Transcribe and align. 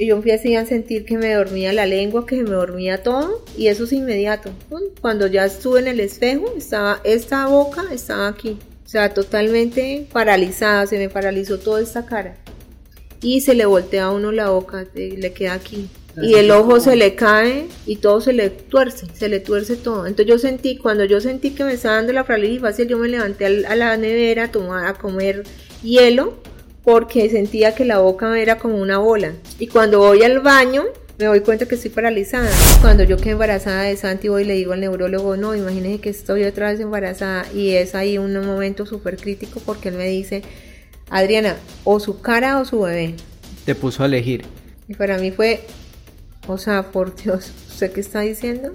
y 0.00 0.06
yo 0.06 0.16
empecé 0.16 0.56
a 0.56 0.64
sentir 0.64 1.04
que 1.04 1.18
me 1.18 1.34
dormía 1.34 1.74
la 1.74 1.84
lengua, 1.84 2.24
que 2.24 2.42
me 2.42 2.52
dormía 2.52 3.02
todo 3.02 3.44
y 3.54 3.66
eso 3.66 3.84
es 3.84 3.92
inmediato. 3.92 4.50
Cuando 5.02 5.26
ya 5.26 5.44
estuve 5.44 5.80
en 5.80 5.88
el 5.88 6.00
espejo, 6.00 6.54
estaba 6.56 7.02
esta 7.04 7.46
boca 7.48 7.84
estaba 7.92 8.28
aquí, 8.28 8.56
o 8.86 8.88
sea, 8.88 9.12
totalmente 9.12 10.06
paralizada, 10.10 10.86
se 10.86 10.96
me 10.96 11.10
paralizó 11.10 11.58
toda 11.58 11.82
esta 11.82 12.06
cara 12.06 12.38
y 13.20 13.42
se 13.42 13.54
le 13.54 13.66
voltea 13.66 14.04
a 14.04 14.10
uno 14.10 14.32
la 14.32 14.48
boca, 14.48 14.86
le 14.94 15.32
queda 15.34 15.52
aquí. 15.52 15.90
Y 16.22 16.34
el 16.34 16.50
ojo 16.50 16.80
se 16.80 16.96
le 16.96 17.14
cae 17.14 17.66
y 17.86 17.96
todo 17.96 18.22
se 18.22 18.32
le 18.32 18.48
tuerce, 18.48 19.06
se 19.12 19.28
le 19.28 19.38
tuerce 19.38 19.76
todo. 19.76 20.06
Entonces 20.06 20.26
yo 20.26 20.38
sentí, 20.38 20.78
cuando 20.78 21.04
yo 21.04 21.20
sentí 21.20 21.50
que 21.50 21.62
me 21.62 21.74
estaba 21.74 21.96
dando 21.96 22.14
la 22.14 22.24
parálisis 22.24 22.62
facial, 22.62 22.88
yo 22.88 22.98
me 22.98 23.08
levanté 23.08 23.44
a 23.66 23.76
la 23.76 23.96
nevera 23.98 24.44
a, 24.44 24.50
tomar, 24.50 24.86
a 24.86 24.94
comer 24.94 25.44
hielo 25.82 26.38
porque 26.84 27.28
sentía 27.30 27.74
que 27.74 27.84
la 27.84 27.98
boca 27.98 28.38
era 28.38 28.58
como 28.58 28.76
una 28.76 28.98
bola. 28.98 29.32
Y 29.58 29.66
cuando 29.66 29.98
voy 29.98 30.22
al 30.22 30.40
baño, 30.40 30.84
me 31.18 31.26
doy 31.26 31.40
cuenta 31.40 31.66
que 31.66 31.74
estoy 31.74 31.90
paralizada. 31.90 32.50
Cuando 32.80 33.04
yo 33.04 33.18
quedé 33.18 33.32
embarazada 33.32 33.82
de 33.82 33.96
Santi, 33.96 34.28
voy 34.28 34.42
y 34.42 34.46
le 34.46 34.54
digo 34.54 34.72
al 34.72 34.80
neurólogo, 34.80 35.36
no, 35.36 35.54
imagínese 35.54 36.00
que 36.00 36.08
estoy 36.08 36.44
otra 36.44 36.70
vez 36.70 36.80
embarazada. 36.80 37.44
Y 37.52 37.72
es 37.72 37.94
ahí 37.94 38.16
un 38.16 38.32
momento 38.46 38.86
súper 38.86 39.18
crítico 39.18 39.60
porque 39.64 39.90
él 39.90 39.96
me 39.96 40.06
dice, 40.06 40.42
Adriana, 41.10 41.56
o 41.84 42.00
su 42.00 42.20
cara 42.22 42.58
o 42.58 42.64
su 42.64 42.80
bebé. 42.80 43.16
Te 43.66 43.74
puso 43.74 44.02
a 44.02 44.06
elegir. 44.06 44.44
Y 44.88 44.94
para 44.94 45.18
mí 45.18 45.30
fue, 45.30 45.60
o 46.50 46.58
sea, 46.58 46.90
por 46.90 47.14
Dios, 47.14 47.52
¿usted 47.68 47.92
qué 47.92 48.00
está 48.00 48.20
diciendo? 48.20 48.72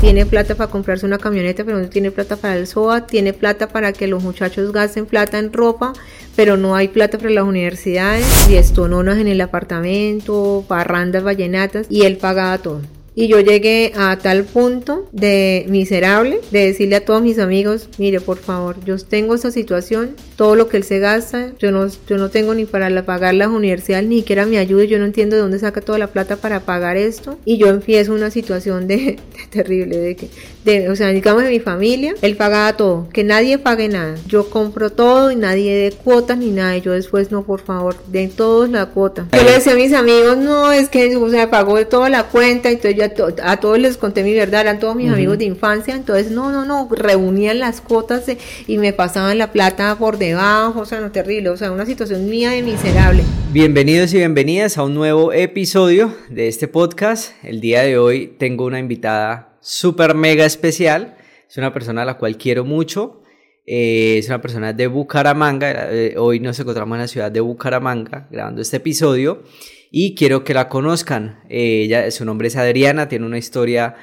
Tiene 0.00 0.26
plata 0.26 0.54
para 0.54 0.70
comprarse 0.70 1.06
una 1.06 1.18
camioneta, 1.18 1.64
pero 1.64 1.78
no 1.78 1.88
tiene 1.88 2.10
plata 2.10 2.36
para 2.36 2.56
el 2.56 2.66
SOA, 2.66 3.06
tiene 3.06 3.32
plata 3.32 3.68
para 3.68 3.92
que 3.92 4.06
los 4.06 4.22
muchachos 4.22 4.72
gasten 4.72 5.06
plata 5.06 5.38
en 5.38 5.52
ropa, 5.52 5.92
pero 6.36 6.56
no 6.56 6.74
hay 6.74 6.88
plata 6.88 7.18
para 7.18 7.30
las 7.30 7.44
universidades, 7.44 8.26
y 8.48 8.56
estononas 8.56 9.18
en 9.18 9.28
el 9.28 9.40
apartamento, 9.40 10.64
parrandas 10.66 11.24
vallenatas, 11.24 11.86
y 11.90 12.02
él 12.02 12.16
pagaba 12.16 12.58
todo. 12.58 12.80
Y 13.18 13.26
yo 13.26 13.40
llegué 13.40 13.90
a 13.96 14.16
tal 14.16 14.44
punto 14.44 15.08
de 15.10 15.66
miserable 15.68 16.38
de 16.52 16.66
decirle 16.66 16.94
a 16.94 17.04
todos 17.04 17.20
mis 17.20 17.40
amigos, 17.40 17.88
mire 17.98 18.20
por 18.20 18.38
favor, 18.38 18.76
yo 18.84 18.96
tengo 18.96 19.34
esa 19.34 19.50
situación, 19.50 20.14
todo 20.36 20.54
lo 20.54 20.68
que 20.68 20.76
él 20.76 20.84
se 20.84 21.00
gasta, 21.00 21.52
yo 21.58 21.72
no, 21.72 21.88
yo 22.08 22.16
no 22.16 22.28
tengo 22.28 22.54
ni 22.54 22.64
para 22.64 23.04
pagar 23.04 23.34
las 23.34 23.48
universidades, 23.48 24.08
ni 24.08 24.18
siquiera 24.20 24.46
me 24.46 24.58
ayude, 24.58 24.86
yo 24.86 25.00
no 25.00 25.04
entiendo 25.04 25.34
de 25.34 25.42
dónde 25.42 25.58
saca 25.58 25.80
toda 25.80 25.98
la 25.98 26.06
plata 26.06 26.36
para 26.36 26.60
pagar 26.60 26.96
esto. 26.96 27.40
Y 27.44 27.56
yo 27.56 27.66
empiezo 27.66 28.14
una 28.14 28.30
situación 28.30 28.86
de, 28.86 29.18
terrible, 29.50 29.98
de 29.98 30.14
que, 30.14 30.28
de, 30.68 30.90
o 30.90 30.96
sea, 30.96 31.08
digamos 31.08 31.42
de 31.44 31.50
mi 31.50 31.60
familia, 31.60 32.14
él 32.20 32.36
pagaba 32.36 32.76
todo, 32.76 33.08
que 33.12 33.24
nadie 33.24 33.58
pague 33.58 33.88
nada. 33.88 34.16
Yo 34.26 34.50
compro 34.50 34.90
todo 34.90 35.30
y 35.30 35.36
nadie 35.36 35.74
dé 35.74 35.92
cuotas 35.92 36.36
ni 36.38 36.50
nada. 36.50 36.76
Y 36.76 36.82
yo 36.82 36.92
después, 36.92 37.30
no, 37.30 37.42
por 37.42 37.60
favor, 37.60 37.96
den 38.08 38.30
todos 38.30 38.68
la 38.68 38.86
cuota. 38.86 39.26
Yo 39.32 39.42
le 39.42 39.52
decía 39.52 39.72
a 39.72 39.76
mis 39.76 39.92
amigos, 39.92 40.36
no, 40.36 40.70
es 40.70 40.88
que, 40.88 41.16
o 41.16 41.30
sea, 41.30 41.50
pagó 41.50 41.78
toda 41.86 42.08
la 42.08 42.24
cuenta, 42.24 42.70
entonces 42.70 42.96
yo 42.96 43.04
a, 43.42 43.56
todos 43.58 43.78
les 43.78 43.96
conté 43.96 44.22
mi 44.22 44.34
verdad, 44.34 44.62
eran 44.62 44.78
todos 44.78 44.94
mis 44.96 45.10
amigos 45.10 45.38
de 45.38 45.44
infancia, 45.44 45.94
entonces 45.94 46.30
no, 46.30 46.52
no, 46.52 46.64
no, 46.64 46.88
reunían 46.90 47.58
las 47.58 47.80
cuotas 47.80 48.24
y 48.66 48.78
me 48.78 48.92
pasaban 48.92 49.38
la 49.38 49.52
plata 49.52 49.96
por 49.98 50.18
debajo, 50.18 50.80
o 50.80 50.84
sea, 50.84 51.00
no 51.00 51.10
terrible, 51.10 51.48
o 51.50 51.56
sea, 51.56 51.72
una 51.72 51.86
situación 51.86 52.28
mía 52.28 52.50
de 52.50 52.62
miserable. 52.62 53.22
Bienvenidos 53.52 54.12
y 54.12 54.18
bienvenidas 54.18 54.76
a 54.76 54.82
un 54.82 54.94
nuevo 54.94 55.32
episodio 55.32 56.14
de 56.28 56.48
este 56.48 56.68
podcast. 56.68 57.32
El 57.42 57.60
día 57.60 57.82
de 57.82 57.96
hoy 57.96 58.34
tengo 58.38 58.66
una 58.66 58.78
invitada 58.78 59.57
súper 59.68 60.14
mega 60.14 60.46
especial, 60.46 61.18
es 61.46 61.58
una 61.58 61.74
persona 61.74 62.00
a 62.00 62.04
la 62.06 62.16
cual 62.16 62.38
quiero 62.38 62.64
mucho. 62.64 63.22
Eh, 63.66 64.16
es 64.16 64.26
una 64.28 64.40
persona 64.40 64.72
de 64.72 64.86
Bucaramanga. 64.86 65.92
Eh, 65.92 66.14
hoy 66.16 66.40
nos 66.40 66.58
encontramos 66.58 66.96
en 66.96 67.02
la 67.02 67.08
ciudad 67.08 67.30
de 67.30 67.40
Bucaramanga 67.40 68.28
grabando 68.30 68.62
este 68.62 68.78
episodio 68.78 69.42
y 69.90 70.14
quiero 70.14 70.42
que 70.42 70.54
la 70.54 70.70
conozcan. 70.70 71.40
Eh, 71.50 71.82
ella, 71.82 72.10
su 72.10 72.24
nombre 72.24 72.48
es 72.48 72.56
Adriana, 72.56 73.08
tiene 73.08 73.26
una 73.26 73.38
historia 73.38 73.94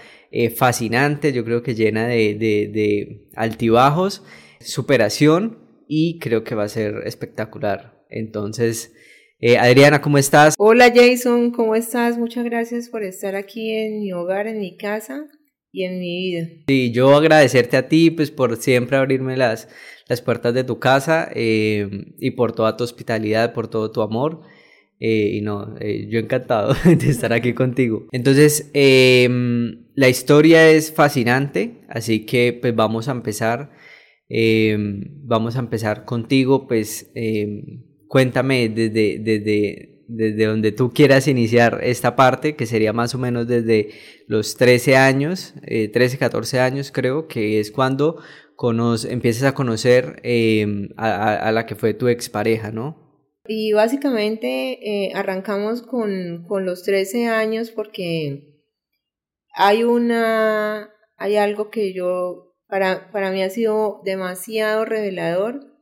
fascinante, 0.58 1.32
yo 1.32 1.46
creo 1.46 1.64
que 1.64 1.76
llena 1.76 2.08
de, 2.08 2.36
de, 2.36 3.30
altibajos, 3.38 4.22
superación 4.60 5.60
y 5.88 6.20
creo 6.20 6.44
que 6.44 6.56
va 6.56 6.64
a 6.64 6.68
ser 6.68 7.04
espectacular. 7.06 8.06
Entonces, 8.10 8.92
Adriana, 9.58 10.02
¿cómo 10.02 10.18
estás? 10.18 10.56
Hola 10.58 10.92
Jason, 10.94 11.52
¿cómo 11.52 11.74
estás? 11.74 12.18
Muchas 12.18 12.44
gracias 12.44 12.90
por 12.90 13.04
estar 13.04 13.38
aquí 13.38 13.72
en 13.72 14.02
mi 14.02 14.12
hogar, 14.12 14.48
en 14.48 14.60
mi 14.60 14.76
casa 14.76 15.26
y 15.76 15.84
en 15.84 16.00
mi 16.00 16.32
vida. 16.32 16.50
Sí, 16.68 16.92
yo 16.92 17.16
agradecerte 17.16 17.78
a 17.78 17.88
ti 17.90 18.10
pues 18.10 18.32
por 18.32 18.56
siempre 18.58 18.98
abrirme 18.98 19.36
las, 19.36 19.68
las 20.08 20.22
puertas 20.22 20.54
de 20.54 20.64
tu 20.64 20.80
casa 20.80 21.30
y 21.36 22.32
por 22.32 22.54
toda 22.54 22.78
tu 22.78 22.84
hospitalidad, 22.84 23.54
por 23.54 23.68
todo 23.68 23.92
tu 23.92 24.02
amor. 24.02 24.42
Eh, 25.00 25.32
y 25.34 25.42
no, 25.42 25.76
eh, 25.80 26.08
yo 26.10 26.20
encantado 26.20 26.74
de 26.86 27.10
estar 27.10 27.34
aquí 27.34 27.54
contigo. 27.54 28.08
Entonces, 28.12 28.72
em, 28.74 29.86
la 29.94 30.10
historia 30.10 30.70
es 30.70 30.94
fascinante, 30.94 31.82
así 31.90 32.26
que 32.26 32.58
pues 32.60 32.76
vamos 32.76 33.08
a 33.10 33.12
empezar. 33.12 33.72
Em, 34.30 35.04
vamos 35.24 35.58
a 35.58 35.60
empezar 35.60 36.06
contigo, 36.06 36.68
pues 36.68 37.12
em, 37.14 37.84
cuéntame 38.08 38.70
desde, 38.70 39.20
desde, 39.20 39.95
desde 40.08 40.46
donde 40.46 40.72
tú 40.72 40.92
quieras 40.92 41.28
iniciar 41.28 41.80
esta 41.84 42.16
parte, 42.16 42.56
que 42.56 42.66
sería 42.66 42.94
más 42.94 43.16
o 43.16 43.18
menos 43.18 43.48
desde 43.48 43.92
los 44.28 44.56
13 44.56 44.96
años, 44.98 45.54
13, 45.64 46.16
eh, 46.16 46.20
14 46.20 46.60
años 46.60 46.92
creo, 46.92 47.28
que 47.28 47.60
es 47.60 47.72
cuando 47.72 48.22
conoce, 48.56 49.12
empiezas 49.12 49.44
a 49.44 49.54
conocer 49.54 50.22
a, 50.98 51.34
a 51.34 51.52
la 51.52 51.66
que 51.66 51.76
fue 51.76 51.94
tu 51.94 52.08
expareja, 52.08 52.72
¿no? 52.72 53.06
Y 53.48 53.74
básicamente 53.74 54.80
eh, 54.82 55.12
arrancamos 55.14 55.84
con, 55.84 56.46
con, 56.48 56.66
los 56.66 56.84
13 56.84 57.28
años 57.28 57.70
porque 57.70 58.56
hay 59.54 59.84
una, 59.84 60.92
hay 61.16 61.36
algo 61.36 61.70
que 61.70 61.94
yo, 61.94 62.56
para, 62.68 63.12
para 63.12 63.32
mí 63.32 63.44
ha 63.44 63.50
sido 63.52 64.02
demasiado 64.04 64.84
revelador 64.86 65.75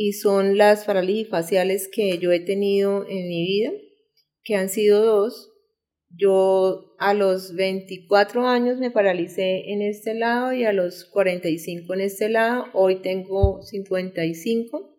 y 0.00 0.12
son 0.12 0.56
las 0.56 0.84
parálisis 0.84 1.28
faciales 1.28 1.88
que 1.92 2.18
yo 2.18 2.32
he 2.32 2.40
tenido 2.40 3.06
en 3.08 3.28
mi 3.28 3.44
vida, 3.44 3.72
que 4.42 4.54
han 4.54 4.68
sido 4.68 5.04
dos. 5.04 5.50
Yo 6.08 6.94
a 6.98 7.12
los 7.14 7.54
24 7.54 8.46
años 8.46 8.78
me 8.78 8.90
paralicé 8.90 9.70
en 9.72 9.82
este 9.82 10.14
lado 10.14 10.52
y 10.52 10.64
a 10.64 10.72
los 10.72 11.04
45 11.04 11.94
en 11.94 12.00
este 12.00 12.28
lado. 12.28 12.66
Hoy 12.72 13.02
tengo 13.02 13.62
55 13.62 14.90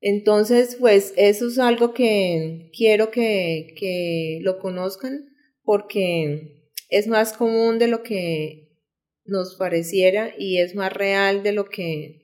entonces, 0.00 0.76
pues 0.80 1.12
eso 1.16 1.48
es 1.48 1.58
algo 1.58 1.92
que 1.92 2.70
quiero 2.76 3.10
que, 3.10 3.74
que 3.76 4.38
lo 4.40 4.58
conozcan 4.58 5.26
porque 5.62 6.70
es 6.88 7.06
más 7.06 7.34
común 7.34 7.78
de 7.78 7.86
lo 7.86 8.02
que 8.02 8.78
nos 9.24 9.56
pareciera 9.56 10.32
y 10.38 10.58
es 10.58 10.74
más 10.74 10.92
real 10.92 11.42
de 11.42 11.52
lo 11.52 11.66
que... 11.66 12.19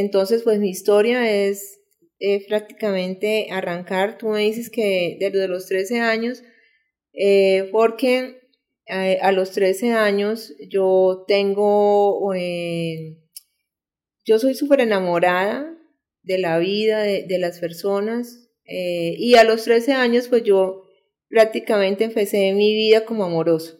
Entonces, 0.00 0.44
pues 0.44 0.60
mi 0.60 0.70
historia 0.70 1.28
es 1.28 1.80
eh, 2.20 2.46
prácticamente 2.46 3.48
arrancar, 3.50 4.16
tú 4.16 4.28
me 4.28 4.42
dices 4.42 4.70
que 4.70 5.16
desde 5.18 5.48
los 5.48 5.66
13 5.66 5.98
años, 5.98 6.44
eh, 7.12 7.68
porque 7.72 8.42
eh, 8.86 9.18
a 9.20 9.32
los 9.32 9.50
13 9.50 9.94
años 9.94 10.54
yo 10.70 11.24
tengo, 11.26 12.32
yo 14.24 14.38
soy 14.38 14.54
súper 14.54 14.82
enamorada 14.82 15.76
de 16.22 16.38
la 16.38 16.60
vida, 16.60 17.02
de, 17.02 17.38
las 17.40 17.58
personas. 17.58 18.52
Y 18.64 19.34
a 19.34 19.42
los 19.42 19.64
13 19.64 19.94
años, 19.94 20.28
pues 20.28 20.44
yo 20.44 20.84
prácticamente 21.28 22.04
empecé 22.04 22.52
mi 22.52 22.72
vida 22.72 23.04
como 23.04 23.24
amoroso. 23.24 23.76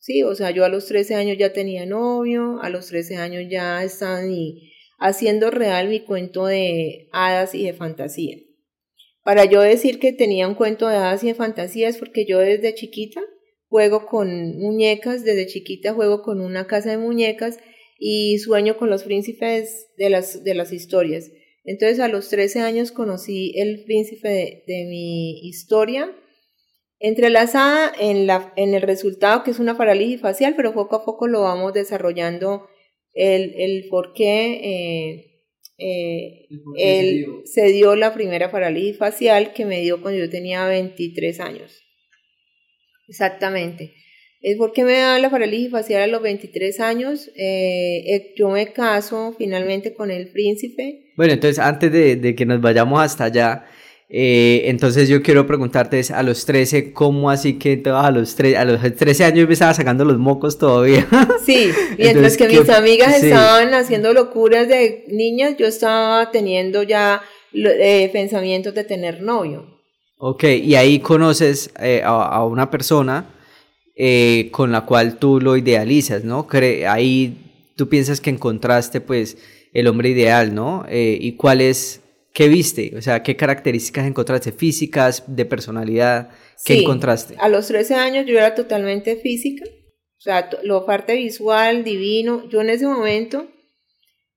Sí, 0.00 0.24
o 0.24 0.34
sea, 0.34 0.50
yo 0.50 0.64
a 0.64 0.68
los 0.68 0.86
13 0.86 1.14
años 1.14 1.38
ya 1.38 1.52
tenía 1.52 1.86
novio, 1.86 2.58
a 2.60 2.70
los 2.70 2.88
13 2.88 3.18
años 3.18 3.44
ya 3.48 3.84
estaba 3.84 4.20
haciendo 5.00 5.50
real 5.50 5.88
mi 5.88 6.00
cuento 6.00 6.46
de 6.46 7.08
hadas 7.10 7.54
y 7.54 7.64
de 7.64 7.72
fantasía. 7.72 8.36
Para 9.24 9.46
yo 9.46 9.60
decir 9.60 9.98
que 9.98 10.12
tenía 10.12 10.46
un 10.46 10.54
cuento 10.54 10.88
de 10.88 10.96
hadas 10.96 11.24
y 11.24 11.28
de 11.28 11.34
fantasía 11.34 11.88
es 11.88 11.96
porque 11.96 12.26
yo 12.26 12.38
desde 12.38 12.74
chiquita 12.74 13.20
juego 13.68 14.06
con 14.06 14.58
muñecas, 14.58 15.24
desde 15.24 15.46
chiquita 15.46 15.94
juego 15.94 16.22
con 16.22 16.40
una 16.40 16.66
casa 16.66 16.90
de 16.90 16.98
muñecas 16.98 17.58
y 17.98 18.38
sueño 18.38 18.76
con 18.76 18.90
los 18.90 19.02
príncipes 19.04 19.88
de 19.96 20.10
las, 20.10 20.44
de 20.44 20.54
las 20.54 20.72
historias. 20.72 21.30
Entonces 21.64 22.00
a 22.00 22.08
los 22.08 22.28
13 22.28 22.60
años 22.60 22.92
conocí 22.92 23.52
el 23.56 23.84
príncipe 23.84 24.62
de, 24.66 24.84
mi 24.86 25.40
historia, 25.46 26.10
entrelazada 26.98 27.92
en, 27.98 28.26
la, 28.26 28.52
en 28.56 28.74
el 28.74 28.82
resultado 28.82 29.44
que 29.44 29.50
es 29.50 29.58
una 29.58 29.76
parálisis 29.76 30.20
facial, 30.20 30.54
pero 30.56 30.74
poco 30.74 30.96
a 30.96 31.04
poco 31.04 31.26
lo 31.26 31.42
vamos 31.42 31.72
desarrollando 31.72 32.66
el, 33.14 33.54
el 33.56 33.88
por 33.88 34.12
qué, 34.14 34.60
eh, 34.62 35.26
eh, 35.78 36.46
él 36.76 37.26
se 37.44 37.68
dio 37.72 37.96
la 37.96 38.14
primera 38.14 38.50
parálisis 38.50 38.98
facial 38.98 39.52
que 39.52 39.64
me 39.64 39.80
dio 39.80 40.02
cuando 40.02 40.20
yo 40.20 40.30
tenía 40.30 40.66
23 40.66 41.40
años. 41.40 41.82
Exactamente 43.08 43.92
es 44.42 44.56
porque 44.56 44.84
me 44.84 44.94
da 44.94 45.18
la 45.18 45.30
parálisis 45.30 45.70
facial 45.70 46.02
a 46.02 46.06
los 46.06 46.22
23 46.22 46.80
años. 46.80 47.30
Eh, 47.36 48.32
yo 48.36 48.48
me 48.48 48.72
caso 48.72 49.34
finalmente 49.36 49.92
con 49.92 50.10
el 50.10 50.30
príncipe. 50.30 51.12
Bueno, 51.16 51.34
entonces 51.34 51.58
antes 51.58 51.92
de, 51.92 52.34
que 52.34 52.46
nos 52.46 52.60
vayamos 52.60 53.00
hasta 53.00 53.24
allá, 53.24 53.66
Eh, 54.12 54.62
entonces 54.64 55.08
yo 55.08 55.22
quiero 55.22 55.46
preguntarte 55.46 56.02
a 56.12 56.24
los 56.24 56.44
13, 56.44 56.92
¿cómo 56.92 57.30
así 57.30 57.60
que 57.60 57.80
a 57.86 58.10
los, 58.10 58.36
a 58.40 58.64
los 58.64 58.96
13 58.96 59.24
años 59.24 59.46
me 59.46 59.52
estaba 59.52 59.72
sacando 59.72 60.04
los 60.04 60.18
mocos 60.18 60.58
todavía? 60.58 61.06
Sí, 61.46 61.70
mientras 61.98 62.36
que 62.36 62.48
mis 62.48 62.68
amigas 62.68 63.22
estaban 63.22 63.72
haciendo 63.72 64.12
locuras 64.12 64.68
de 64.68 65.04
niñas, 65.08 65.54
yo 65.58 65.66
estaba 65.66 66.30
teniendo 66.32 66.82
ya 66.82 67.22
eh, 67.52 68.10
pensamientos 68.12 68.74
de 68.74 68.84
tener 68.84 69.22
novio. 69.22 69.78
Ok, 70.18 70.44
y 70.44 70.74
ahí 70.74 70.98
conoces 70.98 71.70
eh, 71.80 72.02
a, 72.04 72.44
una 72.44 72.68
persona 72.68 73.36
con 74.50 74.72
la 74.72 74.86
cual 74.86 75.18
tú 75.18 75.40
lo 75.40 75.58
idealizas, 75.58 76.24
¿no? 76.24 76.48
ahí 76.88 77.36
tú 77.76 77.88
piensas 77.88 78.20
que 78.20 78.30
encontraste 78.30 79.02
pues 79.02 79.36
el 79.74 79.86
hombre 79.88 80.08
ideal, 80.08 80.54
¿no? 80.54 80.86
¿Y 80.90 81.32
cuál 81.32 81.60
es 81.60 81.99
¿Qué 82.32 82.48
viste? 82.48 82.92
O 82.96 83.02
sea, 83.02 83.22
¿qué 83.22 83.36
características 83.36 84.06
encontraste? 84.06 84.52
¿Físicas, 84.52 85.24
de 85.26 85.44
personalidad? 85.44 86.30
¿Qué 86.64 86.78
encontraste? 86.78 87.34
A 87.38 87.48
los 87.48 87.66
13 87.66 87.94
años 87.94 88.26
yo 88.26 88.38
era 88.38 88.54
totalmente 88.54 89.16
física. 89.16 89.64
O 89.66 90.22
sea, 90.22 90.48
lo 90.62 90.86
parte 90.86 91.16
visual, 91.16 91.82
divino. 91.82 92.48
Yo 92.48 92.60
en 92.60 92.70
ese 92.70 92.86
momento 92.86 93.48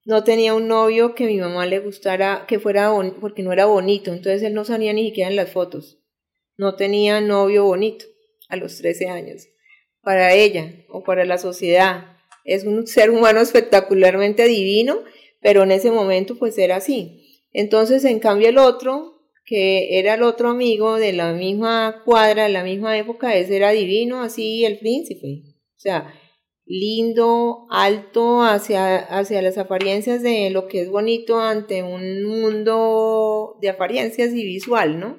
no 0.04 0.24
tenía 0.24 0.54
un 0.54 0.66
novio 0.66 1.14
que 1.14 1.26
mi 1.26 1.38
mamá 1.38 1.66
le 1.66 1.78
gustara, 1.78 2.46
que 2.48 2.58
fuera 2.58 2.90
bonito, 2.90 3.18
porque 3.20 3.42
no 3.42 3.52
era 3.52 3.66
bonito. 3.66 4.12
Entonces 4.12 4.42
él 4.42 4.54
no 4.54 4.64
salía 4.64 4.92
ni 4.92 5.06
siquiera 5.06 5.30
en 5.30 5.36
las 5.36 5.50
fotos. 5.50 5.98
No 6.56 6.74
tenía 6.74 7.20
novio 7.20 7.64
bonito 7.64 8.06
a 8.48 8.56
los 8.56 8.76
13 8.78 9.08
años. 9.08 9.46
Para 10.02 10.34
ella 10.34 10.72
o 10.88 11.04
para 11.04 11.24
la 11.24 11.38
sociedad. 11.38 12.16
Es 12.44 12.64
un 12.64 12.86
ser 12.88 13.10
humano 13.10 13.40
espectacularmente 13.42 14.46
divino, 14.48 14.98
pero 15.40 15.62
en 15.62 15.70
ese 15.70 15.92
momento 15.92 16.36
pues 16.36 16.58
era 16.58 16.76
así. 16.76 17.23
Entonces, 17.54 18.04
en 18.04 18.18
cambio, 18.18 18.48
el 18.48 18.58
otro, 18.58 19.22
que 19.46 19.98
era 19.98 20.14
el 20.14 20.22
otro 20.22 20.50
amigo 20.50 20.96
de 20.96 21.14
la 21.14 21.32
misma 21.32 22.02
cuadra, 22.04 22.42
de 22.42 22.50
la 22.50 22.64
misma 22.64 22.98
época, 22.98 23.34
ese 23.36 23.56
era 23.56 23.70
divino, 23.70 24.20
así 24.20 24.64
el 24.66 24.78
príncipe. 24.78 25.44
O 25.76 25.80
sea, 25.80 26.12
lindo, 26.66 27.66
alto 27.70 28.42
hacia, 28.42 28.96
hacia 28.96 29.40
las 29.40 29.56
apariencias 29.56 30.22
de 30.22 30.50
lo 30.50 30.66
que 30.66 30.80
es 30.80 30.90
bonito 30.90 31.38
ante 31.38 31.82
un 31.82 32.24
mundo 32.24 33.56
de 33.62 33.68
apariencias 33.68 34.34
y 34.34 34.44
visual, 34.44 34.98
¿no? 34.98 35.18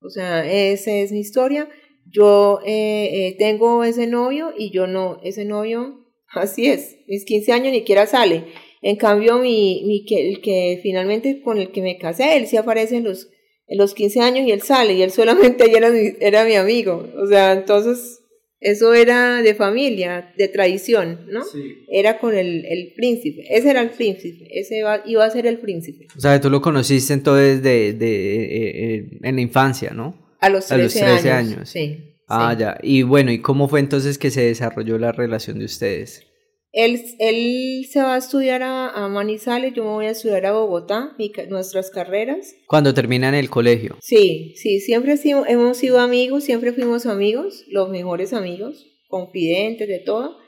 O 0.00 0.08
sea, 0.08 0.50
esa 0.50 0.90
es 0.92 1.12
mi 1.12 1.20
historia. 1.20 1.68
Yo 2.10 2.60
eh, 2.64 3.28
eh, 3.28 3.36
tengo 3.38 3.84
ese 3.84 4.06
novio 4.06 4.54
y 4.56 4.70
yo 4.70 4.86
no, 4.86 5.20
ese 5.22 5.44
novio, 5.44 6.06
así 6.28 6.66
es, 6.66 6.96
mis 7.06 7.26
15 7.26 7.52
años 7.52 7.72
ni 7.72 7.80
siquiera 7.80 8.06
sale. 8.06 8.46
En 8.82 8.96
cambio, 8.96 9.38
mi, 9.38 9.84
mi, 9.86 10.04
que, 10.04 10.28
el 10.28 10.40
que 10.40 10.80
finalmente 10.82 11.40
con 11.40 11.58
el 11.58 11.70
que 11.70 11.82
me 11.82 11.98
casé, 11.98 12.36
él 12.36 12.48
sí 12.48 12.56
aparece 12.56 12.96
en 12.96 13.04
los, 13.04 13.28
en 13.68 13.78
los 13.78 13.94
15 13.94 14.20
años 14.20 14.46
y 14.46 14.50
él 14.50 14.60
sale, 14.60 14.94
y 14.94 15.02
él 15.02 15.12
solamente 15.12 15.62
ayer 15.64 15.76
era 15.76 15.90
mi, 15.90 16.12
era 16.20 16.44
mi 16.44 16.56
amigo. 16.56 17.08
O 17.16 17.26
sea, 17.28 17.52
entonces 17.52 18.18
eso 18.58 18.92
era 18.92 19.40
de 19.40 19.54
familia, 19.54 20.32
de 20.36 20.48
tradición, 20.48 21.26
¿no? 21.28 21.42
Era 21.88 22.18
con 22.18 22.34
el, 22.34 22.64
el, 22.64 22.92
príncipe, 22.96 23.44
ese 23.50 23.70
era 23.70 23.82
el 23.82 23.90
príncipe, 23.90 24.48
ese 24.50 24.78
iba, 24.78 25.00
iba, 25.06 25.24
a 25.24 25.30
ser 25.30 25.46
el 25.46 25.58
príncipe. 25.58 26.08
O 26.16 26.20
sea, 26.20 26.40
tú 26.40 26.50
lo 26.50 26.60
conociste 26.60 27.12
entonces 27.12 27.62
de, 27.62 27.92
de, 27.92 28.34
eh, 28.34 28.94
eh, 28.94 29.18
en 29.22 29.36
la 29.36 29.40
infancia, 29.40 29.90
¿no? 29.90 30.36
A 30.40 30.48
los 30.48 30.66
13, 30.66 31.04
a 31.04 31.08
los 31.12 31.22
13 31.22 31.30
años. 31.30 31.68
Sí. 31.68 31.98
Ah, 32.28 32.56
ya. 32.58 32.78
Y 32.82 33.02
bueno, 33.02 33.30
¿y 33.30 33.40
cómo 33.40 33.68
fue 33.68 33.78
entonces 33.78 34.18
que 34.18 34.30
se 34.30 34.42
desarrolló 34.42 34.98
la 34.98 35.12
relación 35.12 35.58
de 35.58 35.66
ustedes? 35.66 36.26
Él, 36.72 37.02
él 37.18 37.86
se 37.90 38.00
va 38.00 38.14
a 38.14 38.18
estudiar 38.18 38.62
a, 38.62 38.88
a, 38.88 39.08
Manizales, 39.08 39.74
yo 39.74 39.84
me 39.84 39.90
voy 39.90 40.06
a 40.06 40.10
estudiar 40.10 40.46
a 40.46 40.52
Bogotá, 40.52 41.14
nuestras 41.50 41.90
carreras. 41.90 42.54
Cuando 42.66 42.94
terminan 42.94 43.34
el 43.34 43.50
colegio. 43.50 43.98
Sí, 44.00 44.54
sí, 44.56 44.80
siempre 44.80 45.16
hemos 45.48 45.76
sido 45.76 46.00
amigos, 46.00 46.44
siempre 46.44 46.72
fuimos 46.72 47.04
amigos, 47.04 47.64
los 47.68 47.90
mejores 47.90 48.32
amigos, 48.32 48.86
confidentes 49.08 49.86
de 49.86 49.98
todo. 49.98 50.38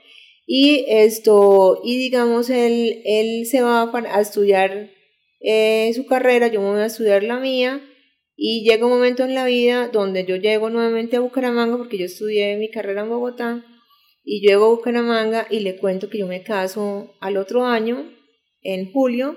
Y 0.46 0.86
esto, 0.88 1.82
y 1.84 1.98
digamos, 1.98 2.48
él, 2.48 3.02
él 3.04 3.44
se 3.44 3.60
va 3.60 3.82
a, 3.82 4.20
estudiar 4.20 4.90
eh, 5.40 5.92
su 5.94 6.06
carrera, 6.06 6.48
yo 6.48 6.62
me 6.62 6.70
voy 6.70 6.80
a 6.80 6.86
estudiar 6.86 7.22
la 7.22 7.38
mía. 7.38 7.82
Y 8.36 8.68
llega 8.68 8.86
un 8.86 8.92
momento 8.92 9.24
en 9.24 9.34
la 9.34 9.44
vida 9.44 9.88
donde 9.88 10.24
yo 10.24 10.36
llego 10.36 10.70
nuevamente 10.70 11.16
a 11.16 11.20
Bucaramanga, 11.20 11.76
porque 11.76 11.98
yo 11.98 12.06
estudié 12.06 12.56
mi 12.56 12.70
carrera 12.70 13.02
en 13.02 13.10
Bogotá 13.10 13.64
y 14.24 14.42
yo 14.42 14.50
llego 14.50 14.64
a 14.66 14.70
Bucaramanga 14.70 15.46
y 15.50 15.60
le 15.60 15.76
cuento 15.76 16.08
que 16.08 16.18
yo 16.18 16.26
me 16.26 16.42
caso 16.42 17.14
al 17.20 17.36
otro 17.36 17.66
año, 17.66 18.10
en 18.62 18.90
julio, 18.90 19.36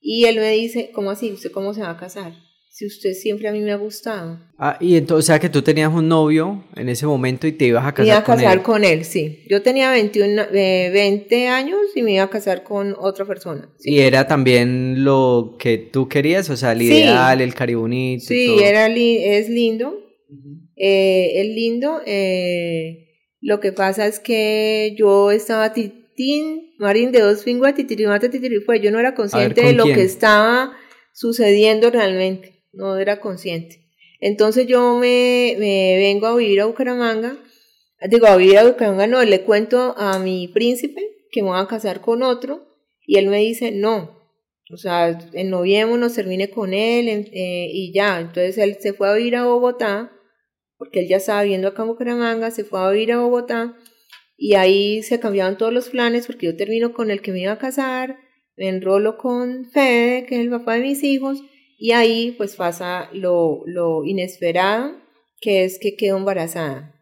y 0.00 0.24
él 0.24 0.36
me 0.36 0.50
dice, 0.50 0.90
¿cómo 0.92 1.10
así? 1.10 1.32
¿Usted 1.32 1.52
cómo 1.52 1.72
se 1.72 1.82
va 1.82 1.90
a 1.90 1.96
casar? 1.96 2.32
Si 2.68 2.84
usted 2.84 3.12
siempre 3.14 3.48
a 3.48 3.52
mí 3.52 3.60
me 3.60 3.72
ha 3.72 3.76
gustado. 3.76 4.38
Ah, 4.58 4.76
y 4.80 4.96
entonces, 4.96 5.24
o 5.24 5.26
sea, 5.26 5.38
que 5.38 5.48
tú 5.48 5.62
tenías 5.62 5.90
un 5.94 6.08
novio 6.08 6.64
en 6.74 6.90
ese 6.90 7.06
momento 7.06 7.46
y 7.46 7.52
te 7.52 7.66
ibas 7.66 7.86
a 7.86 7.94
casar 7.94 8.22
con 8.22 8.34
él. 8.34 8.36
Me 8.36 8.42
iba 8.42 8.50
a 8.50 8.54
casar 8.54 8.62
con 8.62 8.84
él, 8.84 9.04
sí. 9.06 9.44
Yo 9.48 9.62
tenía 9.62 9.90
21, 9.92 10.42
20 10.52 11.34
eh, 11.34 11.48
años 11.48 11.80
y 11.94 12.02
me 12.02 12.12
iba 12.12 12.24
a 12.24 12.28
casar 12.28 12.64
con 12.64 12.94
otra 12.98 13.24
persona. 13.24 13.72
¿Y 13.80 14.00
era 14.00 14.26
también 14.26 15.04
lo 15.04 15.56
que 15.58 15.78
tú 15.78 16.06
querías? 16.06 16.50
O 16.50 16.56
sea, 16.56 16.72
el 16.72 16.82
ideal, 16.82 17.40
el 17.40 17.54
caribonito. 17.54 18.26
Sí, 18.26 18.58
Era 18.62 18.88
es 18.88 19.48
lindo. 19.48 19.94
eh, 20.76 21.32
es 21.36 21.46
lindo. 21.46 22.02
Eh, 22.04 23.05
lo 23.46 23.60
que 23.60 23.70
pasa 23.70 24.08
es 24.08 24.18
que 24.18 24.96
yo 24.98 25.30
estaba 25.30 25.72
titín, 25.72 26.74
marín 26.78 27.12
de 27.12 27.20
dos 27.20 27.44
fingos, 27.44 27.72
titirimate, 27.76 28.28
fue 28.62 28.80
yo 28.80 28.90
no 28.90 28.98
era 28.98 29.14
consciente 29.14 29.62
de 29.62 29.72
lo 29.72 29.84
que 29.84 30.02
estaba 30.02 30.76
sucediendo 31.12 31.90
realmente, 31.90 32.64
no 32.72 32.98
era 32.98 33.20
consciente. 33.20 33.86
Entonces 34.18 34.66
yo 34.66 34.96
me, 34.96 35.54
me 35.60 35.94
vengo 35.96 36.26
a 36.26 36.34
vivir 36.34 36.60
a 36.60 36.64
Bucaramanga, 36.64 37.36
digo, 38.10 38.26
a 38.26 38.36
vivir 38.36 38.58
a 38.58 38.64
Bucaramanga, 38.64 39.06
no, 39.06 39.22
le 39.22 39.42
cuento 39.42 39.94
a 39.96 40.18
mi 40.18 40.48
príncipe 40.48 41.00
que 41.30 41.44
me 41.44 41.50
voy 41.50 41.60
a 41.60 41.68
casar 41.68 42.00
con 42.00 42.24
otro, 42.24 42.66
y 43.06 43.16
él 43.18 43.28
me 43.28 43.38
dice, 43.38 43.70
no, 43.70 44.26
o 44.72 44.76
sea, 44.76 45.16
en 45.34 45.50
noviembre 45.50 45.98
nos 45.98 46.14
termine 46.14 46.50
con 46.50 46.74
él 46.74 47.08
eh, 47.08 47.70
y 47.72 47.92
ya. 47.92 48.18
Entonces 48.18 48.58
él 48.58 48.78
se 48.80 48.92
fue 48.92 49.08
a 49.08 49.14
vivir 49.14 49.36
a 49.36 49.44
Bogotá 49.44 50.15
porque 50.78 51.00
él 51.00 51.08
ya 51.08 51.16
estaba 51.16 51.42
viendo 51.42 51.68
acá 51.68 51.84
en 51.84 52.52
se 52.52 52.64
fue 52.64 52.80
a 52.80 52.90
vivir 52.90 53.12
a 53.12 53.20
Bogotá 53.20 53.76
y 54.36 54.54
ahí 54.54 55.02
se 55.02 55.18
cambiaban 55.20 55.56
todos 55.56 55.72
los 55.72 55.88
planes 55.88 56.26
porque 56.26 56.46
yo 56.46 56.56
termino 56.56 56.92
con 56.92 57.10
el 57.10 57.22
que 57.22 57.32
me 57.32 57.40
iba 57.40 57.52
a 57.52 57.58
casar, 57.58 58.18
me 58.56 58.68
enrolo 58.68 59.16
con 59.16 59.66
Fede, 59.66 60.26
que 60.26 60.36
es 60.36 60.40
el 60.42 60.50
papá 60.50 60.74
de 60.74 60.80
mis 60.80 61.02
hijos, 61.02 61.42
y 61.78 61.92
ahí 61.92 62.34
pues 62.36 62.56
pasa 62.56 63.10
lo, 63.12 63.62
lo 63.66 64.04
inesperado, 64.04 64.96
que 65.40 65.64
es 65.64 65.78
que 65.78 65.96
quedo 65.96 66.16
embarazada. 66.16 66.95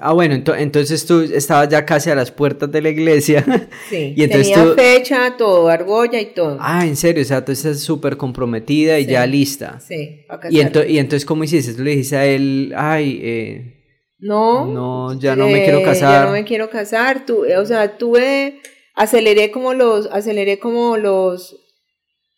Ah, 0.00 0.12
bueno, 0.12 0.34
entonces 0.34 1.06
tú 1.06 1.22
estabas 1.22 1.68
ya 1.70 1.86
casi 1.86 2.10
a 2.10 2.14
las 2.14 2.30
puertas 2.30 2.70
de 2.70 2.82
la 2.82 2.90
iglesia. 2.90 3.44
Sí, 3.88 4.14
y 4.16 4.22
entonces 4.22 4.52
tenía 4.54 4.74
fecha, 4.74 5.36
todo, 5.36 5.68
argolla 5.68 6.20
y 6.20 6.26
todo. 6.26 6.56
Ah, 6.60 6.86
en 6.86 6.96
serio, 6.96 7.22
o 7.22 7.26
sea, 7.26 7.44
tú 7.44 7.52
estás 7.52 7.80
súper 7.80 8.16
comprometida 8.16 8.98
y 8.98 9.06
ya 9.06 9.26
lista. 9.26 9.80
Sí, 9.80 10.24
y, 10.50 10.56
y 10.56 10.98
entonces, 10.98 11.24
¿cómo 11.24 11.44
hiciste? 11.44 11.74
Tú 11.74 11.82
le 11.82 11.90
dijiste 11.90 12.16
a 12.16 12.26
él, 12.26 12.72
ay, 12.74 13.20
eh, 13.22 13.82
no, 14.18 14.66
no, 14.66 15.18
ya 15.18 15.36
no 15.36 15.48
me 15.48 15.64
quiero 15.64 15.82
casar. 15.82 16.22
Ya 16.22 16.26
no 16.26 16.32
me 16.32 16.44
quiero 16.44 16.70
casar, 16.70 17.26
tú, 17.26 17.44
o 17.44 17.66
sea, 17.66 17.98
tuve, 17.98 18.60
aceleré 18.94 19.50
como 19.50 19.74
los, 19.74 20.06
aceleré 20.06 20.58
como 20.58 20.96
los, 20.96 21.56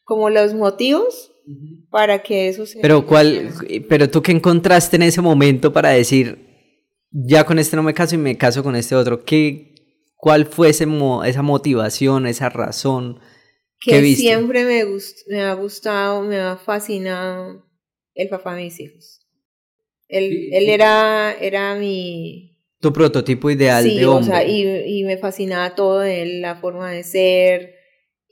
como 0.02 0.30
los 0.30 0.54
motivos 0.54 1.32
para 1.90 2.22
que 2.22 2.48
eso 2.48 2.66
se... 2.66 2.80
Pero 2.80 3.06
cuál, 3.06 3.50
pero 3.88 4.08
tú 4.08 4.22
qué 4.22 4.32
encontraste 4.32 4.96
en 4.96 5.02
ese 5.02 5.20
momento 5.20 5.72
para 5.72 5.90
decir, 5.90 6.53
ya 7.14 7.44
con 7.44 7.58
este 7.58 7.76
no 7.76 7.82
me 7.82 7.94
caso 7.94 8.16
y 8.16 8.18
me 8.18 8.36
caso 8.36 8.62
con 8.62 8.74
este 8.74 8.96
otro. 8.96 9.24
¿Qué, 9.24 9.74
¿Cuál 10.16 10.46
fue 10.46 10.70
esa 10.70 10.84
motivación, 10.86 12.26
esa 12.26 12.48
razón? 12.48 13.20
Que 13.80 14.02
siempre 14.16 14.64
me, 14.64 14.84
me 15.28 15.42
ha 15.42 15.54
gustado, 15.54 16.22
me 16.22 16.38
ha 16.38 16.56
fascinado 16.56 17.66
el 18.14 18.28
papá 18.28 18.56
de 18.56 18.64
mis 18.64 18.80
hijos. 18.80 19.20
Él, 20.08 20.48
él 20.52 20.68
Era, 20.68 21.34
era 21.40 21.74
mi... 21.76 22.58
Tu 22.80 22.92
prototipo 22.92 23.50
ideal 23.50 23.84
de 23.84 24.06
hombre. 24.06 24.32
O 24.32 24.34
sea, 24.34 24.46
y, 24.46 24.98
y 24.98 25.04
me 25.04 25.16
fascinaba 25.16 25.74
todo 25.74 26.00
de 26.00 26.22
él, 26.22 26.40
la 26.42 26.56
forma 26.56 26.90
de 26.90 27.02
ser, 27.02 27.73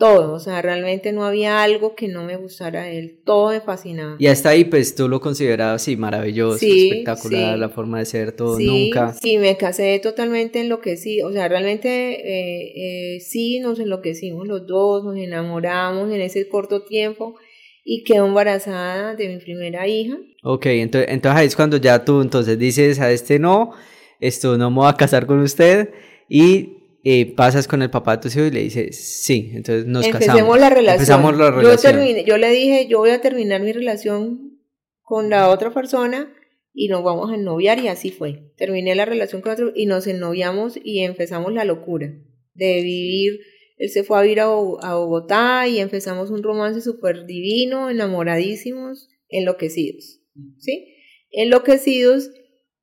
todo, 0.02 0.32
o 0.32 0.40
sea, 0.40 0.61
realmente 0.61 1.12
no 1.12 1.25
había 1.25 1.62
algo 1.62 1.94
que 1.94 2.09
no 2.09 2.25
me 2.25 2.35
gustara 2.35 2.82
de 2.82 2.99
él, 2.99 3.21
todo 3.25 3.50
me 3.50 3.61
fascinaba. 3.61 4.16
Y 4.18 4.26
hasta 4.26 4.49
ahí, 4.49 4.64
pues 4.64 4.97
tú 4.97 5.09
lo 5.09 5.21
considerabas, 5.21 5.80
sí, 5.82 5.97
maravilloso, 5.97 6.66
espectacular, 6.66 7.56
la 7.56 7.68
forma 7.68 8.00
de 8.00 8.06
ser, 8.06 8.32
todo, 8.32 8.59
nunca. 8.59 9.12
Sí, 9.12 9.38
me 9.38 9.56
casé 9.56 10.00
totalmente 10.02 10.61
enloquecido, 10.61 11.28
o 11.28 11.32
sea, 11.32 11.47
realmente 11.47 11.88
eh, 11.88 13.14
eh, 13.14 13.21
sí 13.21 13.61
nos 13.61 13.78
enloquecimos 13.78 14.49
los 14.49 14.66
dos, 14.66 15.04
nos 15.04 15.16
enamoramos 15.16 16.11
en 16.11 16.21
ese 16.21 16.49
corto 16.49 16.82
tiempo 16.82 17.37
y 17.85 18.02
quedé 18.02 18.18
embarazada 18.18 19.14
de 19.14 19.28
mi 19.28 19.38
primera 19.38 19.87
hija. 19.87 20.16
Ok, 20.42 20.66
entonces, 20.66 21.12
entonces 21.12 21.40
ahí 21.40 21.47
es 21.47 21.54
cuando 21.54 21.76
ya 21.76 22.04
tú 22.04 22.23
entonces 22.23 22.59
dices 22.59 22.99
a 22.99 23.09
este 23.12 23.38
no, 23.38 23.71
esto 24.18 24.59
no 24.59 24.68
me 24.68 24.78
voy 24.78 24.88
a 24.88 24.94
casar 24.94 25.26
con 25.26 25.38
usted 25.38 25.90
y 26.28 26.81
eh, 27.04 27.35
pasas 27.35 27.66
con 27.66 27.82
el 27.82 27.90
papá 27.90 28.16
de 28.16 28.23
tu 28.23 28.28
hijo 28.28 28.47
y 28.47 28.50
le 28.50 28.62
dices, 28.62 28.97
sí, 28.97 29.50
entonces 29.54 29.87
nos 29.87 30.04
Empecemos 30.06 30.37
casamos. 30.37 30.61
La 30.61 30.71
relación. 30.71 30.94
Empezamos 30.94 31.37
la 31.37 31.50
relación. 31.50 32.16
Yo, 32.16 32.25
yo 32.25 32.37
le 32.37 32.50
dije, 32.50 32.87
yo 32.88 32.99
voy 32.99 33.11
a 33.11 33.21
terminar 33.21 33.61
mi 33.61 33.73
relación 33.73 34.61
con 35.02 35.28
la 35.30 35.50
otra 35.50 35.73
persona 35.73 36.32
y 36.75 36.88
nos 36.88 37.02
vamos 37.02 37.30
a 37.30 37.35
ennoviar 37.35 37.78
y 37.78 37.88
así 37.88 38.11
fue. 38.11 38.52
Terminé 38.56 38.94
la 38.94 39.04
relación 39.04 39.42
con 39.42 39.52
otro 39.52 39.73
y 39.75 39.87
nos 39.87 40.06
ennoviamos 40.06 40.78
y 40.82 41.00
empezamos 41.00 41.52
la 41.52 41.64
locura 41.64 42.14
de 42.54 42.82
vivir. 42.82 43.40
Él 43.76 43.90
se 43.90 44.04
fue 44.04 44.18
a 44.18 44.23
vivir 44.23 44.40
a, 44.40 44.47
Bogotá 44.47 45.66
y 45.68 45.80
empezamos 45.80 46.30
un 46.30 46.42
romance 46.42 46.80
súper 46.80 47.26
divino, 47.26 47.90
enamoradísimos, 47.90 49.09
enloquecidos. 49.28 50.21
¿Sí? 50.59 50.94
Enloquecidos 51.30 52.30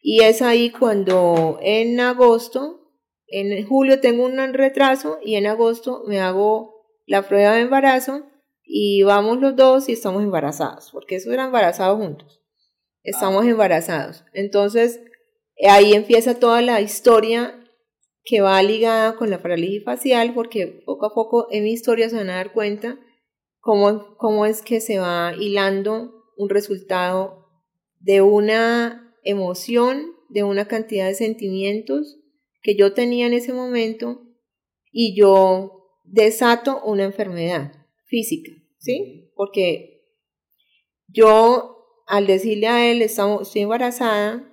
y 0.02 0.22
es 0.22 0.42
ahí 0.42 0.70
cuando 0.70 1.60
en 1.62 2.00
agosto, 2.00 2.79
en 3.32 3.66
julio 3.68 4.00
tengo 4.00 4.26
un 4.26 4.54
retraso 4.54 5.20
y 5.24 5.36
en 5.36 5.48
agosto 5.48 6.04
me 6.08 6.20
hago 6.20 6.80
la 7.06 7.28
prueba 7.28 7.56
de 7.56 7.62
embarazo 7.62 8.24
y 8.64 9.02
vamos 9.02 9.40
los 9.40 9.56
dos 9.56 9.90
y 9.90 9.94
estamos 9.94 10.22
embarazados, 10.22 10.92
porque 10.92 11.16
eso 11.16 11.32
era 11.34 11.46
embarazados 11.46 11.98
juntos. 11.98 12.40
Estamos 13.02 13.46
ah. 13.46 13.50
embarazados. 13.50 14.24
Entonces, 14.34 15.02
ahí 15.68 15.94
empieza 15.94 16.40
toda 16.40 16.62
la 16.62 16.80
historia 16.80 17.56
que 18.24 18.42
va 18.42 18.62
ligada 18.62 19.16
con 19.16 19.32
la 19.32 19.42
parálisis 19.42 19.84
facial, 19.84 20.34
porque 20.36 20.68
poco 20.86 21.08
a 21.08 21.14
poco 21.16 21.48
en 21.50 21.64
mi 21.64 21.72
historia 21.72 22.10
se 22.10 22.18
van 22.18 22.30
a 22.30 22.36
dar 22.36 22.54
cuenta 22.54 23.00
cómo, 23.60 24.16
cómo 24.18 24.46
es 24.46 24.62
que 24.62 24.82
se 24.82 25.00
va 25.00 25.34
hilando 25.40 26.14
un 26.38 26.50
resultado 26.50 27.48
de 28.00 28.22
una 28.22 29.16
emoción, 29.24 30.14
de 30.30 30.44
una 30.44 30.68
cantidad 30.68 31.08
de 31.08 31.16
sentimientos 31.16 32.19
que 32.62 32.75
yo 32.75 32.94
tenía 32.94 33.28
en 33.28 33.34
ese 33.34 33.54
momento 33.54 34.22
y 34.92 35.16
yo 35.16 35.80
desato 36.04 36.82
una 36.84 37.04
enfermedad 37.04 37.72
física, 38.06 38.51
¿sí? 38.78 39.32
Porque 39.36 40.04
yo 41.08 41.80
al 42.08 42.25
decirle 42.25 42.68
a 42.68 42.89
él, 42.92 43.01
estamos, 43.01 43.44
estoy 43.44 43.62
embarazada, 43.62 44.51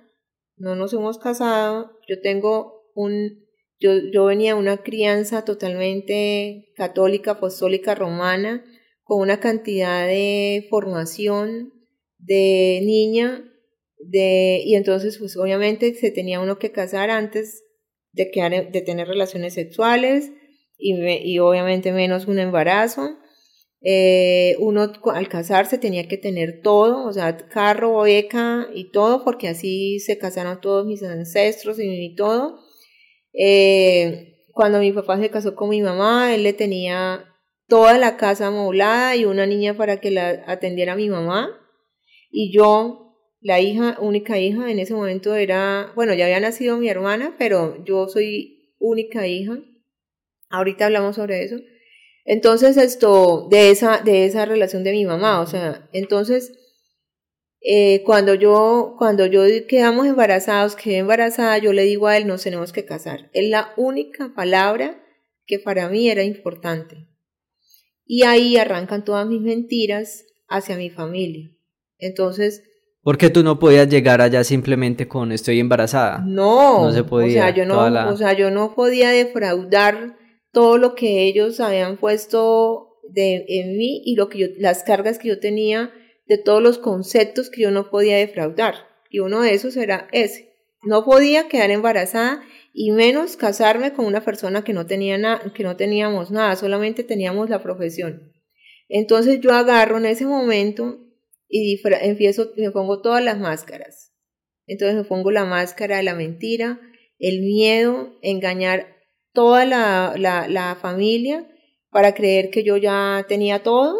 no 0.57 0.75
nos 0.75 0.93
hemos 0.93 1.17
casado, 1.17 1.91
yo 2.07 2.21
tengo 2.21 2.91
un, 2.93 3.47
yo, 3.79 3.91
yo 4.13 4.25
venía 4.25 4.53
de 4.53 4.59
una 4.59 4.77
crianza 4.77 5.43
totalmente 5.43 6.71
católica, 6.75 7.31
apostólica, 7.31 7.95
romana, 7.95 8.63
con 9.03 9.21
una 9.21 9.39
cantidad 9.39 10.05
de 10.05 10.67
formación 10.69 11.73
de 12.19 12.81
niña, 12.83 13.43
de, 13.99 14.61
y 14.63 14.75
entonces 14.75 15.17
pues 15.17 15.35
obviamente 15.37 15.93
se 15.95 16.11
tenía 16.11 16.39
uno 16.39 16.59
que 16.59 16.71
casar 16.71 17.09
antes 17.09 17.63
de, 18.11 18.31
que, 18.31 18.41
de 18.71 18.81
tener 18.81 19.07
relaciones 19.07 19.53
sexuales 19.53 20.31
y, 20.77 20.95
y 20.95 21.39
obviamente 21.39 21.91
menos 21.91 22.27
un 22.27 22.39
embarazo. 22.39 23.17
Eh, 23.81 24.55
uno 24.59 24.91
al 25.13 25.29
casarse 25.29 25.77
tenía 25.77 26.07
que 26.07 26.17
tener 26.17 26.61
todo, 26.61 27.07
o 27.07 27.13
sea, 27.13 27.37
carro, 27.37 28.01
beca 28.01 28.67
y 28.73 28.91
todo, 28.91 29.23
porque 29.23 29.47
así 29.47 29.99
se 29.99 30.17
casaron 30.17 30.59
todos 30.61 30.85
mis 30.85 31.03
ancestros 31.03 31.77
y, 31.79 32.15
todo. 32.15 32.59
Eh, 33.33 34.45
cuando 34.53 34.79
mi 34.79 34.91
papá 34.91 35.19
se 35.19 35.29
casó 35.29 35.55
con 35.55 35.69
mi 35.69 35.81
mamá, 35.81 36.33
él 36.33 36.43
le 36.43 36.53
tenía 36.53 37.25
toda 37.67 37.97
la 37.97 38.17
casa 38.17 38.47
amoblada 38.47 39.15
y 39.15 39.25
una 39.25 39.45
niña 39.45 39.75
para 39.75 39.99
que 40.01 40.11
la 40.11 40.43
atendiera 40.47 40.95
mi 40.95 41.09
mamá. 41.09 41.49
Y 42.31 42.51
yo, 42.51 43.06
la 43.47 43.61
hija, 43.61 43.95
única 44.01 44.37
hija, 44.37 44.69
en 44.69 44.77
ese 44.77 44.93
momento 44.93 45.33
era, 45.33 45.93
bueno, 45.95 46.13
ya 46.13 46.25
había 46.25 46.41
nacido 46.41 46.75
mi 46.75 46.89
hermana, 46.89 47.33
pero 47.39 47.81
yo 47.85 48.09
soy 48.09 48.73
única 48.77 49.25
hija. 49.25 49.57
Ahorita 50.49 50.87
hablamos 50.87 51.15
sobre 51.15 51.45
eso. 51.45 51.55
Entonces, 52.25 52.75
esto, 52.75 53.47
de 53.49 53.71
esa, 53.71 53.99
de 53.99 54.25
esa 54.25 54.45
relación 54.45 54.83
de 54.83 54.91
mi 54.91 55.05
mamá, 55.05 55.39
o 55.39 55.47
sea, 55.47 55.87
entonces, 55.93 56.51
eh, 57.61 58.03
cuando 58.03 58.33
yo, 58.33 58.95
cuando 58.97 59.25
yo 59.25 59.43
quedamos 59.65 60.07
embarazados, 60.07 60.75
quedé 60.75 60.97
embarazada, 60.97 61.57
yo 61.57 61.71
le 61.71 61.83
digo 61.83 62.07
a 62.07 62.17
él, 62.17 62.27
nos 62.27 62.43
tenemos 62.43 62.73
que 62.73 62.83
casar. 62.83 63.29
Es 63.31 63.49
la 63.49 63.71
única 63.77 64.33
palabra 64.35 65.01
que 65.45 65.57
para 65.57 65.87
mí 65.87 66.09
era 66.09 66.23
importante. 66.25 66.97
Y 68.03 68.23
ahí 68.23 68.57
arrancan 68.57 69.05
todas 69.05 69.25
mis 69.25 69.39
mentiras 69.39 70.25
hacia 70.49 70.75
mi 70.75 70.89
familia. 70.89 71.49
Entonces, 71.97 72.66
¿Por 73.07 73.17
qué 73.17 73.29
tú 73.29 73.41
no 73.41 73.57
podías 73.57 73.87
llegar 73.87 74.19
allá 74.19 74.43
simplemente 74.43 75.07
con 75.07 75.31
estoy 75.31 75.61
embarazada? 75.61 76.21
No, 76.27 76.87
no 76.87 76.91
se 76.91 77.05
podía. 77.05 77.27
O 77.27 77.31
sea, 77.45 77.55
yo 77.55 77.65
no, 77.65 78.09
o 78.09 78.17
sea, 78.17 78.33
yo 78.33 78.51
no 78.51 78.75
podía 78.75 79.11
defraudar 79.11 80.17
todo 80.51 80.77
lo 80.77 80.93
que 80.93 81.23
ellos 81.23 81.61
habían 81.61 81.95
puesto 81.95 82.99
de, 83.07 83.45
en 83.47 83.77
mí 83.77 84.01
y 84.03 84.17
lo 84.17 84.27
que 84.27 84.39
yo, 84.39 84.47
las 84.57 84.83
cargas 84.83 85.19
que 85.19 85.29
yo 85.29 85.39
tenía 85.39 85.93
de 86.25 86.37
todos 86.37 86.61
los 86.61 86.79
conceptos 86.79 87.49
que 87.49 87.61
yo 87.61 87.71
no 87.71 87.89
podía 87.89 88.17
defraudar. 88.17 88.75
Y 89.09 89.19
uno 89.19 89.39
de 89.39 89.53
esos 89.53 89.77
era 89.77 90.09
ese. 90.11 90.53
No 90.83 91.05
podía 91.05 91.47
quedar 91.47 91.71
embarazada 91.71 92.41
y 92.73 92.91
menos 92.91 93.37
casarme 93.37 93.93
con 93.93 94.03
una 94.03 94.19
persona 94.19 94.65
que 94.65 94.73
no 94.73 94.85
tenía 94.85 95.17
nada, 95.17 95.53
que 95.53 95.63
no 95.63 95.77
teníamos 95.77 96.29
nada, 96.29 96.57
solamente 96.57 97.05
teníamos 97.05 97.49
la 97.49 97.63
profesión. 97.63 98.33
Entonces 98.89 99.39
yo 99.39 99.53
agarro 99.53 99.97
en 99.97 100.07
ese 100.07 100.25
momento 100.25 101.06
y 101.49 101.79
empiezo, 102.01 102.51
me 102.57 102.71
pongo 102.71 103.01
todas 103.01 103.23
las 103.23 103.39
máscaras. 103.39 104.13
Entonces 104.65 104.95
me 104.97 105.03
pongo 105.05 105.31
la 105.31 105.45
máscara 105.45 105.97
de 105.97 106.03
la 106.03 106.13
mentira, 106.13 106.79
el 107.19 107.41
miedo, 107.41 108.17
engañar 108.21 108.97
toda 109.33 109.65
la, 109.65 110.15
la, 110.17 110.75
familia 110.75 111.47
para 111.89 112.13
creer 112.13 112.49
que 112.49 112.63
yo 112.63 112.75
ya 112.77 113.25
tenía 113.29 113.63
todo, 113.63 113.95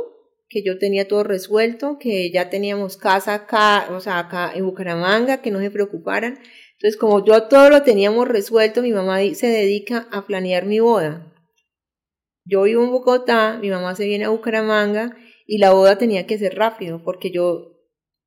que 0.50 0.64
yo 0.64 0.78
tenía 0.78 1.08
todo 1.08 1.24
resuelto, 1.24 1.98
que 2.00 2.32
ya 2.32 2.50
teníamos 2.50 2.98
casa 2.98 3.34
acá, 3.34 3.88
o 3.92 4.00
sea, 4.02 4.20
acá 4.20 4.52
en 4.54 4.66
Bucaramanga, 4.66 5.42
que 5.42 5.52
no 5.52 5.60
se 5.60 5.72
preocuparan. 5.72 6.40
Entonces, 6.74 6.98
como 6.98 7.26
yo 7.26 7.44
todo 7.44 7.70
lo 7.70 7.84
teníamos 7.84 8.28
resuelto, 8.28 8.82
mi 8.82 8.92
mamá 8.92 9.20
se 9.34 9.48
dedica 9.48 10.08
a 10.12 10.26
planear 10.26 10.66
mi 10.66 10.80
boda. 10.80 11.34
Yo 12.44 12.64
vivo 12.64 12.84
en 12.84 12.92
Bogotá, 12.92 13.58
mi 13.62 13.70
mamá 13.70 13.96
se 13.96 14.06
viene 14.06 14.26
a 14.26 14.30
Bucaramanga 14.30 15.16
y 15.48 15.58
la 15.58 15.72
boda 15.72 15.98
tenía 15.98 16.28
que 16.28 16.38
ser 16.38 16.56
rápido 16.56 17.02
porque 17.04 17.32
yo 17.32 17.74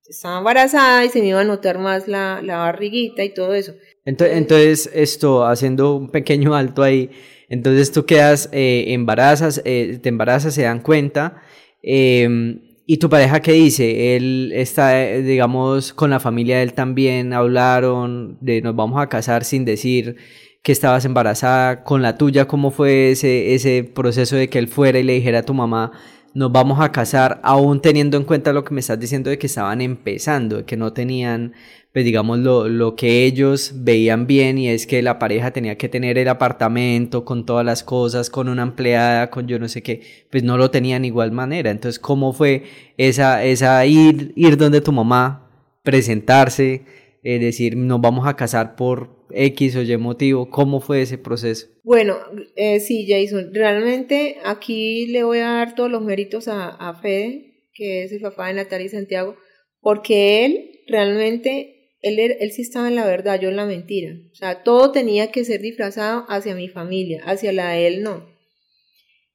estaba 0.08 0.38
embarazada 0.38 1.04
y 1.04 1.10
se 1.10 1.20
me 1.20 1.28
iba 1.28 1.40
a 1.40 1.44
notar 1.44 1.78
más 1.78 2.08
la, 2.08 2.40
la 2.42 2.56
barriguita 2.56 3.22
y 3.22 3.32
todo 3.32 3.54
eso. 3.54 3.74
Entonces, 4.04 4.90
esto, 4.92 5.46
haciendo 5.46 5.94
un 5.94 6.10
pequeño 6.10 6.54
alto 6.54 6.82
ahí, 6.82 7.10
entonces 7.48 7.92
tú 7.92 8.06
quedas, 8.06 8.48
eh, 8.52 8.86
embarazas, 8.88 9.60
eh, 9.64 9.98
te 10.02 10.08
embarazas, 10.08 10.54
se 10.54 10.62
dan 10.62 10.80
cuenta, 10.80 11.42
em, 11.82 12.60
¿y 12.86 12.96
tu 12.96 13.08
pareja 13.08 13.40
qué 13.40 13.52
dice? 13.52 14.16
Él 14.16 14.52
está, 14.54 15.04
eh, 15.04 15.22
digamos, 15.22 15.92
con 15.92 16.10
la 16.10 16.18
familia 16.18 16.56
de 16.56 16.62
él 16.62 16.72
también, 16.72 17.32
hablaron 17.32 18.38
de 18.40 18.62
nos 18.62 18.74
vamos 18.74 19.00
a 19.00 19.08
casar 19.08 19.44
sin 19.44 19.64
decir 19.64 20.16
que 20.62 20.72
estabas 20.72 21.04
embarazada, 21.04 21.84
con 21.84 22.02
la 22.02 22.18
tuya, 22.18 22.46
¿cómo 22.46 22.70
fue 22.70 23.12
ese, 23.12 23.54
ese 23.54 23.84
proceso 23.84 24.36
de 24.36 24.48
que 24.48 24.58
él 24.58 24.68
fuera 24.68 24.98
y 24.98 25.02
le 25.02 25.14
dijera 25.14 25.40
a 25.40 25.42
tu 25.42 25.54
mamá, 25.54 25.92
nos 26.34 26.52
vamos 26.52 26.80
a 26.80 26.92
casar, 26.92 27.40
aún 27.42 27.80
teniendo 27.80 28.16
en 28.16 28.24
cuenta 28.24 28.52
lo 28.52 28.64
que 28.64 28.74
me 28.74 28.80
estás 28.80 28.98
diciendo 28.98 29.30
de 29.30 29.38
que 29.38 29.46
estaban 29.46 29.80
empezando, 29.80 30.58
de 30.58 30.64
que 30.64 30.76
no 30.76 30.92
tenían 30.92 31.52
pues 31.92 32.04
digamos, 32.04 32.38
lo, 32.38 32.68
lo, 32.68 32.94
que 32.94 33.24
ellos 33.24 33.72
veían 33.74 34.28
bien 34.28 34.58
y 34.58 34.68
es 34.68 34.86
que 34.86 35.02
la 35.02 35.18
pareja 35.18 35.50
tenía 35.50 35.76
que 35.76 35.88
tener 35.88 36.18
el 36.18 36.28
apartamento 36.28 37.24
con 37.24 37.44
todas 37.44 37.66
las 37.66 37.82
cosas, 37.82 38.30
con 38.30 38.48
una 38.48 38.62
empleada, 38.62 39.30
con 39.30 39.48
yo 39.48 39.58
no 39.58 39.68
sé 39.68 39.82
qué, 39.82 40.02
pues 40.30 40.44
no 40.44 40.56
lo 40.56 40.70
tenían 40.70 41.04
igual 41.04 41.32
manera. 41.32 41.70
Entonces, 41.70 41.98
¿cómo 41.98 42.32
fue 42.32 42.64
esa, 42.96 43.42
esa 43.44 43.84
ir, 43.86 44.32
ir 44.36 44.56
donde 44.56 44.80
tu 44.80 44.92
mamá, 44.92 45.48
presentarse, 45.82 46.84
eh, 47.22 47.38
decir, 47.38 47.76
nos 47.76 48.00
vamos 48.00 48.26
a 48.26 48.36
casar 48.36 48.76
por 48.76 49.26
X 49.30 49.76
o 49.76 49.82
Y 49.82 49.96
motivo? 49.96 50.50
¿Cómo 50.50 50.80
fue 50.80 51.02
ese 51.02 51.18
proceso? 51.18 51.68
Bueno, 51.82 52.16
eh, 52.56 52.80
sí, 52.80 53.06
Jason, 53.08 53.54
realmente 53.54 54.38
aquí 54.44 55.06
le 55.06 55.22
voy 55.22 55.38
a 55.38 55.50
dar 55.50 55.74
todos 55.74 55.90
los 55.90 56.02
méritos 56.02 56.48
a, 56.48 56.68
a 56.68 56.94
Fede, 56.94 57.68
que 57.72 58.04
es 58.04 58.12
el 58.12 58.20
papá 58.20 58.48
de 58.48 58.54
Natalia 58.54 58.86
y 58.86 58.90
Santiago, 58.90 59.36
porque 59.80 60.44
él 60.44 60.70
realmente 60.88 61.80
él, 62.02 62.18
él 62.18 62.52
sí 62.52 62.62
estaba 62.62 62.88
en 62.88 62.96
la 62.96 63.06
verdad, 63.06 63.40
yo 63.40 63.50
en 63.50 63.56
la 63.56 63.66
mentira. 63.66 64.14
O 64.32 64.34
sea, 64.34 64.62
todo 64.62 64.90
tenía 64.92 65.30
que 65.30 65.44
ser 65.44 65.60
disfrazado 65.60 66.24
hacia 66.28 66.54
mi 66.54 66.68
familia, 66.68 67.22
hacia 67.24 67.52
la 67.52 67.70
de 67.70 67.86
él 67.86 68.02
no. 68.02 68.28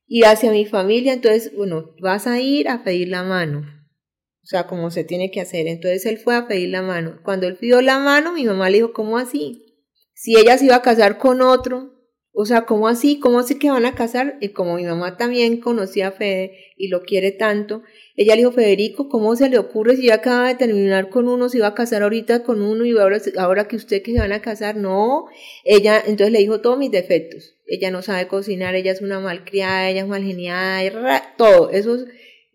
Y 0.08 0.24
hacia 0.24 0.51
mi 0.51 0.65
familia, 0.65 1.13
entonces, 1.13 1.51
bueno, 1.56 1.96
vas 2.00 2.27
a 2.27 2.39
ir 2.39 2.70
a 2.70 2.84
pedir 2.84 3.10
la 3.10 3.24
mano. 3.24 3.65
O 4.46 4.48
sea, 4.48 4.68
como 4.68 4.92
se 4.92 5.04
tiene 5.04 5.32
que 5.32 5.42
hacer. 5.42 5.66
Entonces 5.66 6.06
él 6.06 6.20
fue 6.20 6.36
a 6.36 6.48
pedir 6.48 6.70
la 6.70 6.84
mano. 6.84 7.20
Cuando 7.24 7.48
él 7.48 7.56
pidió 7.56 7.82
la 7.82 7.98
mano, 7.98 8.32
mi 8.32 8.46
mamá 8.46 8.70
le 8.70 8.78
dijo, 8.78 8.94
¿cómo 8.94 9.18
así? 9.18 9.66
Si 10.14 10.38
ella 10.38 10.56
se 10.60 10.66
iba 10.66 10.75
a 10.75 10.84
casar 10.84 11.18
con 11.18 11.42
otro, 11.42 11.96
o 12.32 12.46
sea, 12.46 12.68
¿cómo 12.68 12.88
así? 12.88 13.18
¿Cómo 13.18 13.40
así 13.40 13.58
que 13.58 13.72
van 13.72 13.88
a 13.88 13.96
casar? 13.96 14.38
Y 14.42 14.50
como 14.50 14.75
mi 14.75 14.84
mamá 14.84 15.18
también 15.18 15.60
conocía 15.60 16.10
a 16.10 16.12
Fede 16.12 16.52
y 16.78 16.90
lo 16.90 17.02
quiere 17.02 17.32
tanto, 17.32 17.82
ella 18.16 18.36
le 18.36 18.42
dijo, 18.42 18.52
Federico, 18.52 19.10
¿cómo 19.10 19.36
se 19.36 19.50
le 19.50 19.58
ocurre 19.58 19.96
si 19.96 20.08
ya 20.08 20.16
acaba 20.16 20.50
de 20.50 20.56
terminar 20.56 21.10
con 21.10 21.28
uno, 21.28 21.50
se 21.50 21.58
iba 21.58 21.68
a 21.68 21.74
casar 21.74 22.04
ahorita 22.04 22.44
con 22.44 22.62
uno 22.62 22.86
y 22.86 22.94
ahora, 23.38 23.68
que 23.68 23.75
usted 23.75 24.04
que 24.04 24.12
se 24.12 24.20
van 24.20 24.32
a 24.32 24.44
casar? 24.44 24.75
No, 24.75 25.25
ella 25.64 25.98
entonces 26.06 26.32
le 26.32 26.40
dijo 26.40 26.62
todos 26.62 26.78
mis 26.78 26.92
defectos. 26.92 27.56
Ella 27.66 27.90
no 27.90 28.04
sabe 28.04 28.28
cocinar, 28.28 28.75
ella 28.75 28.92
es 28.92 29.02
una 29.02 29.20
malcriada, 29.20 29.90
ella 29.90 30.02
es 30.02 30.08
mal 30.08 30.24
geniada, 30.24 31.34
todo. 31.36 31.72
Eso 31.72 31.98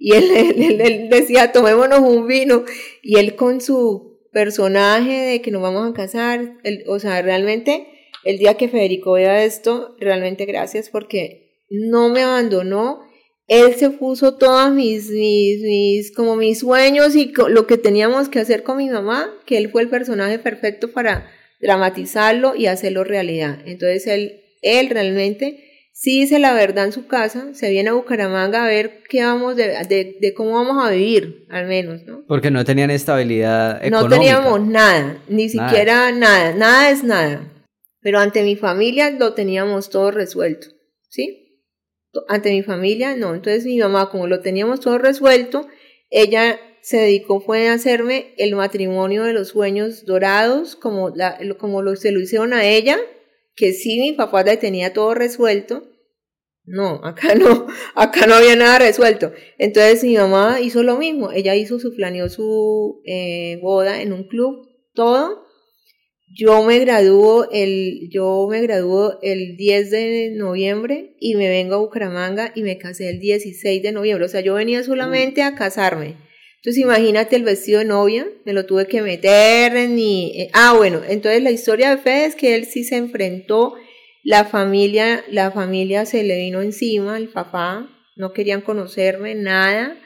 y 0.01 0.13
él, 0.15 0.81
él, 0.81 1.09
decía, 1.11 1.53
tomémonos 1.53 2.01
un 2.01 2.27
vino, 2.27 2.65
y 3.03 3.19
él 3.19 3.37
con 3.37 3.61
su 3.61 4.19
personaje 4.33 5.13
de 5.13 5.43
que 5.43 5.51
nos 5.51 5.63
vamos 5.63 5.89
a 5.89 5.95
casar, 5.95 6.57
o 6.87 6.99
sea, 6.99 7.21
realmente 7.21 7.87
el 8.25 8.39
día 8.39 8.55
que 8.55 8.69
Federico 8.69 9.13
vea 9.13 9.45
esto, 9.45 9.95
realmente 10.01 10.47
gracias 10.47 10.89
porque 10.89 11.67
no 11.69 12.09
me 12.09 12.23
abandonó, 12.23 13.01
él 13.47 13.75
se 13.75 13.91
puso 13.91 14.37
todos 14.37 14.73
mis, 14.73 15.11
mis, 15.11 15.61
mis, 15.61 16.13
como 16.13 16.37
mis 16.37 16.61
sueños 16.61 17.15
y 17.15 17.33
lo 17.49 17.67
que 17.67 17.77
teníamos 17.77 18.29
que 18.29 18.39
hacer 18.39 18.63
con 18.63 18.79
mi 18.79 18.89
mamá, 18.89 19.31
que 19.45 19.59
él 19.59 19.71
fue 19.71 19.83
el 19.83 19.89
personaje 19.89 20.39
perfecto 20.39 20.93
para 20.93 21.31
dramatizarlo 21.61 22.55
y 22.55 22.67
hacerlo 22.67 23.05
realidad. 23.05 23.59
Entonces 23.67 24.07
él, 24.07 24.41
él 24.63 24.89
realmente 24.89 25.70
sí 26.01 26.21
dice 26.21 26.39
la 26.39 26.55
verdad 26.55 26.87
en 26.87 26.93
su 26.93 27.07
casa, 27.07 27.53
se 27.53 27.69
viene 27.69 27.91
a 27.91 27.93
Bucaramanga 27.93 28.65
a 28.65 28.67
ver 28.67 29.03
qué 29.07 29.23
vamos 29.23 29.55
de, 29.55 30.17
de, 30.19 30.35
cómo 30.35 30.53
vamos 30.53 30.83
a 30.83 30.91
vivir, 30.91 31.45
al 31.51 31.67
menos, 31.67 32.05
¿no? 32.05 32.25
Porque 32.27 32.51
no 32.51 32.65
tenían 32.65 32.91
estabilidad 32.91 33.85
económica. 33.85 34.17
No 34.17 34.23
teníamos 34.23 34.67
nada, 34.67 35.23
ni 35.29 35.51
siquiera 35.51 36.11
nada, 36.11 36.55
nada 36.55 36.91
es 36.91 37.05
nada. 37.05 37.53
Pero 38.01 38.19
ante 38.19 38.45
mi 38.45 38.57
familia 38.57 39.11
lo 39.11 39.35
teníamos 39.35 39.91
todo 39.91 40.11
resuelto, 40.11 40.69
¿sí? 41.11 41.67
Ante 42.29 42.51
mi 42.51 42.63
familia 42.63 43.15
no. 43.15 43.35
Entonces 43.35 43.67
mi 43.67 43.77
mamá, 43.77 44.09
como 44.09 44.27
lo 44.27 44.41
teníamos 44.41 44.81
todo 44.81 44.97
resuelto, 44.97 45.69
ella 46.09 46.59
se 46.81 46.97
dedicó 46.97 47.43
fue 47.43 47.69
a 47.69 47.75
hacerme 47.75 48.33
el 48.39 48.57
matrimonio 48.57 49.25
de 49.25 49.35
los 49.35 49.49
sueños 49.49 50.07
dorados, 50.07 50.77
como, 50.77 51.11
la, 51.11 51.39
como 51.59 51.83
lo, 51.83 51.95
se 51.95 52.11
lo 52.11 52.21
hicieron 52.21 52.55
a 52.55 52.65
ella, 52.65 52.97
que 53.55 53.75
sí 53.75 54.01
mi 54.01 54.15
papá 54.15 54.43
le 54.45 54.57
tenía 54.57 54.95
todo 54.95 55.13
resuelto. 55.13 55.90
No, 56.71 57.01
acá 57.05 57.35
no, 57.37 57.67
acá 57.95 58.27
no 58.27 58.35
había 58.35 58.57
nada 58.57 58.79
resuelto. 58.79 59.33
Entonces 59.59 60.05
mi 60.05 60.17
mamá 60.17 60.61
hizo 60.61 60.83
lo 60.83 60.97
mismo, 60.97 61.33
ella 61.33 61.55
hizo 61.55 61.79
su, 61.79 61.95
planeó 61.95 62.29
su 62.29 63.03
eh, 63.05 63.59
boda 63.63 64.03
en 64.03 64.13
un 64.13 64.25
club, 64.25 64.69
todo. 64.95 65.47
Yo 66.33 66.63
me 66.63 66.79
graduó 66.79 67.51
el, 67.51 68.09
yo 68.11 68.47
me 68.49 68.63
graduó 68.63 69.19
el 69.21 69.57
10 69.57 69.91
de 69.91 70.31
noviembre 70.37 71.17
y 71.19 71.35
me 71.35 71.49
vengo 71.49 71.75
a 71.75 71.79
Bucaramanga 71.79 72.53
y 72.55 72.63
me 72.63 72.79
casé 72.79 73.11
el 73.11 73.19
16 73.19 73.83
de 73.83 73.91
noviembre. 73.91 74.27
O 74.27 74.29
sea, 74.29 74.41
yo 74.41 74.55
venía 74.55 74.85
solamente 74.85 75.43
a 75.43 75.57
casarme 75.57 76.17
entonces 76.61 76.83
imagínate 76.83 77.37
el 77.37 77.43
vestido 77.43 77.79
de 77.79 77.87
novia, 77.87 78.29
me 78.45 78.53
lo 78.53 78.67
tuve 78.67 78.87
que 78.87 79.01
meter 79.01 79.75
en 79.75 79.95
mi... 79.95 80.43
Eh, 80.43 80.51
ah, 80.53 80.75
bueno, 80.77 81.01
entonces 81.09 81.43
la 81.43 81.51
historia 81.51 81.89
de 81.89 82.03
Fede 82.03 82.27
es 82.27 82.37
que 82.37 82.55
él 82.55 82.67
sí 82.67 82.85
se 82.85 82.97
enfrentó, 82.97 83.77
la 84.23 84.45
familia, 84.45 85.25
la 85.31 85.51
familia 85.51 86.05
se 86.07 86.23
le 86.23 86.37
vino 86.39 86.63
encima, 86.63 87.17
el 87.17 87.29
papá, 87.29 87.89
no 88.17 88.33
querían 88.33 88.61
conocerme, 88.61 89.35
nada. 89.35 89.97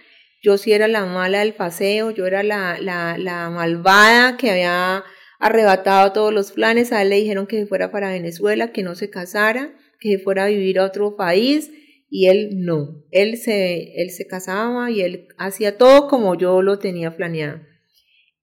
Yo 0.42 0.58
sí 0.58 0.72
era 0.72 0.88
la 0.88 1.06
mala 1.06 1.40
del 1.40 1.54
paseo, 1.54 2.10
yo 2.10 2.26
era 2.26 2.42
la, 2.42 2.78
la, 2.80 3.16
la 3.18 3.50
malvada 3.50 4.36
que 4.36 4.50
había 4.50 5.04
arrebatado 5.40 6.12
todos 6.12 6.32
los 6.32 6.52
planes, 6.52 6.92
a 6.92 7.02
él 7.02 7.10
le 7.10 7.16
dijeron 7.16 7.46
que 7.46 7.60
se 7.60 7.66
fuera 7.66 7.90
para 7.90 8.10
Venezuela, 8.10 8.72
que 8.72 8.82
no 8.82 8.94
se 8.94 9.10
casara, 9.10 9.74
que 10.00 10.16
se 10.16 10.18
fuera 10.22 10.44
a 10.44 10.48
vivir 10.48 10.78
a 10.78 10.84
otro 10.84 11.16
país, 11.16 11.70
y 12.08 12.28
él 12.28 12.50
no. 12.64 13.02
Él 13.10 13.36
se, 13.36 14.00
él 14.00 14.10
se 14.10 14.26
casaba 14.26 14.90
y 14.90 15.00
él 15.00 15.28
hacía 15.36 15.76
todo 15.76 16.06
como 16.08 16.36
yo 16.36 16.62
lo 16.62 16.78
tenía 16.78 17.16
planeado. 17.16 17.60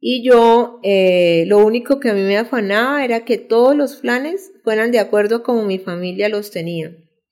Y 0.03 0.27
yo, 0.27 0.79
eh, 0.81 1.45
lo 1.45 1.59
único 1.59 1.99
que 1.99 2.09
a 2.09 2.15
mí 2.15 2.21
me 2.21 2.35
afanaba 2.35 3.05
era 3.05 3.23
que 3.23 3.37
todos 3.37 3.75
los 3.75 3.97
planes 3.97 4.51
fueran 4.63 4.91
de 4.91 4.97
acuerdo 4.97 5.43
como 5.43 5.63
mi 5.63 5.77
familia 5.77 6.27
los 6.27 6.49
tenía. 6.49 6.89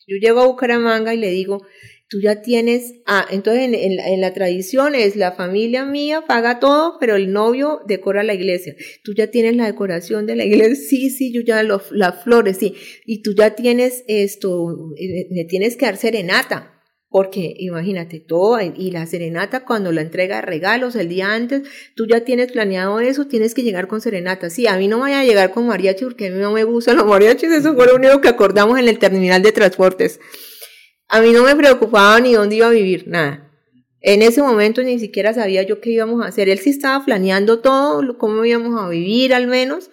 Yo 0.08 0.18
llego 0.22 0.42
a 0.42 0.46
Bucaramanga 0.46 1.16
y 1.16 1.18
le 1.18 1.32
digo, 1.32 1.64
tú 2.10 2.22
ya 2.22 2.44
tienes, 2.44 2.94
ah, 3.08 3.26
entonces 3.32 3.64
en, 3.64 3.74
en, 3.74 4.22
la 4.22 4.34
tradición 4.34 4.94
es 4.94 5.16
la 5.16 5.32
familia 5.32 5.84
mía 5.84 6.26
paga 6.28 6.60
todo, 6.60 6.98
pero 7.00 7.16
el 7.16 7.32
novio 7.32 7.82
decora 7.88 8.22
la 8.22 8.36
iglesia. 8.36 8.76
Tú 9.04 9.14
ya 9.16 9.32
tienes 9.32 9.56
la 9.56 9.66
decoración 9.66 10.28
de 10.28 10.36
la 10.36 10.46
iglesia, 10.46 10.76
sí, 10.90 11.10
sí, 11.10 11.34
yo 11.34 11.42
ya 11.42 11.64
los, 11.64 11.92
las 11.92 12.24
flores, 12.24 12.58
sí, 12.58 12.76
y 13.04 13.24
tú 13.24 13.34
ya 13.36 13.56
tienes 13.56 14.04
esto, 14.08 14.94
eh, 14.96 15.28
me 15.32 15.46
tienes 15.46 15.76
que 15.76 15.86
dar 15.86 15.98
serenata. 15.98 16.79
Porque 17.12 17.56
imagínate 17.58 18.20
todo, 18.20 18.60
y 18.62 18.92
la 18.92 19.08
serenata 19.08 19.66
cuando 19.66 19.92
la 19.92 20.02
entrega 20.02 20.42
regalos 20.42 20.96
el 20.96 21.10
día 21.10 21.34
antes, 21.34 21.64
tú 21.96 22.06
ya 22.06 22.22
tienes 22.22 22.52
planeado 22.52 23.00
eso, 23.00 23.26
tienes 23.26 23.56
que 23.56 23.64
llegar 23.64 23.88
con 23.88 24.00
serenata. 24.00 24.52
Sí, 24.52 24.68
a 24.68 24.78
mí 24.78 24.88
no 24.88 25.00
vaya 25.00 25.22
a 25.22 25.24
llegar 25.24 25.52
con 25.52 25.66
mariachi 25.66 26.06
porque 26.06 26.28
a 26.28 26.32
mí 26.32 26.40
no 26.40 26.52
me 26.52 26.64
gustan 26.66 26.98
los 26.98 27.08
mariachis, 27.08 27.52
eso 27.52 27.74
fue 27.74 27.88
lo 27.88 27.96
único 27.96 28.22
que 28.22 28.28
acordamos 28.28 28.78
en 28.78 28.88
el 28.88 29.00
terminal 29.00 29.42
de 29.42 29.52
transportes. 29.52 30.20
A 31.08 31.22
mí 31.22 31.32
no 31.32 31.44
me 31.44 31.56
preocupaba 31.56 32.20
ni 32.20 32.34
dónde 32.34 32.58
iba 32.58 32.68
a 32.68 32.72
vivir, 32.72 33.08
nada. 33.08 33.50
En 34.02 34.22
ese 34.22 34.44
momento 34.44 34.84
ni 34.84 35.00
siquiera 35.00 35.34
sabía 35.34 35.64
yo 35.64 35.82
qué 35.82 35.90
íbamos 35.90 36.24
a 36.24 36.28
hacer. 36.28 36.48
Él 36.48 36.60
sí 36.60 36.70
estaba 36.70 37.04
planeando 37.04 37.60
todo, 37.60 38.18
cómo 38.20 38.46
íbamos 38.46 38.80
a 38.80 38.88
vivir 38.88 39.34
al 39.34 39.48
menos. 39.48 39.90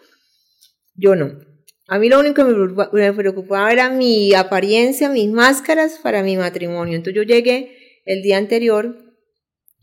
Yo 0.94 1.16
no. 1.16 1.45
A 1.88 1.99
mí 1.99 2.09
lo 2.09 2.18
único 2.18 2.44
que 2.44 2.53
me 2.92 3.12
preocupaba 3.12 3.72
era 3.72 3.90
mi 3.90 4.35
apariencia, 4.35 5.09
mis 5.09 5.31
máscaras 5.31 5.99
para 6.03 6.22
mi 6.22 6.37
matrimonio. 6.37 6.96
Entonces 6.96 7.16
yo 7.16 7.22
llegué 7.22 8.03
el 8.05 8.22
día 8.22 8.38
anterior 8.38 8.96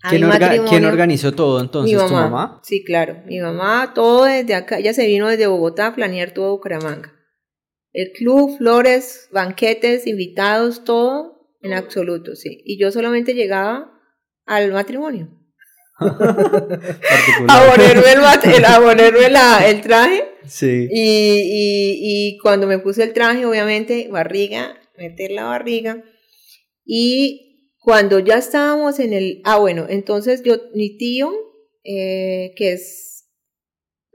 a 0.01 0.09
¿Quién, 0.09 0.21
mi 0.21 0.27
matrimonio. 0.27 0.69
¿Quién 0.69 0.85
organizó 0.85 1.31
todo 1.31 1.61
entonces? 1.61 1.97
¿Tu 1.97 2.13
mamá? 2.13 2.59
Sí, 2.63 2.83
claro. 2.83 3.21
Mi 3.25 3.39
mamá, 3.39 3.93
todo 3.95 4.25
desde 4.25 4.55
acá. 4.55 4.79
Ella 4.79 4.93
se 4.93 5.07
vino 5.07 5.29
desde 5.29 5.47
Bogotá 5.47 5.87
a 5.87 5.95
planear 5.95 6.31
todo 6.31 6.51
Bucaramanga. 6.51 7.13
El 7.93 8.11
club, 8.11 8.57
flores, 8.57 9.29
banquetes, 9.31 10.05
invitados, 10.07 10.83
todo 10.83 11.33
en 11.61 11.73
absoluto, 11.73 12.35
sí. 12.35 12.61
Y 12.65 12.77
yo 12.77 12.91
solamente 12.91 13.33
llegaba 13.33 13.93
al 14.45 14.73
matrimonio. 14.73 15.29
A 17.47 17.71
ponerme, 17.71 18.11
el, 18.55 18.65
a 18.65 18.79
ponerme 18.79 19.29
la, 19.29 19.67
el 19.67 19.81
traje. 19.81 20.23
Sí. 20.47 20.87
Y, 20.91 21.99
y, 22.01 22.37
cuando 22.39 22.67
me 22.67 22.79
puse 22.79 23.03
el 23.03 23.13
traje, 23.13 23.45
obviamente, 23.45 24.07
barriga, 24.09 24.77
meter 24.97 25.31
la 25.31 25.45
barriga. 25.45 26.03
Y 26.85 27.71
cuando 27.79 28.19
ya 28.19 28.37
estábamos 28.37 28.99
en 28.99 29.13
el... 29.13 29.41
Ah, 29.43 29.57
bueno, 29.57 29.85
entonces 29.89 30.43
yo, 30.43 30.55
mi 30.73 30.97
tío, 30.97 31.31
eh, 31.83 32.53
que 32.55 32.73
es, 32.73 33.29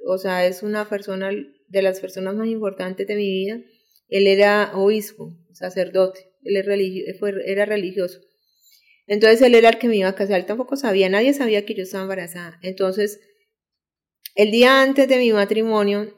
o 0.07 0.18
sea, 0.18 0.46
es 0.46 0.62
una 0.62 0.88
persona 0.88 1.31
de 1.31 1.83
las 1.83 2.01
personas 2.01 2.35
más 2.35 2.48
importantes 2.48 3.07
de 3.07 3.16
mi 3.16 3.31
vida. 3.31 3.61
Él 4.09 4.27
era 4.27 4.72
obispo, 4.74 5.37
sacerdote, 5.53 6.33
él 6.42 6.57
era 6.57 7.66
religioso. 7.66 8.20
Entonces 9.09 9.42
él 9.42 9.55
era 9.55 9.71
el 9.71 9.79
que 9.79 9.88
me 9.88 9.97
iba 9.97 10.09
a 10.09 10.14
casar, 10.14 10.38
él 10.38 10.47
tampoco 10.47 10.77
sabía, 10.77 11.09
nadie 11.09 11.35
sabía 11.35 11.66
que 11.66 11.75
yo 11.75 11.83
estaba 11.83 12.03
embarazada. 12.03 12.59
Entonces, 12.62 13.21
el 14.35 14.51
día 14.51 14.83
antes 14.83 15.09
de 15.09 15.18
mi 15.18 15.33
matrimonio, 15.33 16.14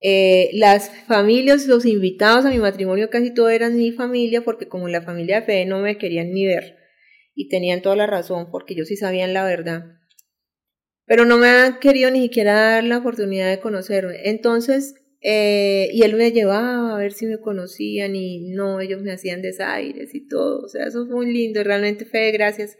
eh, 0.00 0.50
las 0.54 0.90
familias, 1.06 1.66
los 1.66 1.86
invitados 1.86 2.44
a 2.44 2.50
mi 2.50 2.58
matrimonio 2.58 3.10
casi 3.10 3.32
todos 3.32 3.52
eran 3.52 3.76
mi 3.76 3.92
familia, 3.92 4.42
porque 4.42 4.66
como 4.66 4.88
la 4.88 5.02
familia 5.02 5.40
de 5.40 5.46
fe 5.46 5.66
no 5.66 5.78
me 5.78 5.98
querían 5.98 6.32
ni 6.32 6.46
ver. 6.46 6.76
Y 7.34 7.48
tenían 7.48 7.82
toda 7.82 7.96
la 7.96 8.06
razón, 8.06 8.50
porque 8.50 8.74
ellos 8.74 8.88
sí 8.88 8.96
sabían 8.96 9.32
la 9.32 9.44
verdad 9.44 10.02
pero 11.12 11.26
no 11.26 11.36
me 11.36 11.48
han 11.48 11.78
querido 11.78 12.10
ni 12.10 12.22
siquiera 12.22 12.54
dar 12.54 12.84
la 12.84 12.98
oportunidad 12.98 13.50
de 13.50 13.60
conocerme. 13.60 14.30
Entonces, 14.30 14.94
eh, 15.22 15.88
y 15.92 16.02
él 16.02 16.16
me 16.16 16.32
llevaba 16.32 16.94
a 16.94 16.98
ver 16.98 17.12
si 17.12 17.26
me 17.26 17.38
conocían 17.38 18.16
y 18.16 18.50
no, 18.50 18.80
ellos 18.80 19.02
me 19.02 19.12
hacían 19.12 19.40
desaires 19.40 20.14
y 20.14 20.26
todo. 20.26 20.64
O 20.64 20.68
sea, 20.68 20.86
eso 20.86 21.06
fue 21.06 21.14
muy 21.14 21.32
lindo. 21.32 21.62
Realmente, 21.62 22.04
Fede, 22.04 22.32
gracias, 22.32 22.76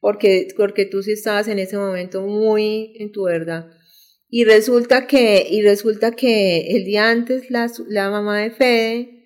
porque, 0.00 0.48
porque 0.56 0.86
tú 0.86 1.02
sí 1.02 1.12
estabas 1.12 1.48
en 1.48 1.58
ese 1.58 1.76
momento 1.76 2.22
muy 2.22 2.94
en 2.98 3.12
tu 3.12 3.24
verdad. 3.24 3.70
Y 4.28 4.44
resulta 4.44 5.06
que, 5.06 5.46
y 5.48 5.62
resulta 5.62 6.12
que 6.12 6.76
el 6.76 6.84
día 6.84 7.10
antes 7.10 7.50
la, 7.50 7.70
la 7.88 8.10
mamá 8.10 8.40
de 8.40 8.50
Fede 8.50 9.17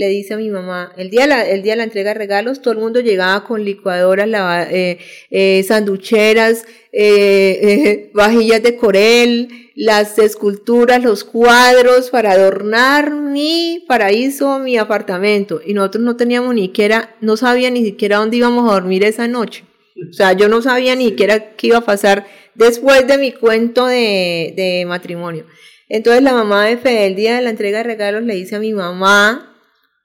le 0.00 0.08
dice 0.08 0.32
a 0.32 0.38
mi 0.38 0.48
mamá, 0.48 0.94
el 0.96 1.10
día, 1.10 1.22
de 1.22 1.26
la, 1.26 1.46
el 1.46 1.62
día 1.62 1.74
de 1.74 1.76
la 1.76 1.84
entrega 1.84 2.14
de 2.14 2.18
regalos, 2.18 2.62
todo 2.62 2.72
el 2.72 2.80
mundo 2.80 3.00
llegaba 3.00 3.44
con 3.44 3.66
licuadoras, 3.66 4.26
eh, 4.70 4.96
eh, 5.30 5.62
sanducheras, 5.68 6.64
eh, 6.90 8.10
vajillas 8.14 8.62
de 8.62 8.76
corel, 8.76 9.48
las 9.74 10.18
esculturas, 10.18 11.02
los 11.02 11.22
cuadros 11.22 12.08
para 12.08 12.32
adornar 12.32 13.10
mi 13.10 13.84
paraíso, 13.86 14.58
mi 14.58 14.78
apartamento. 14.78 15.60
Y 15.62 15.74
nosotros 15.74 16.02
no 16.02 16.16
teníamos 16.16 16.54
ni 16.54 16.62
siquiera, 16.62 17.14
no 17.20 17.36
sabía 17.36 17.70
ni 17.70 17.84
siquiera 17.84 18.16
dónde 18.16 18.38
íbamos 18.38 18.70
a 18.70 18.72
dormir 18.76 19.04
esa 19.04 19.28
noche. 19.28 19.64
O 20.08 20.14
sea, 20.14 20.32
yo 20.32 20.48
no 20.48 20.62
sabía 20.62 20.96
ni 20.96 21.10
siquiera 21.10 21.56
qué 21.56 21.66
iba 21.66 21.76
a 21.76 21.84
pasar 21.84 22.26
después 22.54 23.06
de 23.06 23.18
mi 23.18 23.32
cuento 23.32 23.84
de, 23.84 24.54
de 24.56 24.86
matrimonio. 24.86 25.44
Entonces 25.90 26.22
la 26.22 26.32
mamá 26.32 26.64
de 26.64 26.78
Fede, 26.78 27.04
el 27.04 27.16
día 27.16 27.36
de 27.36 27.42
la 27.42 27.50
entrega 27.50 27.78
de 27.78 27.84
regalos, 27.84 28.22
le 28.22 28.34
dice 28.34 28.56
a 28.56 28.60
mi 28.60 28.72
mamá, 28.72 29.49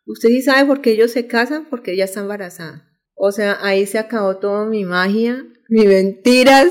Usted 0.06 0.30
sí 0.30 0.42
sabe 0.42 0.68
por 0.68 0.82
qué 0.82 0.92
ellos 0.92 1.12
se 1.12 1.28
casan, 1.28 1.66
porque 1.70 1.94
ella 1.94 2.06
está 2.06 2.20
embarazada. 2.22 2.88
O 3.16 3.32
sea, 3.32 3.58
ahí 3.62 3.86
se 3.86 3.98
acabó 3.98 4.38
toda 4.38 4.66
mi 4.66 4.86
magia, 4.86 5.46
mis 5.70 5.86
mentiras, 5.86 6.68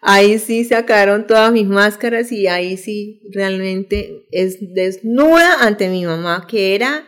ahí 0.00 0.38
sí 0.38 0.64
se 0.64 0.74
acabaron 0.74 1.26
todas 1.26 1.52
mis 1.52 1.66
máscaras 1.66 2.32
y 2.32 2.48
ahí 2.48 2.76
sí 2.76 3.22
realmente 3.30 4.26
es 4.32 4.58
desnuda 4.74 5.62
ante 5.64 5.88
mi 5.88 6.04
mamá, 6.04 6.46
que 6.48 6.74
era 6.74 7.06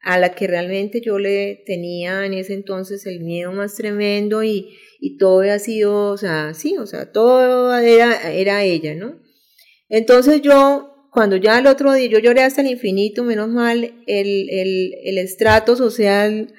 a 0.00 0.18
la 0.18 0.34
que 0.34 0.46
realmente 0.46 1.00
yo 1.00 1.18
le 1.18 1.62
tenía 1.64 2.26
en 2.26 2.34
ese 2.34 2.52
entonces 2.52 3.06
el 3.06 3.20
miedo 3.20 3.52
más 3.52 3.74
tremendo 3.74 4.44
y, 4.44 4.76
todo 5.18 5.40
había 5.40 5.58
sido, 5.58 6.10
o 6.10 6.16
sea, 6.16 6.54
sí, 6.54 6.76
o 6.78 6.86
sea, 6.86 7.12
todo 7.12 7.74
era 7.76 8.64
ella, 8.64 8.94
¿no? 8.94 9.20
Entonces 9.88 10.40
yo, 10.42 10.93
cuando 11.14 11.36
ya 11.36 11.60
el 11.60 11.68
otro 11.68 11.92
día, 11.92 12.08
yo 12.08 12.18
lloré 12.18 12.42
hasta 12.42 12.60
el 12.60 12.66
infinito, 12.66 13.22
menos 13.22 13.48
mal, 13.48 13.94
el, 14.08 14.48
el, 14.50 15.18
estrato 15.18 15.76
social 15.76 16.52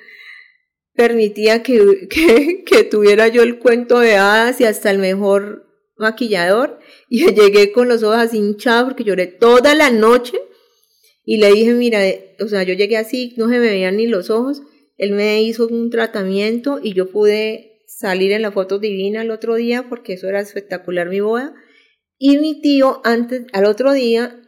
permitía 0.94 1.62
que, 1.62 2.08
que, 2.10 2.64
que, 2.64 2.86
tuviera 2.86 3.28
yo 3.28 3.44
el 3.44 3.60
cuento 3.60 4.00
de 4.00 4.16
hadas 4.16 4.62
y 4.62 4.64
hasta 4.64 4.90
el 4.92 5.00
mejor 5.00 5.68
maquillador. 5.98 6.80
Y 7.10 7.26
llegué 7.36 7.74
con 7.74 7.90
los 7.90 8.02
ojos 8.02 8.16
así 8.16 8.38
hinchados 8.38 8.86
porque 8.86 9.04
lloré 9.04 9.28
toda 9.28 9.76
la 9.76 9.92
noche. 9.92 10.38
Y 11.26 11.36
le 11.36 11.52
dije, 11.52 11.74
mira, 11.74 12.00
o 12.40 12.48
sea, 12.48 12.64
yo 12.64 12.76
llegué 12.76 12.96
así, 12.96 13.34
no 13.36 13.50
se 13.50 13.60
me 13.60 13.68
veían 13.68 13.98
ni 13.98 14.08
los 14.08 14.30
ojos. 14.30 14.62
Él 14.96 15.12
me 15.12 15.42
hizo 15.44 15.68
un 15.68 15.90
tratamiento 15.90 16.80
y 16.82 16.94
yo 16.94 17.12
pude 17.12 17.82
salir 17.88 18.32
en 18.32 18.42
la 18.42 18.54
foto 18.54 18.80
divina 18.80 19.22
el 19.22 19.32
otro 19.32 19.56
día 19.56 19.88
porque 19.90 20.14
eso 20.14 20.30
era 20.30 20.40
espectacular 20.40 21.10
mi 21.10 21.20
boda. 21.20 21.54
Y 22.18 22.38
mi 22.38 22.62
tío, 22.62 23.02
antes, 23.04 23.48
al 23.52 23.66
otro 23.66 23.92
día, 23.92 24.42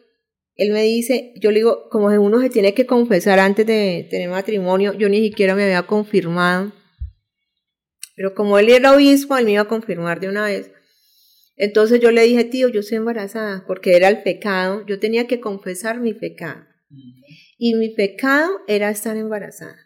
él 0.58 0.72
me 0.72 0.82
dice, 0.84 1.34
yo 1.40 1.52
le 1.52 1.60
digo, 1.60 1.88
como 1.90 2.08
uno 2.08 2.42
se 2.42 2.50
tiene 2.50 2.74
que 2.74 2.88
confesar 2.88 3.40
antes 3.40 3.66
de 3.66 4.08
tener 4.10 4.28
matrimonio, 4.30 4.94
yo 4.94 5.08
ni 5.08 5.22
siquiera 5.22 5.54
me 5.54 5.64
había 5.64 5.84
confirmado. 5.84 6.74
Pero 8.16 8.34
como 8.34 8.58
él 8.58 8.70
era 8.70 8.94
obispo, 8.94 9.38
él 9.38 9.46
me 9.46 9.52
iba 9.52 9.62
a 9.62 9.68
confirmar 9.68 10.20
de 10.20 10.30
una 10.30 10.46
vez. 10.46 10.72
Entonces 11.56 12.00
yo 12.02 12.12
le 12.12 12.24
dije, 12.24 12.44
tío, 12.44 12.70
yo 12.70 12.82
soy 12.82 12.98
embarazada, 12.98 13.66
porque 13.68 13.96
era 13.96 14.08
el 14.08 14.24
pecado, 14.24 14.84
yo 14.88 15.00
tenía 15.00 15.28
que 15.28 15.40
confesar 15.40 16.00
mi 16.00 16.16
pecado. 16.16 16.66
Y 17.60 17.76
mi 17.76 17.90
pecado 17.90 18.50
era 18.68 18.90
estar 18.90 19.16
embarazada. 19.16 19.78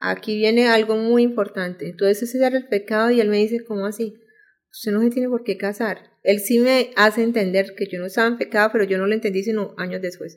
Aquí 0.00 0.36
viene 0.36 0.68
algo 0.68 0.96
muy 0.96 1.22
importante. 1.22 1.88
Entonces 1.88 2.22
ese 2.22 2.44
era 2.44 2.56
el 2.56 2.68
pecado 2.68 3.10
y 3.12 3.20
él 3.20 3.28
me 3.28 3.38
dice, 3.38 3.64
¿cómo 3.64 3.86
así? 3.86 4.14
Usted 4.70 4.92
no 4.92 5.00
se 5.00 5.10
tiene 5.10 5.28
por 5.28 5.44
qué 5.44 5.56
casar. 5.56 6.15
Él 6.26 6.40
sí 6.40 6.58
me 6.58 6.90
hace 6.96 7.22
entender 7.22 7.74
que 7.76 7.86
yo 7.86 7.98
no 7.98 8.06
estaba 8.06 8.26
en 8.26 8.36
pecado, 8.36 8.70
pero 8.72 8.84
yo 8.84 8.98
no 8.98 9.06
lo 9.06 9.14
entendí 9.14 9.42
sino 9.42 9.74
años 9.78 10.02
después. 10.02 10.36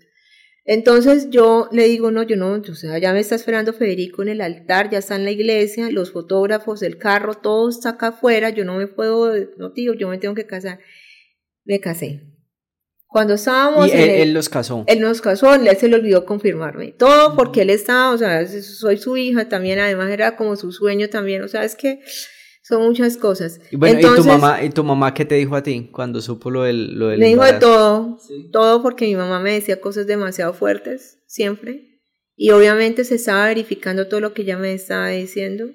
Entonces 0.65 1.31
yo 1.31 1.67
le 1.71 1.85
digo, 1.85 2.11
no, 2.11 2.21
yo 2.21 2.35
no, 2.35 2.53
o 2.53 2.75
sea, 2.75 2.99
ya 2.99 3.11
me 3.11 3.19
está 3.19 3.33
esperando 3.33 3.73
Federico 3.73 4.21
en 4.21 4.29
el 4.29 4.41
altar, 4.41 4.91
ya 4.91 4.99
está 4.99 5.15
en 5.15 5.25
la 5.25 5.31
iglesia, 5.31 5.89
los 5.89 6.11
fotógrafos, 6.11 6.83
el 6.83 6.99
carro, 6.99 7.33
todo 7.33 7.69
está 7.69 7.89
acá 7.89 8.09
afuera, 8.09 8.51
yo 8.51 8.65
no 8.65 8.77
me 8.77 8.85
puedo, 8.85 9.33
no 9.57 9.71
tío, 9.71 9.95
yo 9.95 10.07
me 10.09 10.19
tengo 10.19 10.35
que 10.35 10.45
casar. 10.45 10.79
Me 11.65 11.79
casé. 11.79 12.21
Cuando 13.07 13.33
estábamos... 13.33 13.87
Y 13.87 13.91
él, 13.93 14.33
los 14.33 14.47
casó. 14.47 14.83
Él 14.85 14.99
nos 14.99 15.21
casó, 15.21 15.55
él 15.55 15.75
se 15.75 15.87
le 15.87 15.95
olvidó 15.95 16.23
confirmarme. 16.25 16.91
Todo 16.91 17.35
porque 17.35 17.63
él 17.63 17.71
estaba, 17.71 18.11
o 18.11 18.17
sea, 18.19 18.45
soy 18.45 18.97
su 18.97 19.17
hija 19.17 19.49
también, 19.49 19.79
además 19.79 20.11
era 20.11 20.35
como 20.35 20.55
su 20.55 20.71
sueño 20.71 21.09
también, 21.09 21.41
o 21.41 21.47
sea, 21.47 21.63
es 21.63 21.75
que 21.75 22.01
son 22.69 22.83
muchas 22.83 23.17
cosas. 23.17 23.59
Y 23.71 23.77
bueno, 23.77 23.99
¿y 23.99 24.15
tu 24.15 24.23
mamá, 24.23 24.63
y 24.63 24.69
tu 24.69 24.83
mamá 24.83 25.11
qué 25.15 25.25
te 25.25 25.33
dijo 25.33 25.55
a 25.55 25.63
ti 25.63 25.89
cuando 25.91 26.21
supo 26.21 26.51
lo 26.51 26.61
del, 26.61 26.99
lo 26.99 27.07
del 27.07 27.19
Me 27.19 27.29
dijo 27.29 27.43
de 27.43 27.53
todo, 27.53 28.19
todo 28.51 28.83
porque 28.83 29.05
mi 29.05 29.15
mamá 29.15 29.39
me 29.39 29.53
decía 29.53 29.81
cosas 29.81 30.05
demasiado 30.05 30.53
fuertes, 30.53 31.17
siempre. 31.25 31.99
Y 32.35 32.51
obviamente 32.51 33.05
se 33.05 33.15
estaba 33.15 33.47
verificando 33.47 34.07
todo 34.07 34.19
lo 34.19 34.35
que 34.35 34.43
ella 34.43 34.59
me 34.59 34.71
estaba 34.71 35.09
diciendo. 35.09 35.71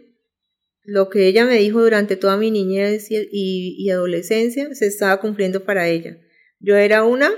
Lo 0.85 1.09
que 1.09 1.27
ella 1.27 1.45
me 1.45 1.57
dijo 1.57 1.83
durante 1.83 2.15
toda 2.15 2.37
mi 2.37 2.53
niñez 2.53 3.11
y, 3.11 3.27
y 3.33 3.91
adolescencia 3.91 4.73
se 4.73 4.87
estaba 4.87 5.21
cumpliendo 5.21 5.65
para 5.65 5.89
ella. 5.89 6.17
Yo 6.61 6.77
era 6.77 7.03
una, 7.03 7.33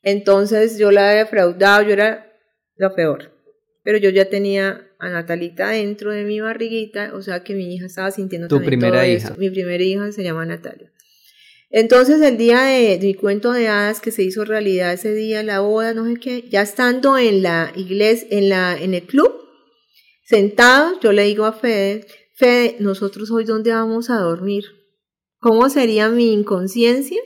entonces 0.00 0.78
yo 0.78 0.92
la 0.92 1.08
había 1.08 1.24
defraudado, 1.24 1.82
yo 1.82 1.92
era 1.92 2.32
lo 2.76 2.94
peor. 2.94 3.32
Pero 3.82 3.98
yo 3.98 4.10
ya 4.10 4.30
tenía 4.30 4.93
a 5.04 5.10
Natalita 5.10 5.70
dentro 5.70 6.10
de 6.12 6.24
mi 6.24 6.40
barriguita, 6.40 7.12
o 7.14 7.22
sea 7.22 7.42
que 7.44 7.54
mi 7.54 7.74
hija 7.74 7.86
estaba 7.86 8.10
sintiendo 8.10 8.48
tu 8.48 8.62
primera 8.62 9.06
hija. 9.06 9.34
Mi 9.38 9.50
primera 9.50 9.82
hija 9.82 10.12
se 10.12 10.22
llama 10.22 10.44
Natalia. 10.46 10.90
Entonces 11.70 12.20
el 12.20 12.36
día 12.36 12.62
de, 12.62 12.98
mi 13.00 13.14
cuento 13.14 13.52
de 13.52 13.68
hadas 13.68 14.00
que 14.00 14.10
se 14.10 14.22
hizo 14.22 14.44
realidad 14.44 14.92
ese 14.92 15.12
día, 15.12 15.42
la 15.42 15.60
boda, 15.60 15.92
no 15.92 16.06
sé 16.06 16.16
qué, 16.16 16.44
ya 16.48 16.62
estando 16.62 17.18
en 17.18 17.42
la 17.42 17.72
iglesia, 17.74 18.28
en 18.30 18.48
la, 18.48 18.76
en 18.80 18.94
el 18.94 19.02
club, 19.02 19.32
sentados, 20.24 20.98
yo 21.02 21.12
le 21.12 21.24
digo 21.24 21.44
a 21.44 21.52
Fede, 21.52 22.06
Fede, 22.34 22.76
nosotros 22.78 23.30
hoy 23.30 23.44
dónde 23.44 23.72
vamos 23.72 24.10
a 24.10 24.16
dormir. 24.16 24.64
¿Cómo 25.38 25.68
sería 25.68 26.08
mi 26.08 26.32
inconsciencia 26.32 27.20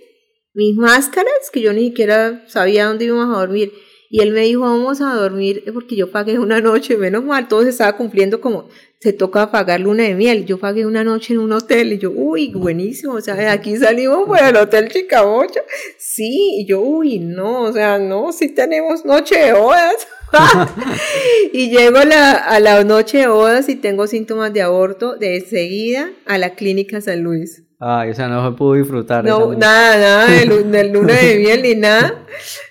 mis 0.58 0.76
máscaras, 0.76 1.50
que 1.52 1.60
yo 1.60 1.72
ni 1.72 1.90
siquiera 1.90 2.44
sabía 2.48 2.86
dónde 2.86 3.04
íbamos 3.04 3.32
a 3.32 3.38
dormir. 3.38 3.72
Y 4.10 4.22
él 4.22 4.32
me 4.32 4.40
dijo, 4.40 4.60
vamos 4.60 5.00
a 5.00 5.14
dormir 5.14 5.64
porque 5.72 5.96
yo 5.96 6.10
pagué 6.10 6.38
una 6.38 6.60
noche, 6.60 6.96
menos 6.96 7.24
mal, 7.24 7.46
todo 7.48 7.62
se 7.62 7.70
estaba 7.70 7.96
cumpliendo 7.96 8.40
como 8.40 8.68
se 9.00 9.12
toca 9.12 9.50
pagar 9.50 9.80
luna 9.80 10.04
de 10.04 10.14
miel. 10.14 10.44
Yo 10.46 10.58
pagué 10.58 10.86
una 10.86 11.04
noche 11.04 11.34
en 11.34 11.40
un 11.40 11.52
hotel 11.52 11.92
y 11.92 11.98
yo, 11.98 12.10
uy, 12.10 12.52
buenísimo, 12.52 13.14
o 13.14 13.20
sea, 13.20 13.34
de 13.34 13.46
aquí 13.46 13.76
salimos 13.76 14.28
para 14.28 14.48
el 14.48 14.56
Hotel 14.56 14.88
Chicabocha. 14.88 15.60
Sí, 15.98 16.60
y 16.60 16.66
yo, 16.66 16.80
uy, 16.80 17.18
no, 17.18 17.62
o 17.62 17.72
sea, 17.72 17.98
no, 17.98 18.32
sí 18.32 18.48
tenemos 18.48 19.04
noche 19.04 19.38
de 19.38 19.52
bodas. 19.52 20.08
y 21.52 21.70
llego 21.70 21.98
a 21.98 22.04
la, 22.04 22.32
a 22.32 22.60
la 22.60 22.84
noche 22.84 23.18
de 23.18 23.28
bodas 23.28 23.68
y 23.68 23.76
tengo 23.76 24.06
síntomas 24.06 24.52
de 24.52 24.62
aborto 24.62 25.16
de 25.16 25.40
seguida 25.40 26.10
a 26.26 26.36
la 26.38 26.54
clínica 26.54 27.00
San 27.00 27.22
Luis. 27.22 27.62
Ay, 27.80 28.10
o 28.10 28.14
sea, 28.14 28.26
no 28.26 28.44
se 28.44 28.56
pudo 28.56 28.74
disfrutar. 28.74 29.24
No, 29.24 29.54
nada, 29.54 29.96
nada 29.96 30.26
del, 30.26 30.92
luna 30.92 31.14
de 31.14 31.38
miel 31.38 31.62
ni 31.62 31.74
nada, 31.76 32.26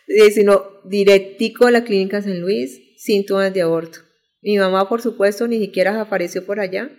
eh, 0.07 0.29
sino 0.31 0.76
directico 0.89 1.67
a 1.67 1.71
la 1.71 1.83
clínica 1.83 2.21
San 2.21 2.39
Luis, 2.39 2.79
síntomas 2.97 3.53
de 3.53 3.61
aborto. 3.61 3.99
Mi 4.41 4.57
mamá, 4.57 4.87
por 4.87 5.01
supuesto, 5.01 5.47
ni 5.47 5.59
siquiera 5.59 5.99
apareció 5.99 6.45
por 6.45 6.59
allá. 6.59 6.89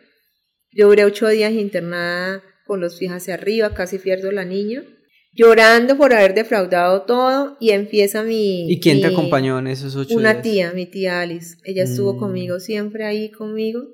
Yo 0.72 0.88
duré 0.88 1.04
ocho 1.04 1.28
días 1.28 1.52
internada 1.52 2.42
con 2.66 2.80
los 2.80 2.96
pies 2.96 3.12
hacia 3.12 3.34
arriba, 3.34 3.74
casi 3.74 3.98
pierdo 3.98 4.30
la 4.30 4.44
niña, 4.44 4.84
llorando 5.32 5.96
por 5.96 6.12
haber 6.12 6.34
defraudado 6.34 7.02
todo 7.02 7.56
y 7.60 7.70
empieza 7.70 8.22
mi... 8.22 8.70
¿Y 8.70 8.80
quién 8.80 9.00
te 9.00 9.06
acompañó 9.06 9.58
en 9.58 9.68
esos 9.68 9.96
ocho 9.96 10.14
una 10.14 10.34
días? 10.34 10.34
Una 10.34 10.42
tía, 10.42 10.72
mi 10.72 10.86
tía 10.86 11.20
Alice. 11.20 11.56
Ella 11.64 11.84
estuvo 11.84 12.14
mm. 12.14 12.18
conmigo 12.18 12.60
siempre 12.60 13.04
ahí 13.04 13.30
conmigo. 13.30 13.84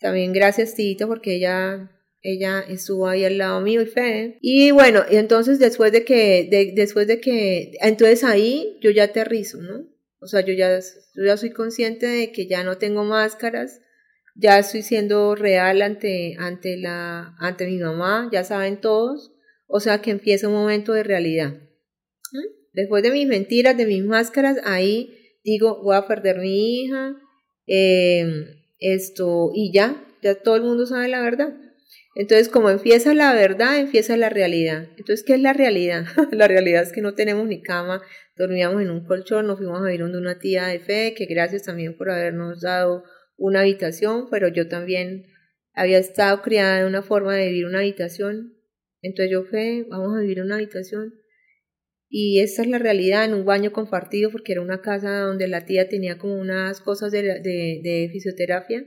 También 0.00 0.32
gracias, 0.32 0.74
Tito, 0.74 1.06
porque 1.06 1.36
ella 1.36 1.90
ella 2.22 2.60
estuvo 2.60 3.08
ahí 3.08 3.24
al 3.24 3.38
lado 3.38 3.60
mío 3.60 3.80
y 3.80 3.86
fe 3.86 4.38
Y 4.40 4.70
bueno, 4.72 5.02
entonces 5.08 5.58
después 5.58 5.92
de 5.92 6.04
que, 6.04 6.72
después 6.74 7.06
de 7.06 7.20
que, 7.20 7.72
entonces 7.80 8.24
ahí 8.24 8.78
yo 8.82 8.90
ya 8.90 9.04
aterrizo, 9.04 9.60
¿no? 9.62 9.88
O 10.20 10.26
sea, 10.26 10.42
yo 10.42 10.52
ya, 10.52 10.78
yo 10.78 11.24
ya 11.24 11.36
soy 11.36 11.50
consciente 11.50 12.06
de 12.06 12.30
que 12.30 12.46
ya 12.46 12.62
no 12.62 12.76
tengo 12.76 13.04
máscaras, 13.04 13.80
ya 14.34 14.58
estoy 14.58 14.82
siendo 14.82 15.34
real 15.34 15.80
ante, 15.82 16.36
ante, 16.38 16.76
la, 16.76 17.34
ante 17.38 17.66
mi 17.66 17.78
mamá, 17.78 18.28
ya 18.30 18.44
saben 18.44 18.80
todos, 18.80 19.32
o 19.66 19.80
sea 19.80 20.02
que 20.02 20.10
empieza 20.10 20.48
un 20.48 20.54
momento 20.54 20.92
de 20.92 21.02
realidad. 21.02 21.54
Después 22.72 23.02
de 23.02 23.10
mis 23.10 23.26
mentiras, 23.26 23.76
de 23.76 23.86
mis 23.86 24.04
máscaras, 24.04 24.58
ahí 24.64 25.16
digo, 25.42 25.82
voy 25.82 25.96
a 25.96 26.06
perder 26.06 26.38
mi 26.38 26.82
hija, 26.82 27.16
eh, 27.66 28.26
esto, 28.78 29.50
y 29.54 29.72
ya, 29.72 30.04
ya 30.22 30.34
todo 30.36 30.56
el 30.56 30.62
mundo 30.62 30.86
sabe 30.86 31.08
la 31.08 31.22
verdad. 31.22 31.54
Entonces, 32.20 32.50
como 32.50 32.68
empieza 32.68 33.14
la 33.14 33.32
verdad, 33.32 33.78
empieza 33.78 34.14
la 34.18 34.28
realidad. 34.28 34.90
Entonces, 34.98 35.24
¿qué 35.24 35.32
es 35.32 35.40
la 35.40 35.54
realidad? 35.54 36.04
la 36.32 36.48
realidad 36.48 36.82
es 36.82 36.92
que 36.92 37.00
no 37.00 37.14
tenemos 37.14 37.48
ni 37.48 37.62
cama, 37.62 38.02
dormíamos 38.36 38.82
en 38.82 38.90
un 38.90 39.06
colchón, 39.06 39.46
nos 39.46 39.56
fuimos 39.56 39.80
a 39.80 39.86
vivir 39.86 40.02
donde 40.02 40.18
una 40.18 40.38
tía 40.38 40.66
de 40.66 40.80
fe, 40.80 41.14
que 41.16 41.24
gracias 41.24 41.62
también 41.62 41.96
por 41.96 42.10
habernos 42.10 42.60
dado 42.60 43.04
una 43.38 43.60
habitación, 43.60 44.28
pero 44.30 44.48
yo 44.48 44.68
también 44.68 45.28
había 45.72 45.96
estado 45.96 46.42
criada 46.42 46.80
en 46.80 46.88
una 46.88 47.00
forma 47.00 47.34
de 47.34 47.46
vivir 47.46 47.64
una 47.64 47.78
habitación. 47.78 48.52
Entonces 49.00 49.32
yo 49.32 49.44
fe, 49.44 49.86
vamos 49.88 50.14
a 50.14 50.20
vivir 50.20 50.42
una 50.42 50.56
habitación. 50.56 51.14
Y 52.10 52.40
esa 52.40 52.60
es 52.60 52.68
la 52.68 52.78
realidad 52.78 53.24
en 53.24 53.32
un 53.32 53.46
baño 53.46 53.72
compartido, 53.72 54.30
porque 54.30 54.52
era 54.52 54.60
una 54.60 54.82
casa 54.82 55.20
donde 55.20 55.48
la 55.48 55.64
tía 55.64 55.88
tenía 55.88 56.18
como 56.18 56.34
unas 56.34 56.82
cosas 56.82 57.12
de, 57.12 57.22
de, 57.22 57.80
de 57.82 58.10
fisioterapia. 58.12 58.84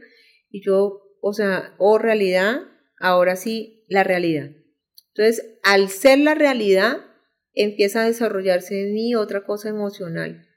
Y 0.52 0.63
yo, 0.63 1.02
o 1.19 1.34
sea, 1.34 1.74
o 1.80 1.98
realidad, 1.98 2.60
ahora 3.04 3.36
sí 3.36 3.86
la 3.89 4.04
realidad. 4.04 4.50
Entonces, 5.13 5.60
al 5.62 5.89
ser 5.89 6.20
la 6.20 6.34
realidad, 6.34 7.06
empieza 7.54 8.02
a 8.02 8.08
desarrollarse 8.08 8.82
en 8.82 8.94
mí 8.94 9.13
otra 9.13 9.46
cosa 9.46 9.70
emocional. 9.70 10.48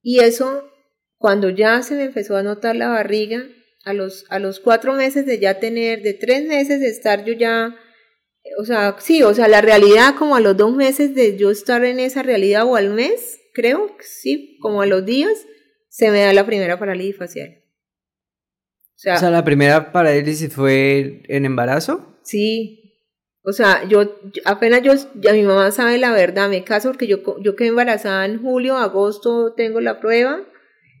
Y 0.00 0.20
eso, 0.20 0.70
cuando 1.18 1.50
ya 1.50 1.82
se 1.82 1.96
me 1.96 2.04
empezó 2.04 2.36
a 2.36 2.44
notar 2.44 2.76
la 2.76 2.88
barriga, 2.88 3.42
a 3.84 3.92
los, 3.92 4.26
a 4.28 4.38
los 4.38 4.60
cuatro 4.60 4.94
meses 4.94 5.26
de 5.26 5.40
ya 5.40 5.58
tener, 5.58 6.02
de 6.02 6.14
tres 6.14 6.46
meses 6.46 6.80
de 6.80 6.88
estar 6.88 7.24
yo 7.24 7.32
ya, 7.32 7.76
o 8.60 8.64
sea, 8.64 8.96
sí, 9.00 9.22
o 9.22 9.34
sea, 9.34 9.48
la 9.48 9.60
realidad 9.60 10.14
como 10.16 10.36
a 10.36 10.40
los 10.40 10.56
dos 10.56 10.74
meses 10.74 11.14
de 11.14 11.36
yo 11.36 11.50
estar 11.50 11.84
en 11.84 11.98
esa 11.98 12.22
realidad 12.22 12.64
o 12.64 12.76
al 12.76 12.90
mes, 12.90 13.40
creo, 13.54 13.96
sí, 14.00 14.56
como 14.60 14.82
a 14.82 14.86
los 14.86 15.04
días, 15.04 15.46
se 15.88 16.12
me 16.12 16.20
da 16.20 16.32
la 16.32 16.46
primera 16.46 16.78
parálisis 16.78 17.16
facial. 17.16 17.57
O 18.98 19.18
sea, 19.18 19.30
la 19.30 19.44
primera 19.44 19.92
parálisis 19.92 20.52
fue 20.52 21.22
en 21.28 21.44
embarazo. 21.44 22.18
Sí. 22.24 22.78
O 23.44 23.52
sea, 23.52 23.86
yo, 23.88 24.18
apenas 24.44 24.82
yo, 24.82 24.92
ya 25.14 25.32
mi 25.32 25.42
mamá 25.42 25.70
sabe 25.70 25.98
la 25.98 26.12
verdad, 26.12 26.50
me 26.50 26.64
caso 26.64 26.88
porque 26.88 27.06
yo, 27.06 27.18
yo 27.40 27.54
quedé 27.54 27.68
embarazada 27.68 28.26
en 28.26 28.42
julio, 28.42 28.76
agosto 28.76 29.54
tengo 29.54 29.80
la 29.80 30.00
prueba 30.00 30.40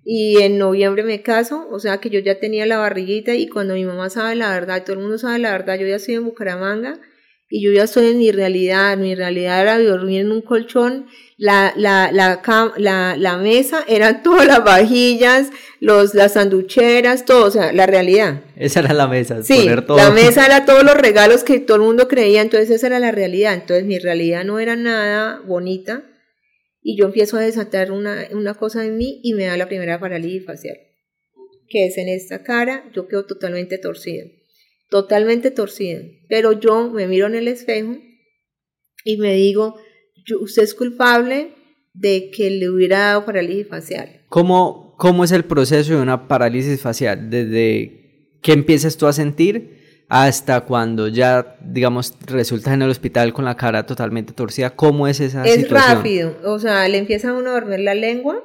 y 0.04 0.40
en 0.40 0.58
noviembre 0.58 1.02
me 1.02 1.22
caso, 1.22 1.68
o 1.70 1.80
sea 1.80 1.98
que 1.98 2.08
yo 2.08 2.20
ya 2.20 2.38
tenía 2.38 2.64
la 2.66 2.78
barriguita 2.78 3.34
y 3.34 3.48
cuando 3.48 3.74
mi 3.74 3.84
mamá 3.84 4.08
sabe 4.08 4.36
la 4.36 4.50
verdad, 4.50 4.84
todo 4.84 4.94
el 4.94 5.02
mundo 5.02 5.18
sabe 5.18 5.40
la 5.40 5.50
verdad, 5.50 5.76
yo 5.76 5.86
ya 5.86 5.96
estoy 5.96 6.14
en 6.14 6.24
Bucaramanga 6.24 7.00
y 7.50 7.64
yo 7.64 7.72
ya 7.72 7.84
estoy 7.84 8.08
en 8.08 8.18
mi 8.18 8.30
realidad, 8.30 8.96
mi 8.98 9.14
realidad 9.14 9.62
era 9.62 9.78
dormir 9.78 10.20
en 10.20 10.32
un 10.32 10.42
colchón, 10.42 11.06
la, 11.38 11.72
la, 11.76 12.10
la, 12.12 12.42
la, 12.76 13.16
la 13.16 13.36
mesa 13.38 13.84
eran 13.88 14.22
todas 14.24 14.46
las 14.46 14.62
vajillas, 14.62 15.50
los, 15.80 16.14
las 16.14 16.34
sanducheras, 16.34 17.24
todo, 17.24 17.46
o 17.46 17.50
sea, 17.50 17.72
la 17.72 17.86
realidad. 17.86 18.42
Esa 18.56 18.80
era 18.80 18.92
la 18.92 19.06
mesa, 19.06 19.42
sí, 19.42 19.60
poner 19.60 19.86
todo. 19.86 19.96
la 19.96 20.10
mesa 20.12 20.44
era 20.44 20.66
todos 20.66 20.84
los 20.84 20.94
regalos 20.94 21.42
que 21.42 21.58
todo 21.60 21.78
el 21.78 21.84
mundo 21.84 22.06
creía, 22.06 22.42
entonces 22.42 22.70
esa 22.70 22.88
era 22.88 22.98
la 22.98 23.12
realidad, 23.12 23.54
entonces 23.54 23.86
mi 23.86 23.98
realidad 23.98 24.44
no 24.44 24.58
era 24.58 24.76
nada 24.76 25.40
bonita 25.46 26.04
y 26.82 26.98
yo 26.98 27.06
empiezo 27.06 27.38
a 27.38 27.40
desatar 27.40 27.92
una, 27.92 28.26
una 28.32 28.54
cosa 28.54 28.84
en 28.84 28.98
mí 28.98 29.20
y 29.22 29.32
me 29.32 29.44
da 29.44 29.56
la 29.56 29.68
primera 29.68 29.98
parálisis 29.98 30.44
facial, 30.44 30.76
que 31.68 31.86
es 31.86 31.96
en 31.96 32.08
esta 32.08 32.42
cara, 32.42 32.84
yo 32.94 33.08
quedo 33.08 33.24
totalmente 33.24 33.78
torcida, 33.78 34.24
totalmente 34.88 35.50
torcida, 35.50 36.00
pero 36.28 36.52
yo 36.52 36.90
me 36.90 37.06
miro 37.06 37.26
en 37.26 37.34
el 37.34 37.48
espejo 37.48 37.96
y 39.04 39.16
me 39.16 39.34
digo, 39.34 39.76
yo, 40.26 40.40
usted 40.40 40.62
es 40.62 40.74
culpable 40.74 41.52
de 41.94 42.30
que 42.30 42.50
le 42.50 42.68
hubiera 42.68 42.98
dado 42.98 43.24
parálisis 43.24 43.68
facial. 43.68 44.22
¿Cómo, 44.28 44.94
¿Cómo 44.98 45.24
es 45.24 45.32
el 45.32 45.44
proceso 45.44 45.94
de 45.94 46.02
una 46.02 46.28
parálisis 46.28 46.80
facial? 46.80 47.30
¿Desde 47.30 48.38
qué 48.42 48.52
empiezas 48.52 48.96
tú 48.96 49.06
a 49.06 49.12
sentir? 49.12 49.78
hasta 50.08 50.62
cuando 50.62 51.08
ya, 51.08 51.56
digamos, 51.60 52.14
resultas 52.26 52.72
en 52.72 52.82
el 52.82 52.88
hospital 52.90 53.32
con 53.32 53.44
la 53.44 53.56
cara 53.56 53.84
totalmente 53.84 54.32
torcida. 54.32 54.70
¿Cómo 54.70 55.06
es 55.06 55.20
esa 55.20 55.44
es 55.44 55.56
situación? 55.56 55.90
Es 55.90 55.96
rápido, 55.96 56.36
o 56.44 56.58
sea, 56.58 56.88
le 56.88 56.96
empieza 56.96 57.30
a 57.30 57.34
uno 57.34 57.50
a 57.50 57.52
dormir 57.52 57.80
la 57.80 57.94
lengua 57.94 58.42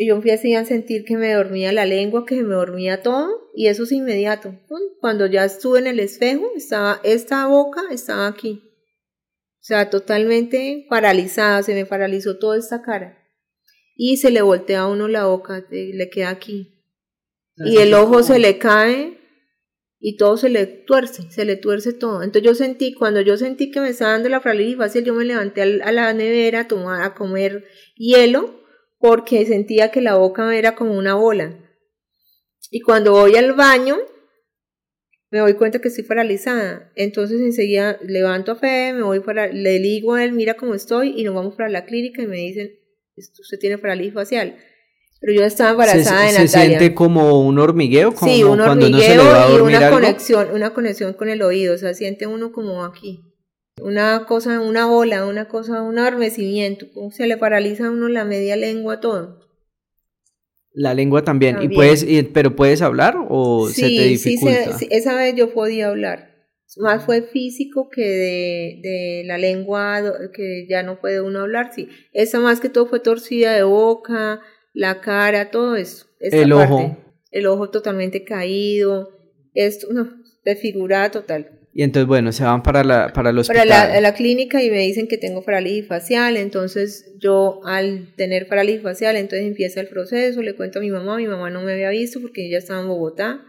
y 0.00 0.06
yo 0.06 0.14
empecé 0.14 0.54
a 0.56 0.64
sentir 0.64 1.04
que 1.04 1.16
me 1.16 1.32
dormía 1.32 1.72
la 1.72 1.84
lengua, 1.84 2.24
que 2.24 2.36
me 2.36 2.54
dormía 2.54 3.02
todo 3.02 3.50
y 3.52 3.66
eso 3.66 3.82
es 3.82 3.90
inmediato. 3.90 4.54
Cuando 5.00 5.26
ya 5.26 5.44
estuve 5.44 5.80
en 5.80 5.88
el 5.88 5.98
espejo, 5.98 6.52
estaba 6.54 7.00
esta 7.02 7.48
boca 7.48 7.82
estaba 7.90 8.28
aquí. 8.28 8.62
O 8.62 9.64
sea, 9.68 9.90
totalmente 9.90 10.86
paralizada, 10.88 11.64
se 11.64 11.74
me 11.74 11.84
paralizó 11.84 12.38
toda 12.38 12.56
esta 12.56 12.80
cara. 12.80 13.18
Y 13.96 14.18
se 14.18 14.30
le 14.30 14.40
voltea 14.40 14.82
a 14.82 14.86
uno 14.86 15.08
la 15.08 15.26
boca, 15.26 15.66
le 15.68 16.10
queda 16.10 16.28
aquí. 16.28 16.80
Y 17.56 17.78
el 17.78 17.92
ojo 17.92 18.22
se 18.22 18.38
le 18.38 18.56
cae 18.56 19.18
y 19.98 20.16
todo 20.16 20.36
se 20.36 20.48
le 20.48 20.66
tuerce, 20.66 21.28
se 21.28 21.44
le 21.44 21.56
tuerce 21.56 21.92
todo. 21.92 22.22
Entonces 22.22 22.44
yo 22.44 22.54
sentí, 22.54 22.94
cuando 22.94 23.20
yo 23.20 23.36
sentí 23.36 23.72
que 23.72 23.80
me 23.80 23.88
estaba 23.88 24.12
dando 24.12 24.28
la 24.28 24.42
parálisis 24.44 24.76
facial, 24.76 25.02
yo 25.02 25.14
me 25.14 25.24
levanté 25.24 25.62
a 25.62 25.90
la 25.90 26.14
nevera 26.14 26.60
a, 26.60 26.68
tomar, 26.68 27.02
a 27.02 27.14
comer 27.16 27.64
hielo 27.96 28.58
porque 28.98 29.46
sentía 29.46 29.90
que 29.90 30.00
la 30.00 30.16
boca 30.16 30.56
era 30.56 30.74
como 30.74 30.96
una 30.96 31.14
bola. 31.14 31.56
Y 32.70 32.80
cuando 32.80 33.12
voy 33.12 33.36
al 33.36 33.54
baño, 33.54 33.96
me 35.30 35.38
doy 35.38 35.54
cuenta 35.54 35.80
que 35.80 35.88
estoy 35.88 36.04
paralizada. 36.04 36.90
Entonces 36.94 37.40
enseguida 37.40 37.98
levanto 38.02 38.52
a 38.52 38.56
Fe, 38.56 38.92
me 38.92 39.02
voy 39.02 39.20
para, 39.20 39.48
le 39.48 39.78
digo 39.78 40.14
a 40.14 40.24
él, 40.24 40.32
mira 40.32 40.54
cómo 40.54 40.74
estoy, 40.74 41.14
y 41.16 41.24
nos 41.24 41.34
vamos 41.34 41.54
para 41.54 41.68
la 41.68 41.84
clínica 41.84 42.22
y 42.22 42.26
me 42.26 42.36
dicen, 42.36 42.72
usted 43.16 43.58
tiene 43.58 43.78
parálisis 43.78 44.14
facial. 44.14 44.56
Pero 45.20 45.32
yo 45.32 45.44
estaba 45.44 45.70
embarazada 45.70 46.20
se, 46.20 46.26
de 46.26 46.32
Natalia. 46.32 46.48
¿Se 46.48 46.66
siente 46.66 46.94
como 46.94 47.40
un 47.40 47.58
hormigueo? 47.58 48.14
Como 48.14 48.32
sí, 48.32 48.42
un 48.44 48.58
cuando 48.58 48.86
hormigueo 48.86 49.16
no 49.16 49.22
se 49.22 49.26
le 49.26 49.32
va 49.32 49.46
a 49.46 49.50
y 49.50 49.60
una 49.60 49.78
algo? 49.78 49.96
conexión, 49.96 50.48
una 50.52 50.74
conexión 50.74 51.12
con 51.14 51.28
el 51.28 51.42
oído, 51.42 51.74
o 51.74 51.78
sea, 51.78 51.92
siente 51.94 52.26
uno 52.26 52.52
como 52.52 52.84
aquí. 52.84 53.27
Una 53.82 54.24
cosa, 54.26 54.60
una 54.60 54.86
bola, 54.86 55.26
una 55.26 55.48
cosa, 55.48 55.82
un 55.82 55.98
adormecimiento, 55.98 56.86
se 57.10 57.26
le 57.26 57.36
paraliza 57.36 57.86
a 57.86 57.90
uno 57.90 58.08
la 58.08 58.24
media 58.24 58.56
lengua, 58.56 59.00
todo. 59.00 59.40
La 60.72 60.94
lengua 60.94 61.22
también, 61.24 61.54
También. 61.56 61.72
¿Y 61.72 61.74
puedes, 61.74 62.02
y- 62.02 62.22
pero 62.22 62.54
puedes 62.54 62.82
hablar 62.82 63.16
o 63.28 63.68
se 63.68 63.82
te 63.82 63.88
Sí, 63.88 64.18
sí, 64.18 64.30
dificulta? 64.30 64.72
se- 64.72 64.78
sí, 64.78 64.88
esa 64.90 65.14
vez 65.14 65.34
yo 65.34 65.52
podía 65.52 65.88
hablar. 65.88 66.28
Más 66.76 67.04
fue 67.04 67.22
físico 67.22 67.88
que 67.88 68.02
de, 68.02 68.80
de 68.82 69.22
la 69.26 69.38
lengua, 69.38 70.02
que 70.34 70.66
ya 70.68 70.82
no 70.82 71.00
puede 71.00 71.20
uno 71.22 71.40
hablar, 71.40 71.72
sí. 71.74 71.88
Esa 72.12 72.40
más 72.40 72.60
que 72.60 72.68
todo 72.68 72.86
fue 72.86 73.00
torcida 73.00 73.54
de 73.54 73.62
boca, 73.62 74.40
la 74.74 75.00
cara, 75.00 75.50
todo 75.50 75.76
eso. 75.76 76.06
El 76.20 76.50
parte. 76.50 76.72
ojo. 76.74 76.96
El 77.30 77.46
ojo 77.46 77.70
totalmente 77.70 78.22
caído, 78.24 79.18
esto, 79.54 79.88
no, 79.92 80.08
desfigurada 80.44 81.10
total. 81.10 81.57
Y 81.78 81.84
entonces, 81.84 82.08
bueno, 82.08 82.32
se 82.32 82.42
van 82.42 82.64
para, 82.64 82.82
la, 82.82 83.12
para 83.12 83.30
el 83.30 83.36
para 83.36 83.40
hospital. 83.42 83.68
la, 83.68 83.82
a 83.82 84.00
la 84.00 84.12
clínica 84.12 84.60
y 84.60 84.68
me 84.68 84.80
dicen 84.80 85.06
que 85.06 85.16
tengo 85.16 85.44
parálisis 85.44 85.86
facial, 85.86 86.36
entonces 86.36 87.14
yo 87.20 87.60
al 87.64 88.14
tener 88.16 88.48
parálisis 88.48 88.82
facial, 88.82 89.14
entonces 89.14 89.46
empieza 89.46 89.80
el 89.80 89.86
proceso, 89.86 90.42
le 90.42 90.56
cuento 90.56 90.80
a 90.80 90.82
mi 90.82 90.90
mamá, 90.90 91.18
mi 91.18 91.28
mamá 91.28 91.50
no 91.50 91.62
me 91.62 91.72
había 91.74 91.90
visto 91.90 92.20
porque 92.20 92.48
ella 92.48 92.58
estaba 92.58 92.80
en 92.80 92.88
Bogotá, 92.88 93.42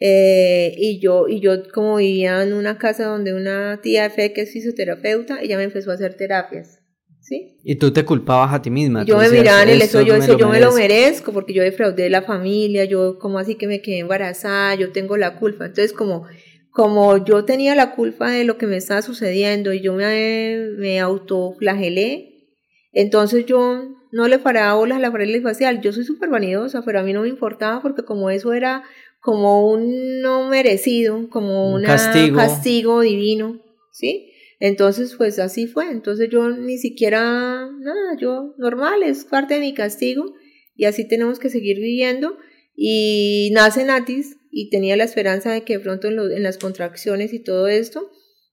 eh, 0.00 0.74
y 0.76 0.98
yo, 0.98 1.28
y 1.28 1.38
yo 1.38 1.52
como 1.72 1.98
vivía 1.98 2.42
en 2.42 2.54
una 2.54 2.76
casa 2.76 3.06
donde 3.06 3.32
una 3.32 3.78
tía 3.80 4.02
de 4.02 4.10
fe 4.10 4.32
que 4.32 4.40
es 4.40 4.50
fisioterapeuta, 4.52 5.40
ella 5.40 5.56
me 5.56 5.62
empezó 5.62 5.92
a 5.92 5.94
hacer 5.94 6.14
terapias, 6.14 6.80
¿sí? 7.20 7.58
Y 7.62 7.76
tú 7.76 7.92
te 7.92 8.04
culpabas 8.04 8.52
a 8.52 8.60
ti 8.62 8.70
misma. 8.70 9.04
Yo 9.04 9.16
me 9.16 9.22
decías, 9.28 9.42
miraba 9.42 9.62
en 9.62 9.68
el 9.68 9.80
"Esto 9.80 10.00
espejo, 10.00 10.06
yo 10.08 10.14
decía, 10.20 10.36
yo 10.36 10.48
me 10.48 10.58
lo 10.58 10.72
merezco". 10.72 10.94
merezco 11.04 11.32
porque 11.32 11.54
yo 11.54 11.62
defraudé 11.62 12.10
la 12.10 12.22
familia, 12.22 12.84
yo 12.84 13.20
como 13.20 13.38
así 13.38 13.54
que 13.54 13.68
me 13.68 13.80
quedé 13.80 13.98
embarazada, 14.00 14.74
yo 14.74 14.90
tengo 14.90 15.16
la 15.16 15.36
culpa. 15.38 15.66
Entonces 15.66 15.92
como, 15.92 16.26
como 16.74 17.24
yo 17.24 17.44
tenía 17.44 17.76
la 17.76 17.94
culpa 17.94 18.30
de 18.30 18.42
lo 18.42 18.58
que 18.58 18.66
me 18.66 18.76
estaba 18.76 19.00
sucediendo 19.00 19.72
y 19.72 19.80
yo 19.80 19.94
me, 19.94 20.70
me 20.76 20.98
autoflagelé, 20.98 22.48
entonces 22.92 23.46
yo 23.46 23.94
no 24.10 24.26
le 24.26 24.40
paraba 24.40 24.74
bolas 24.74 24.98
a 24.98 25.00
la 25.00 25.12
parálisis 25.12 25.44
facial. 25.44 25.80
Yo 25.80 25.92
soy 25.92 26.02
súper 26.02 26.30
vanidosa, 26.30 26.82
pero 26.84 26.98
a 26.98 27.04
mí 27.04 27.12
no 27.12 27.22
me 27.22 27.28
importaba 27.28 27.80
porque 27.80 28.02
como 28.02 28.28
eso 28.28 28.52
era 28.52 28.82
como 29.20 29.70
un 29.70 30.20
no 30.20 30.48
merecido, 30.48 31.28
como 31.30 31.68
Un 31.74 31.82
un 31.82 31.86
castigo. 31.86 32.36
castigo 32.36 33.00
divino, 33.02 33.60
¿sí? 33.92 34.32
Entonces, 34.58 35.14
pues 35.16 35.38
así 35.38 35.68
fue. 35.68 35.92
Entonces 35.92 36.28
yo 36.28 36.50
ni 36.50 36.76
siquiera, 36.78 37.70
nada, 37.70 38.16
yo 38.18 38.52
normal, 38.58 39.04
es 39.04 39.24
parte 39.24 39.54
de 39.54 39.60
mi 39.60 39.74
castigo 39.74 40.34
y 40.74 40.86
así 40.86 41.06
tenemos 41.06 41.38
que 41.38 41.50
seguir 41.50 41.76
viviendo. 41.76 42.36
Y 42.76 43.50
nace 43.52 43.84
Natis 43.84 44.38
y 44.56 44.70
tenía 44.70 44.96
la 44.96 45.04
esperanza 45.04 45.50
de 45.52 45.62
que 45.64 45.74
de 45.78 45.80
pronto 45.80 46.08
en, 46.08 46.16
lo- 46.16 46.30
en 46.30 46.42
las 46.42 46.58
contracciones 46.58 47.32
y 47.32 47.40
todo 47.42 47.66
esto, 47.68 48.10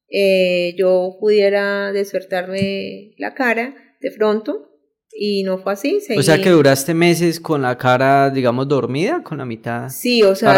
eh, 0.10 0.74
yo 0.78 1.16
pudiera 1.20 1.92
despertarme 1.92 3.14
la 3.18 3.34
cara 3.34 3.76
de 4.02 4.12
pronto 4.12 4.68
y 5.14 5.44
no 5.44 5.58
fue 5.60 5.74
así. 5.74 6.00
O 6.18 6.24
sea 6.24 6.42
que 6.42 6.50
duraste 6.50 6.94
meses 6.94 7.40
con 7.40 7.62
la 7.62 7.78
cara, 7.78 8.30
digamos, 8.30 8.68
dormida, 8.68 9.22
con 9.24 9.38
la 9.38 9.46
mitad. 9.46 9.90
Sí, 9.90 10.24
o 10.24 10.36
sea, 10.36 10.50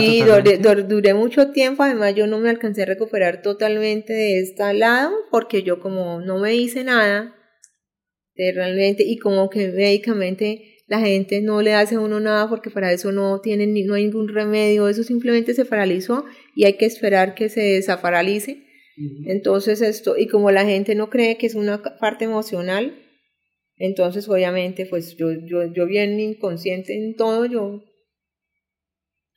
dorí- 0.00 0.18
doré- 0.26 0.58
dur- 0.60 0.86
duré 0.88 1.14
mucho 1.14 1.52
tiempo, 1.52 1.84
además 1.84 2.14
yo 2.14 2.26
no 2.26 2.38
me 2.38 2.50
alcancé 2.50 2.82
a 2.82 2.86
recuperar 2.86 3.40
totalmente 3.42 4.12
de 4.12 4.40
este 4.40 4.74
lado, 4.74 5.12
porque 5.30 5.62
yo 5.62 5.80
como 5.80 6.20
no 6.20 6.38
me 6.38 6.54
hice 6.54 6.84
nada, 6.84 7.34
de 8.34 8.52
realmente, 8.52 9.04
y 9.06 9.18
como 9.18 9.48
que 9.50 9.68
médicamente 9.68 10.71
la 10.92 11.00
gente 11.00 11.40
no 11.40 11.62
le 11.62 11.72
hace 11.72 11.94
a 11.94 12.00
uno 12.00 12.20
nada 12.20 12.50
porque 12.50 12.68
para 12.70 12.92
eso 12.92 13.12
no 13.12 13.40
tienen 13.40 13.72
ni- 13.72 13.84
no 13.84 13.94
hay 13.94 14.04
ningún 14.04 14.28
remedio, 14.28 14.88
eso 14.88 15.02
simplemente 15.02 15.54
se 15.54 15.64
paralizó 15.64 16.26
y 16.54 16.64
hay 16.66 16.74
que 16.74 16.84
esperar 16.84 17.34
que 17.34 17.48
se 17.48 17.62
desaparalice. 17.62 18.52
Entonces 19.26 19.80
esto, 19.80 20.18
y 20.18 20.26
como 20.26 20.50
la 20.50 20.66
gente 20.66 20.94
no 20.94 21.08
cree 21.08 21.38
que 21.38 21.46
es 21.46 21.54
una 21.54 21.82
parte 21.98 22.26
emocional, 22.26 22.84
entonces 23.76 24.28
obviamente 24.28 24.84
pues 24.84 25.16
yo, 25.16 25.28
yo, 25.32 25.72
yo 25.72 25.86
bien 25.86 26.20
inconsciente 26.20 26.92
en 26.94 27.16
todo, 27.16 27.46
yo... 27.46 27.82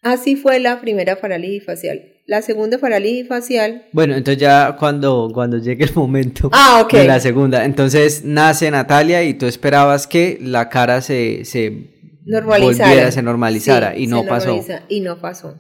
Así 0.02 0.36
fue 0.36 0.60
la 0.60 0.82
primera 0.82 1.16
parálisis 1.22 1.66
facial. 1.66 2.15
La 2.28 2.42
segunda 2.42 2.80
parálisis 2.80 3.28
facial... 3.28 3.86
Bueno, 3.92 4.16
entonces 4.16 4.42
ya 4.42 4.76
cuando, 4.80 5.30
cuando 5.32 5.60
llegue 5.60 5.86
el 5.86 5.94
momento 5.94 6.50
Ah, 6.54 6.88
de 6.92 7.06
la 7.06 7.20
segunda, 7.20 7.66
entonces 7.66 8.24
nace 8.26 8.72
Natalia 8.72 9.24
y 9.24 9.36
tú 9.36 9.46
esperabas 9.46 10.08
que 10.08 10.40
la 10.42 10.70
cara 10.70 11.02
se, 11.02 11.46
se 11.46 11.92
normalizara. 12.26 12.90
volviera, 12.90 13.12
se 13.12 13.22
normalizara 13.22 13.94
Sí, 13.96 14.04
y 14.04 14.08
no 14.08 14.26
pasó. 14.26 14.60
Y 14.90 15.02
no 15.02 15.22
pasó. 15.22 15.60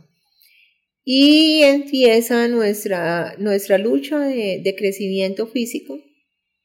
Y 1.04 1.62
empieza 1.62 2.47
nuestra, 2.47 3.36
nuestra 3.38 3.78
lucha 3.78 4.17
de, 4.19 4.60
de 4.63 4.75
crecimiento 4.75 5.45
físico, 5.45 5.99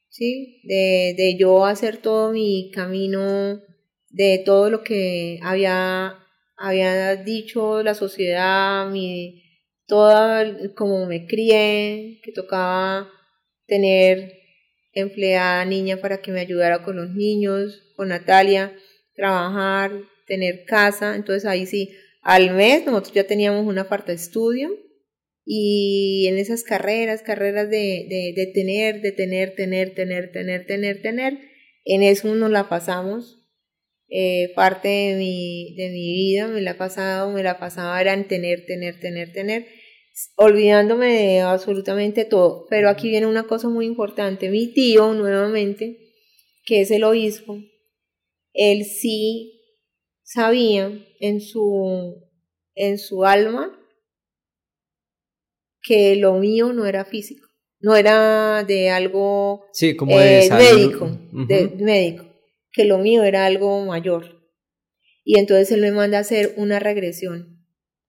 ¿sí? 0.09 0.61
De, 0.63 1.13
de 1.15 1.37
yo 1.39 1.63
hacer 1.67 1.97
todo 1.97 2.31
mi 2.31 2.71
camino, 2.73 3.61
de 4.09 4.41
todo 4.43 4.71
lo 4.71 4.83
que 4.83 5.39
había, 5.43 6.15
había 6.57 7.17
dicho 7.17 7.83
la 7.83 7.93
sociedad, 7.93 8.89
mi, 8.89 9.40
toda 9.91 10.45
como 10.73 11.05
me 11.05 11.27
crié, 11.27 12.21
que 12.23 12.31
tocaba 12.31 13.09
tener 13.67 14.31
empleada 14.93 15.65
niña 15.65 15.97
para 15.97 16.21
que 16.21 16.31
me 16.31 16.39
ayudara 16.39 16.81
con 16.81 16.95
los 16.95 17.09
niños, 17.09 17.91
con 17.97 18.07
Natalia, 18.07 18.73
trabajar, 19.15 19.91
tener 20.27 20.63
casa, 20.63 21.17
entonces 21.17 21.43
ahí 21.43 21.65
sí, 21.65 21.91
al 22.21 22.51
mes 22.51 22.85
nosotros 22.85 23.13
ya 23.13 23.27
teníamos 23.27 23.67
un 23.67 23.79
aparta 23.79 24.13
estudio 24.13 24.69
y 25.43 26.25
en 26.29 26.37
esas 26.37 26.63
carreras, 26.63 27.21
carreras 27.21 27.69
de, 27.69 28.07
de, 28.07 28.33
de 28.33 28.49
tener, 28.53 29.01
de 29.01 29.11
tener, 29.11 29.55
tener, 29.55 29.93
tener, 29.93 30.31
tener, 30.31 30.65
tener, 30.67 31.01
tener, 31.01 31.37
en 31.83 32.03
eso 32.03 32.33
nos 32.33 32.49
la 32.49 32.69
pasamos. 32.69 33.39
Eh, 34.13 34.51
parte 34.55 34.89
de 34.89 35.15
mi, 35.15 35.73
de 35.75 35.89
mi 35.89 36.13
vida, 36.13 36.47
me 36.49 36.59
la 36.59 36.71
ha 36.71 36.77
pasado, 36.77 37.31
me 37.31 37.43
la 37.43 37.59
pasaba 37.59 37.99
era 38.01 38.13
en 38.13 38.27
tener, 38.27 38.65
tener, 38.65 38.99
tener, 38.99 39.31
tener, 39.31 39.65
olvidándome 40.35 41.13
de 41.13 41.39
absolutamente 41.41 42.25
todo. 42.25 42.65
Pero 42.69 42.89
aquí 42.89 43.09
viene 43.09 43.27
una 43.27 43.43
cosa 43.43 43.69
muy 43.69 43.85
importante. 43.85 44.49
Mi 44.49 44.67
tío, 44.73 45.13
nuevamente, 45.13 45.97
que 46.65 46.81
es 46.81 46.91
el 46.91 47.03
obispo, 47.03 47.57
él 48.53 48.85
sí 48.85 49.61
sabía 50.23 50.91
en 51.19 51.41
su, 51.41 52.15
en 52.75 52.97
su 52.97 53.25
alma 53.25 53.77
que 55.81 56.15
lo 56.15 56.35
mío 56.35 56.73
no 56.73 56.85
era 56.85 57.05
físico, 57.05 57.47
no 57.79 57.95
era 57.95 58.63
de 58.63 58.89
algo 58.89 59.65
sí, 59.73 59.95
como 59.95 60.17
de 60.17 60.45
eh, 60.45 60.49
médico, 60.51 61.09
de 61.31 61.71
médico, 61.79 62.25
que 62.71 62.85
lo 62.85 62.99
mío 62.99 63.23
era 63.23 63.45
algo 63.45 63.83
mayor. 63.85 64.41
Y 65.23 65.39
entonces 65.39 65.71
él 65.71 65.81
me 65.81 65.91
manda 65.91 66.17
a 66.17 66.21
hacer 66.21 66.53
una 66.57 66.79
regresión. 66.79 67.60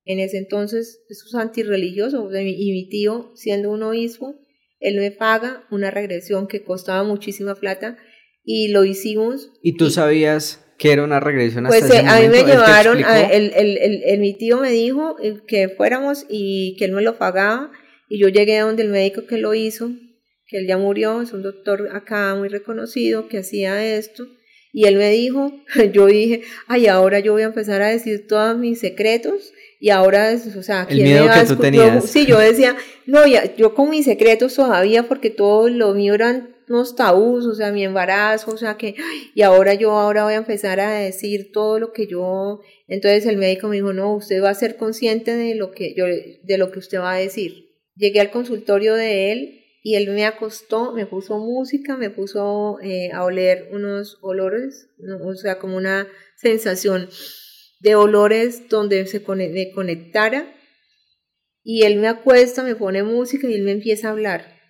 En 0.05 0.19
ese 0.19 0.39
entonces, 0.39 1.05
eso 1.09 1.27
es 1.29 1.35
antirreligioso, 1.35 2.29
y 2.35 2.73
mi 2.73 2.89
tío, 2.89 3.33
siendo 3.35 3.71
un 3.71 3.83
obispo, 3.83 4.35
él 4.81 4.97
me 4.97 5.13
paga 5.13 5.65
una 5.71 5.91
regresión 5.91 6.49
que 6.49 6.65
costaba 6.65 7.05
muchísima 7.05 7.55
plata 7.55 7.97
y 8.45 8.69
lo 8.69 8.85
hicimos. 8.85 9.53
¿Y 9.63 9.77
tú 9.77 9.91
sabías 9.91 10.65
que 10.77 10.91
era 10.91 11.05
una 11.05 11.21
regresión 11.21 11.67
hasta 11.67 11.87
Pues 11.87 12.01
a 12.05 12.21
mí 12.21 12.29
me 12.29 12.43
llevaron, 12.43 12.99
el, 12.99 13.53
el, 13.55 14.03
el, 14.05 14.19
mi 14.19 14.35
tío 14.35 14.59
me 14.59 14.73
dijo 14.73 15.17
eh, 15.23 15.37
que 15.47 15.69
fuéramos 15.69 16.27
y 16.29 16.75
que 16.77 16.87
él 16.87 16.93
me 16.93 17.03
lo 17.03 17.19
pagaba 17.19 17.71
y 18.09 18.19
yo 18.21 18.29
llegué 18.29 18.59
a 18.59 18.65
donde 18.65 18.83
el 18.83 18.89
médico 18.89 19.27
que 19.27 19.39
lo 19.39 19.55
hizo, 19.55 19.93
que 20.49 20.59
él 20.59 20.67
ya 20.67 20.79
murió, 20.79 21.23
es 21.23 21.33
un 21.33 21.43
doctor 21.43 21.91
acá 21.93 22.35
muy 22.35 22.49
reconocido 22.49 23.29
que 23.29 23.39
hacía 23.39 23.97
esto 23.97 24.27
y 24.73 24.87
él 24.87 24.97
me 24.97 25.11
dijo, 25.11 25.53
yo 25.93 26.07
dije, 26.07 26.43
ay, 26.67 26.89
ahora 26.89 27.21
yo 27.21 27.33
voy 27.33 27.43
a 27.43 27.47
empezar 27.47 27.83
a 27.83 27.89
decir 27.89 28.27
todos 28.27 28.59
mis 28.59 28.81
secretos 28.81 29.53
y 29.83 29.91
ahora, 29.91 30.33
o 30.33 30.63
sea, 30.63 30.87
¿quién 30.87 31.01
el 31.01 31.05
miedo 31.07 31.27
me 31.27 31.41
que 31.41 31.45
tú 31.45 31.57
tenías. 31.57 32.09
sí, 32.09 32.25
yo 32.25 32.39
decía, 32.39 32.77
no, 33.05 33.27
ya, 33.27 33.53
yo 33.57 33.75
con 33.75 33.91
mis 33.91 34.05
secretos 34.05 34.55
todavía 34.55 35.09
porque 35.09 35.29
todo 35.29 35.69
lo 35.69 35.93
mío 35.93 36.15
eran 36.15 36.55
unos 36.69 36.95
tabús, 36.95 37.47
o 37.47 37.55
sea, 37.57 37.73
mi 37.73 37.83
embarazo, 37.83 38.53
o 38.53 38.57
sea 38.57 38.77
que, 38.77 38.95
y 39.35 39.43
ahora 39.43 39.75
yo 39.75 39.91
ahora 39.91 40.23
voy 40.23 40.35
a 40.35 40.37
empezar 40.37 40.79
a 40.79 40.93
decir 40.93 41.51
todo 41.51 41.81
lo 41.81 41.93
que 41.93 42.07
yo, 42.07 42.61
entonces 42.87 43.27
el 43.27 43.39
médico 43.39 43.67
me 43.67 43.75
dijo, 43.75 43.93
no, 43.93 44.15
usted 44.15 44.41
va 44.41 44.51
a 44.51 44.55
ser 44.55 44.77
consciente 44.77 45.35
de 45.35 45.57
lo 45.57 45.73
que 45.73 45.95
yo, 45.97 46.05
de 46.07 46.59
lo 46.59 46.71
que 46.71 46.79
usted 46.79 47.01
va 47.01 47.15
a 47.15 47.19
decir. 47.19 47.73
Llegué 47.97 48.21
al 48.21 48.31
consultorio 48.31 48.95
de 48.95 49.33
él 49.33 49.65
y 49.83 49.97
él 49.97 50.11
me 50.11 50.27
acostó, 50.27 50.93
me 50.93 51.07
puso 51.07 51.41
música, 51.41 51.97
me 51.97 52.09
puso 52.09 52.79
eh, 52.83 53.11
a 53.13 53.25
oler 53.25 53.69
unos 53.73 54.19
olores, 54.21 54.91
o 55.25 55.35
sea, 55.35 55.59
como 55.59 55.77
una 55.77 56.07
sensación 56.37 57.09
de 57.83 57.95
olores 57.97 58.69
donde 58.69 59.07
se 59.07 59.21
me 59.21 59.73
conectara 59.73 60.55
y 61.63 61.83
él 61.83 61.97
me 61.97 62.09
acuesta, 62.09 62.63
me 62.63 62.75
pone 62.75 63.03
música 63.03 63.49
y 63.49 63.55
él 63.55 63.63
me 63.63 63.73
empieza 63.73 64.09
a 64.09 64.13
hablar 64.13 64.63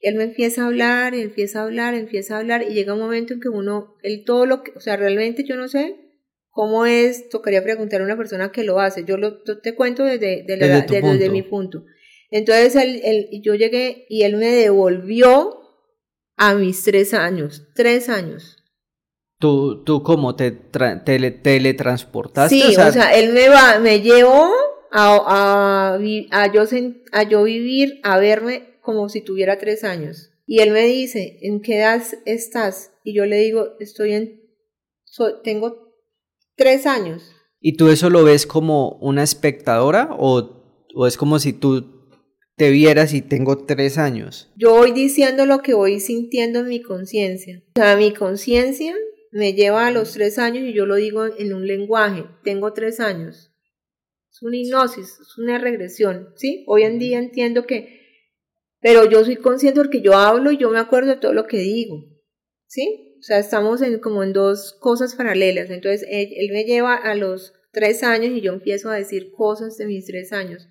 él 0.00 0.14
me 0.14 0.24
empieza 0.24 0.62
a 0.62 0.66
hablar, 0.66 1.14
empieza 1.14 1.60
a 1.60 1.64
hablar, 1.64 1.94
empieza 1.94 2.34
a 2.34 2.38
hablar 2.38 2.62
y 2.62 2.72
llega 2.72 2.94
un 2.94 3.00
momento 3.00 3.34
en 3.34 3.40
que 3.40 3.48
uno, 3.48 3.96
él 4.02 4.24
todo 4.24 4.46
lo 4.46 4.62
que, 4.62 4.72
o 4.74 4.80
sea, 4.80 4.96
realmente 4.96 5.44
yo 5.44 5.56
no 5.56 5.68
sé 5.68 5.96
cómo 6.48 6.86
es, 6.86 7.28
tocaría 7.28 7.62
preguntar 7.62 8.00
a 8.00 8.04
una 8.04 8.16
persona 8.16 8.50
que 8.50 8.64
lo 8.64 8.80
hace, 8.80 9.04
yo 9.04 9.18
lo 9.18 9.42
te 9.42 9.74
cuento 9.74 10.04
desde, 10.04 10.44
desde, 10.46 11.30
mi 11.30 11.42
punto. 11.42 11.84
Entonces 12.30 12.74
él, 12.76 13.28
yo 13.42 13.54
llegué 13.54 14.06
y 14.08 14.22
él 14.22 14.36
me 14.36 14.46
devolvió 14.46 15.60
a 16.36 16.54
mis 16.54 16.82
tres 16.82 17.12
años, 17.12 17.68
tres 17.74 18.08
años. 18.08 18.56
¿Tú, 19.40 19.82
tú 19.84 20.02
cómo 20.02 20.36
te 20.36 20.50
teletransportaste? 20.50 22.54
Sí, 22.54 22.76
o 22.76 22.92
sea, 22.92 23.18
él 23.18 23.32
me 23.32 23.48
va, 23.48 23.78
me 23.78 24.02
llevó 24.02 24.50
a, 24.92 25.16
a, 25.26 25.94
a, 25.94 26.52
yo, 26.52 26.62
a 27.12 27.22
yo 27.22 27.42
vivir, 27.44 28.00
a 28.02 28.18
verme 28.18 28.76
como 28.82 29.08
si 29.08 29.22
tuviera 29.22 29.58
tres 29.58 29.82
años. 29.82 30.30
Y 30.44 30.60
él 30.60 30.72
me 30.72 30.84
dice, 30.84 31.38
¿en 31.40 31.62
qué 31.62 31.78
edad 31.78 32.02
estás? 32.26 32.92
Y 33.02 33.14
yo 33.14 33.24
le 33.24 33.38
digo, 33.38 33.76
estoy 33.80 34.12
en, 34.12 34.42
tengo 35.42 35.88
tres 36.54 36.84
años. 36.84 37.22
¿Y 37.60 37.78
tú 37.78 37.88
eso 37.88 38.10
lo 38.10 38.24
ves 38.24 38.46
como 38.46 38.98
una 39.00 39.22
espectadora 39.22 40.10
o, 40.18 40.84
o 40.94 41.06
es 41.06 41.16
como 41.16 41.38
si 41.38 41.54
tú 41.54 42.10
te 42.56 42.68
vieras 42.68 43.14
y 43.14 43.22
tengo 43.22 43.64
tres 43.64 43.96
años? 43.96 44.50
Yo 44.56 44.74
voy 44.74 44.92
diciendo 44.92 45.46
lo 45.46 45.60
que 45.60 45.72
voy 45.72 45.98
sintiendo 45.98 46.58
en 46.58 46.68
mi 46.68 46.82
conciencia. 46.82 47.62
O 47.68 47.80
sea, 47.80 47.96
mi 47.96 48.12
conciencia 48.12 48.94
me 49.30 49.52
lleva 49.54 49.86
a 49.86 49.90
los 49.90 50.12
tres 50.12 50.38
años 50.38 50.64
y 50.64 50.72
yo 50.72 50.86
lo 50.86 50.96
digo 50.96 51.26
en 51.26 51.54
un 51.54 51.66
lenguaje, 51.66 52.24
tengo 52.42 52.72
tres 52.72 53.00
años. 53.00 53.52
Es 54.30 54.42
una 54.42 54.56
hipnosis, 54.56 55.18
es 55.20 55.38
una 55.38 55.58
regresión, 55.58 56.32
¿sí? 56.36 56.64
Hoy 56.66 56.82
en 56.82 56.98
día 56.98 57.18
entiendo 57.18 57.66
que 57.66 58.00
pero 58.80 59.08
yo 59.08 59.24
soy 59.24 59.36
consciente 59.36 59.80
porque 59.80 60.00
yo 60.00 60.14
hablo 60.14 60.52
y 60.52 60.56
yo 60.56 60.70
me 60.70 60.78
acuerdo 60.78 61.10
de 61.10 61.16
todo 61.16 61.34
lo 61.34 61.46
que 61.46 61.58
digo, 61.58 62.06
¿sí? 62.66 63.16
O 63.18 63.22
sea, 63.22 63.38
estamos 63.38 63.82
en, 63.82 63.98
como 63.98 64.22
en 64.22 64.32
dos 64.32 64.76
cosas 64.80 65.14
paralelas. 65.14 65.68
Entonces, 65.70 66.06
él, 66.10 66.50
me 66.52 66.64
lleva 66.64 66.94
a 66.94 67.14
los 67.14 67.52
tres 67.72 68.02
años 68.02 68.32
y 68.32 68.40
yo 68.40 68.52
empiezo 68.52 68.88
a 68.88 68.96
decir 68.96 69.30
cosas 69.32 69.76
de 69.76 69.86
mis 69.86 70.06
tres 70.06 70.32
años. 70.32 70.66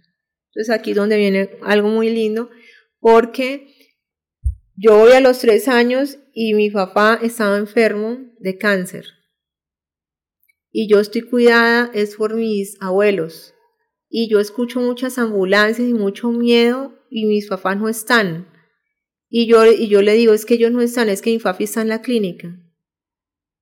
Entonces, 0.48 0.74
aquí 0.74 0.92
es 0.92 0.98
donde 0.98 1.18
viene 1.18 1.52
algo 1.62 1.90
muy 1.90 2.10
lindo, 2.10 2.50
porque 3.00 3.68
yo 4.82 4.98
voy 4.98 5.12
a 5.12 5.20
los 5.20 5.40
tres 5.40 5.68
años 5.68 6.20
y 6.34 6.54
mi 6.54 6.70
papá 6.70 7.20
estaba 7.22 7.58
enfermo 7.58 8.18
de 8.40 8.58
cáncer. 8.58 9.08
Y 10.72 10.88
yo 10.90 11.02
estoy 11.02 11.22
cuidada 11.22 11.92
es 11.94 12.16
por 12.16 12.36
mis 12.36 12.82
abuelos. 12.82 13.54
Y 14.10 14.30
yo 14.30 14.40
escucho 14.40 14.80
muchas 14.80 15.18
ambulancias 15.18 15.90
y 15.90 15.94
mucho 15.94 16.32
miedo 16.32 16.94
y 17.10 17.26
mis 17.26 17.48
papás 17.48 17.78
no 17.78 17.90
están. 17.90 18.48
Y 19.28 19.48
yo, 19.48 19.66
y 19.66 19.90
yo 19.90 20.02
le 20.02 20.14
digo, 20.14 20.34
es 20.34 20.46
que 20.46 20.54
ellos 20.54 20.72
no 20.72 20.82
están, 20.82 21.10
es 21.10 21.22
que 21.22 21.32
mi 21.32 21.40
papi 21.40 21.66
está 21.66 21.82
en 21.82 21.90
la 21.90 22.02
clínica. 22.02 22.58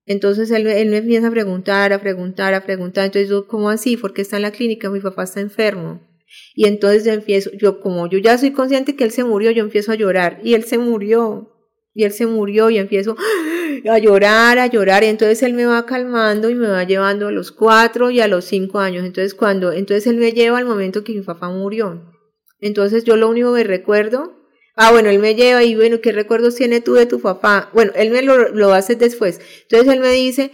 Entonces 0.05 0.51
él, 0.51 0.67
él 0.67 0.89
me 0.89 0.97
empieza 0.97 1.27
a 1.27 1.31
preguntar, 1.31 1.93
a 1.93 1.99
preguntar, 1.99 2.53
a 2.53 2.63
preguntar. 2.63 3.05
Entonces 3.05 3.27
yo, 3.27 3.47
¿cómo 3.47 3.71
así? 3.71 3.97
¿Por 3.97 4.13
qué 4.13 4.21
está 4.21 4.35
en 4.35 4.43
la 4.43 4.51
clínica? 4.51 4.91
Mi 4.91 4.99
papá 4.99 5.23
está 5.23 5.41
enfermo. 5.41 6.06
Y 6.55 6.67
entonces 6.67 7.05
yo 7.05 7.11
empiezo, 7.11 7.51
yo 7.53 7.79
como 7.79 8.07
yo 8.07 8.17
ya 8.17 8.37
soy 8.37 8.51
consciente 8.51 8.95
que 8.95 9.03
él 9.03 9.11
se 9.11 9.23
murió, 9.23 9.51
yo 9.51 9.63
empiezo 9.63 9.91
a 9.91 9.95
llorar. 9.95 10.39
Y 10.43 10.53
él 10.53 10.63
se 10.63 10.77
murió. 10.77 11.53
Y 11.93 12.03
él 12.03 12.11
se 12.11 12.27
murió 12.27 12.69
y 12.69 12.77
empiezo 12.77 13.15
a 13.89 13.97
llorar, 13.97 14.59
a 14.59 14.67
llorar. 14.67 15.03
Y 15.03 15.07
entonces 15.07 15.41
él 15.43 15.53
me 15.53 15.65
va 15.65 15.85
calmando 15.85 16.49
y 16.49 16.55
me 16.55 16.67
va 16.67 16.83
llevando 16.83 17.27
a 17.27 17.31
los 17.31 17.51
cuatro 17.51 18.11
y 18.11 18.19
a 18.19 18.27
los 18.27 18.45
cinco 18.45 18.79
años. 18.79 19.05
Entonces 19.05 19.33
cuando, 19.33 19.71
entonces 19.71 20.07
él 20.07 20.17
me 20.17 20.31
lleva 20.31 20.57
al 20.57 20.65
momento 20.65 21.03
que 21.03 21.13
mi 21.13 21.21
papá 21.21 21.49
murió. 21.49 22.13
Entonces 22.59 23.03
yo 23.03 23.17
lo 23.17 23.29
único 23.29 23.53
que 23.53 23.63
recuerdo, 23.63 24.37
ah, 24.75 24.91
bueno, 24.91 25.09
él 25.09 25.19
me 25.19 25.35
lleva 25.35 25.63
y 25.63 25.75
bueno, 25.75 26.01
¿qué 26.01 26.11
recuerdos 26.11 26.55
tiene 26.55 26.81
tú 26.81 26.93
de 26.93 27.05
tu 27.05 27.19
papá? 27.19 27.69
Bueno, 27.73 27.91
él 27.95 28.11
me 28.11 28.21
lo, 28.21 28.49
lo 28.49 28.73
hace 28.73 28.95
después. 28.95 29.41
Entonces 29.63 29.93
él 29.93 29.99
me 29.99 30.11
dice, 30.11 30.51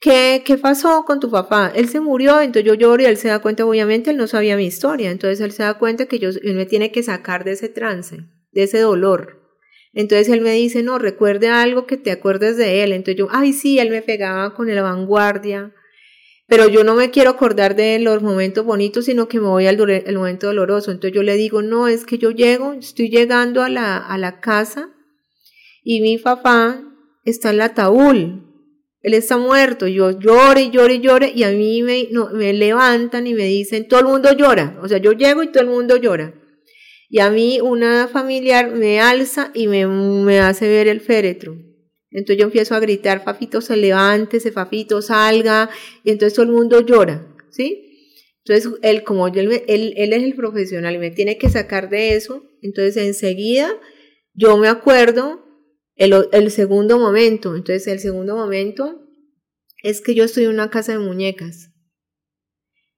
¿qué, 0.00 0.42
¿qué 0.44 0.58
pasó 0.58 1.04
con 1.04 1.20
tu 1.20 1.30
papá? 1.30 1.72
Él 1.74 1.88
se 1.88 2.00
murió, 2.00 2.40
entonces 2.40 2.64
yo 2.64 2.74
lloro 2.74 3.02
y 3.02 3.06
él 3.06 3.16
se 3.16 3.28
da 3.28 3.40
cuenta, 3.40 3.64
obviamente 3.64 4.10
él 4.10 4.16
no 4.16 4.26
sabía 4.26 4.56
mi 4.56 4.66
historia, 4.66 5.10
entonces 5.10 5.40
él 5.40 5.52
se 5.52 5.62
da 5.62 5.74
cuenta 5.78 6.06
que 6.06 6.18
yo, 6.18 6.30
él 6.30 6.54
me 6.54 6.66
tiene 6.66 6.92
que 6.92 7.02
sacar 7.02 7.44
de 7.44 7.52
ese 7.52 7.68
trance, 7.68 8.24
de 8.52 8.62
ese 8.62 8.80
dolor. 8.80 9.46
Entonces 9.96 10.28
él 10.28 10.42
me 10.42 10.52
dice, 10.52 10.82
no, 10.82 10.98
recuerde 10.98 11.48
algo 11.48 11.86
que 11.86 11.96
te 11.96 12.10
acuerdes 12.10 12.58
de 12.58 12.82
él. 12.82 12.92
Entonces 12.92 13.18
yo, 13.18 13.28
ay, 13.30 13.54
sí, 13.54 13.78
él 13.78 13.88
me 13.88 14.02
pegaba 14.02 14.52
con 14.52 14.72
la 14.72 14.82
vanguardia, 14.82 15.72
pero 16.46 16.68
yo 16.68 16.84
no 16.84 16.94
me 16.94 17.10
quiero 17.10 17.30
acordar 17.30 17.74
de 17.74 17.98
los 17.98 18.22
momentos 18.22 18.64
bonitos, 18.64 19.06
sino 19.06 19.26
que 19.26 19.40
me 19.40 19.48
voy 19.48 19.66
al 19.66 19.80
el 19.88 20.18
momento 20.18 20.48
doloroso. 20.48 20.90
Entonces 20.90 21.14
yo 21.14 21.22
le 21.22 21.36
digo, 21.36 21.62
no, 21.62 21.88
es 21.88 22.04
que 22.04 22.18
yo 22.18 22.30
llego, 22.30 22.74
estoy 22.74 23.08
llegando 23.08 23.62
a 23.62 23.70
la, 23.70 23.96
a 23.96 24.18
la 24.18 24.40
casa 24.40 24.90
y 25.82 26.02
mi 26.02 26.18
papá 26.18 26.82
está 27.24 27.48
en 27.48 27.56
la 27.56 27.64
ataúd. 27.64 28.45
Él 29.06 29.14
está 29.14 29.36
muerto, 29.36 29.86
yo 29.86 30.18
lloro 30.18 30.58
y 30.58 30.72
lloro 30.72 31.26
y 31.32 31.44
a 31.44 31.52
mí 31.52 31.80
me, 31.84 32.08
no, 32.10 32.28
me 32.30 32.52
levantan 32.52 33.28
y 33.28 33.34
me 33.34 33.44
dicen, 33.44 33.86
todo 33.86 34.00
el 34.00 34.06
mundo 34.06 34.32
llora. 34.32 34.76
O 34.82 34.88
sea, 34.88 34.98
yo 34.98 35.12
llego 35.12 35.44
y 35.44 35.52
todo 35.52 35.62
el 35.62 35.68
mundo 35.68 35.96
llora. 35.96 36.34
Y 37.08 37.20
a 37.20 37.30
mí 37.30 37.60
una 37.60 38.08
familiar 38.08 38.72
me 38.72 38.98
alza 38.98 39.52
y 39.54 39.68
me, 39.68 39.86
me 39.86 40.40
hace 40.40 40.66
ver 40.66 40.88
el 40.88 41.00
féretro. 41.00 41.56
Entonces 42.10 42.36
yo 42.40 42.46
empiezo 42.46 42.74
a 42.74 42.80
gritar, 42.80 43.22
papito, 43.22 43.60
se 43.60 43.76
levante, 43.76 44.38
ese 44.38 44.50
papito 44.50 45.00
salga, 45.00 45.70
y 46.02 46.10
entonces 46.10 46.34
todo 46.34 46.46
el 46.46 46.50
mundo 46.50 46.80
llora, 46.80 47.32
¿sí? 47.50 48.10
Entonces 48.44 48.72
él, 48.82 49.04
como 49.04 49.28
yo, 49.28 49.40
él, 49.40 49.62
él 49.68 50.12
es 50.14 50.22
el 50.24 50.34
profesional 50.34 50.96
y 50.96 50.98
me 50.98 51.12
tiene 51.12 51.38
que 51.38 51.48
sacar 51.48 51.90
de 51.90 52.16
eso, 52.16 52.42
entonces 52.60 52.96
enseguida 52.96 53.72
yo 54.34 54.56
me 54.56 54.66
acuerdo 54.66 55.45
el, 55.96 56.14
el 56.32 56.50
segundo 56.50 56.98
momento, 56.98 57.56
entonces 57.56 57.86
el 57.88 57.98
segundo 57.98 58.36
momento 58.36 59.02
es 59.82 60.00
que 60.00 60.14
yo 60.14 60.24
estoy 60.24 60.44
en 60.44 60.50
una 60.50 60.70
casa 60.70 60.92
de 60.92 60.98
muñecas. 60.98 61.70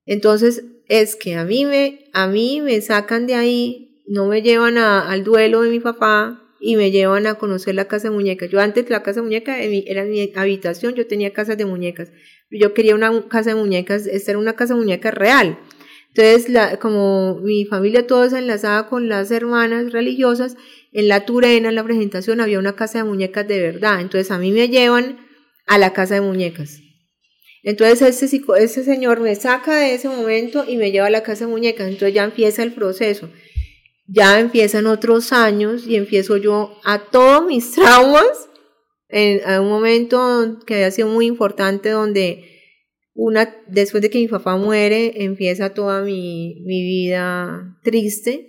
Entonces 0.04 0.64
es 0.88 1.16
que 1.16 1.34
a 1.34 1.44
mí 1.44 1.64
me, 1.64 2.10
a 2.12 2.28
mí 2.28 2.60
me 2.60 2.80
sacan 2.80 3.26
de 3.26 3.34
ahí, 3.34 4.02
no 4.06 4.26
me 4.26 4.42
llevan 4.42 4.78
al 4.78 5.24
duelo 5.24 5.62
de 5.62 5.70
mi 5.70 5.80
papá, 5.80 6.48
y 6.60 6.76
me 6.76 6.90
llevan 6.90 7.26
a 7.26 7.36
conocer 7.36 7.74
la 7.74 7.86
casa 7.86 8.08
de 8.08 8.14
muñecas. 8.14 8.50
Yo 8.50 8.60
antes 8.60 8.88
la 8.90 9.02
casa 9.02 9.20
de 9.20 9.26
muñecas 9.26 9.58
era 9.60 10.04
mi 10.04 10.32
habitación, 10.34 10.94
yo 10.94 11.06
tenía 11.06 11.32
casas 11.32 11.56
de 11.56 11.64
muñecas. 11.64 12.10
Yo 12.50 12.74
quería 12.74 12.94
una 12.94 13.28
casa 13.28 13.50
de 13.50 13.56
muñecas, 13.56 14.06
esta 14.06 14.32
era 14.32 14.38
una 14.38 14.54
casa 14.54 14.74
de 14.74 14.80
muñecas 14.80 15.14
real. 15.14 15.58
Entonces, 16.08 16.48
la, 16.48 16.78
como 16.78 17.38
mi 17.40 17.64
familia 17.64 18.06
toda 18.06 18.28
se 18.30 18.38
enlazaba 18.38 18.88
con 18.88 19.08
las 19.08 19.30
hermanas 19.30 19.92
religiosas, 19.92 20.56
en 20.92 21.08
la 21.08 21.26
Turena, 21.26 21.68
en 21.68 21.74
la 21.74 21.84
presentación, 21.84 22.40
había 22.40 22.58
una 22.58 22.76
casa 22.76 22.98
de 22.98 23.04
muñecas 23.04 23.46
de 23.46 23.60
verdad. 23.60 24.00
Entonces, 24.00 24.30
a 24.30 24.38
mí 24.38 24.52
me 24.52 24.68
llevan 24.68 25.18
a 25.66 25.78
la 25.78 25.92
casa 25.92 26.14
de 26.14 26.20
muñecas. 26.20 26.80
Entonces, 27.62 28.22
ese, 28.22 28.42
ese 28.58 28.84
señor 28.84 29.20
me 29.20 29.34
saca 29.34 29.76
de 29.76 29.94
ese 29.94 30.08
momento 30.08 30.64
y 30.66 30.76
me 30.76 30.90
lleva 30.90 31.06
a 31.06 31.10
la 31.10 31.22
casa 31.22 31.46
de 31.46 31.50
muñecas. 31.50 31.88
Entonces, 31.88 32.14
ya 32.14 32.24
empieza 32.24 32.62
el 32.62 32.72
proceso 32.72 33.30
ya 34.08 34.40
empiezan 34.40 34.86
otros 34.86 35.32
años 35.32 35.86
y 35.86 35.96
empiezo 35.96 36.38
yo 36.38 36.80
a 36.84 37.10
todos 37.10 37.46
mis 37.46 37.72
traumas 37.74 38.48
en, 39.08 39.40
un 39.60 39.68
momento 39.68 40.58
que 40.66 40.74
había 40.74 40.90
sido 40.90 41.08
muy 41.08 41.26
importante 41.26 41.90
donde 41.90 42.44
una 43.14 43.54
después 43.66 44.02
de 44.02 44.10
que 44.10 44.18
mi 44.18 44.28
papá 44.28 44.56
muere 44.56 45.24
empieza 45.24 45.74
toda 45.74 46.02
mi, 46.02 46.62
mi 46.64 46.82
vida 46.82 47.78
triste 47.82 48.47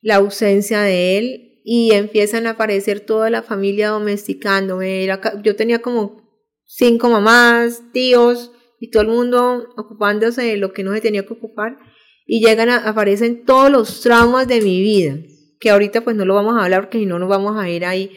la 0.00 0.16
ausencia 0.16 0.82
de 0.82 1.18
él 1.18 1.60
y 1.64 1.92
empiezan 1.92 2.46
a 2.46 2.50
aparecer 2.50 3.00
toda 3.00 3.28
la 3.30 3.42
familia 3.42 3.88
domesticándome. 3.88 5.08
Yo 5.42 5.56
tenía 5.56 5.80
como 5.80 6.22
cinco 6.64 7.08
mamás 7.08 7.82
tíos 7.92 8.52
y 8.78 8.90
todo 8.90 9.02
el 9.02 9.08
mundo 9.08 9.68
ocupándose 9.76 10.42
de 10.42 10.56
lo 10.56 10.72
que 10.72 10.84
no 10.84 10.92
se 10.92 11.00
tenía 11.00 11.26
que 11.26 11.32
ocupar 11.32 11.78
y 12.26 12.40
llegan 12.40 12.68
a, 12.68 12.88
aparecen 12.88 13.44
todos 13.44 13.70
los 13.70 14.00
traumas 14.00 14.48
de 14.48 14.60
mi 14.60 14.80
vida, 14.80 15.16
que 15.60 15.70
ahorita 15.70 16.02
pues 16.02 16.16
no 16.16 16.24
lo 16.24 16.34
vamos 16.34 16.56
a 16.56 16.64
hablar 16.64 16.82
porque 16.82 16.98
si 16.98 17.06
no 17.06 17.18
nos 17.18 17.28
vamos 17.28 17.56
a 17.56 17.70
ir 17.70 17.84
ahí, 17.84 18.10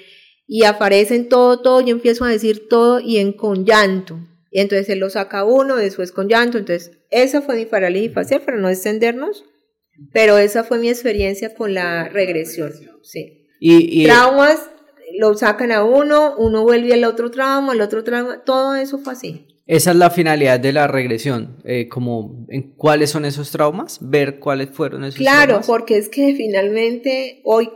y 0.47 0.63
aparecen 0.63 1.29
todo, 1.29 1.61
todo, 1.61 1.79
yo 1.81 1.89
empiezo 1.89 2.25
a 2.25 2.29
decir 2.29 2.67
todo 2.67 2.99
y 2.99 3.19
en 3.19 3.33
con 3.33 3.65
llanto, 3.65 4.19
y 4.51 4.59
entonces 4.59 4.89
él 4.89 4.99
lo 4.99 5.11
saca 5.11 5.43
uno, 5.43 5.75
después 5.75 6.11
con 6.11 6.27
llanto, 6.27 6.57
entonces 6.57 6.97
esa 7.11 7.41
fue 7.41 7.55
mi 7.55 7.65
parálisis 7.65 8.13
facial 8.13 8.41
para 8.41 8.57
no 8.57 8.67
extendernos, 8.67 9.45
pero 10.11 10.37
esa 10.37 10.63
fue 10.63 10.79
mi 10.79 10.89
experiencia 10.89 11.53
con 11.53 11.73
la 11.73 12.09
regresión, 12.09 12.73
sí. 13.01 13.47
Y, 13.59 14.05
Traumas, 14.05 14.69
lo 15.17 15.33
sacan 15.35 15.71
a 15.71 15.83
uno, 15.83 16.35
uno 16.37 16.63
vuelve 16.63 16.93
al 16.93 17.03
otro 17.03 17.29
trauma, 17.29 17.73
al 17.73 17.81
otro 17.81 18.03
trauma, 18.03 18.43
todo 18.45 18.75
eso 18.75 18.99
fue 18.99 19.13
así. 19.13 19.47
Esa 19.65 19.91
es 19.91 19.97
la 19.97 20.09
finalidad 20.09 20.59
de 20.59 20.73
la 20.73 20.87
regresión, 20.87 21.61
eh, 21.63 21.87
como 21.87 22.47
en 22.49 22.73
cuáles 22.73 23.11
son 23.11 23.25
esos 23.25 23.51
traumas, 23.51 23.99
ver 24.01 24.39
cuáles 24.39 24.69
fueron 24.69 25.03
esos 25.03 25.21
traumas. 25.21 25.45
Claro, 25.45 25.61
porque 25.67 25.97
es 25.97 26.09
que 26.09 26.33
finalmente 26.35 27.41
hoy, 27.43 27.69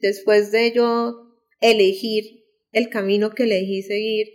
después 0.00 0.52
de 0.52 0.72
yo 0.72 1.28
elegir 1.60 2.44
el 2.72 2.90
camino 2.90 3.30
que 3.30 3.44
elegí 3.44 3.82
seguir, 3.82 4.26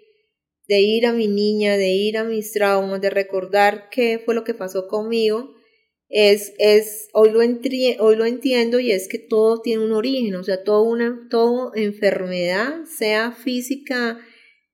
de 0.68 0.80
ir 0.80 1.06
a 1.06 1.14
mi 1.14 1.28
niña, 1.28 1.78
de 1.78 1.92
ir 1.92 2.18
a 2.18 2.24
mis 2.24 2.52
traumas, 2.52 3.02
de 3.02 3.10
recordar 3.10 3.90
qué 3.92 4.20
fue 4.24 4.34
lo 4.34 4.44
que 4.44 4.54
pasó 4.54 4.88
conmigo, 4.88 5.54
es, 6.16 6.54
es 6.60 7.10
hoy, 7.12 7.32
lo 7.32 7.40
hoy 7.40 8.16
lo 8.16 8.26
entiendo 8.26 8.80
y 8.80 8.92
es 8.92 9.08
que 9.08 9.18
todo 9.18 9.62
tiene 9.62 9.84
un 9.84 9.94
origen, 9.94 10.36
o 10.36 10.44
sea, 10.44 10.64
todo 10.64 10.84
una 10.84 11.28
todo 11.28 11.72
enfermedad, 11.74 12.86
sea 12.86 13.32
física, 13.32 14.20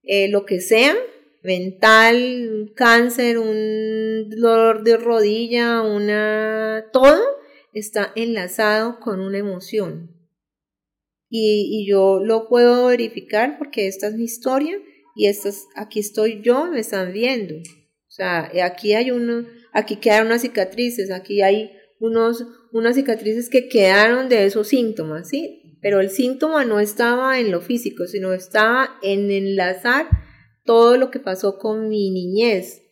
eh, 0.04 0.28
lo 0.28 0.46
que 0.46 0.60
sea, 0.60 0.98
mental, 1.42 2.74
cáncer, 2.76 3.38
un 3.38 4.30
dolor 4.30 4.84
de 4.84 4.98
rodilla, 4.98 5.82
una... 5.82 6.90
todo 6.92 7.24
está 7.74 8.12
enlazado 8.18 9.00
con 9.00 9.22
una 9.22 9.38
emoción. 9.38 10.14
Y, 11.30 11.88
yo 11.88 12.20
lo 12.22 12.50
puedo 12.50 12.88
verificar 12.88 13.58
porque 13.58 13.88
esta 13.88 14.08
es 14.08 14.16
mi 14.16 14.26
historia 14.26 14.78
y 15.16 15.28
estas, 15.28 15.68
aquí 15.76 16.02
estoy 16.02 16.42
yo, 16.44 16.66
me 16.66 16.82
están 16.82 17.14
viendo. 17.14 17.56
O 17.56 18.12
sea, 18.12 18.52
aquí 18.66 18.94
hay 18.94 19.12
uno, 19.12 19.46
aquí 19.74 19.98
quedaron 19.98 20.28
unas 20.28 20.42
cicatrices, 20.42 21.12
aquí 21.12 21.42
hay 21.42 21.72
unos, 22.00 22.46
unas 22.72 22.96
cicatrices 22.96 23.50
que 23.50 23.68
quedaron 23.68 24.30
de 24.30 24.46
esos 24.46 24.68
síntomas, 24.68 25.30
¿sí? 25.30 25.78
Pero 25.82 26.00
el 26.02 26.10
síntoma 26.10 26.66
no 26.66 26.80
estaba 26.80 27.40
en 27.40 27.52
lo 27.52 27.62
físico, 27.62 28.06
sino 28.06 28.34
estaba 28.34 28.98
en 29.02 29.32
enlazar 29.32 30.08
todo 30.66 30.98
lo 30.98 31.10
que 31.10 31.20
pasó 31.20 31.58
con 31.58 31.88
mi 31.88 32.12
niñez, 32.12 32.84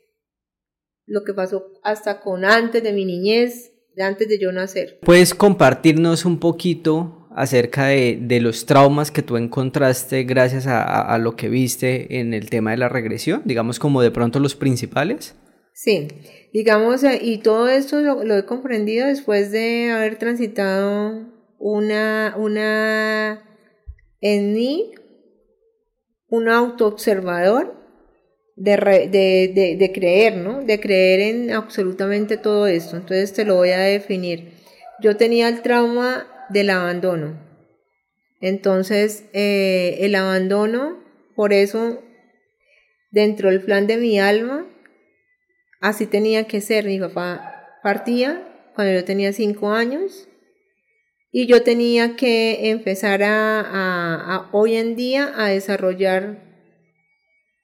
lo 1.06 1.24
que 1.24 1.34
pasó 1.34 1.74
hasta 1.84 2.22
con 2.22 2.46
antes 2.46 2.82
de 2.84 2.94
mi 2.94 3.06
niñez, 3.06 3.72
de 3.96 4.04
antes 4.04 4.28
de 4.30 4.40
yo 4.40 4.52
nacer. 4.52 5.00
¿Puedes 5.02 5.34
compartirnos 5.34 6.26
un 6.26 6.40
poquito 6.40 7.28
acerca 7.36 7.88
de, 7.88 8.40
los 8.42 8.66
traumas 8.66 9.12
que 9.12 9.22
tú 9.22 9.38
encontraste 9.38 10.24
gracias 10.24 10.66
a, 10.68 11.18
lo 11.20 11.36
que 11.36 11.50
viste 11.50 12.20
en 12.20 12.34
el 12.34 12.50
tema 12.50 12.72
de 12.72 12.78
la 12.78 12.90
regresión? 12.90 13.44
Digamos 13.46 13.80
como 13.80 14.02
de 14.02 14.12
pronto 14.12 14.40
los 14.40 14.56
principales. 14.56 15.36
Sí, 15.80 16.08
digamos, 16.54 17.04
y 17.22 17.38
todo 17.38 17.70
esto 17.70 18.02
lo, 18.02 18.36
he 18.36 18.46
comprendido 18.46 19.06
después 19.06 19.52
de 19.52 19.92
haber 19.92 20.18
transitado 20.18 21.28
una, 21.60 22.34
una, 22.36 23.44
en 24.20 24.54
mí, 24.54 24.96
un 26.30 26.50
autoobservador 26.50 27.76
de, 28.56 28.76
de, 29.54 29.76
de, 29.78 29.92
creer, 29.92 30.38
¿no? 30.38 30.64
De 30.64 30.80
creer 30.80 31.20
en 31.20 31.52
absolutamente 31.52 32.38
todo 32.38 32.66
esto. 32.66 32.96
Entonces 32.98 33.34
te 33.34 33.46
lo 33.46 33.58
voy 33.58 33.70
a 33.70 33.78
definir. 33.78 34.54
Yo 35.00 35.16
tenía 35.16 35.48
el 35.48 35.62
trauma 35.62 36.26
del 36.50 36.72
abandono. 36.72 37.40
Entonces, 38.42 39.26
eh, 39.34 40.00
el 40.00 40.16
abandono, 40.16 40.98
por 41.36 41.54
eso, 41.54 42.02
dentro 43.12 43.52
del 43.52 43.62
plan 43.62 43.86
de 43.86 43.98
mi 43.98 44.20
alma, 44.20 44.66
así 45.80 46.06
tenía 46.06 46.46
que 46.48 46.62
ser. 46.62 46.86
Mi 46.86 47.00
papá 47.00 47.80
partía 47.84 48.44
cuando 48.76 48.94
yo 48.94 49.04
tenía 49.06 49.34
cinco 49.34 49.72
años 49.72 50.28
y 51.32 51.48
yo 51.48 51.64
tenía 51.64 52.16
que 52.16 52.70
empezar 52.70 53.22
a, 53.24 54.50
hoy 54.52 54.76
en 54.76 54.96
día 54.96 55.34
a 55.36 55.48
desarrollar 55.48 56.44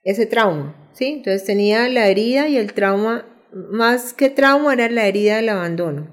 ese 0.03 0.25
trauma, 0.25 0.75
¿sí? 0.93 1.05
Entonces 1.17 1.45
tenía 1.45 1.87
la 1.89 2.07
herida 2.07 2.49
y 2.49 2.57
el 2.57 2.73
trauma, 2.73 3.25
más 3.51 4.13
que 4.13 4.29
trauma 4.29 4.73
era 4.73 4.89
la 4.89 5.07
herida 5.07 5.37
del 5.37 5.49
abandono. 5.49 6.09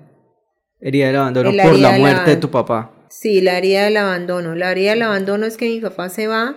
Herida 0.80 1.08
del 1.08 1.16
abandono 1.16 1.50
por 1.50 1.78
la 1.78 1.98
muerte 1.98 2.30
de 2.30 2.36
tu 2.36 2.50
papá. 2.50 2.92
Sí, 3.10 3.40
la 3.40 3.58
herida 3.58 3.84
del 3.84 3.96
abandono. 3.96 4.54
La 4.54 4.70
herida 4.70 4.90
del 4.90 5.02
abandono 5.02 5.44
es 5.44 5.56
que 5.56 5.66
mi 5.66 5.80
papá 5.80 6.08
se 6.08 6.28
va 6.28 6.56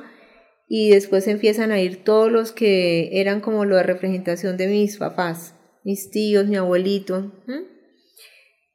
y 0.75 0.89
después 0.89 1.27
empiezan 1.27 1.71
a 1.71 1.79
ir 1.79 2.03
todos 2.03 2.31
los 2.31 2.51
que 2.51 3.21
eran 3.21 3.41
como 3.41 3.63
de 3.63 3.83
representación 3.83 4.57
de 4.57 4.65
mis 4.65 4.97
papás, 4.97 5.53
mis 5.83 6.09
tíos, 6.09 6.47
mi 6.47 6.55
abuelito. 6.55 7.31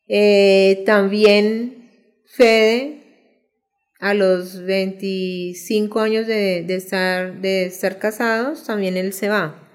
Eh, 0.06 0.84
también 0.86 1.90
Fede, 2.24 3.02
a 3.98 4.14
los 4.14 4.62
25 4.62 5.98
años 5.98 6.28
de, 6.28 6.60
estar, 6.72 7.40
de 7.40 7.64
estar 7.64 7.98
casados, 7.98 8.64
también 8.64 8.96
él 8.96 9.12
se 9.12 9.28
va. 9.28 9.68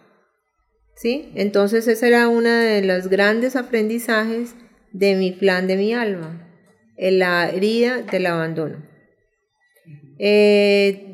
¿Sí? 0.95 1.30
Entonces 1.36 1.89
ese 1.89 2.07
era 2.07 2.30
uno 2.30 2.49
de 2.49 2.84
los 2.84 3.09
grandes 3.09 3.57
aprendizajes 3.57 4.55
de 4.93 5.15
mi 5.15 5.32
plan 5.32 5.67
de 5.67 5.76
mi 5.76 5.93
alma, 5.93 6.49
la 6.97 7.49
herida 7.49 8.01
del 8.01 8.28
abandono. 8.28 8.82
Eh, 10.19 11.12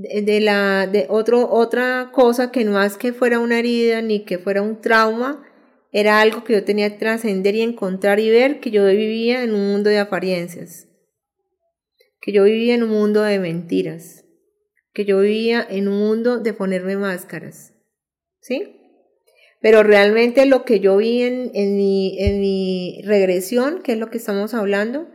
de 0.00 0.40
la 0.40 0.86
de 0.86 1.06
otro, 1.08 1.50
otra 1.50 2.10
cosa 2.12 2.52
que 2.52 2.64
no 2.64 2.72
más 2.72 2.96
que 2.96 3.12
fuera 3.12 3.40
una 3.40 3.58
herida 3.58 4.00
ni 4.00 4.24
que 4.24 4.38
fuera 4.38 4.62
un 4.62 4.80
trauma, 4.80 5.44
era 5.90 6.20
algo 6.20 6.44
que 6.44 6.52
yo 6.52 6.64
tenía 6.64 6.90
que 6.90 6.98
trascender 6.98 7.56
y 7.56 7.62
encontrar 7.62 8.20
y 8.20 8.30
ver 8.30 8.60
que 8.60 8.70
yo 8.70 8.86
vivía 8.86 9.42
en 9.42 9.54
un 9.54 9.72
mundo 9.72 9.90
de 9.90 9.98
apariencias, 9.98 10.86
que 12.20 12.32
yo 12.32 12.44
vivía 12.44 12.76
en 12.76 12.84
un 12.84 12.90
mundo 12.90 13.22
de 13.22 13.40
mentiras, 13.40 14.24
que 14.92 15.04
yo 15.04 15.18
vivía 15.18 15.66
en 15.68 15.88
un 15.88 15.98
mundo 15.98 16.38
de 16.38 16.52
ponerme 16.52 16.96
máscaras, 16.96 17.74
¿sí? 18.40 18.76
Pero 19.60 19.82
realmente 19.82 20.46
lo 20.46 20.64
que 20.64 20.78
yo 20.78 20.96
vi 20.98 21.22
en, 21.22 21.50
en, 21.54 21.76
mi, 21.76 22.22
en 22.22 22.40
mi 22.40 23.02
regresión, 23.04 23.82
que 23.82 23.92
es 23.92 23.98
lo 23.98 24.10
que 24.10 24.18
estamos 24.18 24.54
hablando, 24.54 25.08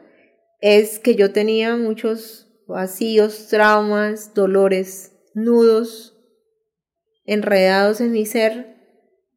es 0.59 0.99
que 0.99 1.15
yo 1.15 1.31
tenía 1.31 1.77
muchos 1.77 2.42
vacíos, 2.67 3.47
traumas, 3.49 4.33
dolores, 4.33 5.11
nudos 5.33 6.13
enredados 7.25 8.01
en 8.01 8.11
mi 8.11 8.25
ser 8.25 8.73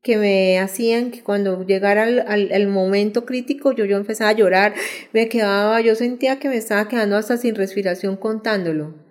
que 0.03 0.17
me 0.17 0.59
hacían 0.59 1.11
que 1.11 1.23
cuando 1.23 1.65
llegara 1.65 2.05
al, 2.05 2.69
momento 2.69 3.25
crítico 3.25 3.73
yo, 3.73 3.85
yo 3.85 3.97
empezaba 3.97 4.31
a 4.31 4.35
llorar, 4.35 4.75
me 5.13 5.29
quedaba, 5.29 5.81
yo 5.81 5.95
sentía 5.97 6.39
que 6.39 6.49
me 6.49 6.57
estaba 6.57 6.89
quedando 6.89 7.17
hasta 7.17 7.37
sin 7.37 7.57
respiración 7.57 8.17
contándolo 8.17 9.07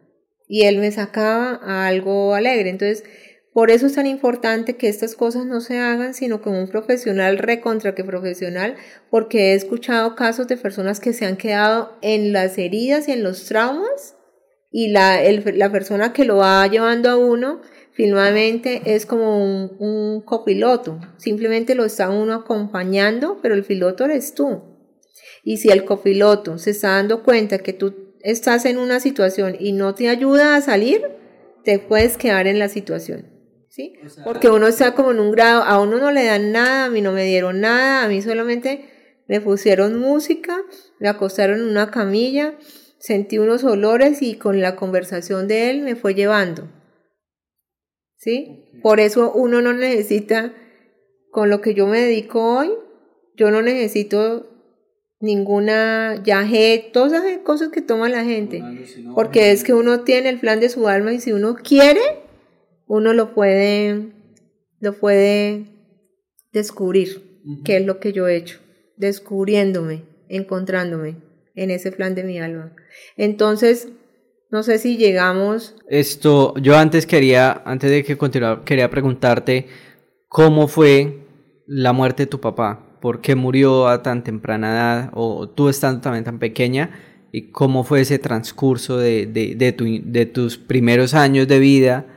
y 0.48 0.64
él 0.64 0.78
me 0.80 0.92
sacaba 0.92 1.60
a 1.64 1.88
algo 1.88 2.34
alegre. 2.34 2.70
Entonces, 2.70 3.04
por 3.56 3.72
eso 3.72 3.86
es 3.86 3.96
tan 3.96 4.06
importante 4.06 4.76
que 4.76 4.90
estas 4.90 5.16
cosas 5.16 5.46
no 5.46 5.62
se 5.62 5.80
hagan, 5.80 6.14
sino 6.14 6.42
con 6.42 6.56
un 6.56 6.68
profesional 6.68 7.38
recontra 7.38 7.96
que 7.96 8.04
profesional, 8.04 8.76
porque 9.10 9.52
he 9.52 9.54
escuchado 9.54 10.14
casos 10.14 10.50
de 10.50 10.58
personas 10.58 11.00
que 11.00 11.14
se 11.14 11.26
han 11.26 11.38
quedado 11.38 11.98
en 12.02 12.34
las 12.34 12.58
heridas 12.58 13.08
y 13.08 13.14
en 13.14 13.24
los 13.24 13.46
traumas 13.46 14.18
y 14.72 14.90
la, 14.90 15.22
la 15.54 15.72
persona 15.72 16.12
que 16.12 16.26
lo 16.26 16.36
va 16.36 16.68
llevando 16.68 17.10
a 17.10 17.16
uno 17.16 17.62
finalmente 17.94 18.82
es 18.94 19.06
como 19.06 19.42
un, 19.42 19.78
un, 19.80 20.22
copiloto, 20.24 21.00
simplemente 21.16 21.76
lo 21.76 21.86
está 21.86 22.10
uno 22.10 22.34
acompañando, 22.34 23.40
pero 23.42 23.56
el 23.56 23.64
piloto 23.64 24.04
eres 24.04 24.34
tú. 24.34 24.64
Y 25.46 25.60
si 25.60 25.70
el 25.70 25.86
copiloto 25.86 26.58
se 26.58 26.72
está 26.72 26.90
dando 26.90 27.24
cuenta 27.24 27.60
que 27.60 27.72
tú 27.72 28.16
estás 28.22 28.66
en 28.66 28.78
una 28.78 29.00
situación 29.00 29.56
y 29.58 29.72
no 29.72 29.96
te 29.96 30.10
ayuda 30.10 30.58
a 30.58 30.62
salir, 30.62 31.04
te 31.64 31.80
puedes 31.80 32.18
quedar 32.18 32.48
en 32.48 32.60
la 32.60 32.68
situación. 32.68 33.35
¿Sí? 33.76 33.94
Porque 34.24 34.50
uno 34.50 34.68
está 34.68 34.96
como 34.96 35.12
en 35.12 35.20
un 35.20 35.32
grado, 35.32 35.62
a 35.62 35.82
uno 35.82 35.98
no 35.98 36.10
le 36.10 36.24
dan 36.24 36.54
nada, 36.54 36.86
a 36.86 36.90
mí 36.90 37.02
no 37.02 37.12
me 37.12 37.26
dieron 37.26 37.60
nada, 37.60 38.06
a 38.06 38.08
mí 38.08 38.22
solamente 38.22 38.86
me 39.28 39.42
pusieron 39.42 40.00
música, 40.00 40.62
me 41.02 41.10
acostaron 41.10 41.60
en 41.60 41.68
una 41.68 41.92
camilla, 41.92 42.58
sentí 43.00 43.38
unos 43.38 43.66
olores 43.66 44.22
y 44.22 44.36
con 44.36 44.62
la 44.62 44.78
conversación 44.78 45.50
de 45.50 45.72
él 45.72 45.82
me 45.82 45.98
fue 45.98 46.16
llevando. 46.16 46.70
¿Sí? 48.16 48.70
Por 48.82 49.02
eso 49.02 49.34
uno 49.34 49.62
no 49.62 49.74
necesita, 49.74 50.54
con 51.30 51.50
lo 51.50 51.60
que 51.60 51.74
yo 51.74 51.86
me 51.86 52.00
dedico 52.00 52.60
hoy, 52.60 52.72
yo 53.36 53.52
no 53.52 53.62
necesito 53.62 54.50
ninguna 55.20 56.24
yaje, 56.24 56.92
todas 56.94 57.26
esas 57.26 57.40
cosas 57.40 57.70
que 57.74 57.82
toma 57.82 58.08
la 58.08 58.24
gente. 58.24 58.64
Porque 59.14 59.52
es 59.52 59.66
que 59.66 59.74
uno 59.74 60.06
tiene 60.06 60.30
el 60.30 60.40
plan 60.40 60.62
de 60.62 60.70
su 60.70 60.88
alma 60.88 61.12
y 61.12 61.20
si 61.20 61.34
uno 61.34 61.56
quiere, 61.56 62.25
uno 62.88 63.14
lo 63.14 63.34
puede, 63.34 64.12
lo 64.80 64.94
puede 64.94 65.66
descubrir, 66.52 67.42
que 67.64 67.78
es 67.78 67.86
lo 67.86 68.00
que 68.00 68.14
yo 68.14 68.28
he 68.28 68.36
hecho, 68.36 68.60
descubriéndome, 68.98 70.04
encontrándome 70.30 71.18
en 71.56 71.72
ese 71.72 71.92
plan 71.92 72.16
de 72.16 72.24
mi 72.24 72.40
alma. 72.40 72.76
Entonces, 73.18 73.90
no 74.52 74.64
sé 74.64 74.78
si 74.78 74.98
llegamos. 74.98 75.76
Esto, 75.90 76.54
yo 76.58 76.78
antes 76.78 77.06
quería, 77.06 77.62
antes 77.66 77.92
de 77.92 78.04
que 78.04 78.18
continuara, 78.18 78.64
quería 78.64 78.90
preguntarte 78.90 79.68
cómo 80.28 80.68
fue 80.68 81.26
la 81.68 81.94
muerte 81.94 82.24
de 82.24 82.28
tu 82.28 82.40
papá, 82.40 82.98
por 83.02 83.22
qué 83.22 83.36
murió 83.36 83.88
a 83.88 84.02
tan 84.04 84.24
temprana 84.24 84.72
edad 84.72 85.12
o 85.14 85.50
tú 85.50 85.70
estando 85.70 86.02
también 86.02 86.24
tan 86.24 86.40
pequeña 86.40 86.92
y 87.32 87.52
cómo 87.52 87.84
fue 87.84 88.02
ese 88.02 88.18
transcurso 88.18 88.98
de, 88.98 89.26
de, 89.26 90.26
tus 90.26 90.58
primeros 90.58 91.14
años 91.14 91.48
de 91.48 91.60
vida 91.60 92.15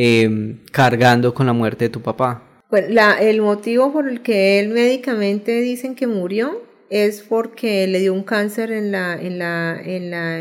em, 0.00 0.60
cargando 0.70 1.34
con 1.34 1.46
la 1.46 1.52
muerte 1.52 1.86
de 1.86 1.90
tu 1.90 2.02
papá. 2.02 2.62
Pues 2.70 2.88
la, 2.88 3.20
el 3.20 3.40
motivo 3.40 3.92
por 3.92 4.08
el 4.08 4.22
que 4.22 4.60
él 4.60 4.68
médicamente 4.68 5.60
dicen 5.60 5.96
que 5.96 6.06
murió 6.06 6.62
es 6.88 7.22
porque 7.22 7.88
le 7.88 7.98
dio 7.98 8.14
un 8.14 8.22
cáncer 8.22 8.70
en 8.70 8.92
la, 8.92 9.20
en 9.20 9.40
la, 9.40 9.76
en 9.82 10.10
la, 10.12 10.40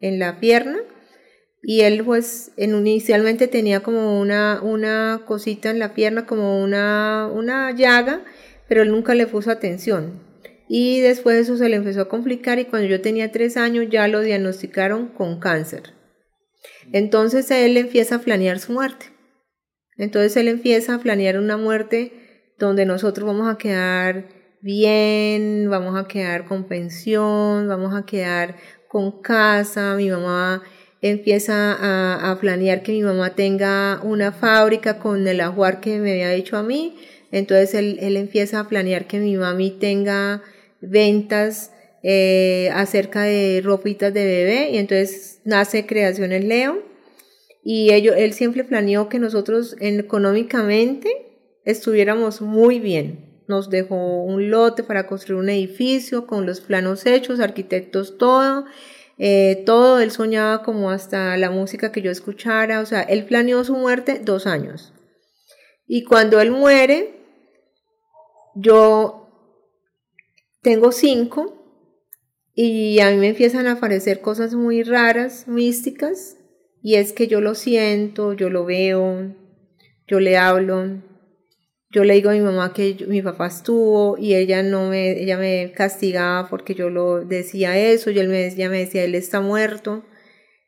en 0.00 0.18
la 0.18 0.40
pierna 0.40 0.78
y 1.62 1.82
él 1.82 2.02
pues 2.02 2.52
en, 2.56 2.74
inicialmente 2.74 3.46
tenía 3.46 3.80
como 3.80 4.18
una, 4.18 4.60
una 4.62 5.20
cosita 5.26 5.70
en 5.70 5.78
la 5.78 5.92
pierna, 5.92 6.24
como 6.24 6.62
una, 6.62 7.28
una 7.30 7.72
llaga, 7.72 8.22
pero 8.68 8.82
él 8.82 8.90
nunca 8.90 9.14
le 9.14 9.26
puso 9.26 9.50
atención. 9.50 10.22
Y 10.66 11.00
después 11.00 11.36
eso 11.36 11.58
se 11.58 11.68
le 11.68 11.76
empezó 11.76 12.02
a 12.02 12.08
complicar 12.08 12.58
y 12.58 12.64
cuando 12.64 12.88
yo 12.88 13.02
tenía 13.02 13.32
tres 13.32 13.58
años 13.58 13.86
ya 13.90 14.08
lo 14.08 14.20
diagnosticaron 14.20 15.08
con 15.08 15.40
cáncer. 15.40 15.92
Entonces 16.92 17.50
él 17.50 17.76
empieza 17.76 18.16
a 18.16 18.20
planear 18.20 18.58
su 18.58 18.72
muerte. 18.72 19.06
Entonces 19.96 20.36
él 20.36 20.48
empieza 20.48 20.94
a 20.94 20.98
planear 20.98 21.38
una 21.38 21.56
muerte 21.56 22.12
donde 22.58 22.86
nosotros 22.86 23.26
vamos 23.26 23.52
a 23.52 23.58
quedar 23.58 24.28
bien, 24.60 25.68
vamos 25.68 25.94
a 25.98 26.08
quedar 26.08 26.46
con 26.46 26.64
pensión, 26.64 27.68
vamos 27.68 27.94
a 27.94 28.06
quedar 28.06 28.56
con 28.88 29.20
casa, 29.20 29.94
mi 29.96 30.08
mamá 30.08 30.62
empieza 31.02 32.30
a, 32.30 32.38
planear 32.40 32.82
que 32.82 32.92
mi 32.92 33.02
mamá 33.02 33.34
tenga 33.34 34.00
una 34.02 34.32
fábrica 34.32 34.98
con 34.98 35.28
el 35.28 35.42
ajuar 35.42 35.80
que 35.80 35.98
me 35.98 36.12
había 36.12 36.32
hecho 36.32 36.56
a 36.56 36.62
mí, 36.62 36.96
entonces 37.30 37.74
él, 37.74 38.16
empieza 38.16 38.60
a 38.60 38.68
planear 38.68 39.06
que 39.06 39.18
mi 39.18 39.36
mami 39.36 39.70
tenga 39.70 40.42
ventas 40.80 41.72
eh, 42.06 42.68
acerca 42.74 43.22
de 43.22 43.62
ropitas 43.64 44.12
de 44.12 44.26
bebé 44.26 44.70
y 44.72 44.76
entonces 44.76 45.40
nace 45.44 45.86
Creaciones 45.86 46.44
Leo 46.44 46.82
y 47.62 47.94
ello, 47.94 48.12
él 48.12 48.34
siempre 48.34 48.62
planeó 48.62 49.08
que 49.08 49.18
nosotros 49.18 49.74
económicamente 49.80 51.08
estuviéramos 51.64 52.42
muy 52.42 52.78
bien, 52.78 53.42
nos 53.48 53.70
dejó 53.70 54.22
un 54.22 54.50
lote 54.50 54.82
para 54.82 55.06
construir 55.06 55.40
un 55.40 55.48
edificio 55.48 56.26
con 56.26 56.44
los 56.44 56.60
planos 56.60 57.06
hechos, 57.06 57.40
arquitectos, 57.40 58.18
todo. 58.18 58.66
Eh, 59.16 59.62
todo, 59.64 60.00
él 60.00 60.10
soñaba 60.10 60.62
como 60.62 60.90
hasta 60.90 61.36
la 61.38 61.50
música 61.50 61.90
que 61.92 62.02
yo 62.02 62.10
escuchara, 62.10 62.80
o 62.80 62.86
sea, 62.86 63.00
él 63.00 63.24
planeó 63.24 63.64
su 63.64 63.76
muerte 63.76 64.20
dos 64.22 64.46
años. 64.46 64.92
Y 65.86 66.04
cuando 66.04 66.40
él 66.40 66.50
muere, 66.50 67.14
yo 68.56 69.30
tengo 70.60 70.92
cinco 70.92 71.63
y 72.54 73.00
a 73.00 73.10
mí 73.10 73.16
me 73.16 73.28
empiezan 73.28 73.66
a 73.66 73.72
aparecer 73.72 74.20
cosas 74.20 74.54
muy 74.54 74.82
raras, 74.82 75.48
místicas, 75.48 76.36
y 76.82 76.94
es 76.94 77.12
que 77.12 77.26
yo 77.26 77.40
lo 77.40 77.54
siento, 77.54 78.34
yo 78.34 78.50
lo 78.50 78.64
veo, 78.64 79.34
yo 80.06 80.20
le 80.20 80.36
hablo, 80.36 81.02
yo 81.90 82.04
le 82.04 82.14
digo 82.14 82.30
a 82.30 82.34
mi 82.34 82.40
mamá 82.40 82.72
que 82.72 82.96
mi 83.08 83.22
papá 83.22 83.46
estuvo 83.46 84.18
y 84.18 84.34
ella 84.34 84.62
no 84.62 84.90
me, 84.90 85.12
ella 85.22 85.38
me 85.38 85.72
castigaba 85.72 86.48
porque 86.48 86.74
yo 86.74 86.90
lo 86.90 87.24
decía 87.24 87.78
eso 87.78 88.10
y 88.10 88.18
él 88.18 88.28
me, 88.28 88.46
ella 88.46 88.68
me 88.68 88.80
decía, 88.80 89.04
él 89.04 89.14
está 89.14 89.40
muerto 89.40 90.04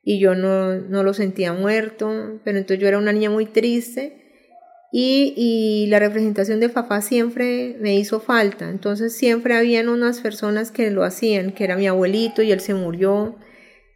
y 0.03 0.21
yo 0.21 0.35
no, 0.35 0.77
no 0.77 1.03
lo 1.03 1.15
sentía 1.15 1.53
muerto, 1.53 2.41
pero 2.45 2.59
entonces 2.59 2.81
yo 2.81 2.89
era 2.89 2.99
una 2.99 3.13
niña 3.13 3.29
muy 3.29 3.47
triste 3.47 4.26
y, 4.93 5.35
y, 5.37 5.87
la 5.89 5.99
representación 5.99 6.61
de 6.61 6.69
papá 6.69 7.03
siempre 7.03 7.77
me 7.81 7.97
hizo 7.97 8.21
falta, 8.21 8.71
entonces 8.71 9.17
siempre 9.17 9.57
habían 9.57 9.89
unas 9.89 10.21
personas 10.21 10.71
que 10.71 10.91
lo 10.91 11.05
hacían, 11.05 11.53
que 11.53 11.65
era 11.65 11.77
mi 11.77 11.87
abuelito 11.87 12.43
y 12.43 12.53
él 12.53 12.61
se 12.61 12.75
murió, 12.75 13.37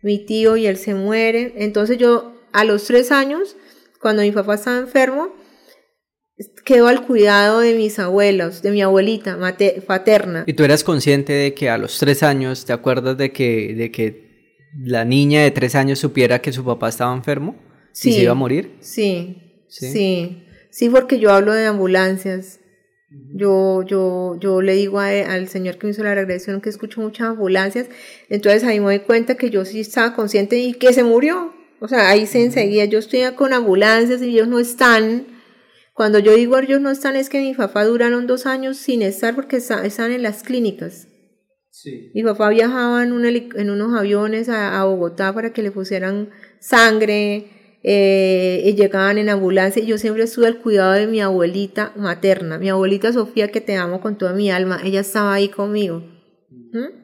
mi 0.02 0.24
tío 0.24 0.56
y 0.56 0.66
él 0.66 0.76
se 0.76 0.94
muere, 0.94 1.54
entonces 1.56 1.98
yo 1.98 2.34
a 2.52 2.64
los 2.64 2.84
tres 2.84 3.12
años, 3.12 3.56
cuando 4.00 4.22
mi 4.22 4.32
papá 4.32 4.54
estaba 4.54 4.78
enfermo, 4.78 5.32
quedó 6.64 6.88
al 6.88 7.06
cuidado 7.06 7.60
de 7.60 7.74
mis 7.74 7.98
abuelos, 7.98 8.62
de 8.62 8.70
mi 8.70 8.82
abuelita 8.82 9.38
paterna. 9.86 10.44
¿Y 10.46 10.54
tú 10.54 10.64
eras 10.64 10.84
consciente 10.84 11.32
de 11.32 11.54
que 11.54 11.68
a 11.68 11.78
los 11.78 11.98
tres 11.98 12.22
años, 12.22 12.64
te 12.64 12.72
acuerdas 12.72 13.16
de 13.18 13.32
que, 13.32 13.74
de 13.74 13.90
que 13.90 14.30
la 14.78 15.04
niña 15.04 15.42
de 15.42 15.50
tres 15.50 15.74
años 15.74 15.98
supiera 15.98 16.40
que 16.40 16.52
su 16.52 16.64
papá 16.64 16.88
estaba 16.88 17.14
enfermo 17.14 17.56
sí, 17.92 18.10
y 18.10 18.12
se 18.14 18.22
iba 18.22 18.32
a 18.32 18.36
morir? 18.36 18.76
Sí, 18.80 19.64
sí, 19.68 19.92
sí, 19.92 20.44
porque 20.88 21.18
yo 21.18 21.32
hablo 21.32 21.52
de 21.52 21.66
ambulancias. 21.66 22.60
Yo, 23.34 23.82
yo, 23.82 24.36
yo 24.38 24.62
le 24.62 24.74
digo 24.74 25.00
al 25.00 25.48
señor 25.48 25.78
que 25.78 25.86
me 25.86 25.90
hizo 25.90 26.04
la 26.04 26.14
regresión 26.14 26.60
que 26.60 26.68
escucho 26.68 27.00
muchas 27.00 27.30
ambulancias, 27.30 27.88
entonces 28.28 28.62
ahí 28.62 28.78
me 28.78 28.86
doy 28.86 29.00
cuenta 29.00 29.34
que 29.34 29.50
yo 29.50 29.64
sí 29.64 29.80
estaba 29.80 30.14
consciente 30.14 30.58
y 30.58 30.74
que 30.74 30.92
se 30.92 31.02
murió. 31.02 31.52
O 31.80 31.88
sea, 31.88 32.08
ahí 32.10 32.26
se 32.26 32.44
enseguida, 32.44 32.84
yo 32.84 33.00
estoy 33.00 33.22
con 33.34 33.52
ambulancias 33.52 34.22
y 34.22 34.28
ellos 34.28 34.46
no 34.46 34.60
están, 34.60 35.26
cuando 35.94 36.18
yo 36.18 36.34
digo 36.34 36.56
ellos 36.58 36.80
no 36.80 36.90
están, 36.90 37.16
es 37.16 37.28
que 37.28 37.40
mi 37.40 37.54
papá 37.54 37.84
duraron 37.84 38.28
dos 38.28 38.46
años 38.46 38.76
sin 38.76 39.02
estar 39.02 39.34
porque 39.34 39.56
están 39.56 40.12
en 40.12 40.22
las 40.22 40.44
clínicas. 40.44 41.08
Sí. 41.70 42.10
Mi 42.14 42.22
papá 42.22 42.50
viajaba 42.50 43.02
en, 43.02 43.12
en 43.24 43.70
unos 43.70 43.98
aviones 43.98 44.48
a, 44.48 44.84
Bogotá 44.84 45.32
para 45.32 45.52
que 45.52 45.62
le 45.62 45.70
pusieran 45.70 46.30
sangre 46.60 47.48
eh, 47.82 48.62
y 48.64 48.74
llegaban 48.74 49.18
en 49.18 49.28
ambulancia. 49.28 49.82
Y 49.82 49.86
yo 49.86 49.98
siempre 49.98 50.24
estuve 50.24 50.46
al 50.46 50.58
cuidado 50.58 50.92
de 50.92 51.06
mi 51.06 51.20
abuelita 51.20 51.92
materna, 51.96 52.58
mi 52.58 52.68
abuelita 52.68 53.12
Sofía, 53.12 53.50
que 53.50 53.60
te 53.60 53.76
amo 53.76 54.00
con 54.00 54.16
toda 54.18 54.32
mi 54.32 54.50
alma. 54.50 54.80
Ella 54.84 55.00
estaba 55.00 55.34
ahí 55.34 55.48
conmigo. 55.48 56.02
¿Mm? 56.50 57.00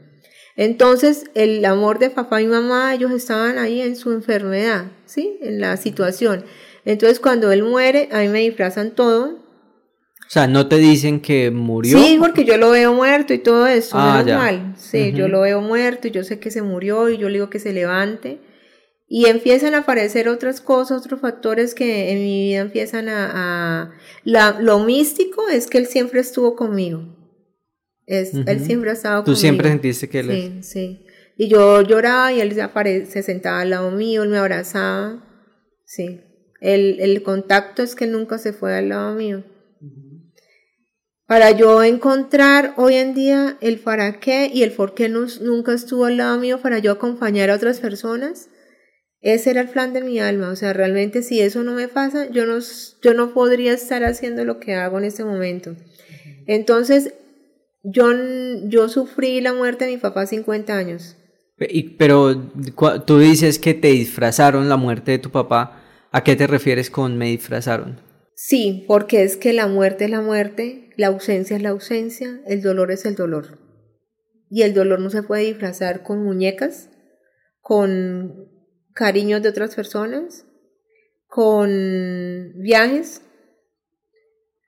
Entonces, 0.57 1.25
el 1.35 1.65
amor 1.65 1.99
de 1.99 2.11
papá 2.11 2.41
y 2.41 2.47
mamá, 2.47 2.95
ellos 2.95 3.11
estaban 3.11 3.59
ahí 3.59 3.83
en 3.83 3.95
su 3.95 4.13
enfermedad, 4.13 4.87
¿sí? 5.05 5.39
En 5.43 5.61
la 5.61 5.77
situación. 5.77 6.45
Entonces 6.87 7.21
cuando 7.21 7.53
él 7.53 7.65
muere, 7.65 8.09
a 8.13 8.21
mí 8.21 8.29
me 8.29 8.41
disfrazan 8.41 8.93
todo. 8.93 9.45
O 10.27 10.31
sea, 10.31 10.47
no 10.47 10.69
te 10.69 10.79
dicen 10.79 11.21
que 11.21 11.51
murió. 11.51 11.99
Sí, 11.99 12.17
porque 12.19 12.45
yo 12.45 12.57
lo 12.57 12.71
veo 12.71 12.95
muerto 12.95 13.35
y 13.35 13.39
todo 13.39 13.67
eso, 13.67 13.97
ah, 13.99 14.23
menos 14.25 14.41
mal. 14.41 14.75
Sí, 14.77 15.13
yo 15.13 15.29
lo 15.29 15.43
veo 15.43 15.61
muerto 15.61 16.09
y 16.09 16.11
yo 16.13 16.25
sé 16.25 16.39
que 16.39 16.51
se 16.51 16.63
murió 16.63 17.09
y 17.09 17.19
yo 17.19 17.29
le 17.29 17.35
digo 17.35 17.51
que 17.51 17.59
se 17.59 17.73
levante. 17.73 18.39
Y 19.09 19.27
empiezan 19.27 19.75
a 19.75 19.79
aparecer 19.79 20.29
otras 20.29 20.61
cosas, 20.61 21.01
otros 21.01 21.21
factores 21.21 21.75
que 21.75 22.11
en 22.11 22.19
mi 22.19 22.49
vida 22.49 22.61
empiezan 22.61 23.09
a... 23.09 23.93
La, 24.25 24.59
lo 24.61 24.81
místico 24.81 25.49
es 25.49 25.69
que 25.69 25.79
él 25.79 25.87
siempre 25.87 26.21
estuvo 26.21 26.57
conmigo. 26.57 27.17
Es, 28.07 28.35
Él 28.35 28.61
siempre 28.65 28.91
ha 28.91 28.93
estado 28.95 29.23
conmigo. 29.23 29.35
Tú 29.35 29.41
siempre 29.41 29.69
sentiste 29.69 30.09
que 30.09 30.21
él 30.21 30.31
Sí, 30.31 30.63
sí. 30.63 31.07
Y 31.37 31.49
yo 31.49 31.83
lloraba 31.83 32.33
y 32.33 32.41
él 32.41 32.55
se, 32.55 33.07
se 33.07 33.23
sentaba 33.23 33.61
al 33.61 33.71
lado 33.71 33.91
mío, 33.91 34.23
él 34.23 34.29
me 34.29 34.39
abrazaba. 34.39 35.23
Sí. 35.85 36.21
El, 36.61 36.99
el 37.01 37.23
contacto 37.23 37.83
es 37.83 37.95
que 37.95 38.07
nunca 38.07 38.39
se 38.39 38.53
fue 38.53 38.75
al 38.75 38.89
lado 38.89 39.15
mío. 39.15 39.45
Para 41.27 41.51
yo 41.51 41.83
encontrar 41.83 42.75
hoy 42.77 42.95
en 42.95 43.13
día 43.13 43.59
el 43.61 43.81
para 43.81 44.21
qué 44.21 44.49
y 44.53 44.63
el 44.63 44.73
por 44.73 44.95
qué 44.95 45.09
nunca 45.09 45.73
estuvo 45.73 46.05
al 46.05 46.19
lado 46.19 46.39
mío 46.39 46.61
para 46.63 46.79
yo 46.79 46.93
acompañar 46.93 47.51
a 47.51 47.57
otras 47.57 47.81
personas, 47.81 48.49
Ese 49.27 49.51
era 49.51 49.61
el 49.61 49.69
plan 49.69 49.93
de 49.93 50.05
mi 50.05 50.21
alma, 50.21 50.51
o 50.51 50.55
sea, 50.55 50.73
realmente 50.73 51.21
si 51.21 51.41
eso 51.41 51.65
no 51.65 51.73
me 51.73 51.89
pasa, 51.89 52.31
yo 52.31 52.47
no, 52.47 52.59
yo 53.03 53.13
no 53.13 53.35
podría 53.35 53.73
estar 53.73 54.05
haciendo 54.05 54.45
lo 54.45 54.61
que 54.61 54.77
hago 54.77 54.99
en 54.99 55.05
este 55.05 55.25
momento. 55.25 55.75
Entonces, 56.47 57.13
yo, 57.83 58.13
yo 58.67 58.89
sufrí 58.89 59.41
la 59.41 59.53
muerte 59.53 59.85
de 59.85 59.91
mi 59.91 59.97
papá 59.97 60.21
a 60.21 60.27
50 60.29 60.79
años. 60.79 61.17
pero 61.99 62.41
tú 63.05 63.19
dices 63.19 63.59
que 63.59 63.75
te 63.75 63.89
disfrazaron 63.89 64.69
la 64.69 64.77
muerte 64.77 65.11
de 65.11 65.19
tu 65.19 65.33
papá. 65.33 65.83
¿A 66.13 66.23
qué 66.23 66.37
te 66.37 66.47
refieres 66.47 66.89
con 66.89 67.19
me 67.19 67.27
disfrazaron? 67.27 67.99
Sí, 68.37 68.85
porque 68.87 69.25
es 69.25 69.37
que 69.37 69.53
la 69.53 69.67
muerte 69.67 70.05
es 70.05 70.11
la 70.13 70.21
muerte, 70.21 70.91
la 70.97 71.09
ausencia 71.09 71.57
es 71.57 71.63
la 71.65 71.71
ausencia, 71.71 72.43
el 72.47 72.63
dolor 72.63 72.93
es 72.93 73.05
el 73.05 73.17
dolor. 73.17 73.59
Y 74.51 74.63
el 74.63 74.73
dolor 74.73 75.01
no 75.01 75.11
se 75.11 75.25
puede 75.25 75.47
disfrazar 75.47 76.05
con 76.05 76.23
muñecas, 76.23 76.91
con 77.61 78.55
cariños 78.97 79.43
de 79.43 79.51
otras 79.51 79.75
personas, 79.75 80.47
con 81.29 82.55
viajes, 82.57 83.21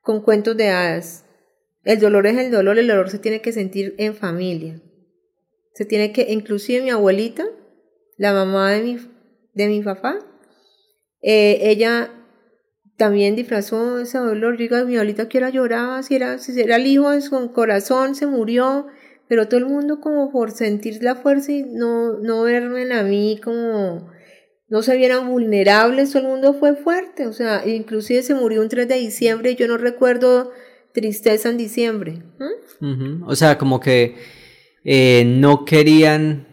con 0.02 0.20
cuentos 0.20 0.54
de 0.54 0.68
hadas. 0.68 1.24
El 1.82 1.98
dolor 1.98 2.26
es 2.26 2.36
el 2.36 2.50
dolor, 2.50 2.78
el 2.78 2.86
dolor 2.86 3.08
se 3.08 3.18
tiene 3.18 3.40
que 3.40 3.52
sentir 3.52 3.94
en 3.96 4.14
familia. 4.14 4.82
Se 5.72 5.86
tiene 5.86 6.12
que, 6.12 6.26
inclusive 6.30 6.82
mi 6.82 6.90
abuelita, 6.90 7.46
la 8.18 8.34
mamá 8.34 8.72
de 8.72 8.82
mi, 8.82 8.98
de 9.54 9.66
mi 9.66 9.82
papá, 9.82 10.18
eh, 11.22 11.60
ella 11.62 12.10
también 12.98 13.34
disfrazó 13.34 13.98
ese 13.98 14.18
dolor. 14.18 14.58
Digo, 14.58 14.76
mi 14.84 14.96
abuelita 14.96 15.26
que 15.30 15.38
era 15.38 15.48
lloraba, 15.48 16.02
si 16.02 16.16
era, 16.16 16.36
si 16.36 16.60
era 16.60 16.76
el 16.76 16.86
hijo 16.86 17.10
de 17.12 17.22
su 17.22 17.52
corazón, 17.52 18.14
se 18.14 18.26
murió, 18.26 18.88
pero 19.26 19.48
todo 19.48 19.56
el 19.56 19.66
mundo 19.66 20.02
como 20.02 20.30
por 20.30 20.50
sentir 20.50 21.02
la 21.02 21.14
fuerza 21.14 21.50
y 21.50 21.62
no, 21.62 22.18
no 22.18 22.42
verme 22.42 22.92
a 22.92 23.02
mí 23.04 23.40
como 23.42 24.17
no 24.68 24.82
se 24.82 24.96
vieran 24.96 25.28
vulnerables, 25.28 26.12
todo 26.12 26.22
el 26.22 26.28
mundo 26.28 26.54
fue 26.54 26.76
fuerte, 26.76 27.26
o 27.26 27.32
sea, 27.32 27.66
inclusive 27.66 28.22
se 28.22 28.34
murió 28.34 28.60
un 28.60 28.68
3 28.68 28.86
de 28.86 28.96
diciembre 28.96 29.52
y 29.52 29.56
yo 29.56 29.66
no 29.66 29.78
recuerdo 29.78 30.52
tristeza 30.92 31.48
en 31.48 31.56
diciembre. 31.56 32.22
O 33.26 33.34
sea, 33.34 33.56
como 33.56 33.80
que 33.80 34.16
eh, 34.84 35.24
no 35.26 35.64
querían 35.64 36.46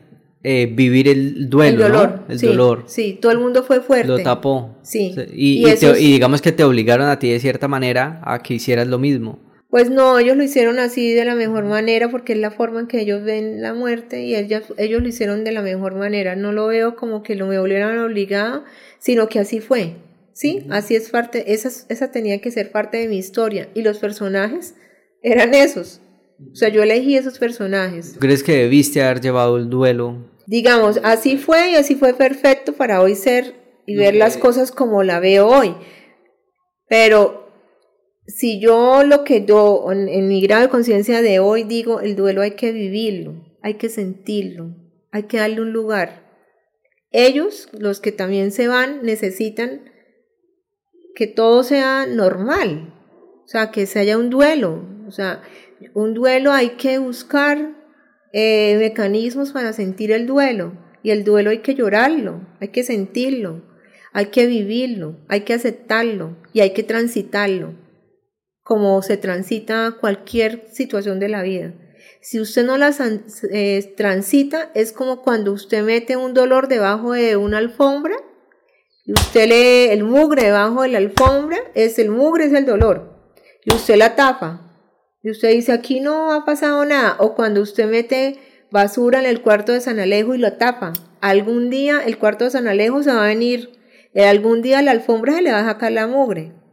eh, 0.43 0.71
vivir 0.71 1.07
el 1.07 1.49
duelo, 1.49 1.85
el 1.85 1.91
dolor, 1.91 2.25
El 2.29 2.39
sí, 2.39 2.47
dolor. 2.47 2.83
Sí, 2.85 3.17
todo 3.21 3.31
el 3.31 3.39
mundo 3.39 3.63
fue 3.63 3.81
fuerte. 3.81 4.07
Lo 4.07 4.19
tapó. 4.21 4.77
Sí. 4.83 5.15
Y, 5.33 5.67
y 5.67 6.11
digamos 6.11 6.41
que 6.41 6.51
te 6.51 6.63
obligaron 6.63 7.07
a 7.07 7.19
ti 7.19 7.31
de 7.31 7.39
cierta 7.39 7.67
manera 7.67 8.21
a 8.23 8.39
que 8.39 8.53
hicieras 8.53 8.87
lo 8.87 8.99
mismo. 8.99 9.39
Pues 9.75 9.89
no, 9.89 10.17
ellos 10.19 10.37
lo 10.37 10.43
hicieron 10.43 10.79
así 10.79 11.13
de 11.13 11.25
la 11.25 11.35
mejor 11.35 11.65
manera 11.65 12.07
porque 12.07 12.31
es 12.31 12.39
la 12.39 12.49
forma 12.49 12.79
en 12.79 12.87
que 12.87 13.01
ellos 13.01 13.25
ven 13.25 13.61
la 13.61 13.73
muerte 13.73 14.23
y 14.23 14.33
ellos, 14.33 14.63
ellos 14.77 15.01
lo 15.01 15.09
hicieron 15.09 15.43
de 15.43 15.51
la 15.51 15.61
mejor 15.61 15.95
manera. 15.95 16.37
No 16.37 16.53
lo 16.53 16.67
veo 16.67 16.95
como 16.95 17.23
que 17.23 17.35
lo 17.35 17.45
me 17.45 17.59
volvieran 17.59 17.97
obligado, 17.97 18.63
sino 18.99 19.27
que 19.27 19.39
así 19.39 19.59
fue. 19.59 19.97
Sí, 20.31 20.65
así 20.69 20.95
es 20.95 21.09
parte, 21.09 21.51
esa, 21.51 21.67
esa 21.89 22.09
tenía 22.09 22.39
que 22.39 22.51
ser 22.51 22.71
parte 22.71 22.99
de 22.99 23.09
mi 23.09 23.17
historia 23.17 23.67
y 23.73 23.81
los 23.81 23.97
personajes 23.97 24.75
eran 25.21 25.53
esos. 25.53 25.99
O 26.53 26.55
sea, 26.55 26.69
yo 26.69 26.81
elegí 26.81 27.17
esos 27.17 27.37
personajes. 27.37 28.15
¿Crees 28.17 28.43
que 28.43 28.55
debiste 28.55 29.03
haber 29.03 29.19
llevado 29.19 29.57
el 29.57 29.69
duelo? 29.69 30.31
Digamos, 30.47 31.01
así 31.03 31.35
fue 31.35 31.71
y 31.71 31.75
así 31.75 31.95
fue 31.95 32.13
perfecto 32.13 32.71
para 32.71 33.01
hoy 33.01 33.15
ser 33.15 33.55
y 33.85 33.97
ver 33.97 34.15
las 34.15 34.37
cosas 34.37 34.71
como 34.71 35.03
la 35.03 35.19
veo 35.19 35.49
hoy. 35.49 35.75
Pero 36.87 37.44
si 38.27 38.59
yo 38.59 39.03
lo 39.03 39.23
que 39.23 39.45
yo 39.45 39.91
en, 39.91 40.27
mi 40.27 40.41
grado 40.41 40.63
de 40.63 40.69
conciencia 40.69 41.21
de 41.21 41.39
hoy 41.39 41.63
digo, 41.63 42.01
el 42.01 42.15
duelo 42.15 42.41
hay 42.41 42.51
que 42.51 42.71
vivirlo, 42.71 43.45
hay 43.61 43.75
que 43.75 43.89
sentirlo, 43.89 44.75
hay 45.11 45.23
que 45.23 45.37
darle 45.37 45.61
un 45.61 45.71
lugar. 45.71 46.23
Ellos, 47.11 47.69
los 47.71 47.99
que 47.99 48.11
también 48.11 48.51
se 48.51 48.67
van, 48.67 49.03
necesitan 49.03 49.91
que 51.13 51.27
todo 51.27 51.63
sea 51.63 52.05
normal, 52.07 52.93
o 53.45 53.47
sea, 53.47 53.71
que 53.71 53.85
se 53.85 53.99
haya 53.99 54.17
un 54.17 54.29
duelo, 54.29 54.85
o 55.07 55.11
sea, 55.11 55.43
un 55.93 56.13
duelo 56.13 56.51
hay 56.51 56.71
que 56.71 56.97
buscar 56.97 57.75
eh, 58.33 58.75
mecanismos 58.79 59.51
para 59.51 59.71
sentir 59.71 60.11
el 60.11 60.25
duelo 60.25 60.73
y 61.03 61.11
el 61.11 61.23
duelo 61.23 61.51
hay 61.51 61.59
que 61.59 61.75
llorarlo, 61.75 62.45
hay 62.59 62.69
que 62.69 62.83
sentirlo, 62.83 63.63
hay 64.11 64.25
que 64.27 64.47
vivirlo, 64.47 65.19
hay 65.27 65.41
que 65.41 65.53
aceptarlo 65.53 66.37
y 66.51 66.61
hay 66.61 66.73
que 66.73 66.83
transitarlo 66.83 67.84
como 68.65 69.03
se 69.03 69.15
transita 69.15 69.95
cualquier 70.01 70.67
situación 70.71 71.19
de 71.19 71.29
la 71.29 71.43
vida. 71.43 71.71
Si 72.19 72.39
usted 72.39 72.65
no 72.65 72.79
la 72.79 72.91
eh, 73.51 73.93
transita, 73.95 74.71
es 74.73 74.91
como 74.91 75.21
cuando 75.21 75.53
usted 75.53 75.83
mete 75.83 76.17
un 76.17 76.33
dolor 76.33 76.67
debajo 76.67 77.13
de 77.13 77.37
una 77.37 77.59
alfombra 77.59 78.15
y 79.05 79.13
usted 79.13 79.49
lee 79.49 79.93
el 79.93 80.03
mugre 80.03 80.45
debajo 80.45 80.81
de 80.81 80.87
la 80.87 80.97
alfombra, 80.97 81.59
es 81.75 81.99
el 81.99 82.09
mugre, 82.09 82.45
es 82.45 82.53
el 82.53 82.65
dolor. 82.65 83.29
Y 83.65 83.75
usted 83.75 83.97
la 83.97 84.15
tapa. 84.15 84.81
Y 85.21 85.29
usted 85.29 85.51
dice, 85.51 85.71
aquí 85.71 85.99
no 85.99 86.33
ha 86.33 86.43
pasado 86.43 86.83
nada. 86.85 87.17
O 87.19 87.35
cuando 87.35 87.61
usted 87.61 87.87
mete 87.87 88.39
basura 88.71 89.19
en 89.19 89.27
el 89.27 89.43
cuarto 89.43 89.73
de 89.73 89.81
San 89.81 89.99
Alejo 89.99 90.33
y 90.33 90.39
lo 90.39 90.53
tapa. 90.53 90.91
Algún 91.21 91.69
día 91.69 92.01
el 92.03 92.17
cuarto 92.17 92.45
de 92.45 92.49
San 92.49 92.67
Alejo 92.67 93.03
se 93.03 93.13
va 93.13 93.25
a 93.25 93.27
venir. 93.27 93.69
Algún 94.15 94.63
día 94.63 94.81
la 94.81 94.89
alfombra 94.89 95.35
se 95.35 95.43
le 95.43 95.51
va 95.51 95.59
a 95.59 95.65
sacar 95.65 95.91
la 95.91 96.07
mugre. 96.07 96.64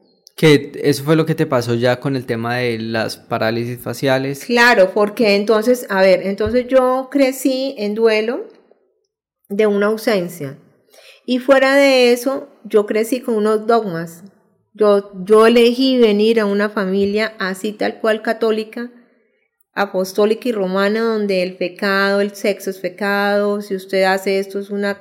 Que 0.43 0.73
eso 0.83 1.05
fue 1.05 1.15
lo 1.15 1.25
que 1.25 1.37
te 1.37 1.47
pasó 1.47 1.77
ya 1.77 2.01
con 2.01 2.17
el 2.17 2.27
tema 2.27 2.57
de 2.57 2.77
las 2.77 3.17
parálisis 3.17 3.79
faciales. 3.79 4.45
Claro, 4.45 4.91
porque 4.93 5.37
entonces, 5.37 5.87
a 5.89 6.03
ver, 6.03 6.27
entonces 6.27 6.67
yo 6.67 7.11
crecí 7.13 7.77
en 7.79 7.95
duelo 7.95 8.49
de 9.49 9.69
una 9.69 9.87
ausencia. 9.87 10.59
Y 11.25 11.39
fuera 11.39 11.77
de 11.77 12.13
eso, 12.13 12.49
yo 12.65 12.87
crecí 12.87 13.21
con 13.21 13.37
unos 13.37 13.69
dogmas. 13.69 14.25
Yo, 14.75 15.13
yo 15.25 15.47
elegí 15.47 15.97
venir 15.99 16.41
a 16.41 16.47
una 16.47 16.69
familia 16.69 17.37
así 17.39 17.71
tal 17.71 18.01
cual 18.01 18.21
católica, 18.21 18.91
apostólica 19.75 20.49
y 20.49 20.53
romana, 20.53 21.03
donde 21.03 21.45
el 21.45 21.57
pecado, 21.57 22.21
el 22.21 22.35
sexo 22.35 22.71
es 22.71 22.79
pecado, 22.79 23.63
si 23.63 23.77
usted 23.77 24.03
hace 24.03 24.41
esto 24.41 24.59
es 24.59 24.71
una... 24.71 25.01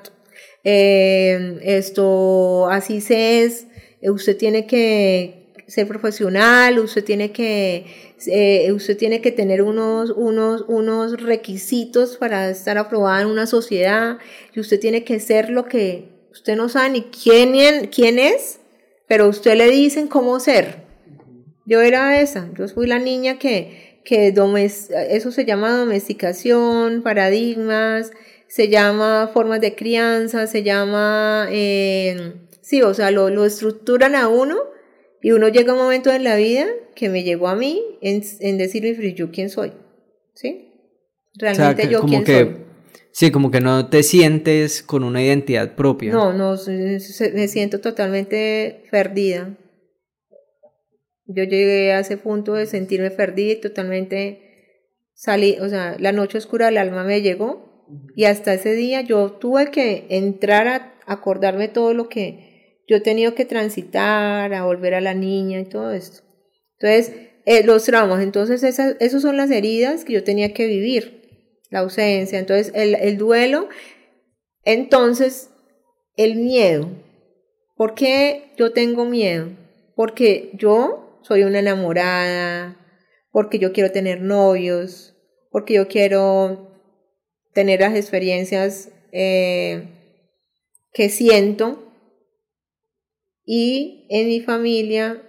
Eh, 0.64 1.58
esto 1.64 2.70
así 2.70 3.02
se 3.02 3.44
es, 3.44 3.66
usted 4.10 4.38
tiene 4.38 4.66
que 4.66 5.42
ser 5.72 5.88
profesional, 5.88 6.80
usted 6.80 7.04
tiene 7.04 7.32
que, 7.32 7.86
eh, 8.28 8.72
usted 8.74 8.98
tiene 8.98 9.22
que 9.22 9.32
tener 9.32 9.62
unos, 9.62 10.12
unos, 10.12 10.66
unos 10.68 11.22
requisitos 11.22 12.18
para 12.18 12.50
estar 12.50 12.78
aprobada 12.78 13.22
en 13.22 13.28
una 13.28 13.48
sociedad 13.48 14.18
y 14.54 14.60
usted 14.60 14.80
tiene 14.80 15.04
que 15.04 15.20
ser 15.20 15.50
lo 15.50 15.66
que 15.66 16.10
usted 16.32 16.56
no 16.58 16.68
sabe 16.68 16.90
ni 16.90 17.02
quién, 17.04 17.88
quién 17.88 18.20
es, 18.20 18.60
pero 19.08 19.30
usted 19.30 19.56
le 19.56 19.70
dicen 19.70 20.08
cómo 20.08 20.40
ser. 20.40 20.84
Yo 21.66 21.82
era 21.82 22.20
esa, 22.20 22.50
yo 22.58 22.68
fui 22.68 22.88
la 22.88 23.00
niña 23.00 23.40
que, 23.40 24.02
que 24.04 24.34
eso 25.10 25.32
se 25.32 25.46
llama 25.46 25.78
domesticación, 25.78 27.02
paradigmas, 27.02 28.12
se 28.48 28.68
llama 28.68 29.30
formas 29.34 29.62
de 29.62 29.76
crianza, 29.76 30.48
se 30.48 30.64
llama... 30.64 31.48
Eh, 31.50 32.34
Sí, 32.62 32.82
o 32.82 32.94
sea, 32.94 33.12
lo, 33.12 33.30
lo 33.30 33.46
estructuran 33.46 34.16
a 34.16 34.28
uno 34.28 34.58
y 35.22 35.32
uno 35.32 35.50
llega 35.50 35.72
a 35.72 35.76
un 35.76 35.82
momento 35.82 36.12
en 36.12 36.24
la 36.24 36.36
vida 36.36 36.68
que 36.96 37.10
me 37.10 37.24
llegó 37.24 37.48
a 37.48 37.56
mí 37.56 37.82
en, 38.02 38.24
en 38.40 38.58
decirme, 38.58 39.14
yo 39.14 39.32
quién 39.32 39.50
soy, 39.50 39.74
¿sí? 40.34 40.72
Realmente 41.36 41.88
yo 41.90 42.04
quién 42.04 42.26
soy. 42.26 42.56
Sí, 43.14 43.30
como 43.30 43.52
que 43.52 43.60
no 43.60 43.90
te 43.90 44.04
sientes 44.04 44.82
con 44.82 45.04
una 45.04 45.22
identidad 45.22 45.76
propia. 45.76 46.14
No, 46.14 46.34
no, 46.34 46.56
me 47.34 47.48
siento 47.48 47.82
totalmente 47.82 48.84
perdida. 48.90 49.58
Yo 51.26 51.44
llegué 51.44 51.92
a 51.94 52.00
ese 52.00 52.18
punto 52.18 52.54
de 52.54 52.66
sentirme 52.66 53.12
perdida 53.12 53.54
y 53.54 53.62
totalmente 53.62 54.52
salí, 55.14 55.58
o 55.60 55.70
sea, 55.70 55.98
la 56.00 56.12
noche 56.12 56.38
oscura 56.38 56.68
del 56.68 56.78
alma 56.78 57.04
me 57.04 57.22
llegó 57.22 57.86
y 58.16 58.26
hasta 58.26 58.54
ese 58.54 58.74
día 58.74 59.02
yo 59.02 59.34
tuve 59.34 59.72
que 59.72 60.08
entrar 60.10 60.68
a 60.68 60.96
acordarme 61.06 61.68
todo 61.68 61.94
lo 61.94 62.10
que 62.10 62.51
yo 62.92 62.98
he 62.98 63.00
tenido 63.00 63.36
que 63.36 63.46
transitar, 63.46 64.54
a 64.54 64.66
volver 64.66 64.96
a 64.96 65.00
la 65.00 65.14
niña 65.14 65.62
y 65.62 65.64
todo 65.64 65.94
esto. 65.94 66.24
Entonces, 66.78 67.16
eh, 67.46 67.64
los 67.64 67.86
traumas, 67.86 68.22
entonces 68.22 68.64
esas, 68.64 68.98
son 69.22 69.38
las 69.38 69.50
heridas 69.50 70.04
que 70.04 70.12
yo 70.12 70.26
tenía 70.26 70.54
que 70.54 70.68
vivir, 70.68 71.62
la 71.70 71.80
ausencia, 71.80 72.38
entonces 72.38 72.74
el, 72.76 72.96
el 72.96 73.18
duelo, 73.18 73.70
entonces 74.66 75.52
el 76.18 76.36
miedo. 76.36 76.90
¿Por 77.78 77.96
qué 77.96 78.52
yo 78.58 78.74
tengo 78.74 79.06
miedo? 79.06 79.48
Porque 79.96 80.50
yo 80.56 81.22
soy 81.22 81.44
una 81.44 81.60
enamorada, 81.60 82.76
porque 83.32 83.58
yo 83.58 83.72
quiero 83.72 83.94
tener 83.94 84.20
novios, 84.20 85.16
porque 85.50 85.76
yo 85.76 85.88
quiero 85.88 86.78
tener 87.54 87.80
las 87.80 87.96
experiencias 87.96 88.90
eh, 89.14 89.88
que 90.92 91.08
siento 91.08 91.91
y 93.54 94.06
en 94.10 94.28
mi 94.28 94.40
familia 94.40 95.22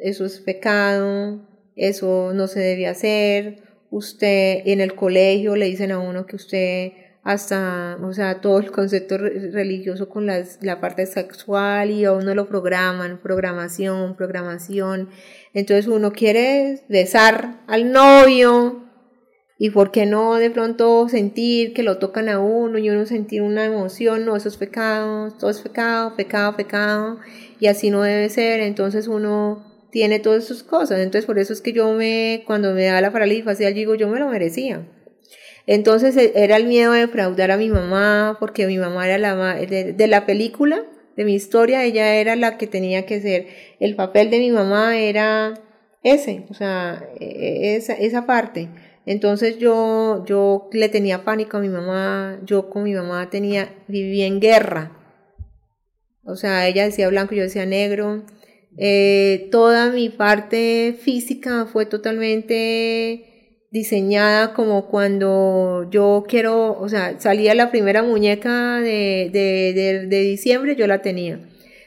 eso 0.00 0.26
es 0.26 0.38
pecado, 0.38 1.48
eso 1.76 2.32
no 2.34 2.46
se 2.46 2.60
debe 2.60 2.86
hacer. 2.86 3.62
Usted 3.88 4.60
en 4.66 4.82
el 4.82 4.94
colegio 4.94 5.56
le 5.56 5.64
dicen 5.64 5.90
a 5.90 5.98
uno 5.98 6.26
que 6.26 6.36
usted 6.36 6.92
hasta, 7.22 7.96
o 8.02 8.12
sea, 8.12 8.42
todo 8.42 8.58
el 8.58 8.70
concepto 8.70 9.16
religioso 9.16 10.10
con 10.10 10.26
las, 10.26 10.58
la 10.60 10.78
parte 10.78 11.06
sexual 11.06 11.90
y 11.90 12.04
a 12.04 12.12
uno 12.12 12.34
lo 12.34 12.50
programan, 12.50 13.18
programación, 13.22 14.14
programación. 14.14 15.08
Entonces 15.54 15.86
uno 15.86 16.12
quiere 16.12 16.82
besar 16.90 17.62
al 17.66 17.92
novio 17.92 18.87
y 19.58 19.70
por 19.70 19.90
qué 19.90 20.06
no 20.06 20.36
de 20.36 20.50
pronto 20.50 21.08
sentir 21.08 21.72
que 21.74 21.82
lo 21.82 21.98
tocan 21.98 22.28
a 22.28 22.38
uno 22.38 22.78
y 22.78 22.90
uno 22.90 23.06
sentir 23.06 23.42
una 23.42 23.64
emoción, 23.64 24.24
no, 24.24 24.36
eso 24.36 24.48
es 24.48 24.56
pecado, 24.56 25.32
todo 25.38 25.50
es 25.50 25.60
pecado, 25.60 26.14
pecado, 26.16 26.56
pecado 26.56 27.18
y 27.58 27.66
así 27.66 27.90
no 27.90 28.02
debe 28.02 28.28
ser. 28.28 28.60
Entonces 28.60 29.08
uno 29.08 29.64
tiene 29.90 30.20
todas 30.20 30.44
esas 30.44 30.62
cosas. 30.62 31.00
Entonces 31.00 31.26
por 31.26 31.38
eso 31.38 31.52
es 31.52 31.60
que 31.60 31.72
yo 31.72 31.92
me, 31.92 32.44
cuando 32.46 32.72
me 32.72 32.84
da 32.84 33.00
la 33.00 33.12
parálisis 33.12 33.44
facial, 33.44 33.74
digo, 33.74 33.96
yo 33.96 34.08
me 34.08 34.20
lo 34.20 34.28
merecía 34.28 34.86
entonces 35.68 36.16
e, 36.16 36.32
era 36.34 36.56
el 36.56 36.64
miedo 36.66 36.92
de 36.92 37.00
defraudar 37.00 37.50
a 37.50 37.58
mi 37.58 37.68
mamá, 37.68 38.38
porque 38.40 38.66
mi 38.66 38.78
mamá 38.78 39.06
era 39.06 39.18
la 39.18 39.54
de, 39.56 39.92
de 39.92 40.06
la 40.06 40.24
película, 40.24 40.82
de 41.14 41.24
mi 41.24 41.34
historia, 41.34 41.84
ella 41.84 42.14
era 42.14 42.36
la 42.36 42.56
que 42.56 42.66
tenía 42.66 43.04
que 43.04 43.20
ser. 43.20 43.46
El 43.78 43.94
papel 43.94 44.30
de 44.30 44.38
mi 44.38 44.50
mamá 44.50 44.96
era 44.98 45.60
ese, 46.02 46.46
o 46.48 46.54
sea, 46.54 47.06
e, 47.20 47.26
e, 47.26 47.76
esa, 47.76 47.92
esa 47.92 48.24
parte. 48.24 48.70
Entonces 49.08 49.56
yo, 49.56 50.22
yo 50.26 50.68
le 50.70 50.90
tenía 50.90 51.24
pánico 51.24 51.56
a 51.56 51.60
mi 51.60 51.70
mamá, 51.70 52.38
yo 52.44 52.68
con 52.68 52.82
mi 52.82 52.92
mamá 52.92 53.30
tenía, 53.30 53.74
vivía 53.86 54.26
en 54.26 54.38
guerra. 54.38 54.92
O 56.24 56.36
sea, 56.36 56.68
ella 56.68 56.84
decía 56.84 57.08
blanco, 57.08 57.34
yo 57.34 57.42
decía 57.42 57.64
negro. 57.64 58.24
Eh, 58.76 59.48
toda 59.50 59.90
mi 59.92 60.10
parte 60.10 60.94
física 61.00 61.64
fue 61.64 61.86
totalmente 61.86 63.64
diseñada 63.70 64.52
como 64.52 64.88
cuando 64.88 65.88
yo 65.90 66.26
quiero, 66.28 66.78
o 66.78 66.88
sea, 66.90 67.18
salía 67.18 67.54
la 67.54 67.70
primera 67.70 68.02
muñeca 68.02 68.78
de, 68.80 69.30
de, 69.32 70.06
de, 70.06 70.20
diciembre, 70.20 70.76
yo 70.76 70.86
la 70.86 71.00
tenía. 71.00 71.40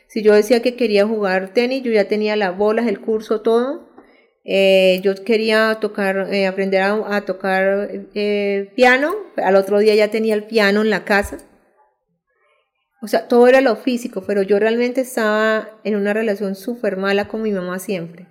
Si 0.07 0.23
yo 0.23 0.33
decía 0.33 0.63
que 0.63 0.75
quería 0.75 1.05
jugar 1.05 1.53
tenis, 1.53 1.83
yo 1.83 1.91
ya 1.91 2.07
tenía 2.07 2.35
las 2.35 2.57
bolas, 2.57 2.87
el 2.87 2.99
curso, 2.99 3.41
todo. 3.41 3.90
Eh, 4.43 4.99
yo 5.03 5.13
quería 5.23 5.77
tocar, 5.79 6.33
eh, 6.33 6.47
aprender 6.47 6.81
a, 6.81 7.21
tocar 7.21 7.91
eh, 8.15 8.71
piano, 8.75 9.13
al 9.37 9.55
otro 9.55 9.79
día 9.79 9.93
ya 9.93 10.09
tenía 10.09 10.33
el 10.33 10.45
piano 10.45 10.81
en 10.81 10.89
la 10.89 11.05
casa. 11.05 11.37
O 13.03 13.07
sea, 13.07 13.27
todo 13.27 13.47
era 13.47 13.61
lo 13.61 13.75
físico, 13.75 14.23
pero 14.25 14.41
yo 14.41 14.59
realmente 14.59 15.01
estaba 15.01 15.79
en 15.83 15.95
una 15.95 16.13
relación 16.13 16.55
súper 16.55 16.97
mala 16.97 17.27
con 17.27 17.41
mi 17.41 17.51
mamá 17.51 17.79
siempre. 17.79 18.27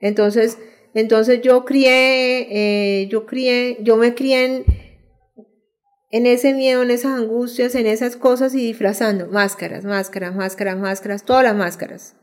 Entonces, 0.00 0.58
entonces 0.94 1.40
yo 1.42 1.64
crié, 1.64 3.06
yo 3.10 3.26
crié, 3.26 3.78
yo 3.80 3.96
me 3.96 4.14
crié 4.14 4.44
en, 4.44 4.64
en 6.10 6.26
ese 6.26 6.54
miedo, 6.54 6.82
en 6.82 6.90
esas 6.90 7.18
angustias, 7.18 7.74
en 7.74 7.86
esas 7.86 8.16
cosas 8.16 8.54
y 8.54 8.58
disfrazando. 8.58 9.26
Máscaras, 9.26 9.84
máscaras, 9.84 10.34
máscaras, 10.34 10.78
máscaras, 10.78 11.24
todas 11.24 11.44
las 11.44 11.56
máscaras. 11.56 12.16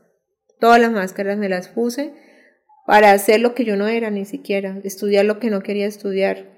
Todas 0.58 0.80
las 0.80 0.90
máscaras 0.90 1.38
me 1.38 1.48
las 1.48 1.68
puse 1.68 2.12
para 2.86 3.12
hacer 3.12 3.40
lo 3.40 3.54
que 3.54 3.64
yo 3.64 3.76
no 3.76 3.88
era 3.88 4.10
ni 4.10 4.24
siquiera, 4.24 4.78
estudiar 4.84 5.24
lo 5.24 5.38
que 5.38 5.50
no 5.50 5.62
quería 5.62 5.86
estudiar. 5.86 6.50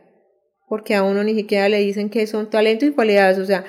Porque 0.67 0.95
a 0.95 1.03
uno 1.03 1.23
ni 1.25 1.35
siquiera 1.35 1.69
le 1.69 1.79
dicen 1.79 2.11
que 2.11 2.27
son 2.27 2.51
talentos 2.51 2.89
y 2.89 2.93
cualidades. 2.93 3.39
O 3.39 3.45
sea, 3.45 3.65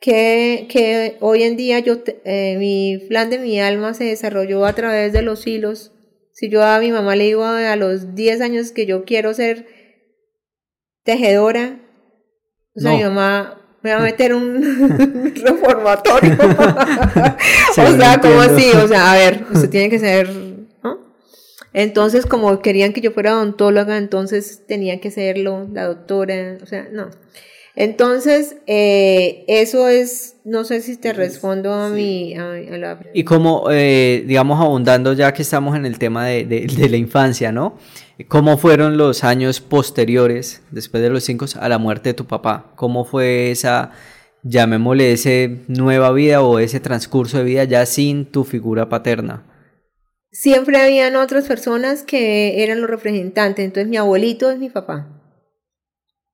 que, 0.00 0.68
que 0.70 1.16
hoy 1.20 1.42
en 1.42 1.56
día 1.56 1.80
yo, 1.80 1.98
eh, 2.24 2.56
mi 2.58 2.98
plan 3.08 3.28
de 3.30 3.38
mi 3.38 3.60
alma 3.60 3.94
se 3.94 4.04
desarrolló 4.04 4.64
a 4.64 4.74
través 4.74 5.12
de 5.12 5.22
los 5.22 5.46
hilos 5.46 5.92
si 6.38 6.48
yo 6.48 6.62
a 6.64 6.78
mi 6.78 6.92
mamá 6.92 7.16
le 7.16 7.24
digo 7.24 7.44
a 7.44 7.74
los 7.74 8.14
10 8.14 8.42
años 8.42 8.70
que 8.70 8.86
yo 8.86 9.04
quiero 9.04 9.34
ser 9.34 9.66
tejedora, 11.02 11.80
o 12.76 12.80
sea, 12.80 12.92
mi 12.92 13.02
mamá 13.02 13.60
me 13.82 13.92
va 13.92 13.98
a 13.98 14.02
meter 14.02 14.34
un 14.34 15.34
reformatorio. 15.34 16.36
o 17.70 17.74
sea, 17.74 18.20
como 18.20 18.40
así, 18.40 18.70
o 18.70 18.86
sea, 18.86 19.10
a 19.10 19.16
ver, 19.16 19.46
usted 19.52 19.68
tiene 19.68 19.90
que 19.90 19.98
ser. 19.98 20.28
Entonces, 21.72 22.26
como 22.26 22.60
querían 22.60 22.92
que 22.92 23.00
yo 23.00 23.12
fuera 23.12 23.36
odontóloga, 23.36 23.96
entonces 23.96 24.62
tenía 24.66 25.00
que 25.00 25.10
serlo, 25.10 25.68
la 25.72 25.86
doctora, 25.86 26.58
o 26.62 26.66
sea, 26.66 26.88
no. 26.92 27.10
Entonces, 27.80 28.56
eh, 28.66 29.44
eso 29.46 29.86
es, 29.86 30.34
no 30.44 30.64
sé 30.64 30.80
si 30.80 30.96
te 30.96 31.12
respondo 31.12 31.72
a 31.72 31.90
mi... 31.90 32.34
A, 32.34 32.56
la... 32.76 32.98
Y 33.14 33.22
como, 33.22 33.68
eh, 33.70 34.24
digamos, 34.26 34.60
abundando 34.60 35.12
ya 35.12 35.32
que 35.32 35.42
estamos 35.42 35.76
en 35.76 35.86
el 35.86 35.96
tema 35.96 36.26
de, 36.26 36.44
de, 36.44 36.88
la 36.88 36.96
infancia, 36.96 37.52
¿no? 37.52 37.78
¿Cómo 38.26 38.58
fueron 38.58 38.96
los 38.96 39.22
años 39.22 39.60
posteriores, 39.60 40.60
después 40.72 41.04
de 41.04 41.10
los 41.10 41.22
cinco, 41.22 41.46
a 41.60 41.68
la 41.68 41.78
muerte 41.78 42.08
de 42.08 42.14
tu 42.14 42.26
papá? 42.26 42.72
¿Cómo 42.74 43.04
fue 43.04 43.52
esa, 43.52 43.92
llamémosle, 44.42 45.12
ese 45.12 45.58
nueva 45.68 46.10
vida 46.10 46.42
o 46.42 46.58
ese 46.58 46.80
transcurso 46.80 47.38
de 47.38 47.44
vida 47.44 47.62
ya 47.62 47.86
sin 47.86 48.24
tu 48.26 48.42
figura 48.42 48.88
paterna? 48.88 49.44
Siempre 50.40 50.78
habían 50.78 51.16
otras 51.16 51.48
personas 51.48 52.04
que 52.04 52.62
eran 52.62 52.80
los 52.80 52.88
representantes. 52.88 53.64
Entonces 53.64 53.88
mi 53.88 53.96
abuelito 53.96 54.48
es 54.52 54.60
mi 54.60 54.70
papá. 54.70 55.08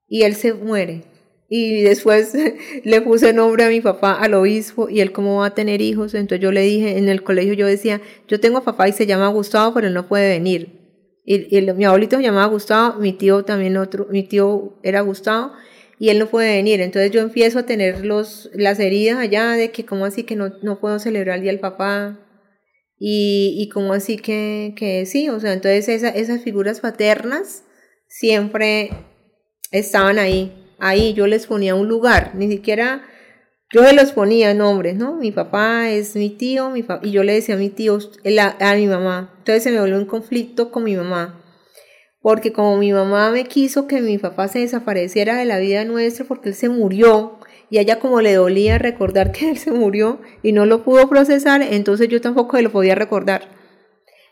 Y 0.07 0.25
él 0.25 0.35
se 0.35 0.53
muere 0.53 1.05
y 1.49 1.81
después 1.81 2.35
le 2.85 3.01
puse 3.01 3.33
nombre 3.33 3.65
a 3.65 3.71
mi 3.71 3.81
papá 3.81 4.13
al 4.13 4.35
obispo 4.35 4.91
y 4.91 5.01
él 5.01 5.11
cómo 5.11 5.39
va 5.39 5.47
a 5.47 5.55
tener 5.55 5.81
hijos. 5.81 6.13
Entonces 6.13 6.43
yo 6.43 6.53
le 6.53 6.61
dije, 6.61 6.99
en 6.99 7.09
el 7.09 7.23
colegio 7.23 7.55
yo 7.55 7.67
decía, 7.67 8.03
yo 8.29 8.39
tengo 8.41 8.63
papá 8.63 8.87
y 8.89 8.93
se 8.93 9.07
llama 9.07 9.29
Gustavo, 9.29 9.73
pero 9.73 9.87
él 9.87 9.95
no 9.95 10.07
puede 10.07 10.29
venir. 10.29 11.23
Y, 11.25 11.63
mi 11.73 11.87
abuelito 11.87 12.19
se 12.19 12.23
llamaba 12.25 12.45
Gustavo, 12.53 13.01
mi 13.01 13.15
tío 13.15 13.47
también 13.47 13.79
otro, 13.79 14.07
mi 14.11 14.23
tío 14.23 14.75
era 14.83 15.01
Gustavo 15.01 15.53
y 15.99 16.11
él 16.11 16.19
no 16.19 16.27
puede 16.27 16.57
venir. 16.57 16.83
Entonces 16.83 17.11
yo 17.11 17.23
empiezo 17.23 17.61
a 17.61 17.63
tener 17.63 18.05
los, 18.05 18.51
las 18.53 18.79
heridas 18.81 19.17
allá 19.17 19.53
de 19.53 19.71
que 19.71 19.87
cómo 19.87 20.05
así 20.05 20.25
que 20.25 20.37
no, 20.37 20.53
no 20.61 20.79
puedo 20.79 20.99
celebrar 20.99 21.37
el 21.37 21.43
día 21.45 21.53
del 21.53 21.61
papá. 21.61 22.21
Y, 22.99 23.57
y 23.59 23.69
cómo 23.69 23.93
así 23.93 24.17
que, 24.17 24.75
que 24.77 25.05
sí, 25.07 25.29
o 25.29 25.41
sea, 25.41 25.53
entonces 25.53 25.89
esa, 25.89 26.09
esas 26.09 26.43
figuras 26.43 26.81
paternas 26.81 27.65
siempre 28.07 28.91
estaban 29.73 30.19
ahí 30.19 30.53
ahí 30.79 31.15
yo 31.15 31.27
les 31.27 31.47
ponía 31.47 31.75
un 31.75 31.89
lugar, 31.89 32.33
ni 32.35 32.49
siquiera 32.51 33.03
yo 33.73 33.85
se 33.85 33.95
los 33.95 34.13
ponía 34.13 34.55
nombres, 34.55 34.97
¿no? 34.97 35.15
Mi 35.17 35.33
papá 35.33 35.91
es 35.91 36.15
mi 36.15 36.31
tío, 36.31 36.71
mi 36.71 36.85
y 37.03 37.11
yo 37.11 37.25
le 37.25 37.33
decía 37.33 37.57
a 37.57 37.59
mi 37.59 37.71
tío, 37.71 37.99
a, 38.61 38.75
mi 38.77 38.87
mamá. 38.87 39.35
Entonces 39.39 39.65
se 39.65 39.73
me 39.73 39.81
volvió 39.81 39.97
un 39.97 40.07
conflicto 40.07 40.71
con 40.71 40.85
mi 40.85 40.95
mamá. 40.95 41.41
Porque 42.21 42.53
como 42.53 42.77
mi 42.79 42.93
mamá 42.93 43.31
me 43.33 43.45
quiso 43.45 43.87
que 43.87 44.01
mi 44.01 44.19
papá 44.19 44.49
se 44.49 44.61
desapareciera 44.61 45.37
de 45.37 45.45
la 45.45 45.59
vida 45.59 45.85
nuestra 45.85 46.25
porque 46.25 46.51
él 46.51 46.55
se 46.55 46.69
murió 46.69 47.39
y 47.75 47.79
a 47.79 47.81
ella 47.81 47.99
como 47.99 48.21
le 48.21 48.35
dolía 48.35 48.79
recordar 48.79 49.33
que 49.33 49.51
él 49.51 49.59
se 49.59 49.73
murió 49.73 50.21
y 50.45 50.53
no 50.53 50.65
lo 50.65 50.85
pudo 50.85 51.09
procesar, 51.09 51.61
entonces 51.61 52.09
yo 52.09 52.21
tampoco 52.21 52.57
se 52.57 52.63
lo 52.63 52.71
podía 52.71 52.95
recordar. 52.95 53.49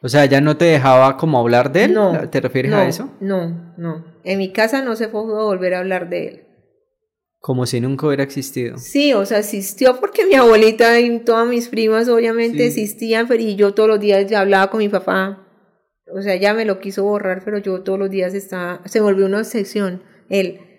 O 0.00 0.08
sea, 0.08 0.26
¿ya 0.26 0.40
no 0.40 0.56
te 0.56 0.66
dejaba 0.66 1.16
como 1.16 1.40
hablar 1.40 1.72
de 1.72 1.84
él? 1.84 1.94
No, 1.94 2.28
¿Te 2.30 2.40
refieres 2.40 2.72
a 2.72 2.86
eso? 2.86 3.10
No, 3.20 3.74
no. 3.76 4.04
En 4.22 4.38
mi 4.38 4.52
casa 4.52 4.82
no 4.82 4.94
se 4.94 5.08
pudo 5.08 5.44
volver 5.44 5.74
a 5.74 5.80
hablar 5.80 6.08
de 6.08 6.28
él. 6.28 6.42
Como 7.40 7.66
si 7.66 7.80
nunca 7.80 8.06
hubiera 8.06 8.22
existido. 8.22 8.78
Sí, 8.78 9.12
o 9.12 9.26
sea, 9.26 9.38
existió 9.38 9.98
porque 9.98 10.24
mi 10.24 10.34
abuelita 10.34 11.00
y 11.00 11.18
todas 11.20 11.48
mis 11.48 11.68
primas 11.68 12.08
obviamente 12.08 12.66
existían, 12.66 13.26
pero 13.26 13.42
y 13.42 13.56
yo 13.56 13.74
todos 13.74 13.88
los 13.88 14.00
días 14.00 14.28
ya 14.28 14.40
hablaba 14.40 14.70
con 14.70 14.78
mi 14.78 14.88
papá. 14.88 15.48
O 16.14 16.22
sea, 16.22 16.36
ya 16.36 16.54
me 16.54 16.64
lo 16.64 16.78
quiso 16.78 17.02
borrar, 17.02 17.42
pero 17.44 17.58
yo 17.58 17.82
todos 17.82 17.98
los 17.98 18.10
días 18.10 18.34
estaba, 18.34 18.82
se 18.84 19.00
volvió 19.00 19.26
una 19.26 19.38
obsesión, 19.38 20.04
él. 20.28 20.71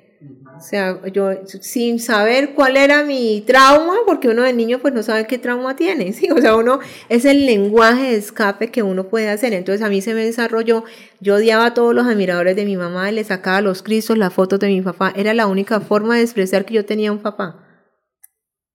O 0.64 0.66
sea, 0.66 1.02
yo 1.12 1.30
sin 1.46 2.00
saber 2.00 2.54
cuál 2.54 2.78
era 2.78 3.04
mi 3.04 3.44
trauma, 3.46 3.96
porque 4.06 4.30
uno 4.30 4.44
de 4.44 4.54
niño 4.54 4.80
pues 4.80 4.94
no 4.94 5.04
sabe 5.04 5.28
qué 5.28 5.38
trauma 5.38 5.76
tiene, 5.76 6.14
¿sí? 6.14 6.32
O 6.32 6.40
sea, 6.40 6.56
uno 6.56 6.80
es 7.10 7.26
el 7.26 7.46
lenguaje 7.46 8.12
de 8.12 8.16
escape 8.16 8.72
que 8.72 8.82
uno 8.82 9.10
puede 9.10 9.28
hacer. 9.28 9.52
Entonces 9.52 9.86
a 9.86 9.90
mí 9.90 10.02
se 10.02 10.14
me 10.14 10.24
desarrolló, 10.24 10.86
yo 11.20 11.36
odiaba 11.36 11.66
a 11.66 11.74
todos 11.74 11.94
los 11.94 12.08
admiradores 12.08 12.56
de 12.56 12.64
mi 12.64 12.78
mamá, 12.78 13.12
le 13.12 13.26
sacaba 13.26 13.60
los 13.60 13.84
cristos, 13.84 14.18
las 14.18 14.34
fotos 14.34 14.58
de 14.62 14.68
mi 14.68 14.82
papá. 14.82 15.12
Era 15.18 15.34
la 15.34 15.48
única 15.48 15.82
forma 15.82 16.16
de 16.16 16.22
expresar 16.22 16.64
que 16.64 16.76
yo 16.76 16.86
tenía 16.86 17.12
un 17.12 17.20
papá. 17.20 17.60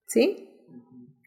¿Sí? 0.05 0.48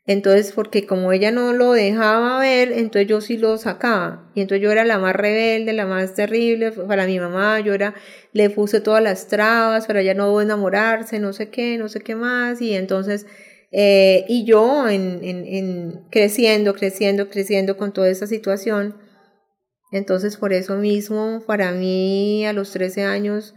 Entonces, 0.04 0.52
porque 0.52 0.84
como 0.84 1.12
ella 1.12 1.30
no 1.30 1.52
lo 1.52 1.72
dejaba 1.72 2.40
ver, 2.40 2.72
entonces 2.72 3.08
yo 3.08 3.20
sí 3.20 3.36
lo 3.36 3.56
sacaba. 3.56 4.30
Y 4.34 4.40
entonces 4.40 4.62
yo 4.62 4.72
era 4.72 4.84
la 4.84 4.98
más 4.98 5.14
rebelde, 5.14 5.72
la 5.72 5.86
más 5.86 6.14
terrible 6.14 6.72
para 6.72 7.06
mi 7.06 7.20
mamá. 7.20 7.60
Yo 7.60 7.72
era, 7.72 7.94
le 8.32 8.50
puse 8.50 8.80
todas 8.80 9.02
las 9.02 9.28
trabas 9.28 9.86
para 9.86 10.00
ella 10.00 10.14
no 10.14 10.40
enamorarse, 10.40 11.20
no 11.20 11.32
sé 11.32 11.50
qué, 11.50 11.78
no 11.78 11.88
sé 11.88 12.00
qué 12.00 12.16
más. 12.16 12.60
Y 12.60 12.74
entonces, 12.74 13.26
eh, 13.70 14.24
y 14.28 14.44
yo 14.44 14.88
en, 14.88 15.20
en, 15.22 15.46
en 15.46 16.04
creciendo, 16.10 16.74
creciendo, 16.74 17.30
creciendo 17.30 17.76
con 17.76 17.92
toda 17.92 18.08
esa 18.08 18.26
situación. 18.26 18.96
Entonces, 19.92 20.36
por 20.36 20.52
eso 20.52 20.76
mismo, 20.78 21.42
para 21.46 21.70
mí 21.70 22.44
a 22.44 22.52
los 22.52 22.72
13 22.72 23.04
años 23.04 23.54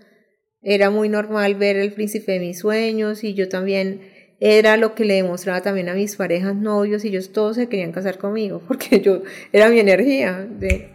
era 0.61 0.91
muy 0.91 1.09
normal 1.09 1.55
ver 1.55 1.77
el 1.77 1.93
príncipe 1.93 2.33
de 2.33 2.39
mis 2.39 2.59
sueños 2.59 3.23
y 3.23 3.33
yo 3.33 3.49
también 3.49 4.14
era 4.39 4.77
lo 4.77 4.95
que 4.95 5.05
le 5.05 5.15
demostraba 5.15 5.61
también 5.61 5.89
a 5.89 5.93
mis 5.93 6.15
parejas, 6.15 6.55
novios, 6.55 7.05
y 7.05 7.09
ellos 7.09 7.31
todos 7.31 7.55
se 7.55 7.67
querían 7.67 7.91
casar 7.91 8.17
conmigo, 8.17 8.61
porque 8.67 9.01
yo 9.01 9.23
era 9.51 9.69
mi 9.69 9.79
energía. 9.79 10.47
De, 10.49 10.89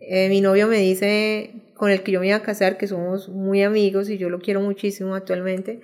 eh, 0.00 0.28
mi 0.28 0.40
novio 0.40 0.66
me 0.66 0.78
dice, 0.78 1.50
con 1.74 1.90
el 1.90 2.02
que 2.02 2.12
yo 2.12 2.20
me 2.20 2.28
iba 2.28 2.36
a 2.36 2.42
casar, 2.42 2.76
que 2.76 2.86
somos 2.86 3.28
muy 3.28 3.62
amigos 3.62 4.10
y 4.10 4.18
yo 4.18 4.28
lo 4.28 4.40
quiero 4.40 4.60
muchísimo 4.60 5.14
actualmente, 5.14 5.80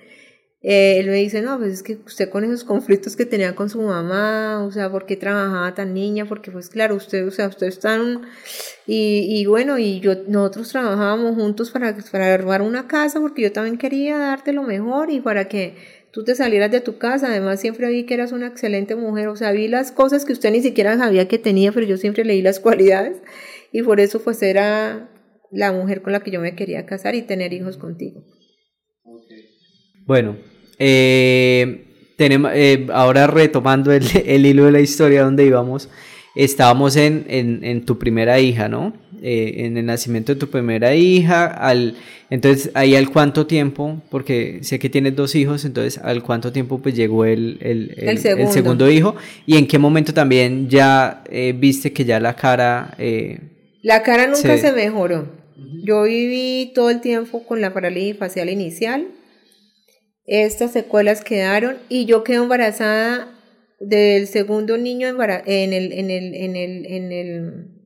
eh, 0.63 0.99
él 0.99 1.07
me 1.07 1.15
dice, 1.15 1.41
no, 1.41 1.57
pues 1.57 1.73
es 1.73 1.83
que 1.83 1.97
usted 2.05 2.29
con 2.29 2.43
esos 2.43 2.63
conflictos 2.63 3.15
que 3.15 3.25
tenía 3.25 3.55
con 3.55 3.67
su 3.69 3.81
mamá, 3.81 4.63
o 4.63 4.71
sea, 4.71 4.91
¿por 4.91 5.07
qué 5.07 5.15
trabajaba 5.15 5.73
tan 5.73 5.95
niña? 5.95 6.25
Porque 6.25 6.51
pues 6.51 6.69
claro, 6.69 6.95
usted, 6.95 7.25
o 7.27 7.31
sea, 7.31 7.47
usted 7.47 7.65
está. 7.65 7.99
Y, 8.85 9.25
y 9.27 9.45
bueno, 9.47 9.79
y 9.79 9.99
yo, 10.01 10.13
nosotros 10.27 10.69
trabajábamos 10.69 11.35
juntos 11.35 11.71
para, 11.71 11.97
para 12.11 12.31
armar 12.31 12.61
una 12.61 12.87
casa 12.87 13.19
porque 13.19 13.41
yo 13.41 13.51
también 13.51 13.79
quería 13.79 14.19
darte 14.19 14.53
lo 14.53 14.61
mejor 14.61 15.09
y 15.09 15.19
para 15.19 15.47
que 15.47 15.75
tú 16.11 16.23
te 16.23 16.35
salieras 16.35 16.71
de 16.71 16.81
tu 16.81 16.97
casa. 16.97 17.27
Además, 17.27 17.59
siempre 17.59 17.89
vi 17.89 18.05
que 18.05 18.13
eras 18.13 18.31
una 18.31 18.47
excelente 18.47 18.95
mujer, 18.95 19.27
o 19.27 19.35
sea, 19.35 19.51
vi 19.51 19.67
las 19.67 19.91
cosas 19.91 20.25
que 20.25 20.33
usted 20.33 20.51
ni 20.51 20.61
siquiera 20.61 20.97
sabía 20.97 21.27
que 21.27 21.39
tenía, 21.39 21.71
pero 21.71 21.85
yo 21.85 21.97
siempre 21.97 22.25
leí 22.25 22.41
las 22.41 22.59
cualidades 22.61 23.17
y 23.71 23.81
por 23.83 23.99
eso 23.99 24.21
pues 24.21 24.41
era 24.41 25.09
la 25.51 25.71
mujer 25.71 26.01
con 26.01 26.13
la 26.13 26.21
que 26.21 26.31
yo 26.31 26.39
me 26.39 26.55
quería 26.55 26.85
casar 26.85 27.15
y 27.15 27.21
tener 27.21 27.53
hijos 27.53 27.77
contigo. 27.77 28.23
Bueno, 30.05 30.37
eh, 30.79 32.13
tenemos, 32.17 32.51
eh, 32.53 32.87
ahora 32.91 33.27
retomando 33.27 33.91
el, 33.91 34.03
el, 34.25 34.45
hilo 34.45 34.65
de 34.65 34.71
la 34.71 34.79
historia 34.79 35.23
donde 35.23 35.45
íbamos, 35.45 35.89
estábamos 36.35 36.95
en, 36.95 37.25
en, 37.27 37.63
en 37.63 37.85
tu 37.85 37.97
primera 37.99 38.39
hija, 38.39 38.67
¿no? 38.67 38.93
Eh, 39.23 39.65
en 39.65 39.77
el 39.77 39.85
nacimiento 39.85 40.33
de 40.33 40.39
tu 40.39 40.49
primera 40.49 40.95
hija, 40.95 41.45
al, 41.45 41.95
entonces 42.31 42.71
ahí 42.73 42.95
al 42.95 43.11
cuánto 43.11 43.45
tiempo, 43.45 44.01
porque 44.09 44.59
sé 44.63 44.79
que 44.79 44.89
tienes 44.89 45.15
dos 45.15 45.35
hijos, 45.35 45.63
entonces 45.63 46.01
al 46.03 46.23
cuánto 46.23 46.51
tiempo 46.51 46.79
pues 46.79 46.95
llegó 46.95 47.25
el, 47.25 47.59
el, 47.61 47.93
el, 47.97 48.17
segundo. 48.17 48.47
el 48.47 48.53
segundo. 48.53 48.89
hijo 48.89 49.15
y 49.45 49.57
en 49.57 49.67
qué 49.67 49.77
momento 49.77 50.11
también 50.11 50.69
ya 50.69 51.23
eh, 51.29 51.53
viste 51.55 51.93
que 51.93 52.03
ya 52.03 52.19
la 52.19 52.35
cara... 52.35 52.95
Eh, 52.97 53.37
la 53.83 54.01
cara 54.01 54.25
nunca 54.25 54.57
se, 54.57 54.57
se 54.57 54.71
mejoró. 54.71 55.29
Yo 55.83 56.03
viví 56.03 56.71
todo 56.73 56.89
el 56.89 56.99
tiempo 56.99 57.43
con 57.45 57.61
la 57.61 57.75
parálisis 57.75 58.17
facial 58.17 58.49
inicial, 58.49 59.05
estas 60.25 60.71
secuelas 60.71 61.23
quedaron 61.23 61.77
y 61.89 62.05
yo 62.05 62.23
quedé 62.23 62.37
embarazada 62.37 63.27
del 63.79 64.27
segundo 64.27 64.77
niño 64.77 65.07
en 65.07 65.73
el, 65.73 65.91
en 65.93 66.09
el, 66.09 66.33
en 66.33 66.55
el, 66.55 66.85
en 66.85 67.11
el, 67.11 67.80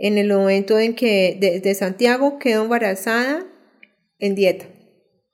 en 0.00 0.16
el 0.16 0.28
momento 0.28 0.78
en 0.78 0.94
que 0.94 1.60
de, 1.62 1.74
Santiago 1.74 2.38
quedó 2.38 2.62
embarazada 2.62 3.44
en 4.18 4.34
dieta. 4.34 4.64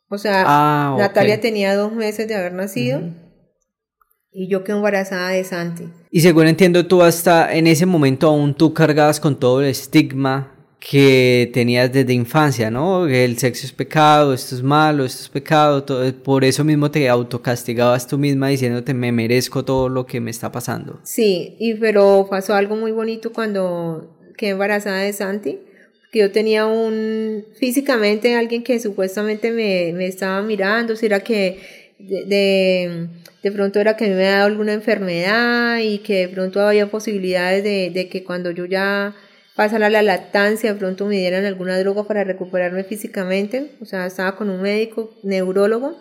O 0.09 0.19
sea, 0.19 0.45
ah, 0.47 0.97
Natalia 0.99 1.41
tenía 1.41 1.75
dos 1.77 1.93
meses 1.93 2.27
de 2.27 2.35
haber 2.35 2.53
nacido. 2.53 3.01
Y 4.33 4.49
yo 4.51 4.65
quedé 4.65 4.77
embarazada 4.77 5.31
de 5.31 5.45
Santi. 5.45 5.85
Y 6.11 6.21
según 6.21 6.49
entiendo, 6.49 6.87
tú 6.87 7.01
hasta 7.01 7.55
en 7.55 7.69
ese 7.69 7.87
momento 7.87 8.27
aún 8.27 8.55
tú 8.55 8.75
cargabas 8.75 9.19
con 9.21 9.39
todo 9.39 9.61
el 9.61 9.69
estigma 9.69 10.53
que 10.79 11.51
tenías 11.55 11.93
desde 11.93 12.13
infancia, 12.13 12.71
¿no? 12.71 13.07
El 13.07 13.39
sexo 13.39 13.67
es 13.67 13.73
pecado, 13.73 14.35
esto 14.35 14.55
es 14.55 14.63
malo, 14.63 15.05
esto 15.05 15.23
es 15.23 15.29
pecado, 15.29 15.85
todo, 15.85 16.13
por 16.23 16.45
eso 16.45 16.65
mismo 16.65 16.91
te 16.91 17.09
autocastigabas 17.09 18.07
tú 18.07 18.19
misma 18.19 18.49
diciéndote 18.49 18.95
me 18.95 19.11
merezco 19.11 19.65
todo 19.65 19.89
lo 19.89 20.07
que 20.07 20.21
me 20.21 20.31
está 20.31 20.53
pasando. 20.53 21.01
Sí, 21.03 21.57
y 21.59 21.75
pero 21.75 22.27
pasó 22.29 22.55
algo 22.55 22.77
muy 22.77 22.93
bonito 22.93 23.33
cuando 23.33 24.16
quedé 24.37 24.51
embarazada 24.51 25.01
de 25.01 25.13
Santi, 25.13 25.59
que 26.13 26.21
yo 26.21 26.33
tenía 26.33 26.67
un, 26.67 27.45
físicamente 27.59 28.37
alguien 28.37 28.63
que 28.63 28.79
supuestamente 28.81 29.51
me, 29.51 29.93
me 29.93 30.07
estaba 30.07 30.43
mirando, 30.43 30.97
si 30.97 31.07
era 31.07 31.21
que 31.21 31.61
de, 31.99 33.09
de, 33.43 33.53
pronto 33.53 33.81
era 33.81 33.97
que 33.97 34.07
me 34.07 34.15
había 34.15 34.31
dado 34.33 34.47
alguna 34.47 34.75
enfermedad 34.75 35.79
y 35.79 35.99
que 35.99 36.27
de 36.27 36.29
pronto 36.29 36.61
había 36.61 36.91
posibilidades 36.91 37.65
de, 37.65 37.91
de 37.91 38.09
que 38.09 38.23
cuando 38.23 38.51
yo 38.51 38.67
ya 38.67 39.15
pasara 39.55 39.89
la 39.89 40.03
lactancia, 40.03 40.73
de 40.73 40.79
pronto 40.79 41.07
me 41.07 41.17
dieran 41.17 41.45
alguna 41.47 41.79
droga 41.79 42.05
para 42.05 42.25
recuperarme 42.25 42.85
físicamente, 42.85 43.71
o 43.81 43.87
sea, 43.87 44.07
estaba 44.07 44.37
con 44.37 44.51
un 44.51 44.61
médico, 44.61 45.15
neurólogo, 45.23 45.97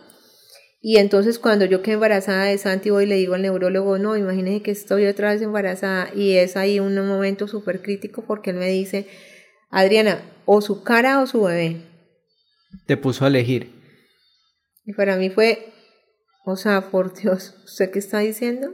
y 0.87 0.97
entonces 0.97 1.39
cuando 1.39 1.65
yo 1.65 1.81
quedé 1.81 1.95
embarazada 1.95 2.43
de 2.43 2.59
Santi, 2.59 2.91
voy 2.91 3.05
y 3.05 3.07
le 3.07 3.15
digo 3.15 3.33
al 3.33 3.41
neurólogo, 3.41 3.97
no, 3.97 4.15
imagínese 4.15 4.61
que 4.61 4.69
estoy 4.69 5.07
otra 5.07 5.31
vez 5.31 5.41
embarazada, 5.41 6.13
y 6.13 6.33
es 6.33 6.55
ahí 6.57 6.79
un 6.79 6.95
momento 7.07 7.47
súper 7.47 7.81
crítico 7.81 8.23
porque 8.27 8.51
él 8.51 8.57
me 8.57 8.69
dice, 8.69 9.07
Adriana, 9.71 10.21
o 10.45 10.61
su 10.61 10.83
cara 10.83 11.23
o 11.23 11.25
su 11.25 11.41
bebé. 11.41 11.81
Te 12.85 12.97
puso 12.97 13.25
a 13.25 13.29
elegir. 13.29 13.71
Y 14.85 14.93
para 14.93 15.15
mí 15.15 15.31
fue, 15.31 15.73
o 16.45 16.55
sea, 16.55 16.91
por 16.91 17.15
Dios, 17.15 17.55
¿usted 17.65 17.89
qué 17.89 17.97
está 17.97 18.19
diciendo? 18.19 18.69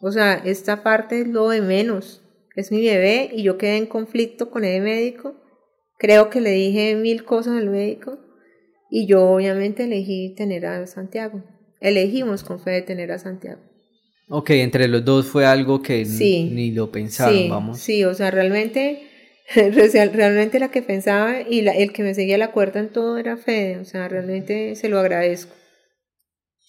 O 0.00 0.12
sea, 0.12 0.34
esta 0.34 0.84
parte 0.84 1.22
es 1.22 1.26
lo 1.26 1.48
de 1.48 1.62
menos 1.62 2.22
es 2.54 2.70
mi 2.70 2.86
bebé 2.86 3.30
y 3.32 3.42
yo 3.42 3.58
quedé 3.58 3.76
en 3.76 3.86
conflicto 3.86 4.50
con 4.50 4.64
el 4.64 4.82
médico. 4.82 5.34
Creo 5.98 6.30
que 6.30 6.40
le 6.40 6.50
dije 6.50 6.94
mil 6.94 7.24
cosas 7.24 7.58
al 7.58 7.68
médico 7.70 8.18
y 8.90 9.06
yo 9.06 9.28
obviamente 9.30 9.84
elegí 9.84 10.34
tener 10.34 10.66
a 10.66 10.86
Santiago. 10.86 11.42
Elegimos 11.80 12.42
con 12.42 12.60
fe 12.60 12.70
de 12.70 12.82
tener 12.82 13.12
a 13.12 13.18
Santiago. 13.18 13.60
Ok, 14.28 14.50
entre 14.50 14.88
los 14.88 15.04
dos 15.04 15.26
fue 15.26 15.46
algo 15.46 15.82
que 15.82 16.04
ni 16.04 16.72
lo 16.72 16.90
pensaron, 16.90 17.36
sí, 17.36 17.48
vamos. 17.48 17.78
Sí, 17.78 18.04
o 18.04 18.14
sea, 18.14 18.30
realmente, 18.30 19.02
realmente 19.54 20.58
la 20.58 20.70
que 20.70 20.82
pensaba 20.82 21.42
y 21.42 21.62
la, 21.62 21.72
el 21.72 21.92
que 21.92 22.02
me 22.02 22.14
seguía 22.14 22.36
la 22.38 22.50
cuerda 22.50 22.80
en 22.80 22.88
todo 22.88 23.18
era 23.18 23.36
Fede, 23.36 23.78
o 23.78 23.84
sea, 23.84 24.08
realmente 24.08 24.74
se 24.74 24.88
lo 24.88 24.98
agradezco 24.98 25.54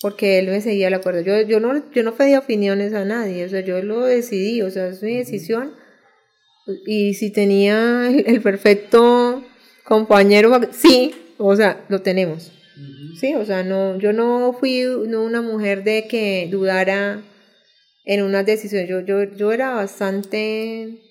porque 0.02 0.40
él 0.40 0.48
me 0.48 0.62
seguía 0.62 0.90
la 0.90 1.00
cuerda. 1.00 1.22
Yo, 1.22 1.42
yo, 1.42 1.60
no, 1.60 1.92
yo 1.92 2.04
no 2.04 2.16
pedí 2.16 2.36
opiniones 2.36 2.94
a 2.94 3.06
nadie, 3.06 3.46
o 3.46 3.50
sea, 3.50 3.62
yo 3.62 3.82
lo 3.82 4.02
decidí, 4.02 4.62
o 4.62 4.70
sea, 4.70 4.88
es 4.88 5.02
mi 5.02 5.18
decisión. 5.18 5.74
Y 6.86 7.14
si 7.14 7.32
tenía 7.32 8.10
el, 8.10 8.42
perfecto 8.42 9.44
compañero, 9.84 10.60
sí, 10.72 11.14
o 11.38 11.56
sea, 11.56 11.86
lo 11.90 12.02
tenemos. 12.02 12.52
Sí, 13.20 13.34
o 13.34 13.46
sea, 13.46 13.64
no, 13.64 13.98
yo 13.98 14.14
no 14.14 14.56
fui 14.60 14.84
no 15.08 15.24
una 15.24 15.42
mujer 15.42 15.84
de 15.84 16.08
que 16.08 16.48
dudara 16.52 17.24
en 18.06 18.22
unas 18.22 18.46
decisiones. 18.46 18.88
Yo, 18.88 19.02
yo, 19.02 19.24
yo 19.24 19.52
era 19.52 19.72
bastante, 19.72 21.02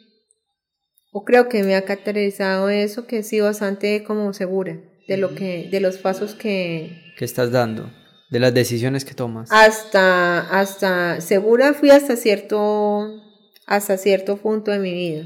o 1.11 1.25
creo 1.25 1.49
que 1.49 1.65
me 1.65 1.75
ha 1.75 1.83
caracterizado 1.83 2.69
eso, 2.69 3.07
que 3.07 3.19
he 3.19 3.23
sido 3.25 3.47
bastante 3.47 4.05
como 4.05 4.33
segura 4.33 4.81
de 5.09 5.17
lo 5.17 5.35
que, 5.35 5.69
de 5.71 5.81
los 5.81 5.99
pasos 5.99 6.35
que, 6.35 7.13
que 7.19 7.25
estás 7.25 7.51
dando 7.51 7.91
de 8.31 8.41
las 8.41 8.55
decisiones 8.55 9.05
que 9.05 9.15
tomas. 9.15 9.51
Hasta, 9.53 10.41
hasta, 10.41 11.21
segura 11.21 11.75
fui 11.75 11.91
hasta 11.91 12.17
cierto, 12.17 13.23
hasta 13.67 13.97
cierto 13.99 14.37
punto 14.37 14.71
de 14.71 14.79
mi 14.79 14.93
vida. 14.93 15.25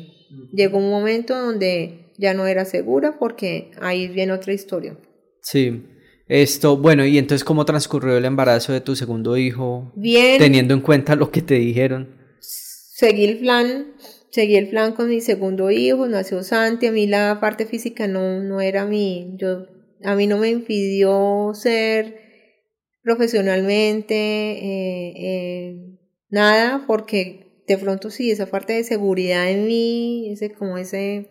Llegó 0.53 0.79
un 0.79 0.91
momento 0.91 1.37
donde 1.37 2.10
ya 2.21 2.35
no 2.35 2.47
era 2.47 2.65
segura 2.65 3.19
porque 3.19 3.71
ahí 3.81 4.09
viene 4.09 4.33
otra 4.33 4.53
historia. 4.53 4.97
Sí. 5.43 5.83
Esto, 6.29 6.77
bueno, 6.77 7.05
y 7.05 7.19
entonces 7.19 7.43
cómo 7.43 7.65
transcurrió 7.65 8.17
el 8.17 8.25
embarazo 8.25 8.73
de 8.73 8.81
tu 8.81 8.95
segundo 8.95 9.37
hijo, 9.37 9.91
bien, 9.97 10.39
teniendo 10.39 10.75
en 10.75 10.81
cuenta 10.81 11.17
lo 11.17 11.33
que 11.33 11.43
te 11.43 11.55
dijeron. 11.55 12.15
Seguí 12.39 13.25
el 13.25 13.39
plan, 13.39 13.95
seguí 14.31 14.55
el 14.55 14.69
plan 14.69 14.93
con 14.93 15.09
mi 15.09 15.21
segundo 15.21 15.73
hijo, 15.73 16.07
nació 16.07 16.45
Santi, 16.45 16.87
a 16.87 16.93
mí 16.93 17.09
la 17.09 17.39
parte 17.41 17.67
física 17.67 18.07
no, 18.07 18.41
no 18.41 18.61
era 18.61 18.87
mi, 18.87 19.35
yo, 19.39 19.67
a 20.05 20.15
mí 20.15 20.29
no 20.29 20.39
me 20.39 20.51
impidió 20.51 21.51
ser 21.55 22.21
profesionalmente, 23.03 24.15
eh, 24.15 25.13
eh, 25.17 25.99
nada, 26.29 26.85
porque 26.87 27.65
de 27.67 27.79
pronto 27.79 28.11
sí, 28.11 28.31
esa 28.31 28.47
parte 28.47 28.73
de 28.73 28.85
seguridad 28.85 29.51
en 29.51 29.67
mí, 29.67 30.31
ese, 30.33 30.53
como 30.53 30.79
ese, 30.79 31.29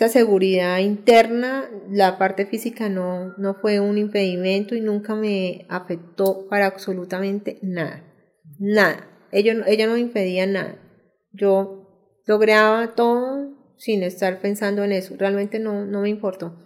esa 0.00 0.08
seguridad 0.08 0.78
interna, 0.78 1.68
la 1.90 2.16
parte 2.16 2.46
física 2.46 2.88
no, 2.88 3.34
no 3.36 3.52
fue 3.60 3.80
un 3.80 3.98
impedimento 3.98 4.74
y 4.74 4.80
nunca 4.80 5.14
me 5.14 5.66
afectó 5.68 6.48
para 6.48 6.64
absolutamente 6.64 7.58
nada, 7.60 8.02
nada. 8.58 9.06
Ella, 9.30 9.62
ella 9.66 9.86
no 9.86 9.92
me 9.92 10.00
impedía 10.00 10.46
nada. 10.46 10.80
Yo 11.32 12.22
lograba 12.24 12.94
todo 12.94 13.74
sin 13.76 14.02
estar 14.02 14.40
pensando 14.40 14.82
en 14.84 14.92
eso. 14.92 15.16
Realmente 15.18 15.58
no, 15.58 15.84
no 15.84 16.00
me 16.00 16.08
importó. 16.08 16.56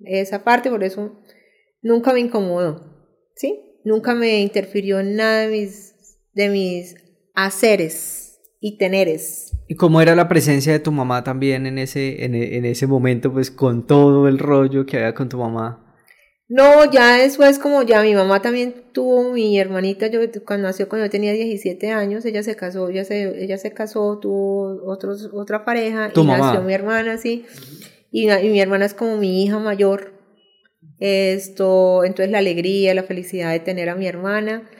Esa 0.00 0.42
parte, 0.42 0.68
por 0.68 0.82
eso 0.82 1.22
nunca 1.80 2.12
me 2.12 2.18
incomodó. 2.18 3.08
¿sí? 3.36 3.78
Nunca 3.84 4.16
me 4.16 4.40
interfirió 4.40 4.98
en 4.98 5.14
nada 5.14 5.42
de 5.42 5.48
mis, 5.48 5.94
de 6.32 6.48
mis 6.48 6.96
haceres 7.34 8.23
y 8.66 8.78
teneres. 8.78 9.52
¿Y 9.68 9.74
cómo 9.74 10.00
era 10.00 10.14
la 10.14 10.26
presencia 10.26 10.72
de 10.72 10.78
tu 10.78 10.90
mamá 10.90 11.22
también 11.22 11.66
en 11.66 11.76
ese, 11.76 12.24
en, 12.24 12.34
en 12.34 12.64
ese 12.64 12.86
momento, 12.86 13.30
pues 13.30 13.50
con 13.50 13.86
todo 13.86 14.26
el 14.26 14.38
rollo 14.38 14.86
que 14.86 14.96
había 14.96 15.12
con 15.12 15.28
tu 15.28 15.36
mamá? 15.36 15.94
No, 16.48 16.90
ya 16.90 17.18
después 17.18 17.58
como 17.58 17.82
ya 17.82 18.00
mi 18.00 18.14
mamá 18.14 18.40
también 18.40 18.74
tuvo 18.92 19.34
mi 19.34 19.58
hermanita, 19.58 20.06
yo 20.06 20.20
cuando 20.46 20.68
nació 20.68 20.88
cuando 20.88 21.04
yo 21.04 21.10
tenía 21.10 21.34
17 21.34 21.90
años, 21.90 22.24
ella 22.24 22.42
se 22.42 22.56
casó, 22.56 22.88
ella 22.88 23.04
se, 23.04 23.44
ella 23.44 23.58
se 23.58 23.72
casó, 23.72 24.18
tuvo 24.18 24.82
otros, 24.90 25.28
otra 25.34 25.66
pareja 25.66 26.10
y 26.16 26.24
nació 26.24 26.62
mi 26.62 26.72
hermana, 26.72 27.18
sí. 27.18 27.44
Y, 28.10 28.30
y 28.30 28.48
mi 28.48 28.62
hermana 28.62 28.86
es 28.86 28.94
como 28.94 29.18
mi 29.18 29.44
hija 29.44 29.58
mayor, 29.58 30.14
esto, 31.00 32.02
entonces 32.04 32.30
la 32.30 32.38
alegría, 32.38 32.94
la 32.94 33.02
felicidad 33.02 33.52
de 33.52 33.60
tener 33.60 33.90
a 33.90 33.94
mi 33.94 34.06
hermana. 34.06 34.70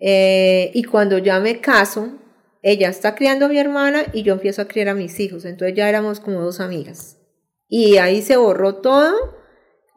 Eh, 0.00 0.70
y 0.72 0.84
cuando 0.84 1.18
ya 1.18 1.40
me 1.40 1.60
caso, 1.60 2.23
ella 2.66 2.88
está 2.88 3.14
criando 3.14 3.44
a 3.44 3.48
mi 3.50 3.58
hermana 3.58 4.04
y 4.14 4.22
yo 4.22 4.32
empiezo 4.32 4.62
a 4.62 4.68
criar 4.68 4.88
a 4.88 4.94
mis 4.94 5.20
hijos. 5.20 5.44
Entonces 5.44 5.76
ya 5.76 5.86
éramos 5.86 6.18
como 6.18 6.40
dos 6.40 6.60
amigas. 6.60 7.18
Y 7.68 7.98
ahí 7.98 8.22
se 8.22 8.38
borró 8.38 8.76
todo 8.76 9.12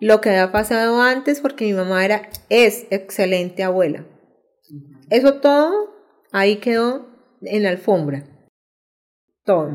lo 0.02 0.20
que 0.20 0.30
había 0.30 0.52
pasado 0.52 1.02
antes 1.02 1.40
porque 1.40 1.64
mi 1.64 1.72
mamá 1.72 2.04
era, 2.04 2.30
es 2.50 2.86
excelente 2.92 3.64
abuela. 3.64 4.06
Eso 5.10 5.36
todo 5.36 5.96
ahí 6.34 6.58
quedó 6.58 7.08
en 7.42 7.64
la 7.64 7.70
alfombra. 7.70 8.26
Todo. 9.46 9.72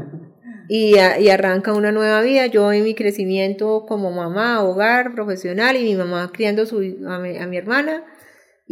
Y, 0.68 0.96
y, 0.96 1.28
arranca 1.30 1.72
una 1.72 1.92
nueva 1.92 2.20
vida. 2.20 2.46
Yo 2.46 2.72
en 2.72 2.84
mi 2.84 2.94
crecimiento 2.94 3.86
como 3.86 4.10
mamá, 4.10 4.62
hogar, 4.62 5.14
profesional 5.14 5.76
y 5.76 5.84
mi 5.84 5.94
mamá 5.94 6.30
criando 6.30 6.66
su, 6.66 6.76
a, 7.08 7.18
mi, 7.18 7.56
hermana. 7.56 8.04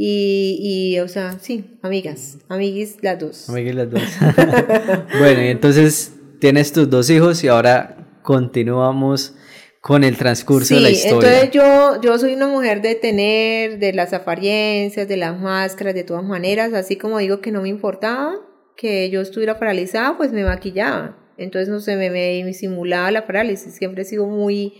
Y, 0.02 0.56
y, 0.62 0.98
o 1.00 1.08
sea, 1.08 1.38
sí, 1.40 1.78
amigas, 1.82 2.38
amiguis 2.48 2.96
las 3.02 3.18
dos. 3.18 3.50
Amiguis 3.50 3.74
las 3.74 3.90
dos. 3.90 4.02
bueno, 5.18 5.42
y 5.42 5.48
entonces 5.48 6.14
tienes 6.38 6.72
tus 6.72 6.88
dos 6.88 7.10
hijos 7.10 7.44
y 7.44 7.48
ahora 7.48 7.98
continuamos 8.22 9.34
con 9.82 10.02
el 10.02 10.16
transcurso 10.16 10.74
de 10.74 10.80
la 10.80 10.88
historia. 10.88 11.42
Entonces 11.42 11.50
yo, 11.50 12.00
yo 12.00 12.18
soy 12.18 12.32
una 12.32 12.46
mujer 12.46 12.80
de 12.80 12.94
tener, 12.94 13.78
de 13.78 13.92
las 13.92 14.14
apariencias, 14.14 15.06
de 15.06 15.18
las 15.18 15.38
máscaras, 15.38 15.92
de 15.92 16.04
todas 16.04 16.24
maneras, 16.24 16.72
así 16.72 16.96
como 16.96 17.18
digo 17.18 17.42
que 17.42 17.52
no 17.52 17.60
me 17.60 17.68
importaba 17.68 18.36
que 18.78 19.10
yo 19.10 19.20
estuviera 19.20 19.58
paralizada, 19.58 20.16
pues 20.16 20.32
me 20.32 20.44
maquillaba. 20.44 21.18
Entonces 21.36 21.68
no 21.68 21.78
sé, 21.78 21.96
me, 21.96 22.08
me 22.08 22.54
simulaba 22.54 23.10
la 23.10 23.26
parálisis, 23.26 23.74
siempre 23.74 24.00
he 24.00 24.06
sido 24.06 24.24
muy 24.24 24.72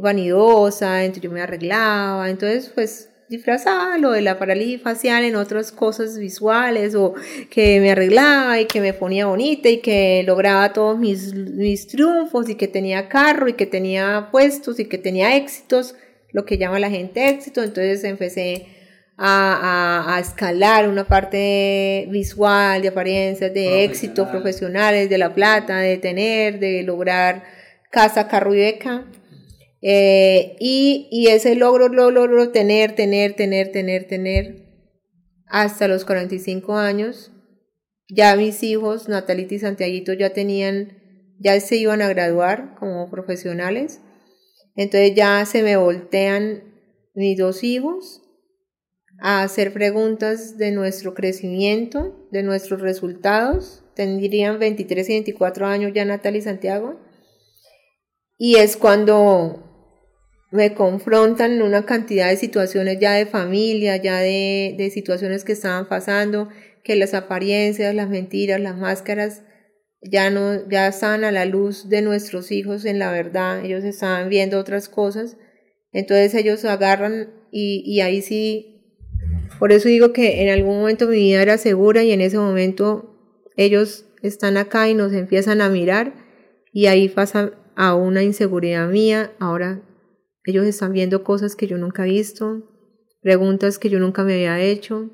vanidosa, 0.00 1.04
entonces 1.04 1.22
yo 1.22 1.30
me 1.30 1.40
arreglaba, 1.40 2.28
entonces 2.28 2.72
pues 2.74 3.09
disfrazaba 3.30 3.96
lo 3.96 4.10
de 4.10 4.22
la 4.22 4.40
parálisis 4.40 4.82
facial 4.82 5.22
en 5.22 5.36
otras 5.36 5.70
cosas 5.70 6.18
visuales 6.18 6.96
o 6.96 7.14
que 7.48 7.80
me 7.80 7.92
arreglaba 7.92 8.60
y 8.60 8.64
que 8.66 8.80
me 8.80 8.92
ponía 8.92 9.26
bonita 9.26 9.68
y 9.68 9.78
que 9.78 10.24
lograba 10.26 10.72
todos 10.72 10.98
mis, 10.98 11.32
mis 11.32 11.86
triunfos 11.86 12.48
y 12.48 12.56
que 12.56 12.66
tenía 12.66 13.08
carro 13.08 13.46
y 13.46 13.52
que 13.52 13.66
tenía 13.66 14.30
puestos 14.32 14.80
y 14.80 14.86
que 14.86 14.98
tenía 14.98 15.36
éxitos, 15.36 15.94
lo 16.32 16.44
que 16.44 16.58
llama 16.58 16.80
la 16.80 16.90
gente 16.90 17.28
éxito. 17.28 17.62
Entonces 17.62 18.02
empecé 18.02 18.66
a, 19.16 20.16
a, 20.16 20.18
escalar 20.18 20.88
una 20.88 21.06
parte 21.06 22.08
visual, 22.10 22.82
de 22.82 22.88
apariencias, 22.88 23.54
de 23.54 23.84
éxitos 23.84 24.26
profesionales, 24.26 25.08
de 25.08 25.18
la 25.18 25.32
plata, 25.32 25.76
de 25.76 25.98
tener, 25.98 26.58
de 26.58 26.82
lograr 26.82 27.44
casa, 27.92 28.26
carro 28.26 28.52
y 28.56 28.58
beca. 28.58 29.04
Eh, 29.82 30.56
y, 30.60 31.08
y, 31.10 31.28
ese 31.28 31.54
logro 31.54 31.88
lo 31.88 32.10
logro 32.10 32.50
tener, 32.50 32.94
tener, 32.94 33.34
tener, 33.34 33.72
tener, 33.72 34.06
tener 34.06 34.70
hasta 35.46 35.88
los 35.88 36.04
45 36.04 36.76
años. 36.76 37.32
Ya 38.08 38.36
mis 38.36 38.62
hijos, 38.62 39.08
Natalita 39.08 39.54
y 39.54 39.58
Santiaguito, 39.58 40.12
ya 40.12 40.30
tenían, 40.30 40.98
ya 41.38 41.58
se 41.60 41.76
iban 41.76 42.02
a 42.02 42.08
graduar 42.08 42.74
como 42.78 43.10
profesionales. 43.10 44.00
Entonces 44.76 45.14
ya 45.14 45.44
se 45.46 45.62
me 45.62 45.76
voltean 45.76 46.64
mis 47.14 47.38
dos 47.38 47.64
hijos 47.64 48.22
a 49.20 49.42
hacer 49.42 49.72
preguntas 49.72 50.56
de 50.56 50.72
nuestro 50.72 51.14
crecimiento, 51.14 52.28
de 52.30 52.42
nuestros 52.42 52.80
resultados. 52.80 53.84
Tendrían 53.94 54.58
23 54.58 55.08
y 55.08 55.12
24 55.12 55.66
años 55.66 55.92
ya 55.94 56.04
Natalia 56.04 56.38
y 56.38 56.42
Santiago. 56.42 57.00
Y 58.38 58.56
es 58.56 58.76
cuando 58.76 59.69
me 60.50 60.74
confrontan 60.74 61.52
en 61.52 61.62
una 61.62 61.84
cantidad 61.84 62.28
de 62.28 62.36
situaciones 62.36 62.98
ya 62.98 63.12
de 63.12 63.26
familia, 63.26 63.96
ya 63.96 64.18
de, 64.18 64.74
de 64.76 64.90
situaciones 64.90 65.44
que 65.44 65.52
estaban 65.52 65.88
pasando, 65.88 66.48
que 66.82 66.96
las 66.96 67.14
apariencias, 67.14 67.94
las 67.94 68.08
mentiras, 68.08 68.60
las 68.60 68.76
máscaras 68.76 69.42
ya 70.02 70.30
no, 70.30 70.68
ya 70.68 70.88
estaban 70.88 71.24
a 71.24 71.30
la 71.30 71.44
luz 71.44 71.88
de 71.88 72.02
nuestros 72.02 72.50
hijos 72.52 72.84
en 72.84 72.98
la 72.98 73.12
verdad, 73.12 73.64
ellos 73.64 73.84
estaban 73.84 74.28
viendo 74.28 74.58
otras 74.58 74.88
cosas, 74.88 75.36
entonces 75.92 76.34
ellos 76.34 76.64
agarran 76.64 77.28
y, 77.52 77.82
y 77.84 78.00
ahí 78.00 78.22
sí, 78.22 78.82
por 79.58 79.72
eso 79.72 79.88
digo 79.88 80.12
que 80.12 80.42
en 80.42 80.48
algún 80.48 80.78
momento 80.78 81.06
mi 81.06 81.16
vida 81.16 81.42
era 81.42 81.58
segura 81.58 82.02
y 82.02 82.12
en 82.12 82.22
ese 82.22 82.38
momento 82.38 83.14
ellos 83.56 84.06
están 84.22 84.56
acá 84.56 84.88
y 84.88 84.94
nos 84.94 85.12
empiezan 85.12 85.60
a 85.60 85.68
mirar 85.68 86.14
y 86.72 86.86
ahí 86.86 87.08
pasa 87.08 87.52
a 87.76 87.94
una 87.94 88.22
inseguridad 88.22 88.88
mía, 88.88 89.32
ahora 89.38 89.82
ellos 90.44 90.66
están 90.66 90.92
viendo 90.92 91.22
cosas 91.22 91.56
que 91.56 91.66
yo 91.66 91.76
nunca 91.78 92.06
he 92.06 92.10
visto, 92.10 92.62
preguntas 93.20 93.78
que 93.78 93.90
yo 93.90 93.98
nunca 93.98 94.24
me 94.24 94.34
había 94.34 94.60
hecho. 94.60 95.10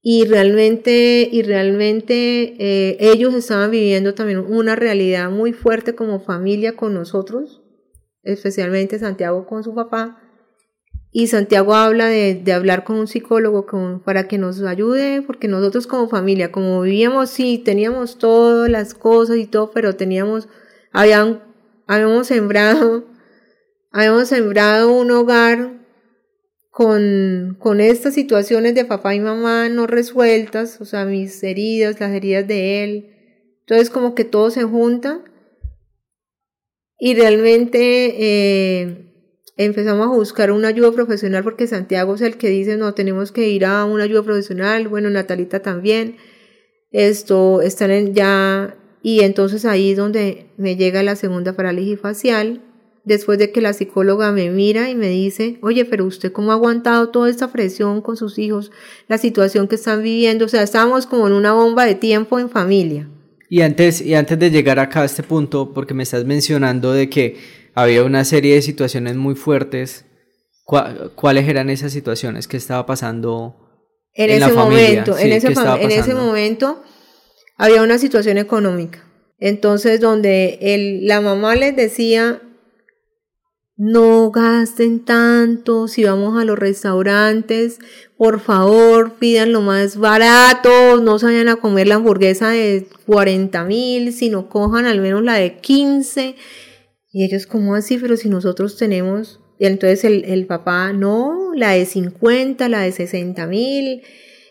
Y 0.00 0.24
realmente, 0.24 1.28
y 1.30 1.42
realmente 1.42 2.54
eh, 2.58 2.96
ellos 3.00 3.34
estaban 3.34 3.70
viviendo 3.70 4.14
también 4.14 4.38
una 4.38 4.76
realidad 4.76 5.30
muy 5.30 5.52
fuerte 5.52 5.94
como 5.94 6.20
familia 6.20 6.76
con 6.76 6.94
nosotros, 6.94 7.62
especialmente 8.22 8.98
Santiago 8.98 9.46
con 9.46 9.64
su 9.64 9.74
papá. 9.74 10.22
Y 11.10 11.26
Santiago 11.28 11.74
habla 11.74 12.06
de, 12.06 12.34
de 12.34 12.52
hablar 12.52 12.84
con 12.84 12.96
un 12.96 13.08
psicólogo 13.08 13.66
para 14.04 14.28
que 14.28 14.38
nos 14.38 14.62
ayude, 14.62 15.22
porque 15.22 15.48
nosotros 15.48 15.86
como 15.86 16.08
familia, 16.08 16.52
como 16.52 16.82
vivíamos, 16.82 17.30
sí, 17.30 17.58
teníamos 17.58 18.18
todas 18.18 18.70
las 18.70 18.94
cosas 18.94 19.38
y 19.38 19.46
todo, 19.46 19.70
pero 19.72 19.96
teníamos, 19.96 20.48
habían, 20.92 21.42
habíamos 21.86 22.28
sembrado 22.28 23.15
habíamos 23.90 24.28
sembrado 24.28 24.92
un 24.92 25.10
hogar 25.10 25.86
con, 26.70 27.56
con 27.58 27.80
estas 27.80 28.14
situaciones 28.14 28.74
de 28.74 28.84
papá 28.84 29.14
y 29.14 29.20
mamá 29.20 29.68
no 29.68 29.86
resueltas, 29.86 30.80
o 30.80 30.84
sea, 30.84 31.04
mis 31.06 31.42
heridas, 31.42 31.98
las 32.00 32.12
heridas 32.12 32.46
de 32.46 32.84
él. 32.84 33.10
Entonces 33.60 33.90
como 33.90 34.14
que 34.14 34.24
todo 34.24 34.50
se 34.50 34.64
junta. 34.64 35.24
Y 36.98 37.14
realmente 37.14 38.14
eh, 38.18 39.06
empezamos 39.56 40.06
a 40.06 40.10
buscar 40.10 40.52
una 40.52 40.68
ayuda 40.68 40.92
profesional 40.92 41.42
porque 41.42 41.66
Santiago 41.66 42.14
es 42.14 42.20
el 42.20 42.36
que 42.36 42.48
dice, 42.48 42.76
no, 42.76 42.94
tenemos 42.94 43.32
que 43.32 43.48
ir 43.48 43.64
a 43.64 43.84
una 43.84 44.04
ayuda 44.04 44.22
profesional, 44.22 44.88
bueno, 44.88 45.10
Natalita 45.10 45.60
también, 45.60 46.16
esto, 46.90 47.62
están 47.62 47.90
en 47.90 48.14
ya, 48.14 48.76
y 49.02 49.20
entonces 49.20 49.64
ahí 49.64 49.92
es 49.92 49.96
donde 49.96 50.46
me 50.56 50.76
llega 50.76 51.02
la 51.02 51.16
segunda 51.16 51.54
parálisis 51.54 52.00
facial, 52.00 52.62
después 53.06 53.38
de 53.38 53.52
que 53.52 53.60
la 53.62 53.72
psicóloga 53.72 54.32
me 54.32 54.50
mira 54.50 54.90
y 54.90 54.96
me 54.96 55.08
dice, 55.08 55.58
oye, 55.62 55.84
pero 55.84 56.04
usted 56.04 56.32
cómo 56.32 56.50
ha 56.50 56.54
aguantado 56.54 57.08
toda 57.08 57.30
esta 57.30 57.52
presión 57.52 58.02
con 58.02 58.16
sus 58.16 58.36
hijos, 58.38 58.72
la 59.08 59.16
situación 59.16 59.68
que 59.68 59.76
están 59.76 60.02
viviendo, 60.02 60.44
o 60.44 60.48
sea, 60.48 60.62
estábamos 60.62 61.06
como 61.06 61.28
en 61.28 61.32
una 61.32 61.52
bomba 61.52 61.86
de 61.86 61.94
tiempo 61.94 62.38
en 62.40 62.50
familia. 62.50 63.08
Y 63.48 63.62
antes, 63.62 64.00
y 64.00 64.14
antes 64.14 64.36
de 64.40 64.50
llegar 64.50 64.80
acá 64.80 65.02
a 65.02 65.04
este 65.04 65.22
punto, 65.22 65.72
porque 65.72 65.94
me 65.94 66.02
estás 66.02 66.24
mencionando 66.24 66.92
de 66.92 67.08
que 67.08 67.36
había 67.74 68.02
una 68.02 68.24
serie 68.24 68.56
de 68.56 68.62
situaciones 68.62 69.14
muy 69.14 69.36
fuertes, 69.36 70.04
¿cuáles 70.64 71.48
eran 71.48 71.70
esas 71.70 71.92
situaciones 71.92 72.48
que 72.48 72.56
estaba 72.56 72.86
pasando 72.86 73.54
en, 74.14 74.30
ese 74.30 74.52
momento? 74.52 75.16
en, 75.16 75.32
ese, 75.32 75.52
en 75.52 75.90
ese 75.92 76.14
momento 76.14 76.82
había 77.56 77.82
una 77.82 77.98
situación 77.98 78.36
económica. 78.36 79.04
Entonces, 79.38 80.00
donde 80.00 80.58
el, 80.60 81.06
la 81.06 81.20
mamá 81.20 81.54
les 81.54 81.76
decía, 81.76 82.42
no 83.76 84.30
gasten 84.30 85.04
tanto, 85.04 85.86
si 85.86 86.04
vamos 86.04 86.40
a 86.40 86.44
los 86.44 86.58
restaurantes, 86.58 87.78
por 88.16 88.40
favor, 88.40 89.14
pidan 89.18 89.52
lo 89.52 89.60
más 89.60 89.98
barato, 89.98 91.00
no 91.02 91.18
se 91.18 91.26
vayan 91.26 91.48
a 91.48 91.56
comer 91.56 91.88
la 91.88 91.96
hamburguesa 91.96 92.50
de 92.50 92.86
40 93.04 93.64
mil, 93.64 94.12
sino 94.12 94.48
cojan 94.48 94.86
al 94.86 95.00
menos 95.00 95.22
la 95.22 95.34
de 95.34 95.58
15. 95.58 96.36
Y 97.12 97.24
ellos, 97.24 97.46
¿cómo 97.46 97.74
así? 97.74 97.98
Pero 97.98 98.16
si 98.16 98.30
nosotros 98.30 98.78
tenemos, 98.78 99.40
y 99.58 99.66
entonces 99.66 100.04
el, 100.04 100.24
el, 100.24 100.46
papá, 100.46 100.92
no, 100.92 101.52
la 101.54 101.72
de 101.72 101.84
50, 101.84 102.68
la 102.68 102.80
de 102.80 102.92
60 102.92 103.46
mil. 103.46 104.02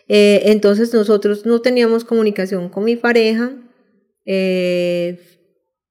Eh, 0.08 0.42
entonces 0.46 0.92
nosotros 0.94 1.46
no 1.46 1.60
teníamos 1.60 2.04
comunicación 2.04 2.68
con 2.68 2.84
mi 2.84 2.96
pareja. 2.96 3.52
Eh, 4.24 5.20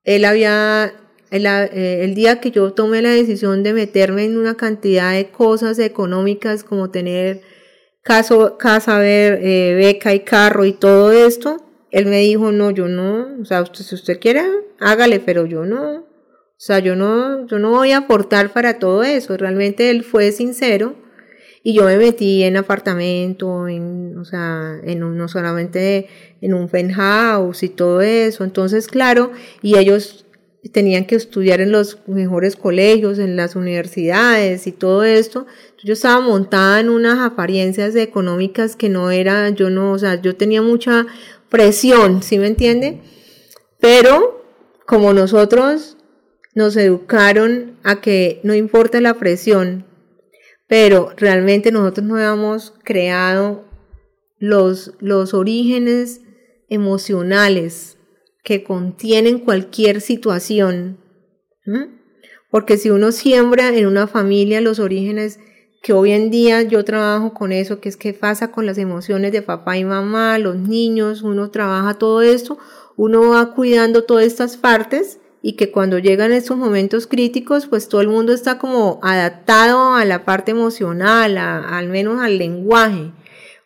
él 0.03 0.25
había 0.25 0.93
eh, 1.35 2.03
el, 2.03 2.15
día 2.15 2.39
que 2.39 2.51
yo 2.51 2.73
tomé 2.73 3.01
la 3.01 3.09
decisión 3.09 3.63
de 3.63 3.73
meterme 3.73 4.25
en 4.25 4.37
una 4.37 4.55
cantidad 4.55 5.13
de 5.13 5.29
cosas 5.29 5.79
económicas 5.79 6.63
como 6.63 6.91
tener 6.91 7.41
caso, 8.01 8.57
casa, 8.57 8.99
ver, 8.99 9.39
eh, 9.41 9.73
beca 9.75 10.13
y 10.13 10.21
carro 10.21 10.65
y 10.65 10.73
todo 10.73 11.11
esto, 11.11 11.57
él 11.91 12.05
me 12.05 12.19
dijo, 12.19 12.51
no, 12.51 12.71
yo 12.71 12.87
no, 12.87 13.41
o 13.41 13.45
sea, 13.45 13.61
usted, 13.61 13.83
si 13.83 13.95
usted 13.95 14.19
quiere, 14.19 14.43
hágale, 14.79 15.19
pero 15.19 15.45
yo 15.45 15.65
no, 15.65 15.99
o 15.99 16.05
sea, 16.57 16.79
yo 16.79 16.95
no, 16.95 17.47
yo 17.47 17.59
no 17.59 17.71
voy 17.71 17.91
a 17.91 17.97
aportar 17.97 18.53
para 18.53 18.79
todo 18.79 19.03
eso, 19.03 19.35
realmente 19.37 19.89
él 19.89 20.03
fue 20.03 20.31
sincero 20.31 20.95
y 21.63 21.73
yo 21.73 21.85
me 21.85 21.97
metí 21.97 22.43
en 22.43 22.57
apartamento, 22.57 23.67
en, 23.67 24.17
o 24.19 24.23
sea, 24.23 24.79
en 24.83 25.17
no 25.17 25.27
solamente 25.27 26.07
en 26.39 26.53
un 26.53 26.69
penthouse 26.69 27.63
y 27.63 27.69
todo 27.69 28.01
eso, 28.01 28.43
entonces, 28.43 28.87
claro, 28.87 29.31
y 29.63 29.77
ellos 29.77 30.24
tenían 30.69 31.05
que 31.05 31.15
estudiar 31.15 31.61
en 31.61 31.71
los 31.71 31.99
mejores 32.07 32.55
colegios, 32.55 33.19
en 33.19 33.35
las 33.35 33.55
universidades 33.55 34.65
y 34.67 34.71
todo 34.71 35.03
esto. 35.03 35.45
Yo 35.83 35.93
estaba 35.93 36.19
montada 36.21 36.79
en 36.79 36.89
unas 36.89 37.19
apariencias 37.19 37.95
económicas 37.95 38.75
que 38.75 38.89
no 38.89 39.11
era, 39.11 39.49
yo 39.49 39.69
no, 39.69 39.91
o 39.91 39.99
sea, 39.99 40.19
yo 40.21 40.35
tenía 40.35 40.61
mucha 40.61 41.05
presión, 41.49 42.23
¿sí 42.23 42.39
me 42.39 42.47
entiende? 42.47 43.01
Pero 43.79 44.43
como 44.87 45.13
nosotros 45.13 45.97
nos 46.55 46.75
educaron 46.77 47.77
a 47.83 48.01
que 48.01 48.39
no 48.43 48.55
importa 48.55 49.01
la 49.01 49.15
presión, 49.15 49.85
pero 50.67 51.11
realmente 51.15 51.71
nosotros 51.71 52.07
no 52.07 52.15
habíamos 52.15 52.73
creado 52.83 53.65
los, 54.39 54.93
los 54.99 55.33
orígenes 55.33 56.21
emocionales 56.69 57.94
que 58.45 58.63
contienen 58.63 59.39
cualquier 59.39 59.99
situación. 59.99 60.99
Porque 62.51 62.77
si 62.77 62.91
uno 62.91 63.11
siembra 63.11 63.75
en 63.75 63.87
una 63.87 64.05
familia 64.07 64.61
los 64.61 64.79
orígenes 64.79 65.39
que 65.81 65.93
hoy 65.93 66.11
en 66.11 66.29
día 66.29 66.61
yo 66.61 66.85
trabajo 66.85 67.33
con 67.33 67.51
eso, 67.51 67.81
que 67.81 67.89
es 67.89 67.97
que 67.97 68.13
pasa 68.13 68.51
con 68.51 68.67
las 68.67 68.77
emociones 68.77 69.31
de 69.31 69.41
papá 69.41 69.77
y 69.77 69.83
mamá, 69.83 70.37
los 70.37 70.57
niños, 70.57 71.23
uno 71.23 71.49
trabaja 71.49 71.95
todo 71.95 72.21
esto, 72.21 72.59
uno 72.95 73.29
va 73.29 73.53
cuidando 73.53 74.03
todas 74.03 74.25
estas 74.25 74.57
partes 74.57 75.19
y 75.41 75.53
que 75.53 75.71
cuando 75.71 75.97
llegan 75.97 76.31
estos 76.31 76.55
momentos 76.55 77.07
críticos, 77.07 77.65
pues 77.65 77.89
todo 77.89 78.01
el 78.01 78.09
mundo 78.09 78.31
está 78.31 78.59
como 78.59 78.99
adaptado 79.01 79.95
a 79.95 80.05
la 80.05 80.23
parte 80.23 80.51
emocional, 80.51 81.37
al 81.39 81.89
menos 81.89 82.21
al 82.21 82.37
lenguaje. 82.37 83.11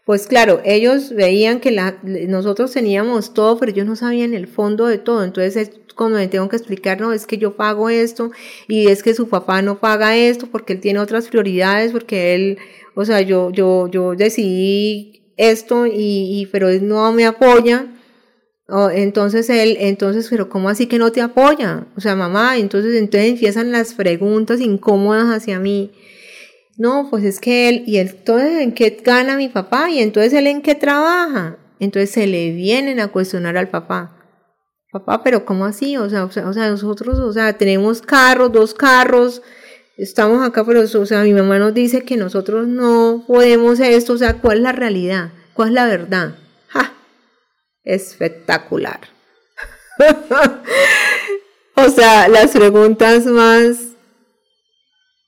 Pues 0.10 0.26
claro, 0.26 0.60
ellos 0.66 1.14
veían 1.14 1.60
que 1.60 1.70
la, 1.70 2.00
nosotros 2.02 2.72
teníamos 2.72 3.36
todo, 3.36 3.60
pero 3.60 3.72
ellos 3.72 3.86
no 3.86 3.96
sabían 3.96 4.34
el 4.34 4.48
fondo 4.48 4.88
de 4.88 4.98
todo. 4.98 5.24
Entonces 5.24 5.56
es 5.56 5.72
me 6.00 6.28
tengo 6.28 6.50
que 6.50 6.56
explicar, 6.56 7.00
no, 7.00 7.14
es 7.14 7.28
que 7.28 7.38
yo 7.38 7.56
pago 7.56 7.90
esto 7.90 8.32
y 8.68 8.88
es 8.88 9.04
que 9.04 9.14
su 9.14 9.30
papá 9.30 9.62
no 9.62 9.80
paga 9.80 10.18
esto 10.18 10.48
porque 10.52 10.74
él 10.74 10.80
tiene 10.80 10.98
otras 10.98 11.28
prioridades, 11.28 11.92
porque 11.92 12.34
él, 12.34 12.58
o 12.96 13.06
sea, 13.06 13.22
yo, 13.22 13.52
yo, 13.52 13.88
yo 13.88 14.16
decidí 14.16 15.32
esto 15.38 15.86
y, 15.86 15.92
y 16.42 16.48
pero 16.52 16.70
él 16.70 16.88
no 16.88 17.12
me 17.12 17.28
apoya 17.28 17.86
Oh, 18.72 18.90
entonces 18.92 19.50
él, 19.50 19.78
entonces, 19.80 20.28
pero 20.30 20.48
¿cómo 20.48 20.70
así 20.70 20.86
que 20.86 21.00
no 21.00 21.12
te 21.12 21.22
apoya? 21.22 21.88
O 21.98 22.02
sea, 22.02 22.16
mamá, 22.16 22.58
entonces, 22.58 22.96
entonces 22.96 23.32
empiezan 23.32 23.72
las 23.72 23.96
preguntas 23.96 24.62
incómodas 24.62 25.26
hacia 25.36 25.60
mí. 25.60 25.92
No, 26.80 27.10
pues 27.10 27.26
es 27.26 27.42
que 27.42 27.68
él, 27.68 27.84
y 27.86 27.98
entonces 27.98 28.62
en 28.62 28.74
qué 28.74 29.02
gana 29.04 29.36
mi 29.36 29.50
papá, 29.50 29.90
y 29.90 30.00
entonces 30.00 30.32
él 30.32 30.48
en 30.48 30.62
qué 30.62 30.76
trabaja. 30.76 31.58
Entonces 31.78 32.10
se 32.10 32.26
le 32.26 32.52
vienen 32.54 33.02
a 33.02 33.10
cuestionar 33.10 33.58
al 33.58 33.68
papá. 33.68 34.16
Papá, 34.90 35.22
pero 35.22 35.44
¿cómo 35.44 35.66
así? 35.66 35.98
O 35.98 36.10
sea, 36.10 36.24
o 36.24 36.32
sea, 36.32 36.48
o 36.48 36.54
sea 36.54 36.70
nosotros, 36.70 37.20
o 37.20 37.34
sea, 37.34 37.58
tenemos 37.58 38.02
carros, 38.02 38.54
dos 38.54 38.74
carros, 38.74 39.42
estamos 39.98 40.42
acá, 40.42 40.64
pero, 40.66 40.80
o 40.80 41.06
sea, 41.06 41.24
mi 41.24 41.34
mamá 41.34 41.60
nos 41.60 41.74
dice 41.74 42.04
que 42.04 42.16
nosotros 42.16 42.66
no 42.66 43.26
podemos 43.28 43.82
esto, 43.82 44.14
o 44.14 44.18
sea, 44.18 44.36
¿cuál 44.36 44.60
es 44.60 44.64
la 44.64 44.72
realidad? 44.72 45.34
¿Cuál 45.54 45.70
es 45.70 45.74
la 45.74 45.86
verdad? 45.86 46.36
espectacular. 47.84 49.00
o 51.76 51.90
sea, 51.90 52.28
las 52.28 52.52
preguntas 52.52 53.26
más 53.26 53.80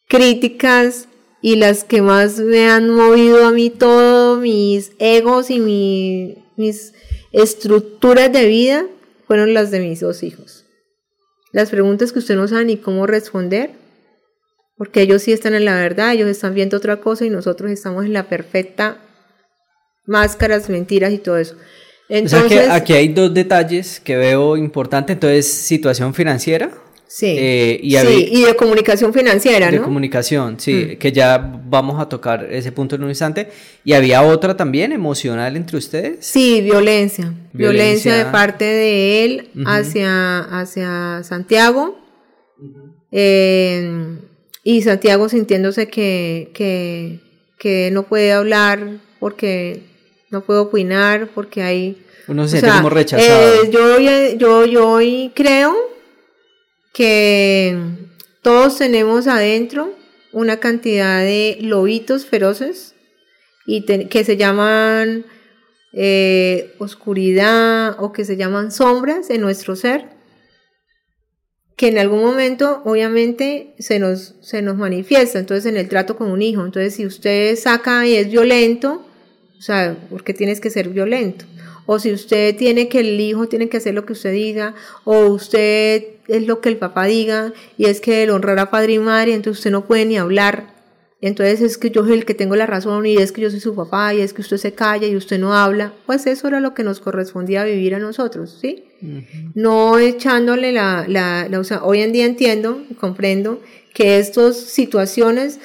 críticas 0.07 1.07
y 1.41 1.55
las 1.55 1.83
que 1.83 2.01
más 2.01 2.39
me 2.39 2.69
han 2.69 2.89
movido 2.89 3.45
a 3.45 3.51
mí 3.51 3.69
todo, 3.69 4.37
mis 4.37 4.91
egos 4.99 5.49
y 5.49 5.59
mis 5.59 6.93
estructuras 7.31 8.31
de 8.31 8.45
vida, 8.45 8.85
fueron 9.27 9.53
las 9.53 9.71
de 9.71 9.79
mis 9.79 9.99
dos 9.99 10.23
hijos. 10.23 10.65
Las 11.51 11.69
preguntas 11.69 12.11
que 12.11 12.19
usted 12.19 12.35
no 12.35 12.47
sabe 12.47 12.65
ni 12.65 12.77
cómo 12.77 13.07
responder, 13.07 13.71
porque 14.77 15.01
ellos 15.01 15.21
sí 15.23 15.31
están 15.31 15.53
en 15.53 15.65
la 15.65 15.75
verdad, 15.75 16.13
ellos 16.13 16.29
están 16.29 16.53
viendo 16.53 16.77
otra 16.77 16.97
cosa 16.97 17.25
y 17.25 17.29
nosotros 17.29 17.71
estamos 17.71 18.05
en 18.05 18.13
la 18.13 18.27
perfecta 18.27 18.97
máscaras, 20.05 20.69
mentiras 20.69 21.11
y 21.13 21.17
todo 21.17 21.37
eso. 21.37 21.55
Entonces, 22.09 22.69
aquí 22.69 22.93
hay 22.93 23.07
dos 23.07 23.33
detalles 23.33 23.99
que 23.99 24.17
veo 24.17 24.57
importantes. 24.57 25.15
Entonces, 25.15 25.47
situación 25.47 26.13
financiera. 26.13 26.71
Sí, 27.13 27.35
eh, 27.37 27.77
y, 27.83 27.97
y, 27.97 28.45
de 28.45 28.55
comunicación 28.55 29.13
financiera, 29.13 29.65
¿no? 29.69 29.79
De 29.79 29.83
comunicación, 29.83 30.57
sí, 30.57 30.91
mm. 30.93 30.97
que 30.97 31.11
ya 31.11 31.59
vamos 31.65 31.99
a 31.99 32.07
tocar 32.07 32.47
ese 32.49 32.71
punto 32.71 32.95
en 32.95 33.03
un 33.03 33.09
instante. 33.09 33.49
¿Y 33.83 33.91
había 33.91 34.21
otra 34.21 34.55
también 34.55 34.93
emocional 34.93 35.57
entre 35.57 35.75
ustedes? 35.75 36.25
Sí, 36.25 36.61
violencia. 36.61 37.33
Violencia, 37.51 38.15
de 38.15 38.31
parte 38.31 38.63
de 38.63 39.25
él 39.25 39.49
hacia, 39.65 40.39
hacia 40.39 41.21
Santiago. 41.23 41.99
Eh, 43.11 44.17
y 44.63 44.81
Santiago 44.81 45.27
sintiéndose 45.27 45.89
que, 45.89 46.49
que, 46.53 47.19
que 47.59 47.89
no 47.91 48.03
puede 48.03 48.31
hablar 48.31 49.01
porque 49.19 49.81
no 50.29 50.45
puedo 50.45 50.61
opinar 50.61 51.27
porque 51.35 51.61
hay... 51.61 52.05
Uno 52.29 52.47
se 52.47 52.61
siente 52.61 52.77
como 52.77 52.89
rechazado. 52.89 53.63
Eh, 53.63 53.69
yo, 53.69 53.99
yo, 54.37 54.65
yo 54.65 54.89
hoy 54.89 55.33
creo 55.35 55.91
que 56.93 57.77
todos 58.41 58.77
tenemos 58.77 59.27
adentro 59.27 59.93
una 60.33 60.59
cantidad 60.59 61.19
de 61.19 61.57
lobitos 61.61 62.25
feroces 62.25 62.95
y 63.65 63.85
que 63.85 64.23
se 64.23 64.37
llaman 64.37 65.25
eh, 65.93 66.73
oscuridad 66.79 67.95
o 67.99 68.11
que 68.11 68.25
se 68.25 68.37
llaman 68.37 68.71
sombras 68.71 69.29
en 69.29 69.41
nuestro 69.41 69.75
ser 69.75 70.21
que 71.81 71.87
en 71.87 71.97
algún 71.97 72.21
momento 72.21 72.83
obviamente 72.85 73.73
se 73.79 73.97
nos, 73.97 74.35
se 74.41 74.61
nos 74.61 74.77
manifiesta, 74.77 75.39
entonces 75.39 75.65
en 75.65 75.77
el 75.77 75.89
trato 75.89 76.15
con 76.15 76.29
un 76.29 76.43
hijo, 76.43 76.63
entonces 76.63 76.93
si 76.93 77.07
usted 77.07 77.55
saca 77.55 78.05
y 78.05 78.13
es 78.13 78.29
violento, 78.29 79.03
o 79.57 79.61
sea, 79.63 79.97
porque 80.11 80.35
tienes 80.35 80.61
que 80.61 80.69
ser 80.69 80.89
violento. 80.89 81.45
O 81.87 81.97
si 81.97 82.11
usted 82.11 82.55
tiene 82.55 82.87
que 82.87 82.99
el 82.99 83.19
hijo 83.19 83.47
tiene 83.47 83.67
que 83.67 83.77
hacer 83.77 83.95
lo 83.95 84.05
que 84.05 84.13
usted 84.13 84.31
diga, 84.31 84.75
o 85.05 85.25
usted 85.29 86.03
es 86.31 86.47
lo 86.47 86.61
que 86.61 86.69
el 86.69 86.77
papá 86.77 87.05
diga, 87.05 87.53
y 87.77 87.85
es 87.85 88.01
que 88.01 88.23
el 88.23 88.29
honrar 88.29 88.59
a 88.59 88.71
padre 88.71 88.93
y 88.93 88.99
madre, 88.99 89.33
entonces 89.33 89.59
usted 89.59 89.71
no 89.71 89.85
puede 89.85 90.05
ni 90.05 90.17
hablar. 90.17 90.73
Entonces 91.21 91.61
es 91.61 91.77
que 91.77 91.91
yo 91.91 92.03
soy 92.03 92.13
el 92.13 92.25
que 92.25 92.33
tengo 92.33 92.55
la 92.55 92.65
razón, 92.65 93.05
y 93.05 93.17
es 93.17 93.31
que 93.31 93.41
yo 93.41 93.51
soy 93.51 93.59
su 93.59 93.75
papá, 93.75 94.13
y 94.13 94.21
es 94.21 94.33
que 94.33 94.41
usted 94.41 94.57
se 94.57 94.73
calla 94.73 95.07
y 95.07 95.15
usted 95.15 95.39
no 95.39 95.53
habla. 95.53 95.93
Pues 96.05 96.25
eso 96.25 96.47
era 96.47 96.59
lo 96.59 96.73
que 96.73 96.83
nos 96.83 96.99
correspondía 96.99 97.63
vivir 97.63 97.93
a 97.95 97.99
nosotros, 97.99 98.57
¿sí? 98.59 98.85
No 99.55 99.99
echándole 99.99 100.71
la, 100.71 101.05
la, 101.07 101.47
la 101.49 101.59
o 101.59 101.63
sea, 101.63 101.83
hoy 101.83 102.01
en 102.01 102.11
día 102.11 102.25
entiendo, 102.25 102.81
comprendo 102.99 103.61
que 103.93 104.19
estas 104.19 104.57
situaciones 104.57 105.59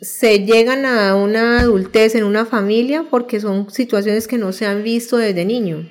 se 0.00 0.44
llegan 0.44 0.86
a 0.86 1.14
una 1.14 1.60
adultez 1.60 2.14
en 2.14 2.24
una 2.24 2.46
familia 2.46 3.04
porque 3.10 3.38
son 3.38 3.70
situaciones 3.70 4.26
que 4.26 4.38
no 4.38 4.52
se 4.52 4.66
han 4.66 4.82
visto 4.82 5.18
desde 5.18 5.44
niño, 5.44 5.88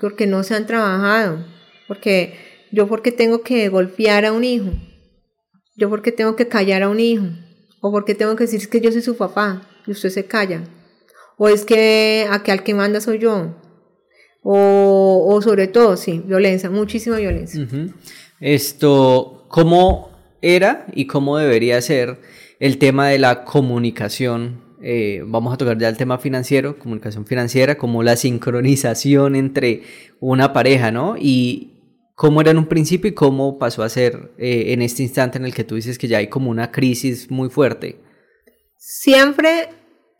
porque 0.00 0.26
no 0.26 0.44
se 0.44 0.54
han 0.54 0.66
trabajado, 0.66 1.44
porque 1.88 2.53
yo 2.74 2.88
porque 2.88 3.12
tengo 3.12 3.42
que 3.42 3.68
golpear 3.68 4.24
a 4.24 4.32
un 4.32 4.44
hijo, 4.44 4.70
yo 5.76 5.88
porque 5.88 6.12
tengo 6.12 6.36
que 6.36 6.48
callar 6.48 6.82
a 6.82 6.88
un 6.88 7.00
hijo, 7.00 7.26
o 7.80 7.90
porque 7.90 8.14
tengo 8.14 8.36
que 8.36 8.44
decir 8.44 8.68
que 8.68 8.80
yo 8.80 8.90
soy 8.90 9.02
su 9.02 9.16
papá 9.16 9.68
y 9.86 9.92
usted 9.92 10.10
se 10.10 10.26
calla, 10.26 10.64
o 11.36 11.48
es 11.48 11.64
que 11.64 12.26
aquí 12.30 12.50
al 12.50 12.62
que 12.62 12.74
manda 12.74 13.00
soy 13.00 13.18
yo, 13.18 13.54
o, 14.42 15.40
sobre 15.42 15.68
todo, 15.68 15.96
sí, 15.96 16.22
violencia, 16.26 16.68
muchísima 16.68 17.16
violencia. 17.16 17.66
Esto, 18.40 19.46
¿cómo 19.48 20.10
era 20.42 20.86
y 20.92 21.06
cómo 21.06 21.38
debería 21.38 21.80
ser? 21.80 22.18
el 22.64 22.78
tema 22.78 23.08
de 23.08 23.18
la 23.18 23.44
comunicación. 23.44 24.62
Eh, 24.82 25.22
vamos 25.26 25.52
a 25.52 25.56
tocar 25.58 25.78
ya 25.78 25.88
el 25.88 25.98
tema 25.98 26.18
financiero, 26.18 26.78
comunicación 26.78 27.26
financiera, 27.26 27.76
como 27.76 28.02
la 28.02 28.16
sincronización 28.16 29.36
entre 29.36 29.82
una 30.20 30.52
pareja, 30.52 30.90
¿no? 30.90 31.16
Y 31.18 31.73
cómo 32.14 32.40
era 32.40 32.50
en 32.50 32.58
un 32.58 32.66
principio 32.66 33.10
y 33.10 33.14
cómo 33.14 33.58
pasó 33.58 33.82
a 33.82 33.88
ser 33.88 34.32
eh, 34.38 34.72
en 34.72 34.82
este 34.82 35.02
instante 35.02 35.38
en 35.38 35.44
el 35.44 35.54
que 35.54 35.64
tú 35.64 35.74
dices 35.74 35.98
que 35.98 36.08
ya 36.08 36.18
hay 36.18 36.28
como 36.28 36.50
una 36.50 36.70
crisis 36.70 37.30
muy 37.30 37.50
fuerte. 37.50 38.00
Siempre 38.78 39.68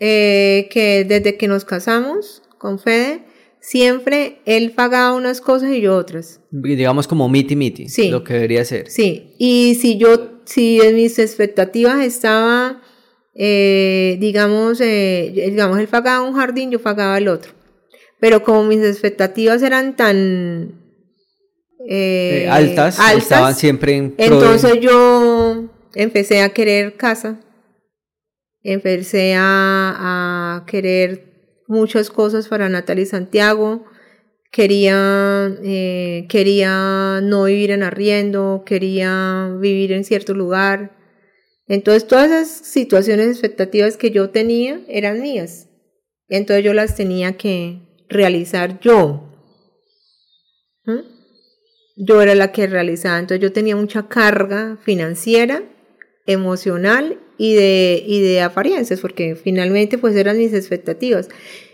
eh, 0.01 0.69
que 0.71 1.05
desde 1.05 1.37
que 1.37 1.49
nos 1.49 1.65
casamos 1.65 2.43
con 2.59 2.79
Fede, 2.79 3.25
siempre 3.61 4.41
él 4.45 4.73
pagaba 4.73 5.15
unas 5.15 5.41
cosas 5.41 5.71
y 5.71 5.81
yo 5.81 5.97
otras. 5.97 6.41
Digamos 6.51 7.07
como 7.07 7.29
miti 7.29 7.57
miti, 7.57 7.89
sí. 7.89 8.11
lo 8.11 8.25
que 8.25 8.35
debería 8.35 8.65
ser. 8.65 8.91
Sí, 8.91 9.35
y 9.39 9.77
si 9.77 9.97
yo, 9.97 10.41
si 10.45 10.81
en 10.81 10.97
mis 10.97 11.19
expectativas 11.19 12.05
estaba, 12.05 12.83
eh, 13.35 14.19
digamos, 14.21 14.81
eh, 14.81 15.33
digamos, 15.35 15.79
él 15.79 15.89
pagaba 15.89 16.27
un 16.27 16.35
jardín, 16.35 16.71
yo 16.71 16.83
pagaba 16.83 17.17
el 17.17 17.29
otro. 17.29 17.53
Pero 18.21 18.43
como 18.43 18.65
mis 18.65 18.81
expectativas 18.81 19.63
eran 19.63 19.97
tan 19.97 20.84
eh, 21.89 22.49
altas, 22.51 22.99
estaban 23.17 23.55
siempre 23.55 23.97
en... 23.97 24.15
Entonces 24.19 24.81
yo 24.81 25.65
empecé 25.95 26.43
a 26.43 26.51
querer 26.51 26.97
casa, 26.97 27.41
empecé 28.63 29.35
a, 29.37 30.57
a 30.57 30.67
querer 30.67 31.35
muchas 31.69 32.11
cosas 32.11 32.49
para 32.49 32.69
Natalia 32.69 33.03
y 33.03 33.07
Santiago. 33.07 33.85
Quería, 34.51 35.53
eh, 35.65 36.27
quería 36.29 37.21
no 37.23 37.45
vivir 37.45 37.73
en 37.73 37.83
arriendo, 37.83 38.63
quería 38.65 39.53
vivir 39.61 39.93
en 39.93 40.05
cierto 40.05 40.33
lugar. 40.33 40.97
Entonces 41.67 42.07
todas 42.07 42.31
esas 42.31 42.49
situaciones, 42.49 43.29
expectativas 43.29 43.97
que 43.97 44.11
yo 44.11 44.31
tenía 44.31 44.81
eran 44.89 45.21
mías. 45.21 45.69
Entonces 46.29 46.65
yo 46.65 46.73
las 46.73 46.95
tenía 46.95 47.37
que 47.37 47.81
realizar 48.09 48.79
yo. 48.81 49.29
¿Mm? 50.85 51.14
Yo 51.97 52.21
era 52.21 52.35
la 52.35 52.53
que 52.53 52.67
realizaba. 52.67 53.19
Entonces 53.19 53.43
yo 53.43 53.53
tenía 53.53 53.77
mucha 53.77 54.09
carga 54.09 54.79
financiera, 54.83 55.63
emocional 56.27 57.19
y 57.39 57.55
de, 57.55 58.03
y 58.07 58.21
de 58.23 58.41
apariencias, 58.41 59.01
porque 59.01 59.37
finalmente 59.37 59.99
pues 59.99 60.17
eran 60.17 60.39
mis 60.39 60.53
expectativas. 60.53 61.29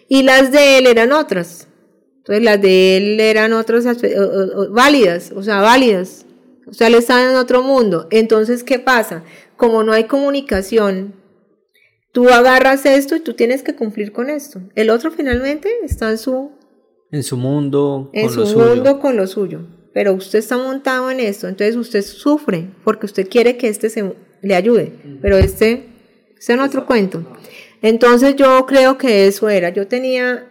Y 0.08 0.22
las 0.22 0.52
de 0.52 0.78
él 0.78 0.86
eran 0.86 1.12
otras. 1.12 1.68
Entonces 2.18 2.44
las 2.44 2.60
de 2.60 2.96
él 2.96 3.20
eran 3.20 3.52
otras 3.52 3.86
válidas, 4.70 5.32
o 5.34 5.42
sea, 5.42 5.60
válidas. 5.60 6.26
O 6.66 6.72
sea, 6.72 6.86
él 6.86 6.94
estaba 6.94 7.28
en 7.28 7.36
otro 7.36 7.62
mundo. 7.62 8.06
Entonces, 8.10 8.62
¿qué 8.62 8.78
pasa? 8.78 9.24
Como 9.56 9.82
no 9.82 9.92
hay 9.92 10.04
comunicación, 10.04 11.14
tú 12.12 12.28
agarras 12.28 12.86
esto 12.86 13.16
y 13.16 13.20
tú 13.20 13.34
tienes 13.34 13.62
que 13.64 13.74
cumplir 13.74 14.12
con 14.12 14.30
esto. 14.30 14.60
El 14.76 14.90
otro 14.90 15.10
finalmente 15.10 15.68
está 15.82 16.10
en 16.10 16.18
su... 16.18 16.52
En 17.10 17.24
su 17.24 17.36
mundo. 17.36 18.10
En 18.12 18.30
su 18.30 18.44
mundo 18.56 19.00
con 19.00 19.16
lo 19.16 19.26
suyo. 19.26 19.62
Pero 19.92 20.14
usted 20.14 20.38
está 20.38 20.56
montado 20.56 21.10
en 21.10 21.20
esto, 21.20 21.48
entonces 21.48 21.76
usted 21.76 22.02
sufre 22.02 22.70
porque 22.84 23.06
usted 23.06 23.28
quiere 23.28 23.56
que 23.56 23.68
este 23.68 23.90
se 23.90 24.14
le 24.42 24.54
ayude. 24.54 24.92
Pero 25.20 25.36
este, 25.36 25.88
es 26.38 26.50
otro 26.50 26.86
cuento. 26.86 27.26
Entonces 27.82 28.36
yo 28.36 28.66
creo 28.66 28.98
que 28.98 29.26
eso 29.26 29.48
era. 29.48 29.70
Yo 29.70 29.86
tenía 29.88 30.50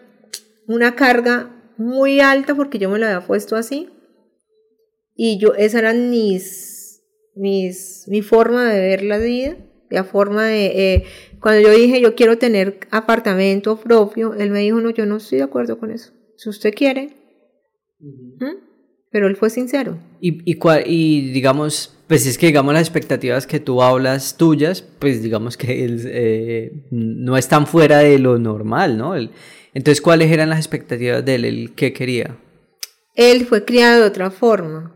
una 0.67 0.95
carga 0.95 1.55
muy 1.77 2.19
alta 2.19 2.55
porque 2.55 2.79
yo 2.79 2.89
me 2.89 2.99
la 2.99 3.07
había 3.15 3.27
puesto 3.27 3.55
así. 3.55 3.89
Y 5.15 5.39
yo, 5.39 5.53
esa 5.55 5.79
era 5.79 5.93
mis, 5.93 7.01
mis, 7.35 8.05
mi 8.07 8.21
forma 8.21 8.71
de 8.71 8.79
ver 8.79 9.03
la 9.03 9.17
vida, 9.17 9.57
la 9.89 10.03
forma 10.03 10.45
de, 10.45 10.65
eh, 10.65 11.03
cuando 11.41 11.61
yo 11.61 11.73
dije 11.73 12.01
yo 12.01 12.15
quiero 12.15 12.37
tener 12.37 12.79
apartamento 12.91 13.77
propio, 13.77 14.33
él 14.33 14.51
me 14.51 14.59
dijo, 14.59 14.79
no, 14.79 14.89
yo 14.91 15.05
no 15.05 15.17
estoy 15.17 15.39
de 15.39 15.45
acuerdo 15.45 15.79
con 15.79 15.91
eso. 15.91 16.13
Si 16.37 16.49
usted 16.49 16.73
quiere. 16.73 17.15
Pero 19.11 19.27
él 19.27 19.35
fue 19.35 19.49
sincero. 19.49 19.97
Y, 20.21 20.51
y, 20.51 20.59
y 20.85 21.31
digamos, 21.31 21.97
pues 22.07 22.25
es 22.25 22.37
que 22.37 22.47
digamos 22.47 22.73
las 22.73 22.83
expectativas 22.83 23.47
que 23.47 23.59
tú 23.59 23.81
hablas 23.81 24.37
tuyas, 24.37 24.81
pues 24.81 25.23
digamos 25.23 25.57
que 25.57 25.85
él, 25.85 26.01
eh, 26.05 26.71
no 26.91 27.37
están 27.37 27.65
fuera 27.67 27.99
de 27.99 28.19
lo 28.19 28.37
normal, 28.37 28.97
¿no? 28.97 29.15
Entonces, 29.15 30.01
¿cuáles 30.01 30.31
eran 30.31 30.49
las 30.49 30.59
expectativas 30.59 31.23
de 31.23 31.35
él? 31.35 31.45
¿El 31.45 31.75
qué 31.75 31.93
quería? 31.93 32.37
Él 33.15 33.45
fue 33.45 33.65
criado 33.65 34.01
de 34.01 34.07
otra 34.07 34.31
forma. 34.31 34.95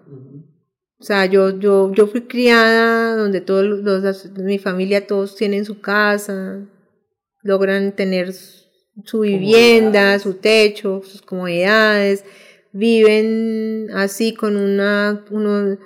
O 0.99 1.03
sea, 1.03 1.25
yo, 1.25 1.59
yo, 1.59 1.93
yo 1.93 2.07
fui 2.07 2.21
criada 2.21 3.17
donde 3.17 3.41
todos 3.41 3.65
los, 3.65 4.31
mi 4.37 4.57
familia 4.57 5.05
todos 5.05 5.35
tienen 5.35 5.65
su 5.65 5.81
casa, 5.81 6.65
logran 7.41 7.91
tener 7.91 8.31
su 8.31 9.19
vivienda, 9.19 10.17
su 10.19 10.35
techo, 10.35 11.01
sus 11.03 11.21
comodidades, 11.21 12.23
viven 12.73 13.87
así 13.93 14.33
con 14.33 14.57
una, 14.57 15.23
uno, 15.31 15.77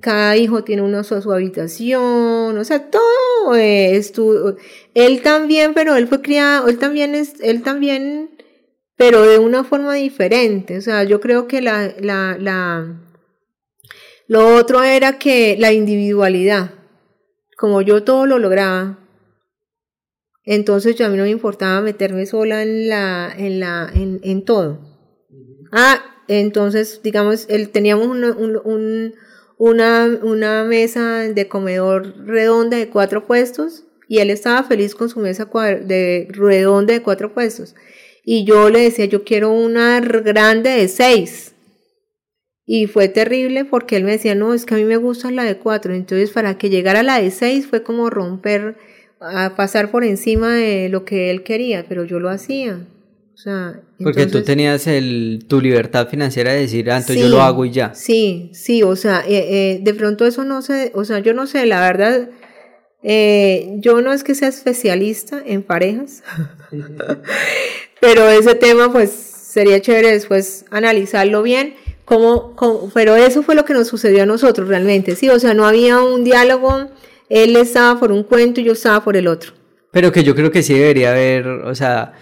cada 0.00 0.36
hijo 0.36 0.64
tiene 0.64 0.82
una 0.82 1.04
su, 1.04 1.20
su 1.20 1.32
habitación, 1.32 2.56
o 2.56 2.64
sea, 2.64 2.90
todo 2.90 3.54
es 3.54 4.12
tu, 4.12 4.56
él 4.94 5.22
también, 5.22 5.74
pero 5.74 5.96
él 5.96 6.08
fue 6.08 6.22
criado, 6.22 6.68
él 6.68 6.78
también 6.78 7.14
es, 7.14 7.34
él 7.40 7.62
también 7.62 8.30
pero 8.96 9.22
de 9.22 9.38
una 9.38 9.62
forma 9.62 9.94
diferente. 9.94 10.78
O 10.78 10.80
sea, 10.80 11.04
yo 11.04 11.20
creo 11.20 11.46
que 11.46 11.60
la, 11.60 11.94
la, 12.00 12.36
la, 12.38 13.00
lo 14.26 14.56
otro 14.56 14.82
era 14.82 15.18
que 15.18 15.56
la 15.58 15.72
individualidad, 15.72 16.72
como 17.56 17.82
yo 17.82 18.02
todo 18.02 18.26
lo 18.26 18.38
lograba, 18.38 18.98
entonces 20.44 20.96
yo 20.96 21.06
a 21.06 21.08
mí 21.08 21.16
no 21.16 21.24
me 21.24 21.30
importaba 21.30 21.80
meterme 21.80 22.24
sola 22.24 22.62
en 22.62 22.88
la, 22.88 23.32
en 23.36 23.60
la, 23.60 23.90
en, 23.94 24.20
en 24.22 24.44
todo. 24.44 24.80
Ah, 25.72 26.15
entonces, 26.28 27.00
digamos, 27.02 27.46
él, 27.48 27.70
teníamos 27.70 28.06
un, 28.06 28.24
un, 28.24 29.14
una, 29.58 30.18
una 30.22 30.64
mesa 30.64 31.20
de 31.20 31.48
comedor 31.48 32.26
redonda 32.26 32.76
de 32.76 32.88
cuatro 32.88 33.26
puestos 33.26 33.84
y 34.08 34.18
él 34.18 34.30
estaba 34.30 34.62
feliz 34.62 34.94
con 34.94 35.08
su 35.08 35.20
mesa 35.20 35.48
de 35.82 36.28
redonda 36.30 36.92
de 36.92 37.02
cuatro 37.02 37.32
puestos. 37.32 37.74
Y 38.24 38.44
yo 38.44 38.70
le 38.70 38.80
decía, 38.80 39.04
yo 39.04 39.24
quiero 39.24 39.52
una 39.52 40.00
grande 40.00 40.70
de 40.70 40.88
seis. 40.88 41.54
Y 42.64 42.88
fue 42.88 43.08
terrible 43.08 43.64
porque 43.64 43.96
él 43.96 44.02
me 44.02 44.12
decía, 44.12 44.34
no, 44.34 44.52
es 44.52 44.66
que 44.66 44.74
a 44.74 44.78
mí 44.78 44.84
me 44.84 44.96
gusta 44.96 45.30
la 45.30 45.44
de 45.44 45.58
cuatro. 45.58 45.94
Entonces, 45.94 46.30
para 46.30 46.58
que 46.58 46.68
llegara 46.68 47.04
la 47.04 47.20
de 47.20 47.30
seis 47.30 47.66
fue 47.66 47.84
como 47.84 48.10
romper, 48.10 48.76
a 49.20 49.54
pasar 49.56 49.90
por 49.90 50.04
encima 50.04 50.54
de 50.54 50.88
lo 50.88 51.04
que 51.04 51.30
él 51.30 51.42
quería, 51.42 51.86
pero 51.88 52.04
yo 52.04 52.20
lo 52.20 52.28
hacía. 52.28 52.86
O 53.34 53.38
sea, 53.38 53.82
porque 54.02 54.26
tú 54.26 54.42
tenías 54.42 54.86
el, 54.86 55.44
tu 55.48 55.60
libertad 55.60 56.08
financiera 56.08 56.52
de 56.52 56.60
decir, 56.60 56.90
ah, 56.90 56.98
entonces 56.98 57.24
yo 57.24 57.28
lo 57.28 57.40
hago 57.42 57.64
y 57.64 57.70
ya. 57.70 57.94
Sí, 57.94 58.50
sí, 58.52 58.82
o 58.82 58.94
sea, 58.96 59.24
eh, 59.26 59.46
eh, 59.48 59.80
de 59.82 59.94
pronto 59.94 60.26
eso 60.26 60.44
no 60.44 60.62
sé, 60.62 60.92
o 60.94 61.04
sea, 61.04 61.20
yo 61.20 61.32
no 61.32 61.46
sé, 61.46 61.64
la 61.66 61.80
verdad, 61.80 62.28
eh, 63.02 63.76
yo 63.78 64.02
no 64.02 64.12
es 64.12 64.22
que 64.22 64.34
sea 64.34 64.48
especialista 64.48 65.42
en 65.44 65.62
parejas, 65.62 66.22
pero 68.00 68.28
ese 68.28 68.54
tema 68.54 68.92
pues 68.92 69.10
sería 69.10 69.80
chévere 69.80 70.12
después 70.12 70.64
analizarlo 70.70 71.42
bien. 71.42 71.74
Cómo, 72.04 72.54
pero 72.94 73.16
eso 73.16 73.42
fue 73.42 73.56
lo 73.56 73.64
que 73.64 73.72
nos 73.72 73.88
sucedió 73.88 74.22
a 74.22 74.26
nosotros 74.26 74.68
realmente, 74.68 75.16
sí, 75.16 75.28
o 75.28 75.40
sea, 75.40 75.54
no 75.54 75.66
había 75.66 76.00
un 76.00 76.22
diálogo, 76.22 76.88
él 77.28 77.56
estaba 77.56 77.98
por 77.98 78.12
un 78.12 78.22
cuento 78.22 78.60
y 78.60 78.64
yo 78.64 78.74
estaba 78.74 79.02
por 79.02 79.16
el 79.16 79.26
otro. 79.26 79.54
Pero 79.90 80.12
que 80.12 80.22
yo 80.22 80.36
creo 80.36 80.52
que 80.52 80.62
sí 80.62 80.74
debería 80.74 81.10
haber, 81.10 81.48
o 81.48 81.74
sea, 81.74 82.12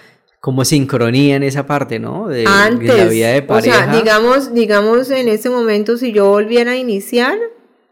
como 0.45 0.67
sincronía 0.67 1.37
en 1.37 1.43
esa 1.43 1.67
parte, 1.67 1.99
¿no? 1.99 2.29
De, 2.29 2.45
Antes, 2.47 2.95
la 2.95 3.07
vida 3.07 3.29
de 3.33 3.41
pareja. 3.41 3.79
O 3.79 3.91
sea, 3.91 3.97
digamos, 3.99 4.53
digamos 4.53 5.11
en 5.11 5.29
ese 5.29 5.49
momento 5.49 5.97
si 5.97 6.13
yo 6.13 6.29
volviera 6.29 6.73
a 6.73 6.77
iniciar, 6.77 7.39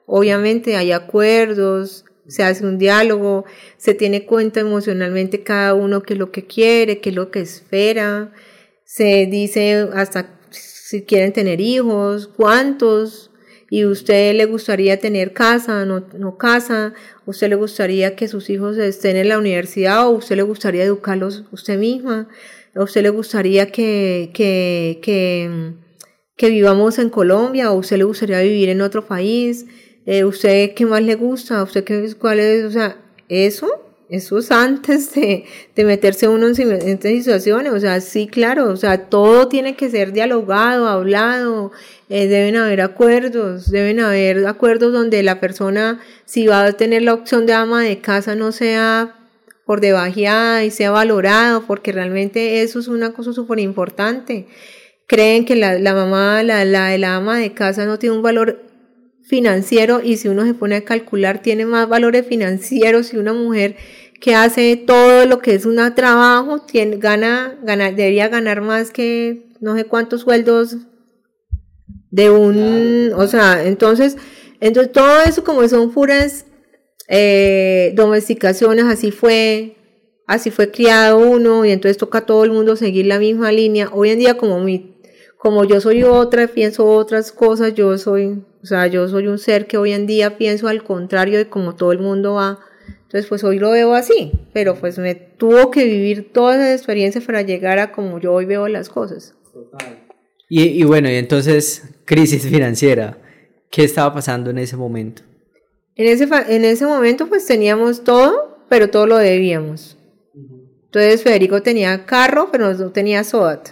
obviamente 0.04 0.76
hay 0.76 0.92
acuerdos, 0.92 2.04
se 2.26 2.44
hace 2.44 2.66
un 2.66 2.76
diálogo, 2.76 3.46
se 3.78 3.94
tiene 3.94 4.26
cuenta 4.26 4.60
emocionalmente 4.60 5.42
cada 5.42 5.72
uno 5.72 6.02
qué 6.02 6.12
es 6.12 6.18
lo 6.18 6.30
que 6.30 6.46
quiere, 6.46 7.00
qué 7.00 7.08
es 7.08 7.16
lo 7.16 7.30
que 7.30 7.40
espera, 7.40 8.32
se 8.84 9.26
dice 9.30 9.88
hasta 9.94 10.38
si 10.50 11.04
quieren 11.04 11.32
tener 11.32 11.58
hijos, 11.58 12.28
cuántos, 12.36 13.30
y 13.72 13.86
usted 13.86 14.34
le 14.34 14.44
gustaría 14.44 14.98
tener 14.98 15.32
casa, 15.32 15.86
no, 15.86 16.04
no 16.18 16.36
casa, 16.36 16.92
usted 17.24 17.48
le 17.48 17.54
gustaría 17.54 18.14
que 18.16 18.28
sus 18.28 18.50
hijos 18.50 18.76
estén 18.76 19.16
en 19.16 19.30
la 19.30 19.38
universidad 19.38 20.08
o 20.08 20.10
usted 20.10 20.36
le 20.36 20.42
gustaría 20.42 20.84
educarlos 20.84 21.44
usted 21.52 21.78
misma, 21.78 22.28
a 22.74 22.82
usted 22.82 23.00
le 23.00 23.08
gustaría 23.08 23.72
que, 23.72 24.30
que, 24.34 24.98
que, 25.00 25.72
que 26.36 26.50
vivamos 26.50 26.98
en 26.98 27.08
Colombia 27.08 27.72
o 27.72 27.76
usted 27.76 27.96
le 27.96 28.04
gustaría 28.04 28.42
vivir 28.42 28.68
en 28.68 28.82
otro 28.82 29.06
país, 29.06 29.64
eh, 30.04 30.24
¿usted 30.24 30.74
qué 30.74 30.84
más 30.84 31.02
le 31.02 31.14
gusta? 31.14 31.62
¿Usted 31.62 31.82
qué, 31.82 32.12
cuál 32.20 32.40
es? 32.40 32.66
O 32.66 32.70
sea, 32.70 32.98
eso, 33.30 33.81
eso 34.12 34.38
es 34.38 34.52
antes 34.52 35.14
de, 35.14 35.46
de 35.74 35.84
meterse 35.86 36.28
uno 36.28 36.48
en, 36.48 36.72
estas 36.72 37.10
situaciones. 37.12 37.72
O 37.72 37.80
sea, 37.80 38.00
sí, 38.02 38.26
claro, 38.26 38.68
o 38.68 38.76
sea, 38.76 39.08
todo 39.08 39.48
tiene 39.48 39.74
que 39.74 39.88
ser 39.88 40.12
dialogado, 40.12 40.86
hablado, 40.86 41.72
eh, 42.10 42.28
deben 42.28 42.56
haber 42.56 42.82
acuerdos, 42.82 43.70
deben 43.70 44.00
haber 44.00 44.46
acuerdos 44.46 44.92
donde 44.92 45.22
la 45.22 45.40
persona, 45.40 45.98
si 46.26 46.46
va 46.46 46.62
a 46.64 46.72
tener 46.74 47.02
la 47.02 47.14
opción 47.14 47.46
de 47.46 47.54
ama 47.54 47.82
de 47.82 48.00
casa, 48.00 48.34
no 48.34 48.52
sea 48.52 49.16
por 49.64 49.80
debajeada 49.80 50.62
y 50.62 50.70
sea 50.70 50.90
valorado, 50.90 51.62
porque 51.66 51.90
realmente 51.92 52.60
eso 52.60 52.80
es 52.80 52.88
una 52.88 53.14
cosa 53.14 53.32
súper 53.32 53.60
importante. 53.60 54.46
Creen 55.06 55.46
que 55.46 55.56
la, 55.56 55.78
la 55.78 55.94
mamá, 55.94 56.42
la, 56.42 56.66
la, 56.66 56.98
la 56.98 57.16
ama 57.16 57.38
de 57.38 57.54
casa 57.54 57.86
no 57.86 57.98
tiene 57.98 58.16
un 58.16 58.22
valor 58.22 58.71
financiero 59.32 60.02
y 60.04 60.18
si 60.18 60.28
uno 60.28 60.44
se 60.44 60.52
pone 60.52 60.76
a 60.76 60.84
calcular 60.84 61.40
tiene 61.40 61.64
más 61.64 61.88
valores 61.88 62.26
financieros 62.26 63.14
y 63.14 63.16
una 63.16 63.32
mujer 63.32 63.76
que 64.20 64.34
hace 64.34 64.76
todo 64.76 65.24
lo 65.24 65.38
que 65.38 65.54
es 65.54 65.64
un 65.64 65.76
trabajo 65.94 66.58
tiene, 66.60 66.98
gana, 66.98 67.58
gana, 67.62 67.90
debería 67.90 68.28
ganar 68.28 68.60
más 68.60 68.90
que 68.90 69.46
no 69.58 69.74
sé 69.74 69.86
cuántos 69.86 70.20
sueldos 70.20 70.76
de 72.10 72.28
un, 72.28 73.12
o 73.16 73.26
sea, 73.26 73.64
entonces, 73.64 74.18
entonces 74.60 74.92
todo 74.92 75.22
eso 75.22 75.42
como 75.42 75.66
son 75.66 75.92
puras 75.92 76.44
eh, 77.08 77.94
domesticaciones, 77.94 78.84
así 78.84 79.12
fue, 79.12 79.76
así 80.26 80.50
fue 80.50 80.70
criado 80.70 81.16
uno 81.18 81.64
y 81.64 81.70
entonces 81.70 81.96
toca 81.96 82.18
a 82.18 82.26
todo 82.26 82.44
el 82.44 82.50
mundo 82.50 82.76
seguir 82.76 83.06
la 83.06 83.18
misma 83.18 83.50
línea. 83.50 83.88
Hoy 83.94 84.10
en 84.10 84.18
día 84.18 84.36
como 84.36 84.60
mi, 84.60 84.91
como 85.42 85.64
yo 85.64 85.80
soy 85.80 86.04
otra, 86.04 86.46
pienso 86.46 86.86
otras 86.86 87.32
cosas, 87.32 87.74
yo 87.74 87.98
soy 87.98 88.44
o 88.62 88.66
sea, 88.66 88.86
yo 88.86 89.08
soy 89.08 89.26
un 89.26 89.38
ser 89.38 89.66
que 89.66 89.76
hoy 89.76 89.92
en 89.92 90.06
día 90.06 90.38
pienso 90.38 90.68
al 90.68 90.84
contrario 90.84 91.36
de 91.38 91.48
como 91.48 91.74
todo 91.74 91.90
el 91.90 91.98
mundo 91.98 92.34
va. 92.34 92.60
Entonces, 92.86 93.28
pues 93.28 93.42
hoy 93.42 93.58
lo 93.58 93.72
veo 93.72 93.94
así, 93.94 94.32
pero 94.54 94.76
pues 94.76 94.98
me 94.98 95.14
tuvo 95.14 95.70
que 95.70 95.84
vivir 95.84 96.32
toda 96.32 96.54
esa 96.54 96.72
experiencia 96.72 97.20
para 97.20 97.42
llegar 97.42 97.78
a 97.80 97.90
como 97.90 98.20
yo 98.20 98.32
hoy 98.32 98.46
veo 98.46 98.68
las 98.68 98.88
cosas. 98.88 99.34
Y, 100.48 100.62
y 100.62 100.84
bueno, 100.84 101.10
y 101.10 101.16
entonces, 101.16 101.82
crisis 102.04 102.46
financiera, 102.46 103.18
¿qué 103.70 103.82
estaba 103.82 104.14
pasando 104.14 104.50
en 104.50 104.58
ese 104.58 104.76
momento? 104.76 105.22
En 105.96 106.06
ese, 106.06 106.28
en 106.48 106.64
ese 106.64 106.86
momento 106.86 107.28
pues 107.28 107.44
teníamos 107.44 108.04
todo, 108.04 108.64
pero 108.68 108.90
todo 108.90 109.06
lo 109.06 109.18
debíamos. 109.18 109.98
Entonces 110.84 111.22
Federico 111.22 111.62
tenía 111.62 112.06
carro, 112.06 112.50
pero 112.52 112.72
no 112.72 112.92
tenía 112.92 113.24
SOAT. 113.24 113.70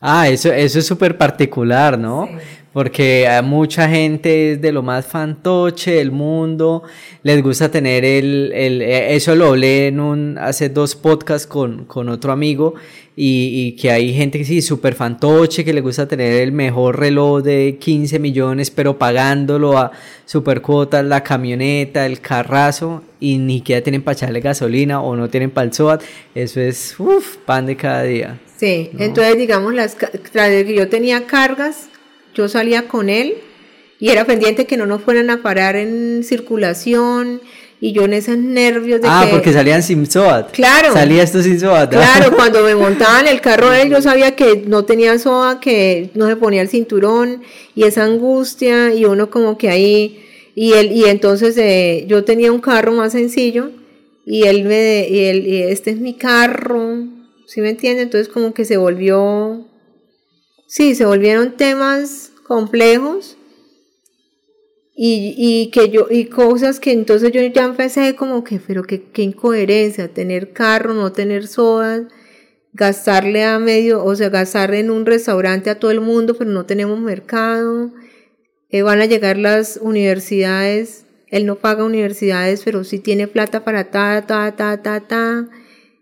Ah, 0.00 0.28
eso, 0.28 0.50
eso 0.52 0.78
es 0.78 0.86
súper 0.86 1.18
particular, 1.18 1.98
¿no? 1.98 2.28
Porque 2.72 3.26
a 3.26 3.42
mucha 3.42 3.88
gente 3.88 4.52
es 4.52 4.60
de 4.60 4.72
lo 4.72 4.82
más 4.82 5.06
fantoche 5.06 5.92
del 5.92 6.12
mundo, 6.12 6.82
les 7.22 7.42
gusta 7.42 7.70
tener 7.70 8.04
el, 8.04 8.52
el 8.54 8.82
eh, 8.82 9.14
eso 9.14 9.34
lo 9.34 9.48
hablé 9.48 9.88
en 9.88 10.00
un, 10.00 10.38
hace 10.38 10.68
dos 10.68 10.94
podcasts 10.94 11.46
con, 11.46 11.84
con 11.84 12.08
otro 12.08 12.32
amigo, 12.32 12.74
y, 13.16 13.66
y, 13.66 13.72
que 13.72 13.90
hay 13.90 14.14
gente 14.14 14.38
que 14.38 14.46
sí, 14.46 14.62
súper 14.62 14.94
fantoche, 14.94 15.62
que 15.62 15.74
le 15.74 15.82
gusta 15.82 16.08
tener 16.08 16.40
el 16.40 16.52
mejor 16.52 16.98
reloj 16.98 17.42
de 17.42 17.76
15 17.78 18.18
millones, 18.18 18.70
pero 18.70 18.96
pagándolo 18.96 19.76
a 19.76 19.90
super 20.24 20.62
cuotas, 20.62 21.04
la 21.04 21.22
camioneta, 21.22 22.06
el 22.06 22.20
carrazo, 22.20 23.02
y 23.18 23.36
ni 23.36 23.58
siquiera 23.58 23.82
tienen 23.82 24.00
para 24.00 24.14
echarle 24.14 24.40
gasolina 24.40 25.02
o 25.02 25.16
no 25.16 25.28
tienen 25.28 25.50
para 25.50 25.66
el 25.66 25.74
SOAT, 25.74 26.02
eso 26.34 26.60
es, 26.60 26.98
uff, 26.98 27.36
pan 27.44 27.66
de 27.66 27.76
cada 27.76 28.04
día. 28.04 28.40
Sí, 28.56 28.90
entonces 28.98 29.36
digamos, 29.36 29.74
las, 29.74 29.98
yo 30.74 30.88
tenía 30.88 31.26
cargas, 31.26 31.89
yo 32.34 32.48
salía 32.48 32.88
con 32.88 33.08
él 33.08 33.34
y 34.00 34.08
era 34.08 34.24
pendiente 34.24 34.66
que 34.66 34.76
no 34.76 34.86
nos 34.86 35.02
fueran 35.02 35.30
a 35.30 35.42
parar 35.42 35.76
en 35.76 36.24
circulación 36.24 37.40
y 37.80 37.92
yo 37.92 38.04
en 38.04 38.12
esos 38.12 38.36
nervios 38.36 39.00
de 39.00 39.08
ah, 39.08 39.24
que... 39.24 39.30
porque 39.30 39.52
salían 39.52 39.82
sin 39.82 40.06
SOAT. 40.06 40.52
Claro. 40.52 40.92
Salía 40.92 41.22
esto 41.22 41.42
sin 41.42 41.58
SOAT. 41.58 41.90
Claro, 41.90 42.34
cuando 42.36 42.62
me 42.62 42.74
montaban 42.74 43.26
el 43.26 43.40
carro 43.40 43.72
él, 43.72 43.90
yo 43.90 44.02
sabía 44.02 44.36
que 44.36 44.64
no 44.66 44.84
tenía 44.84 45.18
SOAT, 45.18 45.60
que 45.60 46.10
no 46.14 46.26
se 46.28 46.36
ponía 46.36 46.60
el 46.62 46.68
cinturón 46.68 47.42
y 47.74 47.84
esa 47.84 48.04
angustia 48.04 48.94
y 48.94 49.04
uno 49.04 49.30
como 49.30 49.56
que 49.56 49.70
ahí... 49.70 50.26
Y, 50.54 50.72
él, 50.72 50.92
y 50.92 51.04
entonces 51.04 51.56
eh, 51.56 52.04
yo 52.06 52.24
tenía 52.24 52.52
un 52.52 52.60
carro 52.60 52.92
más 52.92 53.12
sencillo 53.12 53.70
y 54.26 54.42
él 54.44 54.64
me... 54.64 55.06
Y 55.08 55.24
él, 55.24 55.46
y 55.46 55.62
este 55.62 55.90
es 55.90 55.98
mi 55.98 56.14
carro, 56.14 57.06
¿sí 57.46 57.62
me 57.62 57.70
entiende? 57.70 58.02
Entonces 58.02 58.28
como 58.28 58.52
que 58.52 58.64
se 58.64 58.76
volvió... 58.76 59.69
Sí, 60.72 60.94
se 60.94 61.04
volvieron 61.04 61.56
temas 61.56 62.30
complejos 62.46 63.36
y, 64.94 65.34
y, 65.36 65.70
que 65.72 65.88
yo, 65.88 66.06
y 66.08 66.26
cosas 66.26 66.78
que 66.78 66.92
entonces 66.92 67.32
yo 67.32 67.42
ya 67.42 67.64
empecé 67.64 68.14
como 68.14 68.44
que, 68.44 68.60
pero 68.64 68.84
qué, 68.84 69.02
qué 69.02 69.22
incoherencia, 69.22 70.14
tener 70.14 70.52
carro, 70.52 70.94
no 70.94 71.10
tener 71.10 71.48
sodas, 71.48 72.02
gastarle 72.72 73.42
a 73.42 73.58
medio, 73.58 74.04
o 74.04 74.14
sea, 74.14 74.28
gastar 74.28 74.72
en 74.74 74.92
un 74.92 75.06
restaurante 75.06 75.70
a 75.70 75.80
todo 75.80 75.90
el 75.90 76.00
mundo, 76.00 76.36
pero 76.38 76.50
no 76.50 76.66
tenemos 76.66 77.00
mercado, 77.00 77.90
eh, 78.68 78.82
van 78.82 79.00
a 79.00 79.06
llegar 79.06 79.38
las 79.38 79.76
universidades, 79.82 81.04
él 81.32 81.46
no 81.46 81.56
paga 81.56 81.82
universidades, 81.82 82.62
pero 82.64 82.84
sí 82.84 83.00
tiene 83.00 83.26
plata 83.26 83.64
para 83.64 83.90
ta, 83.90 84.24
ta, 84.24 84.54
ta, 84.54 84.80
ta, 84.80 85.00
ta, 85.00 85.48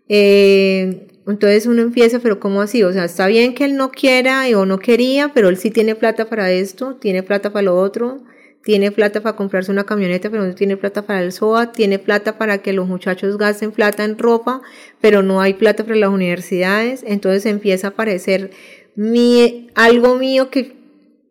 eh, 0.09 1.08
entonces 1.29 1.65
uno 1.65 1.81
empieza, 1.81 2.19
pero 2.19 2.39
¿cómo 2.39 2.61
así? 2.61 2.83
O 2.83 2.91
sea, 2.91 3.05
está 3.05 3.27
bien 3.27 3.53
que 3.53 3.65
él 3.65 3.75
no 3.75 3.91
quiera 3.91 4.45
o 4.55 4.65
no 4.65 4.79
quería, 4.79 5.31
pero 5.33 5.49
él 5.49 5.57
sí 5.57 5.69
tiene 5.69 5.95
plata 5.95 6.25
para 6.25 6.51
esto, 6.51 6.95
tiene 6.95 7.23
plata 7.23 7.51
para 7.51 7.63
lo 7.63 7.79
otro, 7.79 8.23
tiene 8.63 8.91
plata 8.91 9.21
para 9.21 9.35
comprarse 9.35 9.71
una 9.71 9.85
camioneta, 9.85 10.29
pero 10.29 10.45
no 10.45 10.53
tiene 10.53 10.75
plata 10.77 11.03
para 11.05 11.21
el 11.21 11.31
SOA, 11.31 11.71
tiene 11.71 11.99
plata 11.99 12.37
para 12.37 12.59
que 12.59 12.73
los 12.73 12.87
muchachos 12.87 13.37
gasten 13.37 13.71
plata 13.71 14.03
en 14.03 14.17
ropa, 14.17 14.61
pero 15.01 15.21
no 15.23 15.41
hay 15.41 15.53
plata 15.53 15.83
para 15.83 15.95
las 15.95 16.09
universidades, 16.09 17.03
entonces 17.05 17.45
empieza 17.45 17.87
a 17.87 17.89
aparecer 17.91 18.51
mi, 18.95 19.69
algo 19.75 20.15
mío 20.15 20.49
que 20.49 20.75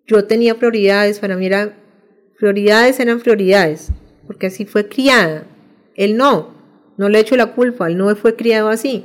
yo 0.06 0.24
tenía 0.24 0.54
prioridades, 0.54 1.18
para 1.18 1.36
mí 1.36 1.46
era, 1.46 1.76
prioridades 2.38 2.98
eran 3.00 3.20
prioridades, 3.20 3.90
porque 4.26 4.46
así 4.46 4.64
fue 4.64 4.88
criada, 4.88 5.44
él 5.96 6.16
no, 6.16 6.54
no 6.96 7.08
le 7.08 7.20
echo 7.20 7.36
la 7.36 7.52
culpa, 7.52 7.88
él 7.88 7.98
no 7.98 8.14
fue 8.16 8.36
criado 8.36 8.68
así. 8.68 9.04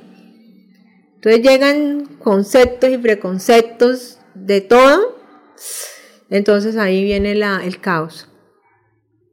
Entonces 1.24 1.42
llegan 1.42 2.06
conceptos 2.20 2.90
y 2.90 2.98
preconceptos 2.98 4.20
de 4.36 4.62
todo 4.62 5.14
entonces 6.34 6.78
ahí 6.78 7.04
viene 7.04 7.36
la, 7.36 7.62
el 7.64 7.80
caos. 7.80 8.28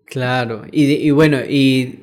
Claro, 0.05 0.65
y, 0.71 0.85
y 0.85 1.11
bueno, 1.13 1.39
y, 1.49 2.01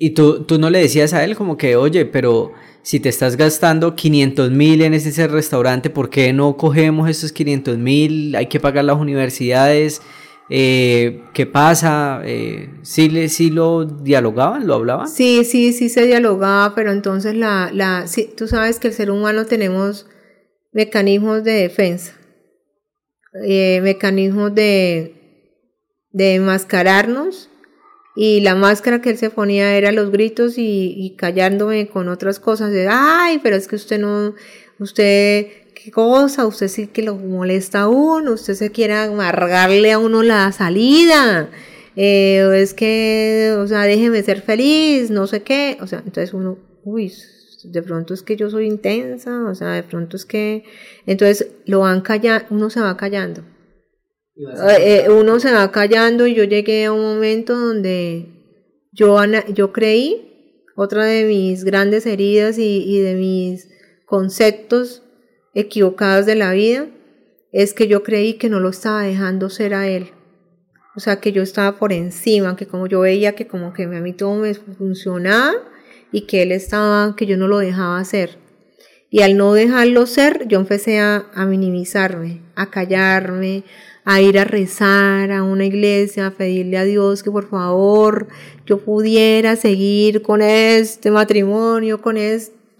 y 0.00 0.10
tú, 0.10 0.42
tú 0.42 0.58
no 0.58 0.70
le 0.70 0.80
decías 0.80 1.12
a 1.12 1.22
él 1.22 1.36
como 1.36 1.56
que, 1.56 1.76
oye, 1.76 2.04
pero 2.04 2.52
si 2.82 2.98
te 2.98 3.08
estás 3.08 3.36
gastando 3.36 3.94
500 3.94 4.50
mil 4.50 4.82
en 4.82 4.94
ese 4.94 5.28
restaurante, 5.28 5.88
¿por 5.88 6.10
qué 6.10 6.32
no 6.32 6.56
cogemos 6.56 7.08
esos 7.08 7.30
500 7.30 7.78
mil? 7.78 8.34
Hay 8.34 8.46
que 8.46 8.58
pagar 8.58 8.84
las 8.84 8.96
universidades. 8.96 10.02
Eh, 10.48 11.22
¿Qué 11.32 11.46
pasa? 11.46 12.20
Eh, 12.24 12.70
¿sí, 12.82 13.28
¿Sí 13.28 13.50
lo 13.50 13.84
dialogaban? 13.84 14.66
¿Lo 14.66 14.74
hablaban? 14.74 15.08
Sí, 15.08 15.44
sí, 15.44 15.72
sí 15.72 15.88
se 15.88 16.06
dialogaba, 16.06 16.74
pero 16.74 16.92
entonces 16.92 17.34
la, 17.34 17.70
la, 17.72 18.06
sí, 18.06 18.30
tú 18.36 18.48
sabes 18.48 18.78
que 18.78 18.88
el 18.88 18.94
ser 18.94 19.10
humano 19.10 19.46
tenemos 19.46 20.06
mecanismos 20.72 21.44
de 21.44 21.52
defensa 21.52 22.12
eh, 23.34 23.80
mecanismos 23.82 24.54
de, 24.54 25.14
de 26.10 26.34
enmascararnos 26.34 27.48
y 28.14 28.40
la 28.40 28.54
máscara 28.54 29.00
que 29.00 29.10
él 29.10 29.16
se 29.18 29.30
ponía 29.30 29.76
era 29.76 29.90
los 29.90 30.10
gritos 30.10 30.58
y, 30.58 30.94
y 30.96 31.16
callándome 31.16 31.88
con 31.88 32.08
otras 32.08 32.38
cosas 32.38 32.72
de, 32.72 32.88
ay, 32.90 33.40
pero 33.42 33.56
es 33.56 33.68
que 33.68 33.76
usted 33.76 33.98
no, 33.98 34.34
usted, 34.78 35.46
qué 35.82 35.90
cosa, 35.90 36.46
usted 36.46 36.68
sí 36.68 36.86
que 36.86 37.02
lo 37.02 37.16
molesta 37.16 37.82
a 37.82 37.88
uno, 37.88 38.32
usted 38.32 38.54
se 38.54 38.70
quiere 38.70 38.94
amargarle 38.94 39.92
a 39.92 39.98
uno 39.98 40.22
la 40.22 40.52
salida, 40.52 41.50
eh, 41.96 42.48
es 42.54 42.72
que, 42.74 43.56
o 43.58 43.66
sea, 43.66 43.82
déjeme 43.82 44.22
ser 44.22 44.42
feliz, 44.42 45.10
no 45.10 45.26
sé 45.26 45.42
qué, 45.42 45.78
o 45.80 45.86
sea, 45.86 45.98
entonces 45.98 46.34
uno, 46.34 46.58
uy, 46.84 47.12
de 47.64 47.82
pronto 47.82 48.14
es 48.14 48.22
que 48.22 48.36
yo 48.36 48.48
soy 48.50 48.66
intensa, 48.66 49.44
o 49.44 49.54
sea, 49.54 49.72
de 49.72 49.82
pronto 49.82 50.16
es 50.16 50.24
que, 50.24 50.64
entonces 51.06 51.48
lo 51.66 51.80
van 51.80 52.00
callando, 52.00 52.46
uno 52.50 52.70
se 52.70 52.80
va 52.80 52.96
callando. 52.96 53.42
Eh, 54.36 55.04
eh, 55.04 55.10
uno 55.10 55.40
se 55.40 55.52
va 55.52 55.70
callando 55.70 56.26
y 56.26 56.34
yo 56.34 56.44
llegué 56.44 56.86
a 56.86 56.92
un 56.92 57.02
momento 57.02 57.58
donde 57.58 58.26
yo, 58.92 59.18
yo 59.52 59.72
creí, 59.72 60.64
otra 60.74 61.04
de 61.04 61.24
mis 61.24 61.64
grandes 61.64 62.06
heridas 62.06 62.56
y, 62.56 62.82
y 62.84 63.00
de 63.00 63.14
mis 63.14 63.68
conceptos 64.06 65.02
equivocados 65.54 66.26
de 66.26 66.34
la 66.34 66.52
vida, 66.52 66.86
es 67.52 67.74
que 67.74 67.86
yo 67.86 68.02
creí 68.02 68.34
que 68.34 68.48
no 68.48 68.60
lo 68.60 68.70
estaba 68.70 69.02
dejando 69.02 69.50
ser 69.50 69.74
a 69.74 69.88
él. 69.88 70.10
O 70.94 71.00
sea, 71.00 71.20
que 71.20 71.32
yo 71.32 71.42
estaba 71.42 71.78
por 71.78 71.92
encima, 71.92 72.56
que 72.56 72.66
como 72.66 72.86
yo 72.86 73.00
veía 73.00 73.34
que 73.34 73.46
como 73.46 73.72
que 73.72 73.84
a 73.84 73.88
mí 73.88 74.12
todo 74.12 74.34
me 74.36 74.54
funcionaba, 74.54 75.54
y 76.12 76.22
que 76.22 76.42
él 76.42 76.52
estaba, 76.52 77.16
que 77.16 77.26
yo 77.26 77.36
no 77.36 77.48
lo 77.48 77.58
dejaba 77.58 77.98
hacer. 77.98 78.38
Y 79.10 79.22
al 79.22 79.36
no 79.36 79.52
dejarlo 79.54 80.06
ser, 80.06 80.46
yo 80.46 80.60
empecé 80.60 80.98
a, 81.00 81.26
minimizarme, 81.46 82.40
a 82.54 82.70
callarme, 82.70 83.64
a 84.04 84.20
ir 84.20 84.38
a 84.38 84.44
rezar 84.44 85.32
a 85.32 85.42
una 85.42 85.64
iglesia, 85.64 86.26
a 86.26 86.30
pedirle 86.30 86.78
a 86.78 86.84
Dios 86.84 87.22
que 87.22 87.30
por 87.30 87.48
favor 87.48 88.28
yo 88.64 88.78
pudiera 88.78 89.56
seguir 89.56 90.22
con 90.22 90.40
este 90.40 91.10
matrimonio, 91.10 92.00
con 92.00 92.16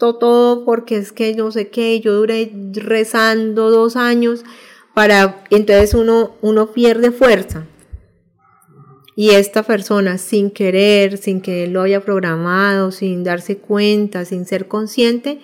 todo, 0.03 0.65
porque 0.65 0.97
es 0.97 1.13
que 1.13 1.35
yo 1.35 1.51
sé 1.51 1.69
que 1.69 2.01
yo 2.01 2.13
duré 2.15 2.53
rezando 2.73 3.71
dos 3.71 3.97
años 3.97 4.45
para, 4.95 5.45
entonces 5.51 5.95
uno, 5.95 6.37
uno 6.43 6.73
pierde 6.73 7.11
fuerza. 7.11 7.67
Y 9.15 9.31
esta 9.31 9.63
persona, 9.63 10.19
sin 10.19 10.51
querer, 10.51 11.19
sin 11.19 11.41
que 11.43 11.65
él 11.65 11.73
lo 11.73 11.83
haya 11.83 12.01
programado, 12.01 12.91
sin 12.91 13.25
darse 13.25 13.59
cuenta, 13.59 14.25
sin 14.25 14.47
ser 14.47 14.69
consciente, 14.69 15.41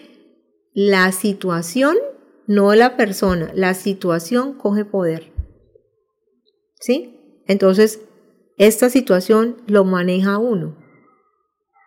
la 0.72 1.12
situación, 1.12 1.96
no 2.46 2.74
la 2.74 2.96
persona, 2.96 3.50
la 3.54 3.74
situación 3.74 4.54
coge 4.54 4.84
poder. 4.84 5.32
¿Sí? 6.80 7.42
Entonces, 7.46 8.00
esta 8.56 8.88
situación 8.88 9.56
lo 9.66 9.84
maneja 9.84 10.38
uno. 10.38 10.77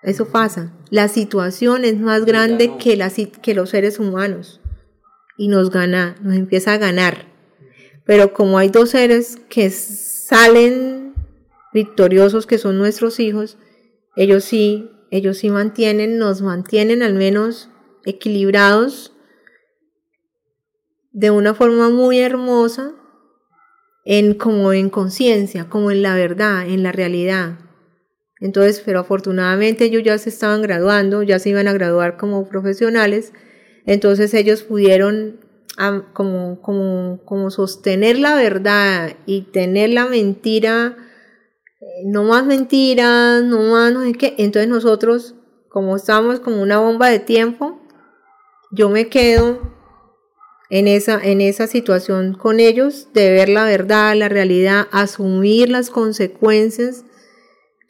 Eso 0.03 0.25
pasa. 0.25 0.73
La 0.89 1.07
situación 1.07 1.85
es 1.85 1.99
más 1.99 2.25
grande 2.25 2.77
que, 2.77 2.97
la, 2.97 3.09
que 3.09 3.53
los 3.53 3.69
seres 3.69 3.99
humanos 3.99 4.61
y 5.37 5.47
nos 5.47 5.69
gana, 5.69 6.15
nos 6.21 6.35
empieza 6.35 6.73
a 6.73 6.77
ganar. 6.77 7.27
Pero 8.05 8.33
como 8.33 8.57
hay 8.57 8.69
dos 8.69 8.91
seres 8.91 9.39
que 9.49 9.69
salen 9.69 11.13
victoriosos 11.73 12.47
que 12.47 12.57
son 12.57 12.77
nuestros 12.77 13.19
hijos, 13.19 13.57
ellos 14.15 14.43
sí, 14.43 14.89
ellos 15.11 15.37
sí 15.37 15.49
mantienen, 15.49 16.17
nos 16.17 16.41
mantienen 16.41 17.03
al 17.03 17.13
menos 17.13 17.69
equilibrados 18.05 19.13
de 21.11 21.29
una 21.29 21.53
forma 21.53 21.89
muy 21.89 22.19
hermosa, 22.19 22.93
en 24.03 24.33
como 24.33 24.73
en 24.73 24.89
conciencia, 24.89 25.69
como 25.69 25.91
en 25.91 26.01
la 26.01 26.15
verdad, 26.15 26.67
en 26.67 26.83
la 26.83 26.91
realidad. 26.91 27.59
Entonces, 28.41 28.81
pero 28.85 28.99
afortunadamente 28.99 29.85
ellos 29.85 30.03
ya 30.03 30.17
se 30.17 30.29
estaban 30.29 30.61
graduando, 30.61 31.23
ya 31.23 31.39
se 31.39 31.49
iban 31.49 31.67
a 31.67 31.73
graduar 31.73 32.17
como 32.17 32.47
profesionales, 32.49 33.33
entonces 33.85 34.33
ellos 34.33 34.63
pudieron 34.63 35.39
como, 36.13 36.61
como, 36.61 37.21
como 37.23 37.49
sostener 37.49 38.19
la 38.19 38.35
verdad 38.35 39.15
y 39.25 39.43
tener 39.43 39.91
la 39.91 40.05
mentira 40.07 40.97
no 42.03 42.23
más 42.23 42.45
mentiras, 42.45 43.43
no 43.43 43.61
más 43.71 43.93
no 43.93 44.03
sé 44.03 44.13
qué. 44.13 44.35
Entonces 44.37 44.69
nosotros, 44.69 45.35
como 45.69 45.95
estamos 45.95 46.39
como 46.39 46.61
una 46.61 46.79
bomba 46.79 47.09
de 47.09 47.19
tiempo, 47.19 47.79
yo 48.71 48.89
me 48.89 49.07
quedo 49.07 49.59
en 50.69 50.87
esa, 50.87 51.19
en 51.21 51.41
esa 51.41 51.67
situación 51.67 52.33
con 52.33 52.59
ellos, 52.59 53.09
de 53.13 53.31
ver 53.31 53.49
la 53.49 53.65
verdad, 53.65 54.15
la 54.15 54.29
realidad, 54.29 54.87
asumir 54.91 55.69
las 55.69 55.89
consecuencias 55.89 57.03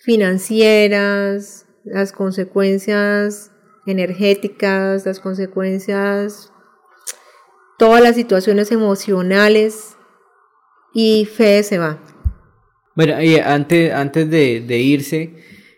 financieras, 0.01 1.67
las 1.83 2.11
consecuencias 2.11 3.51
energéticas, 3.85 5.05
las 5.05 5.19
consecuencias, 5.19 6.51
todas 7.77 8.01
las 8.01 8.15
situaciones 8.15 8.71
emocionales 8.71 9.95
y 10.93 11.25
fe 11.25 11.63
se 11.63 11.77
va. 11.77 11.99
Bueno, 12.95 13.21
y 13.21 13.37
antes, 13.37 13.93
antes 13.93 14.29
de, 14.29 14.79
irse, 14.79 15.35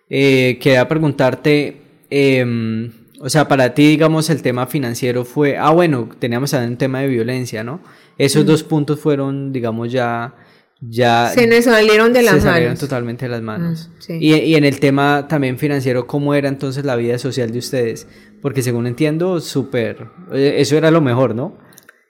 eh, 0.10 0.58
quería 0.60 0.88
preguntarte, 0.88 2.06
em, 2.10 2.92
o 3.20 3.30
sea, 3.30 3.48
para 3.48 3.74
ti, 3.74 3.88
digamos, 3.88 4.30
el 4.30 4.42
tema 4.42 4.68
financiero 4.68 5.24
fue, 5.26 5.58
ah, 5.58 5.70
bueno, 5.70 6.10
teníamos 6.18 6.52
también 6.52 6.72
un 6.72 6.78
tema 6.78 7.02
de 7.02 7.08
violencia, 7.08 7.64
¿no? 7.64 7.82
Esos 8.18 8.46
dos 8.46 8.64
puntos 8.64 9.00
fueron, 9.00 9.52
digamos, 9.52 9.92
ya... 9.92 10.36
Ya 10.82 11.32
se 11.34 11.48
nos 11.48 11.64
salieron 11.64 12.12
de 12.12 12.24
las 12.24 12.36
se 12.36 12.42
salieron 12.42 12.78
totalmente 12.78 13.26
de 13.26 13.32
las 13.32 13.42
manos. 13.42 13.90
Mm, 14.10 14.14
y, 14.20 14.34
y, 14.36 14.56
en 14.56 14.66
el 14.66 14.80
tema 14.80 15.28
también 15.30 15.58
financiero, 15.58 16.08
¿cómo 16.08 16.36
era 16.36 16.50
entonces 16.50 16.84
la 16.84 16.96
vida 16.96 17.18
social 17.18 17.52
de 17.52 17.60
ustedes? 17.60 18.08
Porque 18.42 18.62
según 18.62 18.88
entiendo, 18.88 19.40
súper, 19.40 20.08
eh, 20.34 20.56
eso 20.58 20.76
era 20.76 20.92
lo 20.92 21.00
mejor, 21.00 21.36
¿no? 21.36 21.58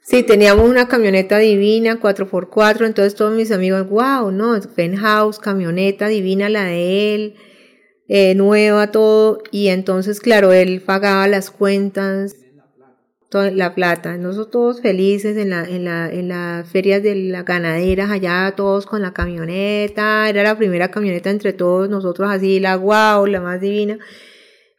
Sí, 0.01 0.21
teníamos 0.23 0.69
una 0.69 0.89
camioneta 0.89 1.37
divina, 1.37 1.99
4x4, 1.99 2.85
entonces 2.85 3.15
todos 3.15 3.33
mis 3.33 3.51
amigos, 3.51 3.87
wow, 3.87 4.31
no, 4.31 4.59
penthouse, 4.75 5.39
camioneta 5.39 6.07
divina 6.07 6.49
la 6.49 6.65
de 6.65 7.15
él, 7.15 7.35
eh, 8.09 8.35
nueva, 8.35 8.91
todo, 8.91 9.41
y 9.51 9.69
entonces, 9.69 10.19
claro, 10.19 10.51
él 10.51 10.81
pagaba 10.81 11.27
las 11.27 11.51
cuentas, 11.51 12.35
la 13.33 13.75
plata, 13.75 14.17
nosotros 14.17 14.51
todos 14.51 14.81
felices 14.81 15.37
en 15.37 15.49
la, 15.49 15.63
en 15.63 15.85
la, 15.85 16.11
en 16.11 16.27
las 16.27 16.67
ferias 16.69 17.01
de 17.01 17.15
las 17.15 17.45
ganaderas, 17.45 18.09
allá 18.09 18.53
todos 18.55 18.85
con 18.85 19.01
la 19.01 19.13
camioneta, 19.13 20.29
era 20.29 20.43
la 20.43 20.57
primera 20.57 20.91
camioneta 20.91 21.29
entre 21.29 21.53
todos 21.53 21.89
nosotros 21.89 22.29
así, 22.29 22.59
la 22.59 22.77
wow, 22.77 23.25
la 23.25 23.41
más 23.41 23.59
divina, 23.61 23.99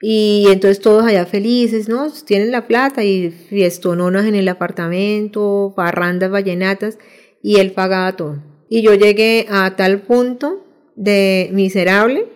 y 0.01 0.47
entonces 0.51 0.81
todos 0.81 1.05
allá 1.05 1.27
felices, 1.27 1.89
¿no? 1.89 2.11
Tienen 2.11 2.51
la 2.51 2.67
plata 2.67 3.05
y 3.05 3.31
fiestononas 3.31 4.27
en 4.27 4.35
el 4.35 4.49
apartamento, 4.49 5.73
parrandas 5.75 6.31
vallenatas, 6.31 6.99
y 7.43 7.57
él 7.57 7.73
pagaba 7.73 8.17
todo. 8.17 8.43
Y 8.69 8.83
yo 8.83 8.95
llegué 8.95 9.47
a 9.51 9.77
tal 9.77 10.03
punto 10.03 10.65
de 10.97 11.51
miserable, 11.53 12.27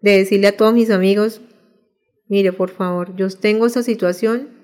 de 0.00 0.18
decirle 0.18 0.48
a 0.48 0.56
todos 0.56 0.74
mis 0.74 0.90
amigos, 0.90 1.40
mire, 2.28 2.52
por 2.52 2.70
favor, 2.70 3.16
yo 3.16 3.28
tengo 3.30 3.66
esa 3.66 3.82
situación, 3.82 4.57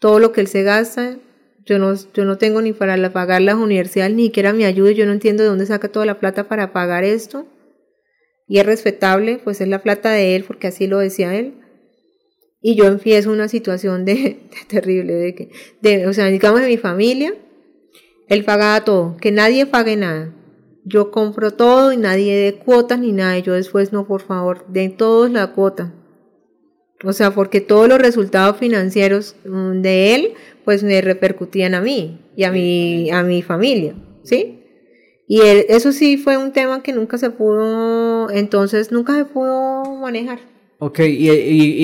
todo 0.00 0.18
lo 0.18 0.32
que 0.32 0.40
él 0.40 0.48
se 0.48 0.64
gasta, 0.64 1.18
yo 1.64 1.78
no, 1.78 1.94
yo 2.12 2.24
no 2.24 2.36
tengo 2.36 2.60
ni 2.60 2.72
para 2.72 3.12
pagar 3.12 3.42
las 3.42 3.54
universidades, 3.54 4.12
ni 4.12 4.30
que 4.30 4.40
era 4.40 4.52
mi 4.52 4.64
ayuda, 4.64 4.90
yo 4.90 5.06
no 5.06 5.12
entiendo 5.12 5.44
de 5.44 5.50
dónde 5.50 5.66
saca 5.66 5.86
toda 5.86 6.04
la 6.06 6.18
plata 6.18 6.48
para 6.48 6.72
pagar 6.72 7.04
esto 7.04 7.46
y 8.50 8.58
es 8.58 8.66
respetable, 8.66 9.40
pues 9.44 9.60
es 9.60 9.68
la 9.68 9.80
plata 9.80 10.10
de 10.10 10.34
él, 10.34 10.42
porque 10.42 10.66
así 10.66 10.88
lo 10.88 10.98
decía 10.98 11.36
él. 11.36 11.54
Y 12.60 12.74
yo 12.74 12.86
empiezo 12.86 13.30
una 13.30 13.46
situación 13.46 14.04
de, 14.04 14.40
terrible, 14.68 15.12
de 15.12 15.34
que, 15.36 15.50
de, 15.80 16.08
o 16.08 16.12
sea, 16.12 16.26
digamos 16.26 16.60
de 16.60 16.66
mi 16.66 16.76
familia, 16.76 17.32
él 18.26 18.44
pagaba 18.44 18.84
todo, 18.84 19.16
que 19.18 19.30
nadie 19.30 19.66
pague 19.66 19.96
nada. 19.96 20.34
Yo 20.84 21.12
compro 21.12 21.52
todo 21.52 21.92
y 21.92 21.96
nadie 21.96 22.36
de 22.36 22.54
cuotas 22.54 22.98
ni 22.98 23.12
nada. 23.12 23.38
Y 23.38 23.42
yo 23.42 23.52
después, 23.52 23.92
no, 23.92 24.04
por 24.08 24.22
favor, 24.22 24.66
den 24.66 24.96
todos 24.96 25.30
la 25.30 25.52
cuota. 25.52 25.94
O 27.04 27.12
sea, 27.12 27.30
porque 27.30 27.60
todos 27.60 27.88
los 27.88 27.98
resultados 27.98 28.58
financieros 28.58 29.36
mm, 29.44 29.80
de 29.80 30.14
él, 30.14 30.32
pues 30.64 30.82
me 30.82 31.00
repercutían 31.00 31.74
a 31.74 31.80
mí 31.80 32.20
y 32.36 32.44
a 32.44 32.52
mi, 32.52 33.10
a 33.10 33.22
mi 33.22 33.42
familia, 33.42 33.94
¿sí? 34.22 34.60
Y 35.26 35.40
eso 35.68 35.92
sí 35.92 36.16
fue 36.16 36.36
un 36.36 36.52
tema 36.52 36.82
que 36.82 36.92
nunca 36.92 37.16
se 37.16 37.30
pudo, 37.30 38.28
entonces 38.30 38.90
nunca 38.90 39.14
se 39.14 39.24
pudo 39.24 39.84
manejar. 40.00 40.40
Ok, 40.80 41.00
y, 41.00 41.30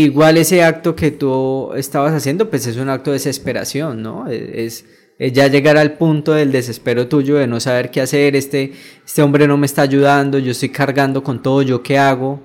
igual 0.03 0.37
ese 0.37 0.65
acto 0.65 0.97
que 0.97 1.13
tú 1.13 1.73
estabas 1.77 2.13
haciendo, 2.13 2.51
pues 2.51 2.67
es 2.67 2.77
un 2.77 2.89
acto 2.89 3.11
de 3.11 3.17
desesperación, 3.17 4.03
¿no? 4.03 4.29
E, 4.29 4.65
es, 4.65 4.85
ya 5.19 5.47
llegar 5.47 5.77
al 5.77 5.97
punto 5.97 6.33
del 6.33 6.51
desespero 6.51 7.07
tuyo 7.07 7.37
de 7.37 7.47
no 7.47 7.61
saber 7.61 7.91
qué 7.91 8.01
hacer, 8.01 8.35
este, 8.35 8.73
este 9.05 9.23
hombre 9.23 9.47
no 9.47 9.57
me 9.57 9.67
está 9.67 9.83
ayudando, 9.83 10.39
yo 10.39 10.51
estoy 10.51 10.71
cargando 10.71 11.23
con 11.23 11.43
todo, 11.43 11.63
¿yo 11.63 11.83
qué 11.83 11.99
hago? 11.99 12.41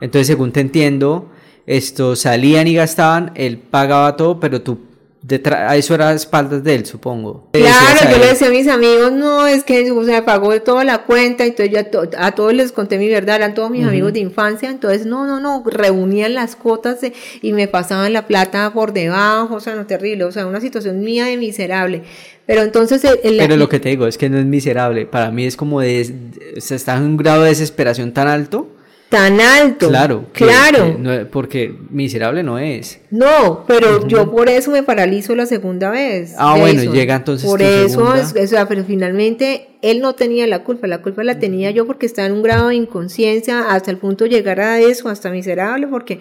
Entonces, 0.00 0.26
según 0.26 0.52
te 0.52 0.60
entiendo, 0.60 1.30
esto 1.66 2.16
salían 2.16 2.66
y 2.66 2.74
gastaban, 2.74 3.32
él 3.34 3.58
pagaba 3.58 4.16
todo, 4.16 4.40
pero 4.40 4.62
tú 4.62 4.78
Detrás, 5.22 5.76
eso 5.76 5.94
era 5.94 6.14
espaldas 6.14 6.64
de 6.64 6.74
él, 6.74 6.86
supongo. 6.86 7.50
Claro, 7.52 8.10
yo 8.10 8.16
le 8.16 8.28
decía 8.28 8.46
a 8.46 8.50
mis 8.50 8.66
amigos, 8.68 9.12
no, 9.12 9.46
es 9.46 9.64
que 9.64 9.90
o 9.90 10.02
sea, 10.02 10.24
pagó 10.24 10.58
toda 10.62 10.82
la 10.82 11.04
cuenta, 11.04 11.44
entonces 11.44 11.70
yo 11.70 12.00
a, 12.16 12.32
todos 12.32 12.54
les 12.54 12.72
conté 12.72 12.96
mi 12.96 13.06
verdad, 13.06 13.36
eran 13.36 13.52
todos 13.52 13.70
mis 13.70 13.86
amigos 13.86 14.14
de 14.14 14.20
infancia, 14.20 14.70
entonces 14.70 15.04
no, 15.04 15.26
no, 15.26 15.38
no, 15.38 15.62
reunían 15.66 16.32
las 16.32 16.56
cuotas 16.56 17.00
y 17.42 17.52
me 17.52 17.68
pasaban 17.68 18.14
la 18.14 18.26
plata 18.26 18.72
por 18.72 18.94
debajo, 18.94 19.56
o 19.56 19.60
sea, 19.60 19.74
no 19.74 19.84
terrible, 19.84 20.24
o 20.24 20.32
sea, 20.32 20.46
una 20.46 20.60
situación 20.60 21.00
mía 21.00 21.26
de 21.26 21.36
miserable. 21.36 22.02
Pero 22.46 22.62
entonces... 22.62 23.02
Pero 23.22 23.56
lo 23.58 23.68
que 23.68 23.78
te 23.78 23.90
digo 23.90 24.06
es 24.06 24.16
que 24.16 24.30
no 24.30 24.38
es 24.38 24.46
miserable, 24.46 25.04
para 25.04 25.30
mí 25.30 25.44
es 25.44 25.54
como 25.54 25.82
de, 25.82 26.12
se 26.56 26.74
está 26.74 26.96
en 26.96 27.02
un 27.02 27.16
grado 27.18 27.42
de 27.42 27.50
desesperación 27.50 28.12
tan 28.12 28.26
alto 28.26 28.68
tan 29.10 29.40
alto. 29.40 29.88
Claro, 29.88 30.26
claro. 30.32 31.28
porque 31.32 31.74
miserable 31.90 32.44
no 32.44 32.60
es. 32.60 33.00
No, 33.10 33.64
pero 33.66 34.06
yo 34.06 34.30
por 34.30 34.48
eso 34.48 34.70
me 34.70 34.84
paralizo 34.84 35.34
la 35.34 35.46
segunda 35.46 35.90
vez. 35.90 36.34
Ah, 36.38 36.56
bueno, 36.56 36.90
llega 36.92 37.16
entonces. 37.16 37.50
Por 37.50 37.60
eso, 37.60 38.04
o 38.04 38.46
sea, 38.46 38.68
pero 38.68 38.84
finalmente 38.84 39.66
él 39.82 40.00
no 40.00 40.14
tenía 40.14 40.46
la 40.46 40.62
culpa, 40.62 40.86
la 40.86 41.02
culpa 41.02 41.24
la 41.24 41.40
tenía 41.40 41.72
yo 41.72 41.86
porque 41.86 42.06
estaba 42.06 42.26
en 42.26 42.34
un 42.34 42.42
grado 42.42 42.68
de 42.68 42.76
inconsciencia 42.76 43.72
hasta 43.72 43.90
el 43.90 43.98
punto 43.98 44.24
de 44.24 44.30
llegar 44.30 44.60
a 44.60 44.78
eso, 44.80 45.08
hasta 45.10 45.30
miserable, 45.30 45.88
porque. 45.88 46.20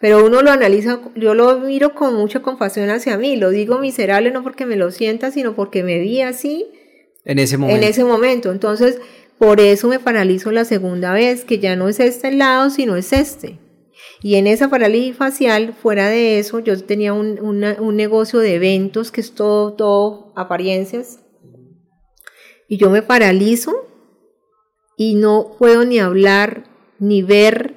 Pero 0.00 0.24
uno 0.24 0.42
lo 0.42 0.52
analiza, 0.52 1.00
yo 1.16 1.34
lo 1.34 1.58
miro 1.58 1.92
con 1.94 2.14
mucha 2.14 2.40
compasión 2.40 2.88
hacia 2.88 3.18
mí, 3.18 3.34
lo 3.34 3.50
digo 3.50 3.80
miserable 3.80 4.30
no 4.30 4.44
porque 4.44 4.64
me 4.64 4.76
lo 4.76 4.92
sienta, 4.92 5.32
sino 5.32 5.56
porque 5.56 5.82
me 5.82 5.98
vi 5.98 6.20
así. 6.20 6.66
En 7.24 7.38
ese 7.40 7.56
momento. 7.58 7.82
En 7.82 7.90
ese 7.90 8.04
momento. 8.04 8.52
Entonces, 8.52 9.00
por 9.38 9.60
eso 9.60 9.88
me 9.88 10.00
paralizo 10.00 10.50
la 10.50 10.64
segunda 10.64 11.12
vez, 11.12 11.44
que 11.44 11.58
ya 11.58 11.76
no 11.76 11.88
es 11.88 12.00
este 12.00 12.32
lado, 12.32 12.70
sino 12.70 12.96
es 12.96 13.12
este. 13.12 13.58
Y 14.20 14.34
en 14.34 14.46
esa 14.46 14.68
parálisis 14.68 15.16
facial, 15.16 15.74
fuera 15.74 16.08
de 16.08 16.38
eso, 16.40 16.58
yo 16.58 16.80
tenía 16.84 17.12
un, 17.12 17.38
un 17.40 17.96
negocio 17.96 18.40
de 18.40 18.54
eventos 18.54 19.12
que 19.12 19.20
es 19.20 19.32
todo, 19.32 19.74
todo 19.74 20.32
apariencias. 20.36 21.20
Y 22.68 22.78
yo 22.78 22.90
me 22.90 23.02
paralizo 23.02 23.86
y 24.96 25.14
no 25.14 25.54
puedo 25.58 25.84
ni 25.84 26.00
hablar, 26.00 26.64
ni 26.98 27.22
ver 27.22 27.76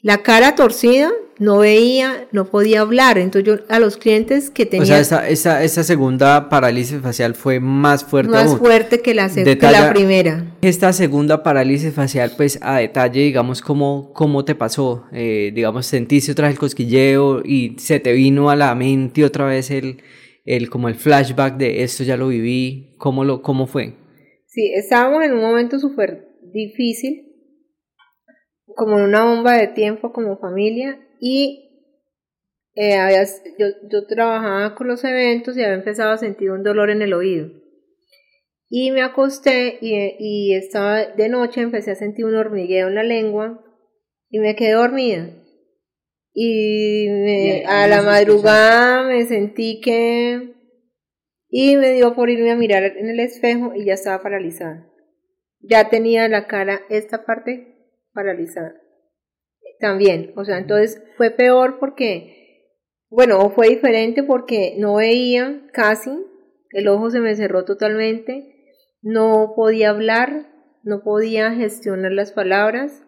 la 0.00 0.22
cara 0.22 0.54
torcida 0.54 1.10
no 1.38 1.58
veía, 1.58 2.28
no 2.32 2.46
podía 2.46 2.80
hablar. 2.80 3.18
Entonces 3.18 3.46
yo 3.46 3.64
a 3.68 3.78
los 3.78 3.96
clientes 3.96 4.50
que 4.50 4.66
tenía... 4.66 4.82
O 4.82 4.86
sea, 4.86 5.00
esa, 5.00 5.28
esa, 5.28 5.64
esa 5.64 5.84
segunda 5.84 6.48
parálisis 6.48 7.00
facial 7.00 7.34
fue 7.34 7.60
más 7.60 8.04
fuerte. 8.04 8.30
Más 8.30 8.56
fuerte 8.56 9.00
que 9.00 9.14
la, 9.14 9.28
la 9.28 9.92
primera. 9.92 10.56
Esta 10.62 10.92
segunda 10.92 11.42
parálisis 11.42 11.92
facial, 11.92 12.32
pues 12.36 12.58
a 12.62 12.78
detalle, 12.78 13.20
digamos, 13.22 13.60
cómo, 13.60 14.12
cómo 14.12 14.44
te 14.44 14.54
pasó. 14.54 15.04
Eh, 15.12 15.52
digamos, 15.54 15.86
sentiste 15.86 16.32
otra 16.32 16.46
vez 16.46 16.54
el 16.54 16.60
cosquilleo 16.60 17.42
y 17.44 17.76
se 17.78 18.00
te 18.00 18.12
vino 18.12 18.50
a 18.50 18.56
la 18.56 18.74
mente 18.74 19.24
otra 19.24 19.46
vez 19.46 19.70
el, 19.70 20.02
el, 20.44 20.70
como 20.70 20.88
el 20.88 20.94
flashback 20.94 21.56
de 21.56 21.82
esto 21.82 22.04
ya 22.04 22.16
lo 22.16 22.28
viví. 22.28 22.94
¿Cómo, 22.98 23.24
lo, 23.24 23.42
cómo 23.42 23.66
fue? 23.66 23.94
Sí, 24.46 24.72
estábamos 24.74 25.24
en 25.24 25.32
un 25.32 25.40
momento 25.40 25.78
súper 25.78 26.28
difícil 26.52 27.32
como 28.76 28.98
en 28.98 29.04
una 29.04 29.24
bomba 29.24 29.54
de 29.54 29.68
tiempo 29.68 30.12
como 30.12 30.38
familia 30.38 30.98
y 31.26 31.70
eh, 32.74 32.98
yo, 33.58 33.66
yo 33.88 34.06
trabajaba 34.06 34.74
con 34.74 34.88
los 34.88 35.02
eventos 35.04 35.56
y 35.56 35.62
había 35.62 35.72
empezado 35.72 36.12
a 36.12 36.18
sentir 36.18 36.50
un 36.50 36.62
dolor 36.62 36.90
en 36.90 37.00
el 37.00 37.14
oído. 37.14 37.48
Y 38.68 38.90
me 38.90 39.00
acosté 39.00 39.78
y, 39.80 40.16
y 40.18 40.54
estaba 40.54 41.06
de 41.06 41.30
noche, 41.30 41.62
empecé 41.62 41.92
a 41.92 41.94
sentir 41.94 42.26
un 42.26 42.36
hormigueo 42.36 42.88
en 42.88 42.94
la 42.96 43.04
lengua 43.04 43.64
y 44.28 44.38
me 44.38 44.54
quedé 44.54 44.72
dormida. 44.72 45.30
Y 46.34 47.08
a 47.64 47.86
la 47.86 48.02
madrugada 48.02 49.04
me 49.04 49.24
sentí 49.24 49.80
que... 49.80 50.52
Y 51.48 51.78
me 51.78 51.92
dio 51.92 52.14
por 52.14 52.28
irme 52.28 52.50
a 52.50 52.56
mirar 52.56 52.82
en 52.82 53.08
el 53.08 53.20
espejo 53.20 53.72
y 53.74 53.86
ya 53.86 53.94
estaba 53.94 54.22
paralizada. 54.22 54.92
Ya 55.60 55.88
tenía 55.88 56.28
la 56.28 56.46
cara, 56.48 56.82
esta 56.90 57.24
parte 57.24 57.78
paralizada. 58.12 58.83
También, 59.80 60.32
o 60.36 60.44
sea, 60.44 60.58
entonces 60.58 61.02
fue 61.16 61.30
peor 61.30 61.78
porque, 61.78 62.68
bueno, 63.10 63.50
fue 63.50 63.68
diferente 63.68 64.22
porque 64.22 64.74
no 64.78 64.96
veía 64.96 65.62
casi, 65.72 66.10
el 66.70 66.88
ojo 66.88 67.10
se 67.10 67.20
me 67.20 67.34
cerró 67.34 67.64
totalmente, 67.64 68.54
no 69.02 69.52
podía 69.54 69.90
hablar, 69.90 70.48
no 70.82 71.02
podía 71.02 71.52
gestionar 71.52 72.12
las 72.12 72.32
palabras, 72.32 73.04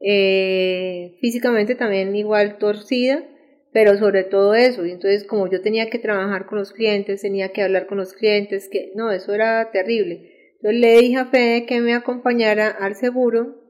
eh, 0.00 1.16
físicamente 1.20 1.74
también 1.74 2.14
igual 2.16 2.58
torcida, 2.58 3.24
pero 3.72 3.96
sobre 3.96 4.24
todo 4.24 4.54
eso. 4.54 4.84
Y 4.84 4.90
entonces, 4.90 5.24
como 5.24 5.48
yo 5.48 5.62
tenía 5.62 5.88
que 5.88 5.98
trabajar 5.98 6.46
con 6.46 6.58
los 6.58 6.72
clientes, 6.72 7.22
tenía 7.22 7.52
que 7.52 7.62
hablar 7.62 7.86
con 7.86 7.98
los 7.98 8.12
clientes, 8.12 8.68
que 8.68 8.92
no, 8.94 9.10
eso 9.10 9.32
era 9.32 9.70
terrible. 9.70 10.30
Entonces 10.56 10.80
le 10.80 10.98
dije 10.98 11.16
a 11.16 11.26
Fede 11.26 11.66
que 11.66 11.80
me 11.80 11.94
acompañara 11.94 12.68
al 12.68 12.94
seguro 12.94 13.62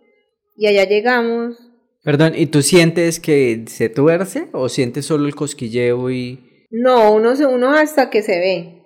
y 0.56 0.66
allá 0.66 0.84
llegamos. 0.84 1.71
Perdón, 2.02 2.32
¿y 2.36 2.46
tú 2.46 2.62
sientes 2.62 3.20
que 3.20 3.64
se 3.66 3.88
tuerce 3.88 4.48
o 4.52 4.68
sientes 4.68 5.06
solo 5.06 5.26
el 5.26 5.34
cosquilleo 5.34 6.10
y...? 6.10 6.66
No, 6.70 7.12
uno, 7.12 7.34
uno 7.48 7.70
hasta 7.72 8.10
que 8.10 8.22
se 8.22 8.38
ve. 8.38 8.82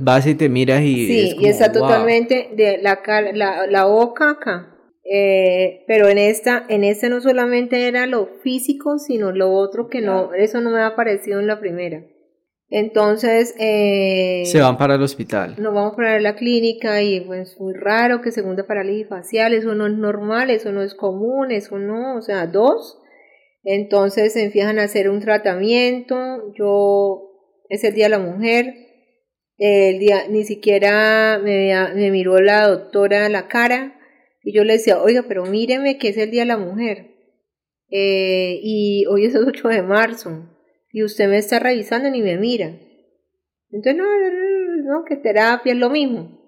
Vas 0.00 0.26
y 0.26 0.34
te 0.34 0.48
miras 0.48 0.82
y... 0.82 1.06
Sí, 1.06 1.36
y 1.38 1.46
está 1.46 1.70
totalmente 1.70 2.50
de 2.56 2.78
la, 2.78 3.00
la, 3.34 3.66
la 3.66 3.84
boca 3.84 4.30
acá. 4.30 4.74
Eh, 5.10 5.84
pero 5.86 6.08
en 6.08 6.18
esta, 6.18 6.66
en 6.68 6.84
este 6.84 7.08
no 7.08 7.20
solamente 7.20 7.86
era 7.86 8.06
lo 8.06 8.28
físico, 8.42 8.98
sino 8.98 9.32
lo 9.32 9.52
otro 9.52 9.88
que 9.88 10.02
no, 10.02 10.34
eso 10.34 10.60
no 10.60 10.70
me 10.70 10.82
ha 10.82 10.96
parecido 10.96 11.40
en 11.40 11.46
la 11.46 11.60
primera. 11.60 12.04
Entonces, 12.70 13.54
eh, 13.58 14.42
se 14.44 14.60
van 14.60 14.76
para 14.76 14.96
el 14.96 15.02
hospital. 15.02 15.54
Nos 15.58 15.72
vamos 15.72 15.94
para 15.96 16.20
la 16.20 16.36
clínica 16.36 17.02
y 17.02 17.20
pues 17.20 17.58
muy 17.58 17.72
raro 17.74 18.20
que 18.20 18.30
segunda 18.30 18.66
parálisis 18.66 19.08
facial, 19.08 19.54
eso 19.54 19.74
no 19.74 19.86
es 19.86 19.94
normal, 19.94 20.50
eso 20.50 20.70
no 20.70 20.82
es 20.82 20.94
común, 20.94 21.50
eso 21.50 21.78
no, 21.78 22.16
o 22.16 22.22
sea, 22.22 22.46
dos. 22.46 23.00
Entonces 23.64 24.34
se 24.34 24.44
empiezan 24.44 24.78
a 24.78 24.84
hacer 24.84 25.08
un 25.08 25.20
tratamiento, 25.20 26.52
yo, 26.58 27.30
es 27.68 27.84
el 27.84 27.94
día 27.94 28.04
de 28.04 28.10
la 28.10 28.18
mujer, 28.18 28.74
el 29.56 29.98
día, 29.98 30.28
ni 30.28 30.44
siquiera 30.44 31.40
me, 31.42 31.72
me 31.94 32.10
miró 32.10 32.40
la 32.40 32.68
doctora 32.68 33.26
a 33.26 33.28
la 33.30 33.48
cara, 33.48 33.98
y 34.48 34.52
yo 34.52 34.64
le 34.64 34.74
decía, 34.74 35.02
oiga, 35.02 35.24
pero 35.28 35.44
míreme 35.44 35.98
que 35.98 36.08
es 36.08 36.16
el 36.16 36.30
Día 36.30 36.42
de 36.42 36.46
la 36.46 36.56
Mujer. 36.56 37.16
Eh, 37.90 38.58
y 38.62 39.04
hoy 39.06 39.26
es 39.26 39.34
el 39.34 39.44
8 39.46 39.68
de 39.68 39.82
marzo. 39.82 40.48
Y 40.90 41.02
usted 41.02 41.28
me 41.28 41.38
está 41.38 41.58
revisando 41.58 42.10
ni 42.10 42.22
me 42.22 42.36
mira. 42.38 42.78
Entonces, 43.70 43.96
no, 43.96 44.04
no, 44.84 45.04
que 45.04 45.16
terapia 45.16 45.72
es 45.72 45.78
lo 45.78 45.90
mismo. 45.90 46.38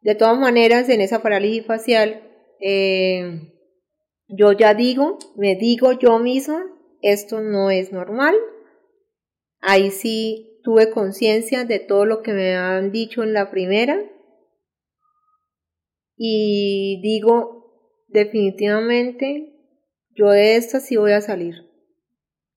De 0.00 0.14
todas 0.14 0.38
maneras, 0.38 0.88
en 0.88 1.00
esa 1.00 1.22
parálisis 1.22 1.64
facial, 1.66 2.22
eh, 2.60 3.52
yo 4.28 4.52
ya 4.52 4.74
digo, 4.74 5.18
me 5.36 5.54
digo 5.56 5.92
yo 5.92 6.18
misma, 6.18 6.66
esto 7.02 7.40
no 7.40 7.70
es 7.70 7.92
normal. 7.92 8.34
Ahí 9.60 9.90
sí 9.90 10.60
tuve 10.62 10.90
conciencia 10.90 11.64
de 11.64 11.78
todo 11.78 12.04
lo 12.04 12.22
que 12.22 12.32
me 12.32 12.56
han 12.56 12.90
dicho 12.90 13.22
en 13.22 13.32
la 13.32 13.50
primera 13.50 13.98
y 16.16 17.00
digo, 17.02 18.04
definitivamente, 18.08 19.52
yo 20.10 20.28
de 20.30 20.56
esta 20.56 20.80
sí 20.80 20.96
voy 20.96 21.12
a 21.12 21.20
salir. 21.20 21.73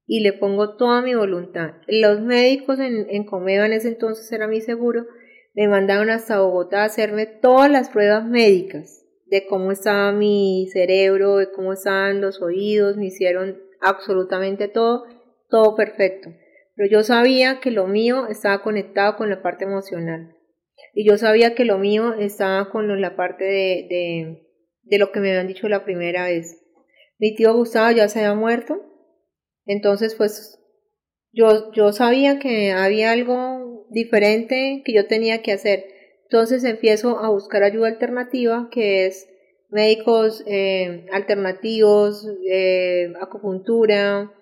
Y 0.08 0.22
le 0.22 0.34
pongo 0.34 0.78
toda 0.78 1.02
mi 1.02 1.14
voluntad. 1.14 1.76
Los 1.86 2.22
médicos 2.22 2.80
en, 2.80 3.08
en 3.10 3.28
en 3.30 3.74
ese 3.74 3.90
entonces 3.90 4.32
era 4.32 4.48
mi 4.48 4.62
seguro, 4.62 5.06
me 5.54 5.68
mandaron 5.68 6.10
hasta 6.10 6.40
Bogotá 6.40 6.84
a 6.84 6.86
hacerme 6.86 7.26
todas 7.26 7.70
las 7.70 7.90
pruebas 7.90 8.26
médicas 8.26 9.04
de 9.30 9.46
cómo 9.48 9.72
estaba 9.72 10.12
mi 10.12 10.68
cerebro, 10.72 11.38
de 11.38 11.52
cómo 11.52 11.74
estaban 11.74 12.22
los 12.22 12.42
oídos, 12.42 12.98
me 12.98 13.08
hicieron 13.08 13.58
absolutamente 13.82 14.68
todo, 14.68 15.06
todo 15.50 15.76
perfecto. 15.76 16.30
Pero 16.76 16.90
yo 16.90 17.04
sabía 17.04 17.60
que 17.60 17.72
lo 17.72 17.88
mío 17.88 18.28
estaba 18.28 18.62
conectado 18.62 19.18
con 19.18 19.30
la 19.30 19.42
parte 19.42 19.66
emocional. 19.66 20.36
Y 20.94 21.08
yo 21.08 21.18
sabía 21.18 21.56
que 21.56 21.66
lo 21.66 21.78
mío 21.78 22.14
estaba 22.14 22.70
con 22.70 23.02
la 23.02 23.16
parte 23.16 23.44
de, 23.44 24.44
de, 24.84 24.98
lo 24.98 25.12
que 25.12 25.20
me 25.20 25.30
habían 25.30 25.48
dicho 25.48 25.68
la 25.68 25.84
primera 25.84 26.26
vez. 26.26 26.64
Mi 27.20 27.36
tío 27.36 27.54
Gustavo 27.54 27.92
ya 27.92 28.08
se 28.08 28.20
había 28.20 28.36
muerto, 28.36 28.80
entonces 29.68 30.16
pues 30.16 30.60
yo, 31.32 31.72
yo 31.74 31.92
sabía 31.92 32.40
que 32.40 32.72
había 32.72 33.12
algo 33.12 33.86
diferente 33.90 34.82
que 34.84 34.94
yo 34.94 35.08
tenía 35.08 35.42
que 35.42 35.52
hacer. 35.52 35.86
Entonces 36.24 36.64
empiezo 36.64 37.20
a 37.20 37.30
buscar 37.30 37.64
ayuda 37.64 37.88
alternativa, 37.88 38.70
que 38.72 39.06
es 39.06 39.30
médicos 39.70 40.44
eh, 40.48 41.06
alternativos, 41.12 42.28
eh, 42.50 43.14
acupuntura, 43.22 44.34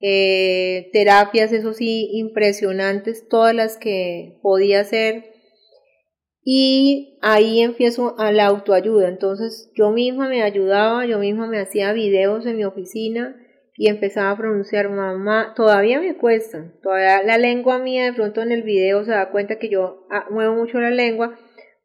eh, 0.00 0.90
terapias, 0.92 1.52
eso 1.52 1.72
sí, 1.72 2.10
impresionantes, 2.12 3.28
todas 3.28 3.54
las 3.54 3.76
que 3.76 4.38
podía 4.42 4.80
hacer 4.80 5.36
y 6.48 7.18
ahí 7.22 7.60
empiezo 7.60 8.14
a 8.18 8.30
la 8.30 8.46
autoayuda. 8.46 9.08
Entonces 9.08 9.72
yo 9.74 9.90
misma 9.90 10.28
me 10.28 10.42
ayudaba, 10.42 11.04
yo 11.06 11.18
misma 11.18 11.48
me 11.48 11.58
hacía 11.58 11.92
videos 11.92 12.46
en 12.46 12.56
mi 12.56 12.64
oficina 12.64 13.36
y 13.76 13.88
empezaba 13.88 14.30
a 14.30 14.36
pronunciar 14.36 14.88
mamá. 14.88 15.52
Todavía 15.54 16.00
me 16.00 16.16
cuesta, 16.16 16.72
todavía 16.82 17.22
la 17.22 17.38
lengua 17.38 17.78
mía 17.78 18.04
de 18.04 18.12
pronto 18.12 18.42
en 18.42 18.52
el 18.52 18.62
video 18.62 19.04
se 19.04 19.12
da 19.12 19.30
cuenta 19.30 19.58
que 19.58 19.68
yo 19.68 20.06
ah, 20.10 20.26
muevo 20.30 20.54
mucho 20.54 20.78
la 20.80 20.90
lengua 20.90 21.38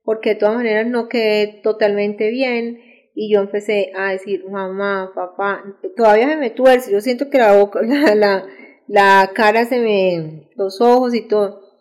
porque 0.04 0.32
de 0.32 0.36
todas 0.36 0.56
maneras 0.56 0.88
no 0.88 1.08
quedé 1.08 1.62
totalmente 1.64 2.30
bien 2.30 2.80
y 3.14 3.32
yo 3.34 3.42
empecé 3.42 3.92
a 3.96 4.12
decir 4.12 4.46
mamá, 4.50 5.12
papá, 5.14 5.64
todavía 5.96 6.30
se 6.30 6.38
me 6.38 6.50
tuerce, 6.50 6.92
yo 6.92 7.02
siento 7.02 7.30
que 7.30 7.38
la 7.38 7.58
boca, 7.58 7.82
la, 7.84 8.16
la, 8.16 8.46
la 8.88 9.32
cara 9.34 9.66
se 9.66 9.80
me, 9.80 10.50
los 10.56 10.82
ojos 10.82 11.14
y 11.14 11.28
todo 11.28 11.72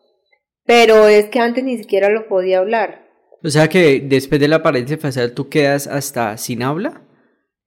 pero 0.70 1.08
es 1.08 1.26
que 1.30 1.40
antes 1.40 1.64
ni 1.64 1.78
siquiera 1.78 2.08
lo 2.10 2.28
podía 2.28 2.58
hablar. 2.58 3.08
O 3.42 3.48
sea 3.48 3.68
que 3.68 4.00
después 4.00 4.40
de 4.40 4.46
la 4.46 4.56
apariencia 4.56 4.96
facial 4.98 5.32
tú 5.32 5.48
quedas 5.48 5.88
hasta 5.88 6.36
sin 6.36 6.62
habla, 6.62 7.02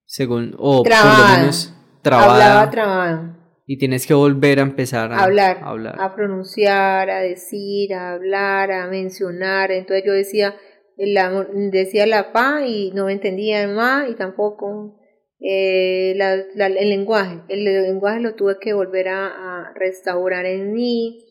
según, 0.06 0.56
o 0.57 0.84
por 0.84 0.94
lo 0.94 1.38
menos 1.38 1.74
trabada. 2.04 2.34
Hablaba 2.34 2.70
trabada. 2.70 3.40
Y 3.66 3.78
tienes 3.78 4.06
que 4.06 4.14
volver 4.14 4.60
a 4.60 4.64
empezar 4.64 5.12
a 5.12 5.24
hablar, 5.24 5.58
a 5.62 5.70
hablar, 5.70 5.96
a 5.98 6.14
pronunciar, 6.14 7.10
a 7.10 7.22
decir, 7.22 7.94
a 7.94 8.14
hablar, 8.14 8.72
a 8.72 8.88
mencionar. 8.88 9.72
Entonces 9.72 10.04
yo 10.06 10.14
decía, 10.14 10.54
la, 10.98 11.48
decía 11.72 12.06
la 12.06 12.34
pa 12.34 12.66
y 12.68 12.92
no 12.92 13.06
me 13.06 13.14
entendía 13.14 13.64
el 13.64 13.74
ma 13.74 14.06
y 14.10 14.16
tampoco 14.16 15.00
eh, 15.40 16.12
el 16.12 16.90
lenguaje. 16.90 17.42
El 17.48 17.64
lenguaje 17.64 18.20
lo 18.20 18.36
tuve 18.36 18.58
que 18.60 18.74
volver 18.74 19.08
a, 19.08 19.28
a 19.28 19.74
restaurar 19.74 20.46
en 20.46 20.74
mí 20.74 21.24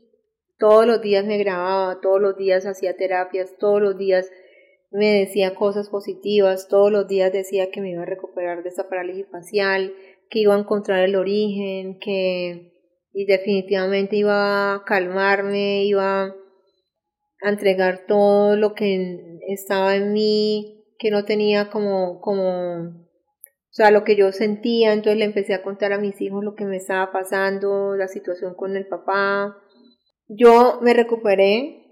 todos 0.62 0.86
los 0.86 1.02
días 1.02 1.24
me 1.24 1.38
grababa, 1.38 2.00
todos 2.00 2.20
los 2.20 2.36
días 2.36 2.66
hacía 2.66 2.96
terapias, 2.96 3.56
todos 3.58 3.82
los 3.82 3.98
días 3.98 4.30
me 4.92 5.12
decía 5.12 5.56
cosas 5.56 5.88
positivas, 5.88 6.68
todos 6.68 6.92
los 6.92 7.08
días 7.08 7.32
decía 7.32 7.72
que 7.72 7.80
me 7.80 7.90
iba 7.90 8.02
a 8.02 8.06
recuperar 8.06 8.62
de 8.62 8.68
esta 8.68 8.88
parálisis 8.88 9.26
facial, 9.26 9.92
que 10.32 10.40
iba 10.40 10.54
a 10.54 10.58
encontrar 10.58 11.04
el 11.04 11.14
origen, 11.14 11.98
que 11.98 12.72
y 13.12 13.26
definitivamente 13.26 14.16
iba 14.16 14.74
a 14.74 14.84
calmarme, 14.84 15.84
iba 15.84 16.34
a 17.42 17.48
entregar 17.48 18.06
todo 18.08 18.56
lo 18.56 18.72
que 18.72 19.38
estaba 19.48 19.94
en 19.94 20.14
mí, 20.14 20.86
que 20.98 21.10
no 21.10 21.26
tenía 21.26 21.68
como, 21.68 22.20
como, 22.22 22.78
o 22.78 23.72
sea, 23.72 23.90
lo 23.90 24.04
que 24.04 24.16
yo 24.16 24.32
sentía, 24.32 24.94
entonces 24.94 25.18
le 25.18 25.26
empecé 25.26 25.52
a 25.52 25.62
contar 25.62 25.92
a 25.92 25.98
mis 25.98 26.18
hijos 26.22 26.42
lo 26.42 26.54
que 26.54 26.64
me 26.64 26.78
estaba 26.78 27.12
pasando, 27.12 27.94
la 27.94 28.08
situación 28.08 28.54
con 28.54 28.74
el 28.74 28.86
papá, 28.86 29.58
yo 30.28 30.78
me 30.80 30.94
recuperé, 30.94 31.84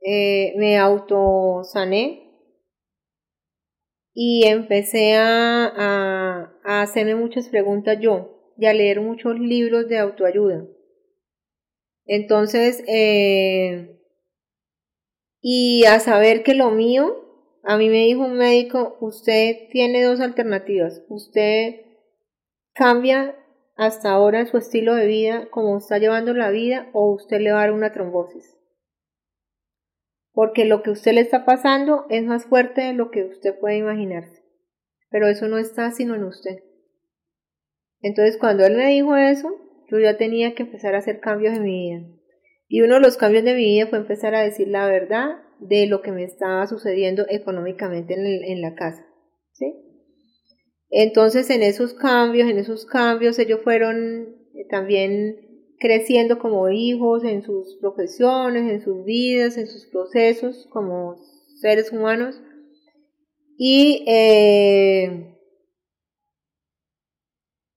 eh, 0.00 0.54
me 0.56 0.78
autosané 0.78 2.31
y 4.14 4.46
empecé 4.46 5.14
a, 5.14 5.66
a, 6.64 6.82
hacerme 6.82 7.14
muchas 7.14 7.48
preguntas 7.48 7.98
yo 8.00 8.52
y 8.56 8.66
a 8.66 8.74
leer 8.74 9.00
muchos 9.00 9.38
libros 9.38 9.88
de 9.88 9.98
autoayuda. 9.98 10.66
Entonces, 12.04 12.84
eh, 12.88 13.98
y 15.40 15.84
a 15.86 16.00
saber 16.00 16.42
que 16.42 16.54
lo 16.54 16.70
mío, 16.70 17.16
a 17.62 17.76
mí 17.76 17.88
me 17.88 18.04
dijo 18.04 18.20
un 18.24 18.34
médico, 18.34 18.96
usted 19.00 19.68
tiene 19.70 20.02
dos 20.02 20.20
alternativas, 20.20 21.02
usted 21.08 21.80
cambia 22.74 23.36
hasta 23.76 24.10
ahora 24.10 24.46
su 24.46 24.58
estilo 24.58 24.94
de 24.94 25.06
vida, 25.06 25.48
como 25.50 25.78
está 25.78 25.98
llevando 25.98 26.34
la 26.34 26.50
vida, 26.50 26.90
o 26.92 27.12
usted 27.12 27.40
le 27.40 27.52
va 27.52 27.58
a 27.58 27.62
dar 27.62 27.72
una 27.72 27.92
trombosis. 27.92 28.56
Porque 30.32 30.64
lo 30.64 30.82
que 30.82 30.90
usted 30.90 31.12
le 31.12 31.20
está 31.20 31.44
pasando 31.44 32.06
es 32.08 32.24
más 32.24 32.46
fuerte 32.46 32.80
de 32.80 32.94
lo 32.94 33.10
que 33.10 33.24
usted 33.24 33.58
puede 33.58 33.76
imaginarse. 33.76 34.42
Pero 35.10 35.28
eso 35.28 35.48
no 35.48 35.58
está 35.58 35.90
sino 35.90 36.14
en 36.14 36.24
usted. 36.24 36.62
Entonces 38.00 38.38
cuando 38.38 38.64
él 38.64 38.76
me 38.76 38.88
dijo 38.88 39.16
eso, 39.16 39.48
yo 39.90 39.98
ya 39.98 40.16
tenía 40.16 40.54
que 40.54 40.62
empezar 40.62 40.94
a 40.94 40.98
hacer 40.98 41.20
cambios 41.20 41.54
en 41.56 41.62
mi 41.62 41.90
vida. 41.90 42.06
Y 42.66 42.80
uno 42.80 42.94
de 42.94 43.00
los 43.00 43.18
cambios 43.18 43.44
de 43.44 43.54
mi 43.54 43.64
vida 43.64 43.86
fue 43.88 43.98
empezar 43.98 44.34
a 44.34 44.42
decir 44.42 44.68
la 44.68 44.86
verdad 44.86 45.42
de 45.60 45.86
lo 45.86 46.00
que 46.00 46.12
me 46.12 46.24
estaba 46.24 46.66
sucediendo 46.66 47.26
económicamente 47.28 48.14
en, 48.14 48.26
en 48.26 48.62
la 48.62 48.74
casa. 48.74 49.06
¿Sí? 49.52 49.74
Entonces 50.88 51.50
en 51.50 51.62
esos 51.62 51.94
cambios, 51.94 52.48
en 52.48 52.58
esos 52.58 52.86
cambios 52.86 53.38
ellos 53.38 53.60
fueron 53.62 54.36
eh, 54.54 54.66
también 54.68 55.51
creciendo 55.82 56.38
como 56.38 56.70
hijos 56.70 57.24
en 57.24 57.42
sus 57.42 57.76
profesiones, 57.80 58.70
en 58.70 58.80
sus 58.80 59.04
vidas, 59.04 59.58
en 59.58 59.66
sus 59.66 59.86
procesos 59.86 60.68
como 60.70 61.16
seres 61.60 61.90
humanos. 61.90 62.40
Y 63.58 64.04
eh, 64.06 65.36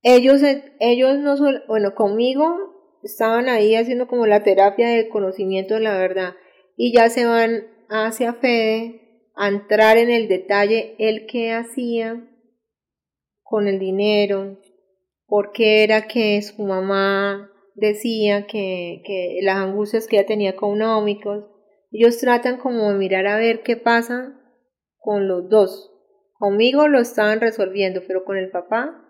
ellos, 0.03 0.41
ellos 0.79 1.17
no 1.17 1.35
son, 1.35 1.63
bueno, 1.67 1.95
conmigo 1.95 2.99
estaban 3.01 3.49
ahí 3.49 3.75
haciendo 3.75 4.07
como 4.07 4.27
la 4.27 4.43
terapia 4.43 4.87
del 4.87 5.09
conocimiento 5.09 5.73
de 5.73 5.79
la 5.79 5.97
verdad 5.97 6.35
y 6.77 6.93
ya 6.93 7.09
se 7.09 7.25
van 7.25 7.65
hacia 7.89 8.33
Fede 8.33 9.29
a 9.35 9.47
entrar 9.47 9.97
en 9.97 10.11
el 10.11 10.27
detalle 10.27 10.95
el 10.99 11.25
que 11.25 11.53
hacía 11.53 12.23
con 13.41 13.67
el 13.67 13.79
dinero, 13.79 14.59
por 15.25 15.53
qué 15.53 15.83
era 15.83 16.07
que 16.07 16.39
su 16.43 16.61
mamá 16.61 17.51
decía 17.75 18.47
que, 18.47 19.01
que 19.05 19.39
las 19.43 19.57
angustias 19.57 20.07
que 20.07 20.17
ella 20.17 20.25
tenía 20.25 20.49
económicos, 20.49 21.45
ellos 21.91 22.17
tratan 22.17 22.57
como 22.57 22.91
de 22.91 22.97
mirar 22.97 23.27
a 23.27 23.37
ver 23.37 23.61
qué 23.61 23.77
pasa 23.77 24.33
con 24.97 25.27
los 25.27 25.49
dos. 25.49 25.91
Conmigo 26.33 26.87
lo 26.87 26.99
estaban 26.99 27.39
resolviendo, 27.39 28.01
pero 28.07 28.25
con 28.25 28.37
el 28.37 28.49
papá 28.49 29.01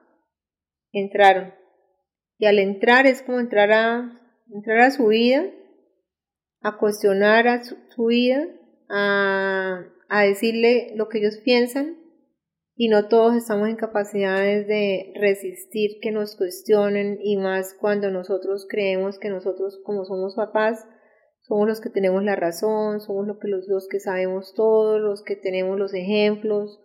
entraron. 0.91 1.53
Y 2.37 2.45
al 2.45 2.59
entrar 2.59 3.07
es 3.07 3.21
como 3.21 3.39
entrar 3.39 3.71
a, 3.71 4.19
entrar 4.53 4.79
a 4.79 4.91
su 4.91 5.07
vida, 5.07 5.45
a 6.61 6.77
cuestionar 6.77 7.47
a 7.47 7.63
su, 7.63 8.05
vida, 8.05 8.45
a, 8.89 9.85
a 10.09 10.23
decirle 10.23 10.91
lo 10.95 11.07
que 11.07 11.19
ellos 11.19 11.37
piensan 11.37 12.04
y 12.75 12.89
no 12.89 13.07
todos 13.07 13.35
estamos 13.35 13.69
en 13.69 13.77
capacidades 13.77 14.67
de 14.67 15.13
resistir 15.15 15.99
que 16.01 16.11
nos 16.11 16.35
cuestionen 16.35 17.17
y 17.21 17.37
más 17.37 17.73
cuando 17.73 18.11
nosotros 18.11 18.67
creemos 18.69 19.17
que 19.17 19.29
nosotros 19.29 19.79
como 19.85 20.03
somos 20.03 20.35
papás 20.35 20.85
somos 21.39 21.67
los 21.67 21.79
que 21.79 21.89
tenemos 21.89 22.23
la 22.23 22.35
razón, 22.35 22.99
somos 23.01 23.27
los 23.27 23.37
que, 23.39 23.47
los, 23.47 23.67
los 23.67 23.87
que 23.87 23.99
sabemos 23.99 24.53
todo, 24.55 24.97
los 24.97 25.23
que 25.23 25.35
tenemos 25.35 25.77
los 25.77 25.93
ejemplos. 25.93 26.81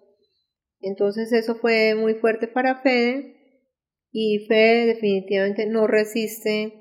Entonces 0.81 1.33
eso 1.33 1.55
fue 1.55 1.95
muy 1.95 2.15
fuerte 2.15 2.47
para 2.47 2.83
Fede 2.83 3.37
y 4.12 4.47
Fede 4.49 4.87
definitivamente 4.87 5.67
no 5.67 5.87
resiste 5.87 6.77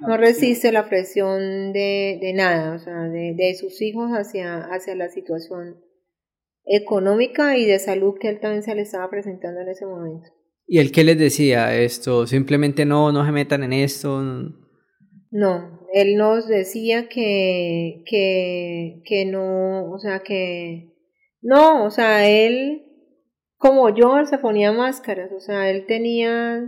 no 0.00 0.16
resiste 0.16 0.72
la 0.72 0.88
presión 0.88 1.72
de, 1.72 2.18
de 2.20 2.32
nada, 2.32 2.74
o 2.74 2.78
sea, 2.78 3.08
de, 3.08 3.34
de 3.36 3.54
sus 3.54 3.80
hijos 3.82 4.10
hacia, 4.10 4.58
hacia 4.72 4.96
la 4.96 5.08
situación 5.08 5.80
económica 6.64 7.56
y 7.56 7.66
de 7.66 7.78
salud 7.78 8.14
que 8.20 8.28
él 8.28 8.40
también 8.40 8.62
se 8.62 8.74
le 8.74 8.82
estaba 8.82 9.08
presentando 9.10 9.60
en 9.60 9.68
ese 9.68 9.86
momento. 9.86 10.28
¿Y 10.66 10.78
él 10.78 10.92
qué 10.92 11.04
les 11.04 11.18
decía 11.18 11.76
esto? 11.76 12.26
Simplemente 12.26 12.84
no, 12.84 13.12
no 13.12 13.24
se 13.24 13.32
metan 13.32 13.64
en 13.64 13.72
esto. 13.72 14.22
No, 15.30 15.86
él 15.92 16.16
nos 16.16 16.46
decía 16.46 17.08
que, 17.08 18.02
que, 18.06 19.02
que 19.04 19.24
no, 19.26 19.90
o 19.90 19.98
sea, 19.98 20.20
que 20.20 20.92
no, 21.40 21.84
o 21.84 21.90
sea, 21.90 22.28
él, 22.28 22.82
como 23.56 23.94
yo, 23.94 24.24
se 24.24 24.38
ponía 24.38 24.72
máscaras, 24.72 25.32
o 25.32 25.40
sea, 25.40 25.70
él 25.70 25.86
tenía 25.86 26.64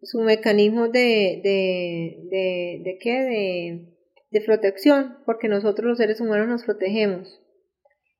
su 0.00 0.20
mecanismo 0.20 0.88
de, 0.88 1.40
de, 1.44 2.28
de, 2.30 2.82
de 2.84 2.98
qué, 3.00 3.12
de, 3.12 3.88
de 4.30 4.40
protección, 4.40 5.18
porque 5.26 5.48
nosotros 5.48 5.86
los 5.86 5.98
seres 5.98 6.20
humanos 6.20 6.48
nos 6.48 6.64
protegemos 6.64 7.41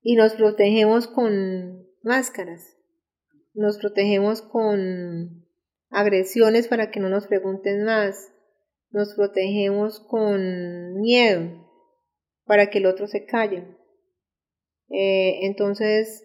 y 0.02 0.16
nos 0.16 0.34
protegemos 0.34 1.06
con 1.06 1.86
máscaras, 2.02 2.76
nos 3.54 3.78
protegemos 3.78 4.42
con 4.42 5.46
agresiones 5.90 6.68
para 6.68 6.90
que 6.90 7.00
no 7.00 7.08
nos 7.08 7.26
pregunten 7.26 7.84
más, 7.84 8.32
nos 8.90 9.14
protegemos 9.14 10.00
con 10.00 11.00
miedo 11.00 11.62
para 12.44 12.70
que 12.70 12.78
el 12.78 12.86
otro 12.86 13.06
se 13.06 13.24
calle. 13.24 13.64
Eh, 14.90 15.46
entonces, 15.46 16.24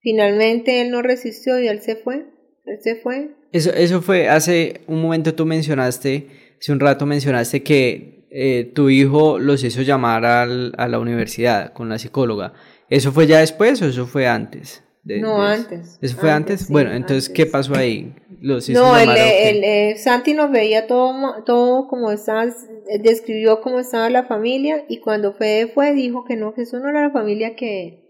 finalmente 0.00 0.80
él 0.82 0.90
no 0.90 1.00
resistió 1.00 1.58
y 1.60 1.68
él 1.68 1.80
se 1.80 1.96
fue, 1.96 2.26
él 2.64 2.78
se 2.80 2.96
fue. 2.96 3.30
Eso, 3.52 3.72
eso 3.72 4.02
fue, 4.02 4.28
hace 4.28 4.80
un 4.88 5.00
momento 5.00 5.34
tú 5.34 5.46
mencionaste, 5.46 6.26
hace 6.60 6.72
un 6.72 6.80
rato 6.80 7.06
mencionaste 7.06 7.62
que 7.62 8.26
eh, 8.30 8.72
tu 8.74 8.90
hijo 8.90 9.38
los 9.38 9.62
hizo 9.62 9.82
llamar 9.82 10.24
al, 10.24 10.72
a 10.76 10.88
la 10.88 10.98
universidad 10.98 11.72
con 11.72 11.88
la 11.88 11.98
psicóloga. 11.98 12.52
¿Eso 12.94 13.10
fue 13.10 13.26
ya 13.26 13.40
después 13.40 13.82
o 13.82 13.86
eso 13.86 14.06
fue 14.06 14.28
antes? 14.28 14.84
no, 15.04 15.42
antes. 15.42 15.98
¿Eso 16.00 16.16
fue 16.16 16.30
antes? 16.30 16.70
bueno, 16.70 16.92
entonces, 16.92 17.28
¿qué 17.28 17.44
pasó 17.44 17.74
ahí? 17.74 18.14
Los 18.40 18.70
no, 18.70 18.96
el, 18.96 19.10
el, 19.10 19.64
eh, 19.64 19.96
Santi 19.96 20.32
nos 20.32 20.52
veía 20.52 20.86
todo, 20.86 21.42
todo 21.44 21.88
como 21.88 22.12
estaba, 22.12 22.44
eh, 22.44 22.98
describió 23.02 23.60
cómo 23.62 23.80
estaba 23.80 24.08
la 24.10 24.24
familia 24.24 24.84
y 24.88 25.00
cuando 25.00 25.32
Fede 25.32 25.66
fue 25.66 25.92
dijo 25.92 26.24
que 26.24 26.36
no, 26.36 26.54
que 26.54 26.62
eso 26.62 26.78
no 26.78 26.88
era 26.88 27.02
la 27.02 27.10
familia 27.10 27.56
que, 27.56 28.04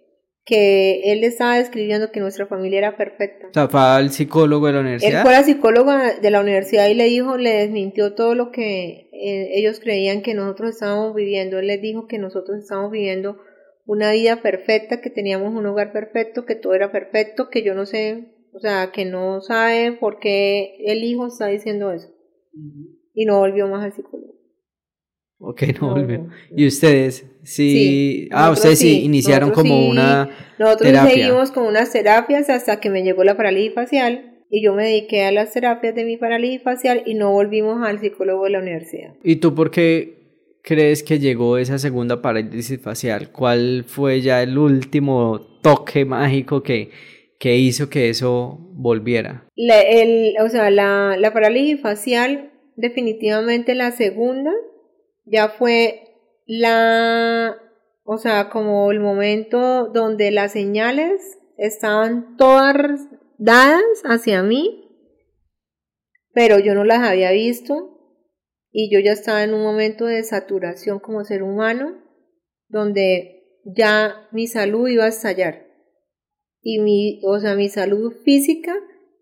que 0.45 1.01
él 1.13 1.25
estaba 1.25 1.57
describiendo, 1.57 2.13
que 2.13 2.21
nuestra 2.21 2.47
familia 2.47 2.79
era 2.79 2.97
perfecta. 2.97 3.47
O 3.49 3.55
sea, 3.55 3.69
fue 3.69 3.81
al 3.81 4.11
psicólogo 4.11 4.67
de 4.67 4.73
la 4.75 4.81
universidad. 4.81 5.21
Él 5.21 5.23
fue 5.23 5.35
al 5.35 5.45
psicólogo 5.45 5.93
de 6.21 6.31
la 6.31 6.41
universidad 6.41 6.89
y 6.89 6.95
le 6.95 7.05
dijo, 7.05 7.39
le 7.39 7.55
desmintió 7.55 8.15
todo 8.15 8.35
lo 8.35 8.51
que 8.53 9.09
eh, 9.13 9.51
ellos 9.55 9.81
creían 9.81 10.21
que 10.21 10.35
nosotros 10.35 10.71
estábamos 10.71 11.15
viviendo. 11.15 11.59
Él 11.59 11.69
les 11.69 11.81
dijo 11.81 12.07
que 12.07 12.19
nosotros 12.19 12.59
estábamos 12.59 12.91
viviendo 12.91 13.39
una 13.87 14.13
vida 14.13 14.41
perfecta, 14.43 15.01
que 15.01 15.11
teníamos 15.11 15.55
un 15.55 15.67
hogar 15.67 15.93
perfecto, 15.93 16.47
que 16.47 16.55
todo 16.55 16.75
era 16.75 16.91
perfecto, 16.91 17.51
que 17.51 17.63
yo 17.63 17.75
no 17.75 17.87
sé, 17.87 18.35
o 18.53 18.61
sea, 18.61 18.91
que 18.93 19.05
no 19.05 19.41
sabe 19.41 19.93
por 19.93 20.19
qué 20.19 20.77
el 20.87 21.05
hijo 21.05 21.27
está 21.27 21.49
diciendo 21.49 21.93
eso. 21.93 22.09
Y 23.13 23.27
no 23.27 23.39
volvió 23.39 23.69
más 23.69 23.85
al 23.85 23.93
psicólogo. 23.93 24.35
Ok, 25.39 25.63
no, 25.81 25.91
volvió. 25.91 26.29
¿Y 26.57 26.67
ustedes? 26.67 27.27
Sí. 27.43 28.29
ah, 28.33 28.51
ustedes 28.51 28.79
sí, 28.79 29.03
iniciaron 29.03 29.51
como 29.51 29.89
una. 29.89 30.31
Nosotros 30.59 30.93
seguimos 31.07 31.51
con 31.51 31.67
unas 31.67 31.93
terapias 31.93 32.49
hasta 32.49 32.81
que 32.81 32.89
me 32.89 33.03
llegó 33.03 33.25
la 33.25 33.37
parálisis 33.37 33.75
facial. 33.75 34.31
Y 34.51 34.63
yo 34.63 34.73
me 34.75 34.85
dediqué 34.85 35.25
a 35.25 35.33
las 35.33 35.53
terapias 35.53 35.95
de 35.95 36.05
mi 36.05 36.17
parálisis 36.17 36.63
facial 36.63 37.03
y 37.07 37.15
no 37.15 37.33
volvimos 37.33 37.85
al 37.87 37.99
psicólogo 37.99 38.45
de 38.45 38.51
la 38.51 38.61
universidad. 38.61 39.15
¿Y 39.25 39.37
tú 39.37 39.55
por 39.55 39.71
qué 39.71 40.24
crees 40.65 41.03
que 41.03 41.19
llegó 41.19 41.59
esa 41.59 41.79
segunda 41.79 42.23
parálisis 42.23 42.81
facial? 42.81 43.31
¿Cuál 43.31 43.85
fue 43.87 44.23
ya 44.23 44.43
el 44.43 44.59
último 44.59 45.41
toque 45.63 46.05
mágico 46.05 46.63
que, 46.63 46.91
que 47.39 47.57
hizo 47.57 47.89
que 47.89 48.09
eso 48.09 48.59
volviera? 48.73 49.47
La, 49.55 49.77
o 50.43 50.49
sea, 50.49 50.71
la, 50.71 51.17
la 51.19 51.33
parálisis 51.33 51.81
facial, 51.81 52.51
definitivamente 52.77 53.75
la 53.75 53.93
segunda, 53.93 54.51
ya 55.27 55.51
fue 55.51 56.01
la, 56.47 57.57
o 58.03 58.17
sea, 58.17 58.49
como 58.49 58.91
el 58.91 59.01
momento 59.01 59.89
donde 59.93 60.31
las 60.31 60.53
señales 60.53 61.39
estaban 61.59 62.37
todas 62.37 63.07
dadas 63.37 63.83
hacia 64.05 64.43
mí, 64.43 64.81
pero 66.33 66.59
yo 66.59 66.75
no 66.75 66.85
las 66.85 67.01
había 67.01 67.31
visto 67.33 67.94
y 68.77 68.91
yo 68.93 68.99
ya 68.99 69.13
estaba 69.13 69.45
en 69.45 69.55
un 69.55 69.63
momento 69.63 70.07
de 70.07 70.25
saturación 70.25 70.99
como 70.99 71.25
ser 71.25 71.45
humano, 71.45 71.97
donde 72.67 73.61
ya 73.65 74.29
mi 74.33 74.49
salud 74.49 74.89
iba 74.89 75.05
a 75.05 75.09
estallar. 75.09 75.69
Y 76.61 76.81
mi, 76.81 77.21
o 77.25 77.39
sea, 77.39 77.55
mi 77.55 77.69
salud 77.69 78.13
física 78.25 78.75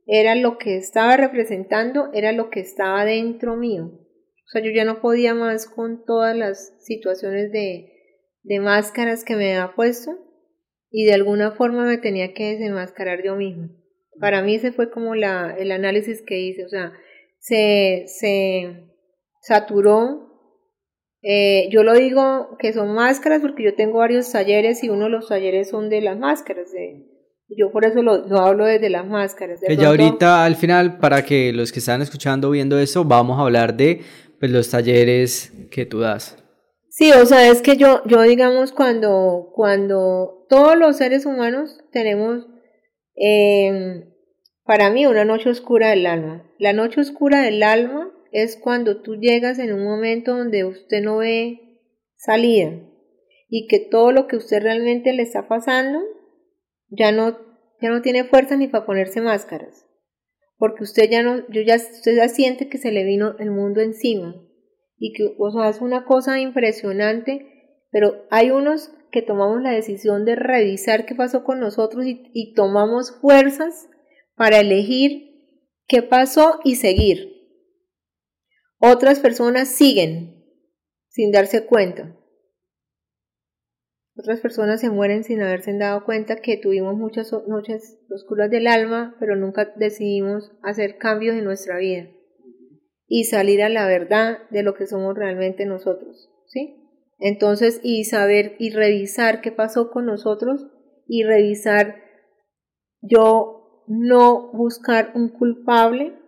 era 0.06 0.34
lo 0.36 0.56
que 0.56 0.78
estaba 0.78 1.18
representando, 1.18 2.08
era 2.14 2.32
lo 2.32 2.48
que 2.48 2.60
estaba 2.60 3.04
dentro 3.04 3.54
mío. 3.56 3.90
O 3.92 4.48
sea, 4.50 4.62
yo 4.62 4.70
ya 4.70 4.86
no 4.86 5.02
podía 5.02 5.34
más 5.34 5.66
con 5.66 6.02
todas 6.06 6.34
las 6.34 6.74
situaciones 6.86 7.52
de, 7.52 7.92
de 8.44 8.58
máscaras 8.58 9.22
que 9.22 9.36
me 9.36 9.54
había 9.54 9.74
puesto 9.74 10.12
y 10.90 11.04
de 11.04 11.12
alguna 11.12 11.52
forma 11.52 11.84
me 11.84 11.98
tenía 11.98 12.32
que 12.32 12.52
desenmascarar 12.52 13.22
yo 13.22 13.36
mismo. 13.36 13.68
Para 14.18 14.40
mí 14.40 14.54
ese 14.54 14.72
fue 14.72 14.90
como 14.90 15.14
la, 15.14 15.54
el 15.58 15.72
análisis 15.72 16.22
que 16.22 16.40
hice, 16.40 16.64
o 16.64 16.68
sea, 16.70 16.94
se, 17.38 18.04
se, 18.06 18.91
saturó. 19.42 20.30
Eh, 21.20 21.68
yo 21.70 21.84
lo 21.84 21.94
digo 21.94 22.56
que 22.58 22.72
son 22.72 22.94
máscaras 22.94 23.42
porque 23.42 23.62
yo 23.62 23.74
tengo 23.74 23.98
varios 23.98 24.32
talleres 24.32 24.82
y 24.82 24.88
uno 24.88 25.04
de 25.04 25.10
los 25.10 25.28
talleres 25.28 25.68
son 25.68 25.88
de 25.88 26.00
las 26.00 26.18
máscaras. 26.18 26.72
De, 26.72 27.06
yo 27.48 27.70
por 27.70 27.84
eso 27.84 28.02
lo, 28.02 28.24
hablo 28.38 28.64
desde 28.64 28.88
las 28.88 29.06
máscaras. 29.06 29.60
que 29.60 29.76
ya 29.76 29.88
ahorita 29.88 30.44
al 30.44 30.56
final, 30.56 30.98
para 30.98 31.22
que 31.22 31.52
los 31.52 31.70
que 31.70 31.80
están 31.80 32.02
escuchando, 32.02 32.50
viendo 32.50 32.78
eso, 32.78 33.04
vamos 33.04 33.38
a 33.38 33.42
hablar 33.42 33.76
de 33.76 34.00
pues, 34.40 34.50
los 34.50 34.70
talleres 34.70 35.52
que 35.70 35.86
tú 35.86 36.00
das. 36.00 36.38
Sí, 36.88 37.10
o 37.12 37.24
sea, 37.24 37.48
es 37.48 37.62
que 37.62 37.76
yo, 37.76 38.02
yo 38.04 38.20
digamos, 38.22 38.72
cuando, 38.72 39.50
cuando 39.54 40.46
todos 40.48 40.76
los 40.76 40.96
seres 40.98 41.24
humanos 41.24 41.78
tenemos, 41.90 42.46
eh, 43.16 44.04
para 44.64 44.90
mí, 44.90 45.06
una 45.06 45.24
noche 45.24 45.48
oscura 45.48 45.90
del 45.90 46.04
alma. 46.04 46.44
La 46.58 46.74
noche 46.74 47.00
oscura 47.00 47.42
del 47.42 47.62
alma 47.62 48.11
es 48.32 48.56
cuando 48.56 49.02
tú 49.02 49.16
llegas 49.16 49.58
en 49.58 49.72
un 49.72 49.84
momento 49.84 50.36
donde 50.36 50.64
usted 50.64 51.02
no 51.02 51.18
ve 51.18 51.80
salida 52.16 52.80
y 53.48 53.66
que 53.66 53.78
todo 53.78 54.12
lo 54.12 54.26
que 54.26 54.36
usted 54.36 54.62
realmente 54.62 55.12
le 55.12 55.22
está 55.22 55.46
pasando 55.46 56.00
ya 56.88 57.12
no, 57.12 57.38
ya 57.80 57.90
no 57.90 58.00
tiene 58.00 58.24
fuerza 58.24 58.56
ni 58.56 58.68
para 58.68 58.86
ponerse 58.86 59.20
máscaras. 59.20 59.86
Porque 60.56 60.84
usted 60.84 61.10
ya 61.10 61.22
no, 61.22 61.46
yo 61.48 61.60
ya, 61.62 61.76
usted 61.76 62.16
ya 62.16 62.28
siente 62.28 62.68
que 62.68 62.78
se 62.78 62.92
le 62.92 63.04
vino 63.04 63.34
el 63.38 63.50
mundo 63.50 63.80
encima. 63.80 64.34
Y 64.96 65.12
que, 65.12 65.34
o 65.38 65.50
sea, 65.50 65.68
es 65.68 65.80
una 65.80 66.04
cosa 66.04 66.38
impresionante, 66.38 67.84
pero 67.90 68.24
hay 68.30 68.50
unos 68.50 68.92
que 69.10 69.22
tomamos 69.22 69.60
la 69.60 69.72
decisión 69.72 70.24
de 70.24 70.36
revisar 70.36 71.04
qué 71.04 71.14
pasó 71.14 71.44
con 71.44 71.60
nosotros 71.60 72.06
y, 72.06 72.30
y 72.32 72.54
tomamos 72.54 73.18
fuerzas 73.20 73.88
para 74.36 74.60
elegir 74.60 75.32
qué 75.88 76.02
pasó 76.02 76.60
y 76.64 76.76
seguir. 76.76 77.31
Otras 78.84 79.20
personas 79.20 79.68
siguen 79.68 80.44
sin 81.08 81.30
darse 81.30 81.66
cuenta. 81.66 82.16
Otras 84.16 84.40
personas 84.40 84.80
se 84.80 84.90
mueren 84.90 85.22
sin 85.22 85.40
haberse 85.40 85.72
dado 85.78 86.04
cuenta 86.04 86.34
que 86.34 86.56
tuvimos 86.56 86.96
muchas 86.96 87.32
noches 87.46 88.00
oscuras 88.10 88.50
del 88.50 88.66
alma, 88.66 89.14
pero 89.20 89.36
nunca 89.36 89.72
decidimos 89.76 90.50
hacer 90.64 90.98
cambios 90.98 91.36
en 91.36 91.44
nuestra 91.44 91.78
vida 91.78 92.10
y 93.06 93.24
salir 93.24 93.62
a 93.62 93.68
la 93.68 93.86
verdad 93.86 94.38
de 94.50 94.64
lo 94.64 94.74
que 94.74 94.88
somos 94.88 95.16
realmente 95.16 95.64
nosotros, 95.64 96.28
¿sí? 96.48 96.82
Entonces, 97.20 97.78
y 97.84 98.02
saber 98.02 98.56
y 98.58 98.70
revisar 98.70 99.42
qué 99.42 99.52
pasó 99.52 99.92
con 99.92 100.06
nosotros 100.06 100.66
y 101.06 101.22
revisar 101.22 102.02
yo 103.00 103.84
no 103.86 104.50
buscar 104.52 105.12
un 105.14 105.28
culpable. 105.28 106.18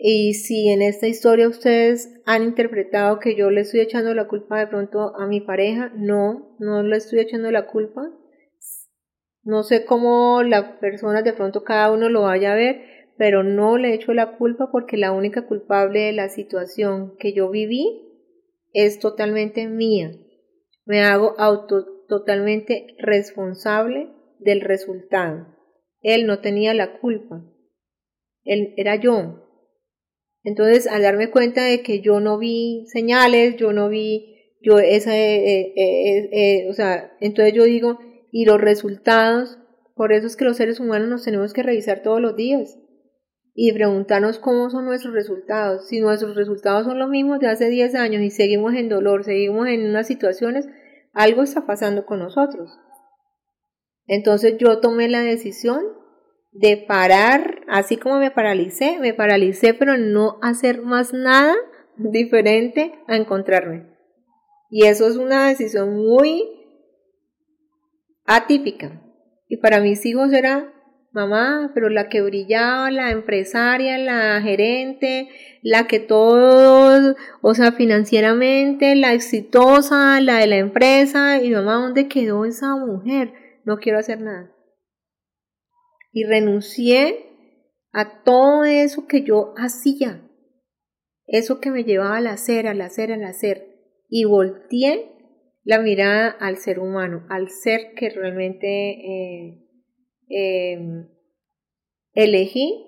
Y 0.00 0.34
si 0.34 0.68
en 0.68 0.80
esta 0.80 1.08
historia 1.08 1.48
ustedes 1.48 2.08
han 2.24 2.44
interpretado 2.44 3.18
que 3.18 3.34
yo 3.34 3.50
le 3.50 3.62
estoy 3.62 3.80
echando 3.80 4.14
la 4.14 4.28
culpa 4.28 4.60
de 4.60 4.68
pronto 4.68 5.12
a 5.16 5.26
mi 5.26 5.40
pareja, 5.40 5.92
no, 5.96 6.56
no 6.60 6.84
le 6.84 6.96
estoy 6.96 7.18
echando 7.18 7.50
la 7.50 7.66
culpa. 7.66 8.08
No 9.42 9.64
sé 9.64 9.84
cómo 9.84 10.44
la 10.44 10.78
persona 10.78 11.22
de 11.22 11.32
pronto 11.32 11.64
cada 11.64 11.90
uno 11.90 12.08
lo 12.08 12.22
vaya 12.22 12.52
a 12.52 12.56
ver, 12.56 12.80
pero 13.16 13.42
no 13.42 13.76
le 13.76 13.92
echo 13.92 14.14
la 14.14 14.36
culpa 14.36 14.70
porque 14.70 14.96
la 14.96 15.10
única 15.10 15.46
culpable 15.48 16.00
de 16.00 16.12
la 16.12 16.28
situación 16.28 17.16
que 17.18 17.32
yo 17.32 17.50
viví 17.50 18.08
es 18.72 19.00
totalmente 19.00 19.66
mía. 19.66 20.12
Me 20.84 21.02
hago 21.02 21.34
auto 21.38 22.04
totalmente 22.06 22.94
responsable 22.98 24.12
del 24.38 24.60
resultado. 24.60 25.48
Él 26.02 26.26
no 26.26 26.38
tenía 26.38 26.72
la 26.72 27.00
culpa. 27.00 27.42
Él 28.44 28.74
era 28.76 28.94
yo. 28.94 29.47
Entonces, 30.48 30.86
al 30.86 31.02
darme 31.02 31.30
cuenta 31.30 31.62
de 31.62 31.82
que 31.82 32.00
yo 32.00 32.20
no 32.20 32.38
vi 32.38 32.86
señales, 32.86 33.56
yo 33.56 33.74
no 33.74 33.90
vi, 33.90 34.54
yo 34.62 34.78
eh, 34.78 34.96
eh, 34.96 35.74
eh, 36.32 36.66
o 36.70 36.72
sea, 36.72 37.12
entonces 37.20 37.52
yo 37.52 37.64
digo, 37.64 37.98
y 38.32 38.46
los 38.46 38.58
resultados, 38.58 39.58
por 39.94 40.10
eso 40.10 40.26
es 40.26 40.36
que 40.36 40.46
los 40.46 40.56
seres 40.56 40.80
humanos 40.80 41.10
nos 41.10 41.22
tenemos 41.22 41.52
que 41.52 41.62
revisar 41.62 42.02
todos 42.02 42.22
los 42.22 42.34
días 42.34 42.78
y 43.54 43.74
preguntarnos 43.74 44.38
cómo 44.38 44.70
son 44.70 44.86
nuestros 44.86 45.12
resultados. 45.12 45.86
Si 45.86 46.00
nuestros 46.00 46.34
resultados 46.34 46.86
son 46.86 46.98
los 46.98 47.10
mismos 47.10 47.40
de 47.40 47.48
hace 47.48 47.68
10 47.68 47.94
años 47.96 48.22
y 48.22 48.30
seguimos 48.30 48.72
en 48.72 48.88
dolor, 48.88 49.24
seguimos 49.24 49.68
en 49.68 49.86
unas 49.86 50.06
situaciones, 50.06 50.66
algo 51.12 51.42
está 51.42 51.66
pasando 51.66 52.06
con 52.06 52.20
nosotros. 52.20 52.70
Entonces 54.06 54.56
yo 54.56 54.80
tomé 54.80 55.10
la 55.10 55.20
decisión 55.20 55.82
de 56.52 56.76
parar, 56.76 57.62
así 57.68 57.96
como 57.96 58.18
me 58.18 58.30
paralicé, 58.30 58.98
me 59.00 59.14
paralicé, 59.14 59.74
pero 59.74 59.96
no 59.96 60.38
hacer 60.42 60.82
más 60.82 61.12
nada 61.12 61.54
diferente 61.96 62.92
a 63.06 63.16
encontrarme. 63.16 63.86
Y 64.70 64.86
eso 64.86 65.08
es 65.08 65.16
una 65.16 65.48
decisión 65.48 65.94
muy 65.94 66.44
atípica. 68.24 69.00
Y 69.48 69.56
para 69.58 69.80
mis 69.80 70.04
hijos 70.04 70.32
era 70.32 70.72
mamá, 71.12 71.70
pero 71.74 71.88
la 71.88 72.08
que 72.08 72.20
brillaba, 72.20 72.90
la 72.90 73.10
empresaria, 73.10 73.98
la 73.98 74.40
gerente, 74.42 75.28
la 75.62 75.86
que 75.86 76.00
todo, 76.00 77.16
o 77.40 77.54
sea, 77.54 77.72
financieramente, 77.72 78.94
la 78.94 79.14
exitosa, 79.14 80.20
la 80.20 80.38
de 80.38 80.46
la 80.46 80.56
empresa, 80.56 81.42
y 81.42 81.50
mamá, 81.50 81.74
¿dónde 81.74 82.08
quedó 82.08 82.44
esa 82.44 82.76
mujer? 82.76 83.32
No 83.64 83.78
quiero 83.78 83.98
hacer 83.98 84.20
nada. 84.20 84.50
Y 86.10 86.24
renuncié 86.24 87.26
a 87.92 88.22
todo 88.22 88.64
eso 88.64 89.06
que 89.06 89.22
yo 89.22 89.54
hacía, 89.56 90.22
eso 91.26 91.60
que 91.60 91.70
me 91.70 91.84
llevaba 91.84 92.18
al 92.18 92.26
hacer, 92.26 92.66
al 92.66 92.80
hacer, 92.80 93.12
al 93.12 93.24
hacer, 93.24 93.66
y 94.08 94.24
volteé 94.24 95.12
la 95.64 95.80
mirada 95.80 96.28
al 96.28 96.56
ser 96.56 96.78
humano, 96.78 97.26
al 97.28 97.50
ser 97.50 97.94
que 97.94 98.10
realmente 98.10 98.66
eh, 98.66 99.68
Em, 100.28 101.08
elegí 102.12 102.84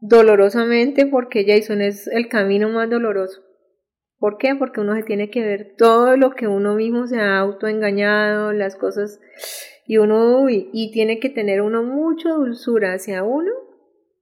dolorosamente 0.00 1.06
porque 1.06 1.44
Jason 1.46 1.80
es 1.80 2.08
el 2.08 2.28
camino 2.28 2.68
más 2.68 2.90
doloroso. 2.90 3.42
¿Por 4.18 4.36
qué? 4.38 4.56
Porque 4.56 4.80
uno 4.80 4.96
se 4.96 5.04
tiene 5.04 5.30
que 5.30 5.42
ver 5.42 5.74
todo 5.76 6.16
lo 6.16 6.32
que 6.32 6.48
uno 6.48 6.74
mismo 6.74 7.06
se 7.06 7.20
ha 7.20 7.38
autoengañado, 7.38 8.52
las 8.52 8.74
cosas, 8.74 9.20
y 9.88 9.96
uno, 9.96 10.50
y 10.50 10.90
tiene 10.92 11.18
que 11.18 11.30
tener 11.30 11.62
uno 11.62 11.82
mucha 11.82 12.28
dulzura 12.28 12.92
hacia 12.92 13.24
uno 13.24 13.50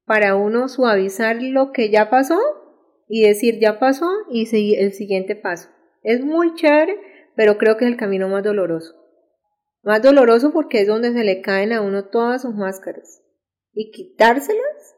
para 0.04 0.36
uno 0.36 0.68
suavizar 0.68 1.42
lo 1.42 1.72
que 1.72 1.90
ya 1.90 2.08
pasó 2.08 2.38
y 3.08 3.22
decir 3.22 3.58
ya 3.58 3.80
pasó 3.80 4.08
y 4.30 4.46
seguir 4.46 4.78
el 4.78 4.92
siguiente 4.92 5.34
paso. 5.34 5.68
Es 6.04 6.24
muy 6.24 6.54
chévere, 6.54 7.00
pero 7.34 7.58
creo 7.58 7.76
que 7.76 7.84
es 7.84 7.90
el 7.90 7.96
camino 7.96 8.28
más 8.28 8.44
doloroso. 8.44 8.94
Más 9.82 10.00
doloroso 10.00 10.52
porque 10.52 10.82
es 10.82 10.86
donde 10.86 11.12
se 11.12 11.24
le 11.24 11.42
caen 11.42 11.72
a 11.72 11.80
uno 11.80 12.04
todas 12.04 12.42
sus 12.42 12.54
máscaras. 12.54 13.22
Y 13.72 13.90
quitárselas 13.90 14.94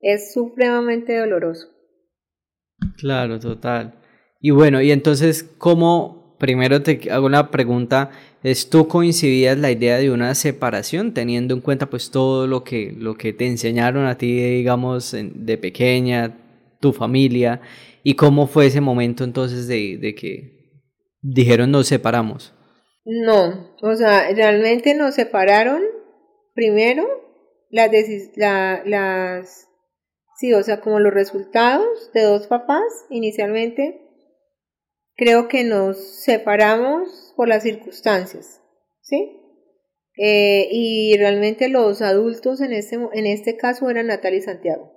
es 0.00 0.32
supremamente 0.32 1.16
doloroso. 1.16 1.68
Claro, 2.96 3.38
total. 3.38 4.00
Y 4.40 4.50
bueno, 4.50 4.82
y 4.82 4.90
entonces, 4.90 5.44
¿cómo, 5.58 6.36
primero 6.38 6.82
te 6.82 7.10
hago 7.10 7.26
una 7.26 7.50
pregunta, 7.50 8.10
¿es 8.42 8.70
tú 8.70 8.88
coincidías 8.88 9.58
la 9.58 9.70
idea 9.70 9.98
de 9.98 10.10
una 10.10 10.34
separación 10.34 11.12
teniendo 11.14 11.54
en 11.54 11.60
cuenta 11.60 11.86
pues 11.86 12.10
todo 12.10 12.46
lo 12.46 12.64
que, 12.64 12.94
lo 12.96 13.16
que 13.16 13.32
te 13.32 13.46
enseñaron 13.46 14.06
a 14.06 14.16
ti, 14.16 14.40
digamos, 14.40 15.14
de 15.14 15.58
pequeña, 15.58 16.36
tu 16.80 16.92
familia, 16.92 17.60
y 18.02 18.14
cómo 18.14 18.46
fue 18.46 18.66
ese 18.66 18.80
momento 18.80 19.24
entonces 19.24 19.66
de, 19.66 19.98
de 19.98 20.14
que 20.14 20.58
dijeron 21.20 21.70
nos 21.70 21.88
separamos? 21.88 22.54
No, 23.04 23.74
o 23.82 23.94
sea, 23.94 24.30
realmente 24.34 24.94
nos 24.94 25.14
separaron 25.14 25.82
primero 26.54 27.06
las, 27.70 27.90
la, 28.36 28.82
las, 28.84 29.68
sí, 30.36 30.52
o 30.52 30.62
sea, 30.62 30.80
como 30.80 31.00
los 31.00 31.14
resultados 31.14 32.10
de 32.12 32.22
dos 32.22 32.46
papás 32.46 32.82
inicialmente, 33.10 34.07
creo 35.18 35.48
que 35.48 35.64
nos 35.64 35.98
separamos 35.98 37.34
por 37.36 37.46
las 37.46 37.64
circunstancias, 37.64 38.62
¿sí? 39.02 39.34
Eh, 40.16 40.68
y 40.72 41.14
realmente 41.18 41.68
los 41.68 42.00
adultos 42.00 42.62
en 42.62 42.72
este, 42.72 42.96
en 42.96 43.26
este 43.26 43.58
caso 43.58 43.90
eran 43.90 44.06
Natalia 44.06 44.38
y 44.38 44.42
Santiago. 44.42 44.90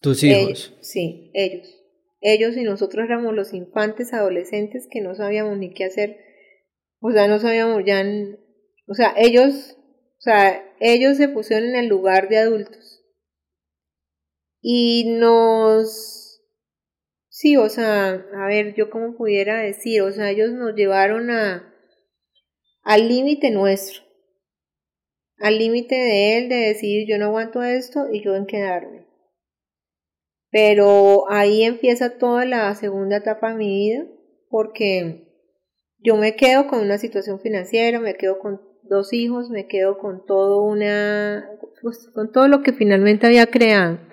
¿Tus 0.00 0.22
hijos? 0.22 0.78
sí, 0.80 1.32
ellos. 1.34 1.68
Ellos 2.20 2.56
y 2.56 2.62
nosotros 2.62 3.06
éramos 3.06 3.34
los 3.34 3.52
infantes 3.52 4.12
adolescentes 4.12 4.86
que 4.88 5.00
no 5.00 5.16
sabíamos 5.16 5.58
ni 5.58 5.74
qué 5.74 5.86
hacer 5.86 6.18
o 7.04 7.10
sea, 7.10 7.26
no 7.26 7.40
sabíamos 7.40 7.82
ya, 7.84 8.04
o 8.86 8.94
sea, 8.94 9.12
ellos, 9.16 9.76
o 9.76 10.20
sea, 10.20 10.64
ellos 10.78 11.16
se 11.16 11.28
pusieron 11.28 11.70
en 11.70 11.76
el 11.76 11.88
lugar 11.88 12.28
de 12.28 12.38
adultos. 12.38 13.02
Y 14.60 15.16
nos, 15.18 16.21
sí, 17.42 17.56
o 17.56 17.68
sea, 17.68 18.24
a 18.34 18.46
ver, 18.46 18.74
yo 18.74 18.88
como 18.88 19.16
pudiera 19.16 19.60
decir, 19.60 20.02
o 20.02 20.12
sea, 20.12 20.30
ellos 20.30 20.52
nos 20.52 20.76
llevaron 20.76 21.28
a, 21.30 21.74
al 22.84 23.08
límite 23.08 23.50
nuestro, 23.50 24.02
al 25.38 25.58
límite 25.58 25.96
de 25.96 26.38
él 26.38 26.48
de 26.48 26.54
decir 26.54 27.04
yo 27.08 27.18
no 27.18 27.26
aguanto 27.26 27.64
esto 27.64 28.06
y 28.12 28.22
yo 28.22 28.36
en 28.36 28.46
quedarme. 28.46 29.06
Pero 30.52 31.24
ahí 31.30 31.64
empieza 31.64 32.16
toda 32.16 32.44
la 32.44 32.72
segunda 32.76 33.16
etapa 33.16 33.50
de 33.50 33.56
mi 33.56 33.68
vida, 33.68 34.06
porque 34.48 35.26
yo 35.98 36.16
me 36.16 36.36
quedo 36.36 36.68
con 36.68 36.78
una 36.80 36.98
situación 36.98 37.40
financiera, 37.40 37.98
me 37.98 38.14
quedo 38.14 38.38
con 38.38 38.60
dos 38.84 39.12
hijos, 39.12 39.50
me 39.50 39.66
quedo 39.66 39.98
con 39.98 40.24
todo 40.26 40.62
una, 40.62 41.50
pues, 41.80 42.08
con 42.14 42.30
todo 42.30 42.46
lo 42.46 42.62
que 42.62 42.72
finalmente 42.72 43.26
había 43.26 43.46
creado. 43.46 44.11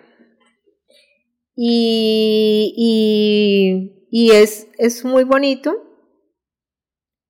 Y, 1.61 2.73
y, 2.77 4.07
y 4.09 4.31
es, 4.31 4.67
es 4.77 5.03
muy 5.03 5.25
bonito, 5.25 5.75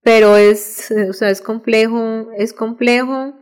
pero 0.04 0.38
es, 0.38 0.94
o 1.10 1.14
sea, 1.14 1.32
es 1.32 1.42
complejo, 1.42 2.28
es 2.38 2.54
complejo 2.54 3.34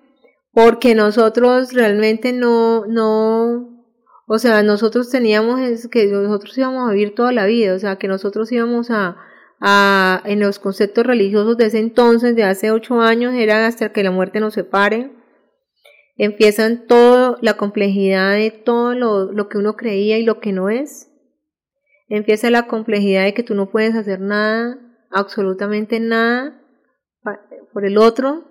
porque 0.53 0.95
nosotros 0.95 1.73
realmente 1.73 2.31
no, 2.31 2.85
no, 2.85 3.84
o 4.27 4.39
sea, 4.39 4.64
nosotros 4.64 5.09
teníamos 5.09 5.59
que 5.91 6.05
nosotros 6.05 6.57
íbamos 6.57 6.89
a 6.89 6.93
vivir 6.93 7.15
toda 7.15 7.34
la 7.34 7.45
vida, 7.45 7.73
o 7.73 7.80
sea, 7.80 7.97
que 7.97 8.07
nosotros 8.07 8.49
íbamos 8.53 8.88
a, 8.89 9.18
en 10.23 10.39
los 10.39 10.57
conceptos 10.57 11.05
religiosos 11.05 11.57
de 11.57 11.65
ese 11.65 11.80
entonces, 11.80 12.34
de 12.34 12.45
hace 12.45 12.72
ocho 12.72 13.01
años, 13.01 13.34
era 13.34 13.68
hasta 13.68 13.91
que 13.91 14.03
la 14.03 14.11
muerte 14.11 14.39
nos 14.39 14.53
separe. 14.53 15.11
Empiezan 16.18 16.88
toda 16.88 17.38
la 17.41 17.57
complejidad 17.57 18.34
de 18.34 18.52
todo 18.52 18.94
lo, 18.94 19.31
lo 19.31 19.49
que 19.49 19.60
uno 19.60 19.76
creía 19.76 20.18
y 20.18 20.23
lo 20.23 20.39
que 20.39 20.52
no 20.52 20.69
es. 20.69 21.11
Empieza 22.10 22.49
la 22.49 22.68
complejidad 22.68 23.26
de 23.26 23.34
que 23.34 23.44
tú 23.44 23.53
no 23.53 23.69
puedes 23.69 23.94
hacer 23.95 24.19
nada, 24.19 24.80
absolutamente 25.11 25.99
nada, 25.99 26.61
por 27.73 27.85
el 27.85 27.98
otro, 27.98 28.45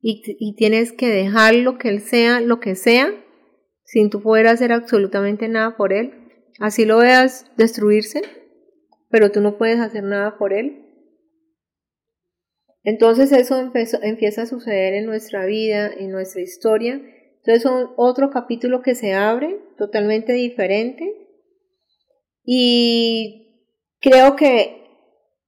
y, 0.00 0.22
y 0.38 0.54
tienes 0.54 0.92
que 0.92 1.08
dejar 1.08 1.54
lo 1.54 1.76
que 1.76 1.88
él 1.88 2.00
sea, 2.00 2.40
lo 2.40 2.60
que 2.60 2.74
sea, 2.74 3.12
sin 3.84 4.10
tú 4.10 4.22
poder 4.22 4.46
hacer 4.46 4.72
absolutamente 4.72 5.48
nada 5.48 5.76
por 5.76 5.92
él. 5.92 6.14
Así 6.58 6.84
lo 6.84 6.98
veas 6.98 7.50
destruirse, 7.56 8.22
pero 9.10 9.30
tú 9.30 9.40
no 9.40 9.58
puedes 9.58 9.80
hacer 9.80 10.04
nada 10.04 10.38
por 10.38 10.52
él. 10.52 10.81
Entonces 12.84 13.30
eso 13.32 13.56
empieza 14.02 14.42
a 14.42 14.46
suceder 14.46 14.94
en 14.94 15.06
nuestra 15.06 15.46
vida, 15.46 15.88
en 15.88 16.10
nuestra 16.10 16.42
historia. 16.42 16.94
Entonces 16.94 17.64
es 17.64 17.70
otro 17.96 18.30
capítulo 18.30 18.82
que 18.82 18.94
se 18.94 19.14
abre 19.14 19.60
totalmente 19.78 20.32
diferente. 20.32 21.28
Y 22.44 23.68
creo 24.00 24.34
que 24.34 24.82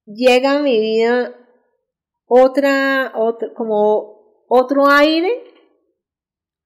llega 0.07 0.59
a 0.59 0.63
mi 0.63 0.79
vida 0.79 1.35
otra, 2.27 3.13
otra 3.17 3.53
como 3.55 4.45
otro 4.49 4.89
aire, 4.89 5.43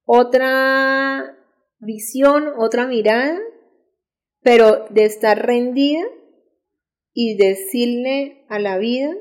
otra 0.04 1.36
visión, 1.78 2.52
otra 2.58 2.86
mirada, 2.86 3.38
pero 4.42 4.86
de 4.90 5.04
estar 5.04 5.46
rendida 5.46 6.04
y 7.12 7.36
decirle 7.36 8.44
a 8.48 8.58
la 8.58 8.78
vida, 8.78 9.14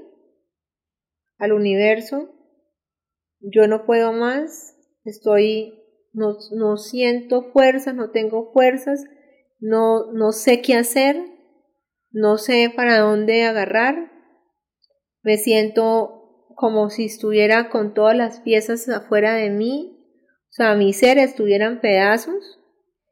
al 1.38 1.54
universo, 1.54 2.34
yo 3.40 3.68
no 3.68 3.86
puedo 3.86 4.14
más, 4.14 4.76
estoy, 5.04 5.74
no, 6.14 6.38
no 6.56 6.78
siento 6.78 7.52
fuerzas, 7.52 7.96
no 7.96 8.12
tengo 8.12 8.52
fuerzas, 8.52 9.04
no, 9.60 10.12
no 10.14 10.32
sé 10.32 10.62
qué 10.62 10.76
hacer, 10.76 11.18
no 12.12 12.38
sé 12.38 12.72
para 12.76 13.00
dónde 13.00 13.44
agarrar, 13.44 14.12
me 15.22 15.38
siento 15.38 16.46
como 16.56 16.90
si 16.90 17.06
estuviera 17.06 17.70
con 17.70 17.94
todas 17.94 18.16
las 18.16 18.40
piezas 18.40 18.90
afuera 18.90 19.34
de 19.34 19.50
mí, 19.50 19.98
o 20.50 20.54
sea, 20.58 20.74
mi 20.76 20.94
ser 20.94 21.20
estuviera 21.20 21.68
en 21.68 21.82
pedazos. 21.82 22.58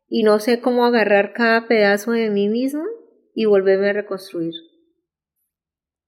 Y 0.07 0.23
no 0.23 0.39
sé 0.39 0.61
cómo 0.61 0.85
agarrar 0.85 1.33
cada 1.33 1.67
pedazo 1.67 2.11
de 2.11 2.29
mí 2.29 2.47
misma 2.47 2.85
y 3.33 3.45
volverme 3.45 3.89
a 3.89 3.93
reconstruir. 3.93 4.53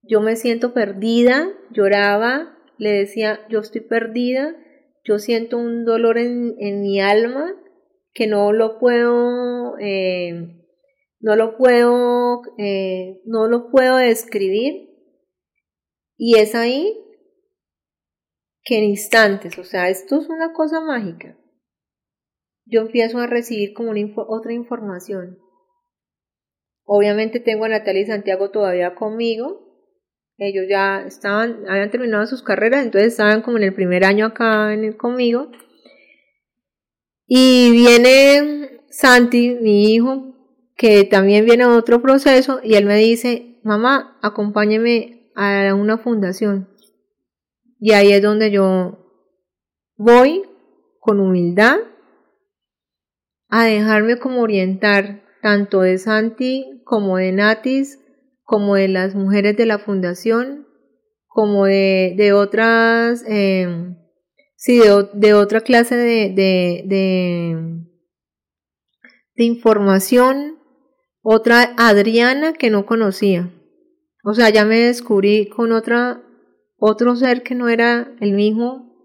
Yo 0.08 0.22
me 0.22 0.36
siento 0.36 0.72
perdida, 0.72 1.52
lloraba, 1.70 2.56
le 2.78 2.92
decía, 2.92 3.46
yo 3.50 3.60
estoy 3.60 3.82
perdida, 3.82 4.56
yo 5.04 5.18
siento 5.18 5.58
un 5.58 5.84
dolor 5.84 6.16
en, 6.16 6.80
mi 6.80 6.98
alma 6.98 7.54
que 8.14 8.26
no 8.26 8.52
lo 8.54 8.78
puedo, 8.78 9.76
eh, 9.78 10.64
no 11.20 11.36
lo 11.36 11.58
puedo, 11.58 12.40
eh, 12.56 13.20
no 13.26 13.48
lo 13.48 13.70
puedo 13.70 13.96
describir. 13.96 14.88
Y 16.16 16.38
es 16.38 16.54
ahí 16.54 16.98
que 18.62 18.78
en 18.78 18.84
instantes, 18.84 19.58
o 19.58 19.64
sea, 19.64 19.90
esto 19.90 20.20
es 20.20 20.28
una 20.30 20.54
cosa 20.54 20.80
mágica. 20.80 21.38
Yo 22.64 22.80
empiezo 22.80 23.18
a 23.18 23.26
recibir 23.26 23.74
como 23.74 23.92
otra 24.28 24.54
información. 24.54 25.38
Obviamente 26.84 27.40
tengo 27.40 27.66
a 27.66 27.68
Natalia 27.68 28.02
y 28.02 28.06
Santiago 28.06 28.50
todavía 28.50 28.94
conmigo, 28.94 29.67
ellos 30.38 30.66
ya 30.68 31.02
estaban, 31.02 31.68
habían 31.68 31.90
terminado 31.90 32.24
sus 32.26 32.42
carreras, 32.42 32.84
entonces 32.84 33.12
estaban 33.12 33.42
como 33.42 33.56
en 33.58 33.64
el 33.64 33.74
primer 33.74 34.04
año 34.04 34.26
acá 34.26 34.72
en 34.72 34.92
conmigo. 34.92 35.50
Y 37.26 37.72
viene 37.72 38.80
Santi, 38.88 39.56
mi 39.60 39.92
hijo, 39.92 40.34
que 40.76 41.04
también 41.04 41.44
viene 41.44 41.64
a 41.64 41.76
otro 41.76 42.00
proceso, 42.00 42.60
y 42.62 42.76
él 42.76 42.86
me 42.86 42.96
dice, 42.96 43.58
mamá, 43.64 44.16
acompáñeme 44.22 45.30
a 45.34 45.74
una 45.74 45.98
fundación. 45.98 46.68
Y 47.80 47.92
ahí 47.92 48.12
es 48.12 48.22
donde 48.22 48.50
yo 48.52 48.98
voy 49.96 50.44
con 51.00 51.20
humildad 51.20 51.78
a 53.48 53.64
dejarme 53.64 54.18
como 54.18 54.42
orientar 54.42 55.22
tanto 55.42 55.80
de 55.80 55.98
Santi 55.98 56.82
como 56.84 57.16
de 57.16 57.32
Natis 57.32 57.98
como 58.48 58.76
de 58.76 58.88
las 58.88 59.14
mujeres 59.14 59.58
de 59.58 59.66
la 59.66 59.78
fundación, 59.78 60.66
como 61.26 61.66
de, 61.66 62.14
de 62.16 62.32
otras, 62.32 63.22
eh, 63.28 63.94
sí, 64.56 64.78
de, 64.78 65.06
de, 65.12 65.34
otra 65.34 65.60
clase 65.60 65.96
de, 65.96 66.30
de, 66.30 66.82
de, 66.86 67.84
de 69.36 69.44
información, 69.44 70.56
otra 71.20 71.74
Adriana 71.76 72.54
que 72.54 72.70
no 72.70 72.86
conocía. 72.86 73.52
O 74.24 74.32
sea, 74.32 74.48
ya 74.48 74.64
me 74.64 74.78
descubrí 74.78 75.50
con 75.50 75.70
otra, 75.72 76.22
otro 76.78 77.16
ser 77.16 77.42
que 77.42 77.54
no 77.54 77.68
era 77.68 78.14
el 78.18 78.32
mismo 78.32 78.96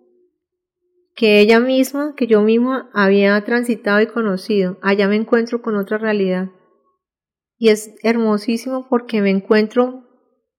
que 1.16 1.42
ella 1.42 1.60
misma, 1.60 2.16
que 2.16 2.28
yo 2.28 2.42
misma 2.44 2.90
había 2.94 3.44
transitado 3.44 4.00
y 4.00 4.08
conocido. 4.08 4.78
Allá 4.82 5.10
me 5.10 5.18
encuentro 5.18 5.62
con 5.62 5.76
otra 5.76 5.98
realidad 5.98 6.50
y 7.58 7.70
es 7.70 7.96
hermosísimo 8.04 8.88
porque 8.90 9.22
me 9.22 9.30
encuentro 9.30 10.04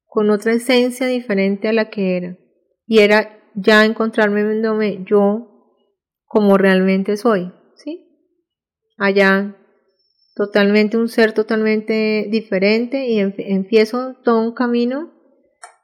con 0.06 0.30
otra 0.30 0.52
esencia 0.52 1.06
diferente 1.06 1.68
a 1.68 1.72
la 1.72 1.90
que 1.90 2.16
era 2.16 2.38
y 2.86 2.98
era 3.00 3.40
ya 3.54 3.84
encontrarme 3.84 4.42
yo 5.04 5.50
como 6.26 6.58
realmente 6.58 7.16
soy, 7.16 7.52
¿sí? 7.76 8.06
Allá 8.98 9.56
totalmente 10.34 10.96
un 10.96 11.08
ser 11.08 11.32
totalmente 11.32 12.26
diferente 12.30 13.06
y 13.06 13.20
empiezo 13.20 14.16
todo 14.24 14.40
un 14.40 14.52
camino 14.52 15.12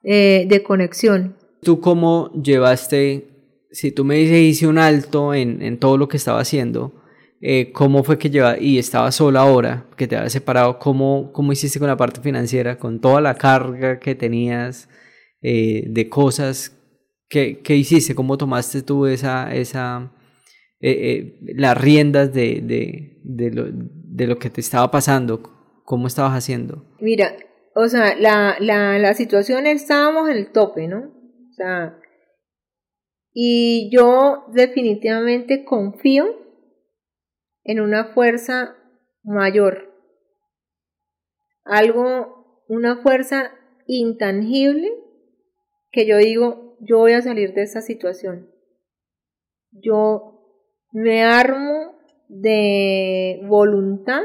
eh, 0.03 0.47
de 0.49 0.63
conexión. 0.63 1.37
¿Tú 1.63 1.81
cómo 1.81 2.33
llevaste, 2.33 3.29
si 3.71 3.93
tú 3.93 4.05
me 4.05 4.17
dices 4.17 4.39
hice 4.39 4.67
un 4.67 4.79
alto 4.79 5.35
en, 5.35 5.63
en 5.63 5.79
todo 5.79 5.99
lo 5.99 6.09
que 6.09 6.17
estaba 6.17 6.41
haciendo, 6.41 7.00
eh, 7.43 7.73
cómo 7.73 8.05
fue 8.05 8.19
que 8.19 8.29
lleva 8.29 8.59
y 8.59 8.79
estaba 8.79 9.11
sola 9.13 9.41
ahora, 9.41 9.87
que 9.97 10.07
te 10.07 10.17
había 10.17 10.29
separado, 10.29 10.79
cómo, 10.79 11.33
cómo 11.33 11.53
hiciste 11.53 11.79
con 11.79 11.89
la 11.89 11.97
parte 11.97 12.21
financiera, 12.21 12.79
con 12.79 13.01
toda 13.01 13.23
la 13.23 13.35
carga 13.35 13.99
que 13.99 14.15
tenías 14.15 14.91
eh, 15.41 15.85
de 15.87 16.09
cosas, 16.11 16.79
¿qué, 17.31 17.61
¿qué, 17.61 17.77
hiciste? 17.77 18.15
¿Cómo 18.15 18.37
tomaste 18.37 18.83
tú 18.83 19.07
esa, 19.07 19.55
esa, 19.55 20.13
eh, 20.81 21.39
las 21.57 21.81
riendas 21.81 22.35
de, 22.35 22.61
de, 22.61 23.21
de, 23.25 23.51
lo, 23.51 23.69
de 23.73 24.27
lo 24.27 24.39
que 24.39 24.51
te 24.51 24.61
estaba 24.61 24.91
pasando? 24.91 25.41
¿Cómo 25.87 26.09
estabas 26.09 26.35
haciendo? 26.35 26.85
Mira, 27.01 27.37
o 27.75 27.89
sea, 27.89 28.17
la, 28.17 28.57
la, 28.61 28.99
la 28.99 29.15
situación 29.15 29.67
estábamos 29.67 30.29
en 30.29 30.37
el 30.37 30.53
tope, 30.53 30.89
¿no? 30.89 30.99
O 30.99 31.53
sea, 31.55 31.97
y 33.33 33.91
yo 33.91 34.45
definitivamente 34.53 35.65
confío 35.65 36.40
en 37.71 37.79
una 37.79 38.13
fuerza 38.15 38.77
mayor, 39.23 39.95
algo, 41.63 42.65
una 42.67 43.01
fuerza 43.01 43.53
intangible 43.87 44.91
que 45.93 46.05
yo 46.05 46.17
digo, 46.17 46.77
yo 46.81 46.99
voy 46.99 47.13
a 47.13 47.23
salir 47.23 47.55
de 47.55 47.63
esta 47.63 47.81
situación. 47.81 48.51
Yo 49.71 50.67
me 50.91 51.23
armo 51.23 51.97
de 52.27 53.41
voluntad 53.45 54.23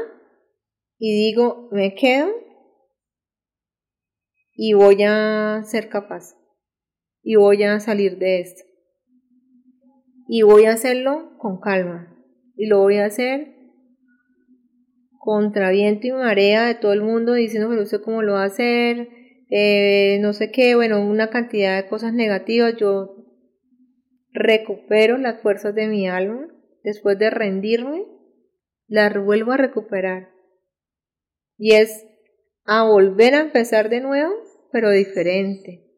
y 0.98 1.12
digo, 1.12 1.68
me 1.70 1.94
quedo 1.94 2.32
y 4.54 4.72
voy 4.72 5.04
a 5.04 5.62
ser 5.64 5.88
capaz 5.88 6.34
y 7.22 7.36
voy 7.36 7.62
a 7.62 7.78
salir 7.78 8.18
de 8.18 8.40
esto. 8.40 8.64
Y 10.26 10.42
voy 10.42 10.64
a 10.64 10.72
hacerlo 10.72 11.38
con 11.38 11.60
calma, 11.60 12.15
y 12.56 12.66
lo 12.66 12.80
voy 12.80 12.96
a 12.96 13.06
hacer 13.06 13.54
contra 15.18 15.70
viento 15.70 16.06
y 16.06 16.12
marea 16.12 16.66
de 16.66 16.76
todo 16.76 16.92
el 16.92 17.02
mundo 17.02 17.32
diciendo 17.32 17.68
pero 17.68 17.82
usted 17.82 18.00
cómo 18.00 18.22
lo 18.22 18.34
va 18.34 18.44
a 18.44 18.46
hacer, 18.46 19.08
eh, 19.50 20.18
no 20.20 20.32
sé 20.32 20.50
qué, 20.50 20.76
bueno, 20.76 21.04
una 21.04 21.30
cantidad 21.30 21.82
de 21.82 21.88
cosas 21.88 22.12
negativas, 22.14 22.76
yo 22.76 23.16
recupero 24.32 25.18
las 25.18 25.40
fuerzas 25.40 25.74
de 25.74 25.88
mi 25.88 26.08
alma, 26.08 26.46
después 26.84 27.18
de 27.18 27.30
rendirme, 27.30 28.04
las 28.86 29.16
vuelvo 29.16 29.52
a 29.52 29.56
recuperar. 29.56 30.30
Y 31.58 31.74
es 31.74 32.06
a 32.64 32.84
volver 32.84 33.34
a 33.34 33.40
empezar 33.40 33.88
de 33.88 34.00
nuevo, 34.00 34.32
pero 34.70 34.90
diferente. 34.90 35.90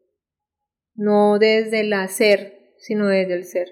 No 0.95 1.37
desde 1.37 1.81
el 1.81 1.93
hacer, 1.93 2.73
sino 2.77 3.07
desde 3.07 3.35
el 3.35 3.45
ser. 3.45 3.67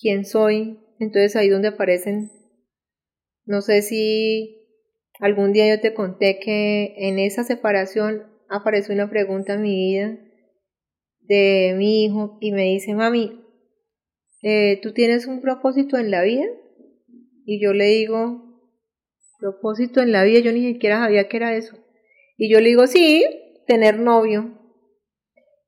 ¿Quién 0.00 0.24
soy? 0.24 0.81
Entonces 0.98 1.36
ahí 1.36 1.48
donde 1.48 1.68
aparecen, 1.68 2.30
no 3.44 3.60
sé 3.60 3.82
si 3.82 4.58
algún 5.20 5.52
día 5.52 5.68
yo 5.74 5.80
te 5.80 5.94
conté 5.94 6.38
que 6.38 6.94
en 6.96 7.18
esa 7.18 7.44
separación 7.44 8.24
apareció 8.48 8.94
una 8.94 9.10
pregunta 9.10 9.54
en 9.54 9.62
mi 9.62 9.74
vida 9.74 10.18
de 11.20 11.74
mi 11.76 12.04
hijo 12.04 12.38
y 12.40 12.52
me 12.52 12.64
dice, 12.64 12.94
mami, 12.94 13.40
eh, 14.42 14.80
¿tú 14.82 14.92
tienes 14.92 15.26
un 15.26 15.40
propósito 15.40 15.96
en 15.96 16.10
la 16.10 16.22
vida? 16.22 16.46
Y 17.44 17.62
yo 17.62 17.72
le 17.72 17.86
digo, 17.86 18.42
propósito 19.38 20.00
en 20.00 20.12
la 20.12 20.24
vida, 20.24 20.40
yo 20.40 20.52
ni 20.52 20.72
siquiera 20.72 21.00
sabía 21.00 21.28
que 21.28 21.36
era 21.36 21.56
eso. 21.56 21.76
Y 22.36 22.50
yo 22.50 22.60
le 22.60 22.68
digo, 22.68 22.86
sí, 22.86 23.24
tener 23.66 23.98
novio. 23.98 24.58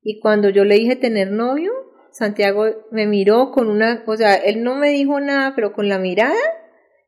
Y 0.02 0.20
cuando 0.20 0.48
yo 0.48 0.64
le 0.64 0.76
dije 0.76 0.96
tener 0.96 1.30
novio, 1.30 1.72
Santiago 2.15 2.66
me 2.93 3.09
miró 3.09 3.51
con 3.51 3.69
una, 3.69 4.05
o 4.07 4.16
sea, 4.16 4.36
él 4.36 4.62
no 4.62 4.77
me 4.77 4.91
dijo 4.91 5.19
nada, 5.19 5.53
pero 5.57 5.73
con 5.73 5.89
la 5.89 5.99
mirada 5.99 6.39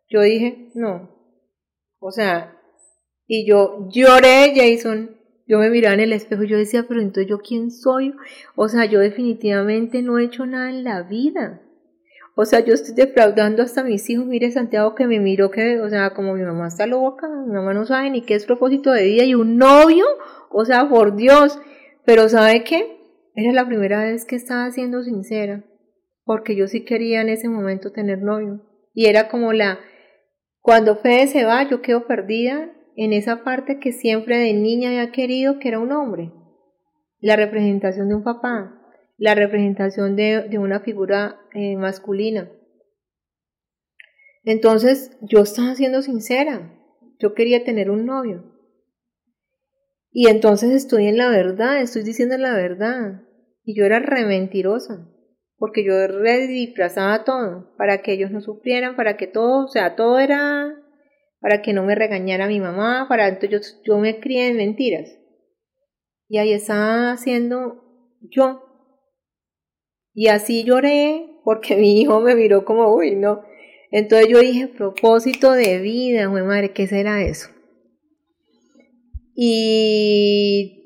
yo 0.08 0.20
dije, 0.20 0.70
no. 0.74 1.10
O 2.00 2.10
sea, 2.10 2.60
y 3.26 3.46
yo 3.48 3.88
lloré, 3.88 4.52
Jason. 4.54 5.16
Yo 5.48 5.58
me 5.58 5.70
miraba 5.70 5.94
en 5.94 6.00
el 6.00 6.12
espejo 6.12 6.42
y 6.42 6.48
yo 6.48 6.58
decía, 6.58 6.86
pero 6.88 7.00
entonces 7.00 7.30
yo 7.30 7.38
quién 7.38 7.70
soy? 7.70 8.14
O 8.56 8.68
sea, 8.68 8.84
yo 8.86 8.98
definitivamente 8.98 10.02
no 10.02 10.18
he 10.18 10.24
hecho 10.24 10.44
nada 10.44 10.70
en 10.70 10.82
la 10.82 11.02
vida. 11.02 11.62
O 12.34 12.44
sea, 12.44 12.60
yo 12.60 12.74
estoy 12.74 12.94
defraudando 12.96 13.62
hasta 13.62 13.84
mis 13.84 14.10
hijos. 14.10 14.26
Mire, 14.26 14.50
Santiago 14.50 14.96
que 14.96 15.06
me 15.06 15.20
miró 15.20 15.52
que, 15.52 15.80
o 15.80 15.88
sea, 15.88 16.14
como 16.14 16.34
mi 16.34 16.42
mamá 16.42 16.66
está 16.66 16.86
loca, 16.88 17.28
mi 17.28 17.52
mamá 17.52 17.74
no 17.74 17.86
sabe 17.86 18.10
ni 18.10 18.22
qué 18.22 18.34
es 18.34 18.44
propósito 18.44 18.90
de 18.90 19.04
vida 19.04 19.22
y 19.22 19.36
un 19.36 19.56
novio, 19.56 20.04
o 20.50 20.64
sea, 20.64 20.88
por 20.88 21.14
Dios. 21.14 21.60
Pero 22.04 22.28
¿sabe 22.28 22.64
qué? 22.64 22.95
Era 23.36 23.52
la 23.52 23.66
primera 23.66 24.02
vez 24.02 24.24
que 24.24 24.34
estaba 24.34 24.70
siendo 24.70 25.02
sincera, 25.02 25.62
porque 26.24 26.56
yo 26.56 26.68
sí 26.68 26.86
quería 26.86 27.20
en 27.20 27.28
ese 27.28 27.50
momento 27.50 27.92
tener 27.92 28.22
novio. 28.22 28.62
Y 28.94 29.06
era 29.06 29.28
como 29.28 29.52
la, 29.52 29.78
cuando 30.62 30.96
Fede 30.96 31.26
se 31.26 31.44
va, 31.44 31.68
yo 31.68 31.82
quedo 31.82 32.06
perdida 32.06 32.72
en 32.96 33.12
esa 33.12 33.44
parte 33.44 33.78
que 33.78 33.92
siempre 33.92 34.38
de 34.38 34.54
niña 34.54 34.88
había 34.88 35.12
querido, 35.12 35.58
que 35.58 35.68
era 35.68 35.78
un 35.78 35.92
hombre. 35.92 36.32
La 37.20 37.36
representación 37.36 38.08
de 38.08 38.14
un 38.14 38.24
papá, 38.24 38.80
la 39.18 39.34
representación 39.34 40.16
de, 40.16 40.58
una 40.58 40.80
figura 40.80 41.38
eh, 41.52 41.76
masculina. 41.76 42.50
Entonces 44.44 45.14
yo 45.20 45.40
estaba 45.40 45.74
siendo 45.74 46.00
sincera, 46.00 46.72
yo 47.18 47.34
quería 47.34 47.64
tener 47.64 47.90
un 47.90 48.06
novio. 48.06 48.56
Y 50.10 50.28
entonces 50.28 50.70
estoy 50.70 51.08
en 51.08 51.18
la 51.18 51.28
verdad, 51.28 51.82
estoy 51.82 52.02
diciendo 52.02 52.38
la 52.38 52.54
verdad. 52.54 53.25
Y 53.66 53.76
yo 53.76 53.84
era 53.84 53.98
re 53.98 54.24
mentirosa, 54.24 55.12
porque 55.58 55.84
yo 55.84 56.06
redisfrazaba 56.06 57.24
todo, 57.24 57.74
para 57.76 58.00
que 58.00 58.12
ellos 58.12 58.30
no 58.30 58.40
sufrieran, 58.40 58.94
para 58.94 59.16
que 59.16 59.26
todo, 59.26 59.64
o 59.64 59.68
sea, 59.68 59.96
todo 59.96 60.20
era 60.20 60.72
para 61.40 61.62
que 61.62 61.72
no 61.72 61.82
me 61.82 61.96
regañara 61.96 62.46
mi 62.46 62.60
mamá, 62.60 63.06
para 63.08 63.28
entonces 63.28 63.80
yo, 63.84 63.94
yo 63.94 63.98
me 63.98 64.20
crié 64.20 64.48
en 64.48 64.56
mentiras. 64.56 65.18
Y 66.28 66.38
ahí 66.38 66.52
estaba 66.52 67.12
haciendo 67.12 67.82
yo. 68.20 68.62
Y 70.14 70.28
así 70.28 70.64
lloré 70.64 71.28
porque 71.44 71.76
mi 71.76 72.00
hijo 72.00 72.20
me 72.20 72.34
miró 72.34 72.64
como, 72.64 72.94
uy, 72.94 73.16
no. 73.16 73.42
Entonces 73.90 74.28
yo 74.28 74.40
dije, 74.40 74.68
propósito 74.68 75.52
de 75.52 75.78
vida, 75.78 76.26
güey 76.26 76.44
madre, 76.44 76.72
¿qué 76.72 76.86
será 76.86 77.22
eso? 77.22 77.50
Y 79.34 80.85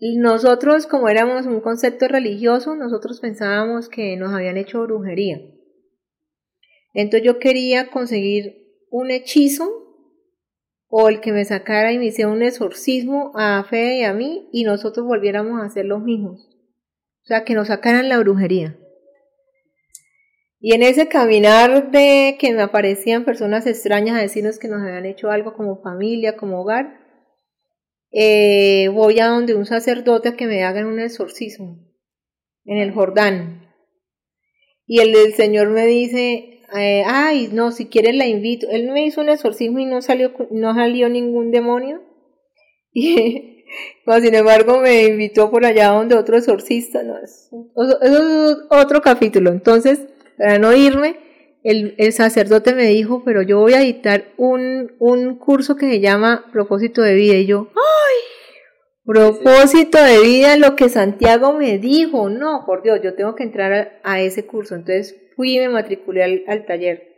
nosotros, 0.00 0.86
como 0.86 1.08
éramos 1.08 1.46
un 1.46 1.60
concepto 1.60 2.08
religioso, 2.08 2.74
nosotros 2.74 3.20
pensábamos 3.20 3.88
que 3.88 4.16
nos 4.16 4.32
habían 4.32 4.56
hecho 4.56 4.82
brujería. 4.82 5.40
Entonces 6.94 7.26
yo 7.26 7.38
quería 7.38 7.88
conseguir 7.90 8.60
un 8.90 9.10
hechizo 9.10 9.68
o 10.88 11.08
el 11.08 11.20
que 11.20 11.32
me 11.32 11.44
sacara 11.44 11.92
y 11.92 11.98
me 11.98 12.06
hiciera 12.06 12.30
un 12.30 12.42
exorcismo 12.42 13.32
a 13.34 13.62
Fede 13.64 13.98
y 13.98 14.04
a 14.04 14.12
mí 14.12 14.48
y 14.52 14.64
nosotros 14.64 15.06
volviéramos 15.06 15.60
a 15.60 15.66
hacer 15.66 15.84
los 15.84 16.02
mismos. 16.02 16.48
O 17.22 17.26
sea, 17.26 17.44
que 17.44 17.54
nos 17.54 17.68
sacaran 17.68 18.08
la 18.08 18.18
brujería. 18.18 18.76
Y 20.58 20.74
en 20.74 20.82
ese 20.82 21.08
caminar 21.08 21.90
de 21.90 22.36
que 22.38 22.52
me 22.52 22.62
aparecían 22.62 23.24
personas 23.24 23.66
extrañas 23.66 24.16
a 24.16 24.20
decirnos 24.22 24.58
que 24.58 24.68
nos 24.68 24.82
habían 24.82 25.06
hecho 25.06 25.30
algo 25.30 25.54
como 25.54 25.80
familia, 25.80 26.36
como 26.36 26.60
hogar, 26.60 26.99
eh, 28.12 28.88
voy 28.92 29.20
a 29.20 29.28
donde 29.28 29.54
un 29.54 29.66
sacerdote 29.66 30.30
a 30.30 30.36
que 30.36 30.46
me 30.46 30.64
hagan 30.64 30.86
un 30.86 31.00
exorcismo 31.00 31.78
en 32.64 32.78
el 32.78 32.92
Jordán. 32.92 33.68
Y 34.86 35.00
el, 35.00 35.14
el 35.14 35.34
Señor 35.34 35.70
me 35.70 35.86
dice, 35.86 36.60
eh, 36.76 37.02
ay, 37.06 37.48
no, 37.52 37.72
si 37.72 37.86
quieres 37.86 38.14
la 38.14 38.26
invito. 38.26 38.68
Él 38.70 38.90
me 38.90 39.04
hizo 39.04 39.20
un 39.20 39.28
exorcismo 39.28 39.78
y 39.78 39.86
no 39.86 40.02
salió, 40.02 40.32
no 40.50 40.74
salió 40.74 41.08
ningún 41.08 41.50
demonio. 41.50 42.02
Y, 42.92 43.64
sin 44.20 44.34
embargo, 44.34 44.80
me 44.80 45.04
invitó 45.04 45.48
por 45.48 45.64
allá 45.64 45.90
donde 45.90 46.16
otro 46.16 46.36
exorcista. 46.36 47.04
No, 47.04 47.16
es, 47.18 47.48
es 48.02 48.56
otro 48.68 49.00
capítulo. 49.00 49.50
Entonces, 49.50 50.00
para 50.36 50.58
no 50.58 50.74
irme, 50.74 51.16
el, 51.62 51.94
el, 51.98 52.12
sacerdote 52.12 52.74
me 52.74 52.86
dijo, 52.86 53.22
pero 53.24 53.42
yo 53.42 53.58
voy 53.58 53.74
a 53.74 53.82
editar 53.82 54.32
un, 54.36 54.92
un 54.98 55.38
curso 55.38 55.76
que 55.76 55.90
se 55.90 56.00
llama 56.00 56.46
Propósito 56.52 57.02
de 57.02 57.14
Vida. 57.14 57.34
Y 57.34 57.46
yo, 57.46 57.68
¡ay! 57.74 58.30
Propósito 59.04 60.02
de 60.02 60.20
vida, 60.20 60.56
lo 60.56 60.76
que 60.76 60.88
Santiago 60.88 61.52
me 61.52 61.78
dijo. 61.78 62.30
No, 62.30 62.64
por 62.64 62.82
Dios, 62.82 63.00
yo 63.02 63.14
tengo 63.14 63.34
que 63.34 63.42
entrar 63.42 64.00
a, 64.02 64.20
ese 64.20 64.46
curso. 64.46 64.74
Entonces 64.74 65.16
fui 65.36 65.56
y 65.56 65.58
me 65.58 65.68
matriculé 65.68 66.22
al, 66.22 66.44
al 66.46 66.64
taller. 66.64 67.08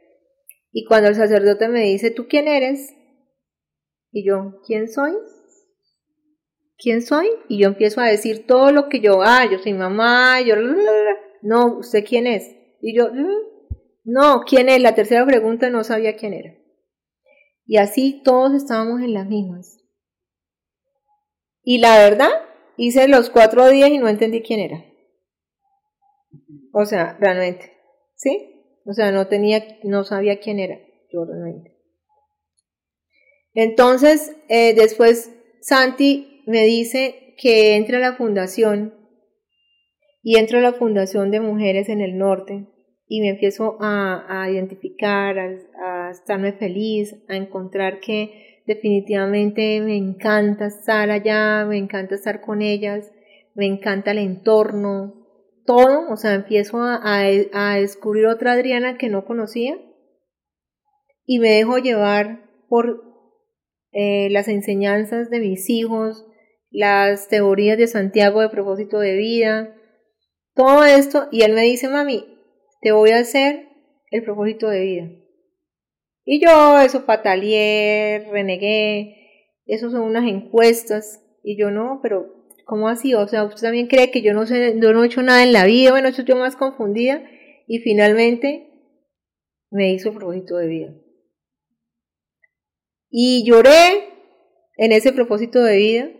Y 0.73 0.85
cuando 0.86 1.09
el 1.09 1.14
sacerdote 1.14 1.69
me 1.69 1.82
dice, 1.82 2.10
¿tú 2.10 2.27
quién 2.28 2.48
eres? 2.48 2.94
Y 4.10 4.27
yo, 4.27 4.60
¿quién 4.66 4.89
soy? 4.89 5.12
¿Quién 6.78 7.02
soy? 7.02 7.28
Y 7.48 7.59
yo 7.59 7.69
empiezo 7.69 8.01
a 8.01 8.06
decir 8.06 8.47
todo 8.47 8.73
lo 8.73 8.89
que 8.89 9.01
yo, 9.01 9.23
ah, 9.23 9.47
yo 9.51 9.59
soy 9.59 9.74
mamá, 9.74 10.40
yo, 10.40 10.56
no, 11.43 11.78
¿usted 11.78 12.05
quién 12.05 12.27
es? 12.27 12.51
Y 12.81 12.97
yo, 12.97 13.10
no, 14.04 14.42
¿quién 14.46 14.68
es? 14.68 14.80
La 14.80 14.94
tercera 14.94 15.24
pregunta 15.24 15.70
no 15.70 15.84
sabía 15.84 16.16
quién 16.16 16.34
era. 16.34 16.54
Y 17.64 17.76
así 17.76 18.20
todos 18.24 18.54
estábamos 18.54 19.00
en 19.02 19.14
las 19.14 19.26
mismas. 19.26 19.78
Y 21.62 21.78
la 21.78 21.96
verdad, 21.98 22.30
hice 22.76 23.06
los 23.06 23.30
cuatro 23.30 23.68
días 23.68 23.90
y 23.90 23.98
no 23.98 24.08
entendí 24.08 24.42
quién 24.42 24.60
era. 24.60 24.84
O 26.72 26.84
sea, 26.84 27.16
realmente. 27.20 27.72
¿Sí? 28.16 28.80
O 28.84 28.92
sea, 28.92 29.12
no 29.12 29.28
tenía, 29.28 29.78
no 29.84 30.02
sabía 30.02 30.40
quién 30.40 30.58
era. 30.58 30.78
Yo 31.12 31.24
realmente. 31.24 31.76
Entonces, 33.54 34.34
eh, 34.48 34.74
después 34.74 35.30
Santi 35.60 36.42
me 36.46 36.64
dice 36.64 37.34
que 37.38 37.76
entre 37.76 37.98
a 37.98 38.00
la 38.00 38.16
fundación 38.16 38.94
y 40.22 40.38
entro 40.38 40.58
a 40.58 40.62
la 40.62 40.72
fundación 40.72 41.30
de 41.30 41.40
mujeres 41.40 41.88
en 41.88 42.00
el 42.00 42.16
norte 42.16 42.71
y 43.06 43.20
me 43.20 43.30
empiezo 43.30 43.76
a, 43.80 44.48
identificar, 44.50 45.38
a, 45.38 46.10
estarme 46.10 46.52
feliz, 46.52 47.14
a 47.28 47.36
encontrar 47.36 48.00
que 48.00 48.62
definitivamente 48.66 49.80
me 49.80 49.96
encanta 49.96 50.66
estar 50.66 51.10
allá, 51.10 51.64
me 51.66 51.78
encanta 51.78 52.14
estar 52.14 52.40
con 52.40 52.62
ellas, 52.62 53.10
me 53.54 53.66
encanta 53.66 54.12
el 54.12 54.18
entorno, 54.18 55.14
todo, 55.66 56.10
o 56.10 56.16
sea, 56.16 56.34
empiezo 56.34 56.78
a, 56.80 57.74
descubrir 57.76 58.26
otra 58.26 58.52
Adriana 58.52 58.96
que 58.96 59.08
no 59.08 59.24
conocía 59.24 59.78
y 61.24 61.38
me 61.38 61.50
dejo 61.50 61.78
llevar 61.78 62.50
por 62.68 63.02
eh, 63.92 64.28
las 64.30 64.48
enseñanzas 64.48 65.28
de 65.28 65.40
mis 65.40 65.68
hijos, 65.68 66.24
las 66.70 67.28
teorías 67.28 67.76
de 67.76 67.86
Santiago 67.86 68.40
de 68.40 68.48
propósito 68.48 68.98
de 68.98 69.16
vida, 69.16 69.76
todo 70.54 70.84
esto, 70.84 71.28
y 71.30 71.42
él 71.42 71.52
me 71.52 71.62
dice, 71.62 71.88
mami, 71.88 72.31
te 72.82 72.90
voy 72.92 73.10
a 73.10 73.20
hacer 73.20 73.68
el 74.10 74.24
propósito 74.24 74.68
de 74.68 74.80
vida. 74.80 75.10
Y 76.24 76.44
yo 76.44 76.78
eso 76.80 77.06
pataleé, 77.06 78.28
renegué, 78.30 79.56
eso 79.66 79.90
son 79.90 80.02
unas 80.02 80.28
encuestas, 80.28 81.24
y 81.42 81.56
yo 81.56 81.70
no, 81.70 82.00
pero 82.02 82.44
¿cómo 82.66 82.88
así? 82.88 83.14
O 83.14 83.26
sea, 83.26 83.44
usted 83.44 83.62
también 83.62 83.86
cree 83.86 84.10
que 84.10 84.20
yo 84.20 84.34
no 84.34 84.46
sé, 84.46 84.76
yo 84.80 84.92
no 84.92 85.02
he 85.02 85.06
hecho 85.06 85.22
nada 85.22 85.42
en 85.42 85.52
la 85.52 85.64
vida, 85.64 85.92
bueno, 85.92 86.09
eso 86.09 86.22
yo 86.22 86.36
más 86.36 86.56
confundida, 86.56 87.24
y 87.66 87.78
finalmente 87.78 88.68
me 89.70 89.92
hizo 89.92 90.10
el 90.10 90.16
propósito 90.16 90.56
de 90.56 90.66
vida. 90.66 90.94
Y 93.10 93.44
lloré 93.44 94.09
en 94.76 94.92
ese 94.92 95.12
propósito 95.12 95.62
de 95.62 95.76
vida, 95.76 96.10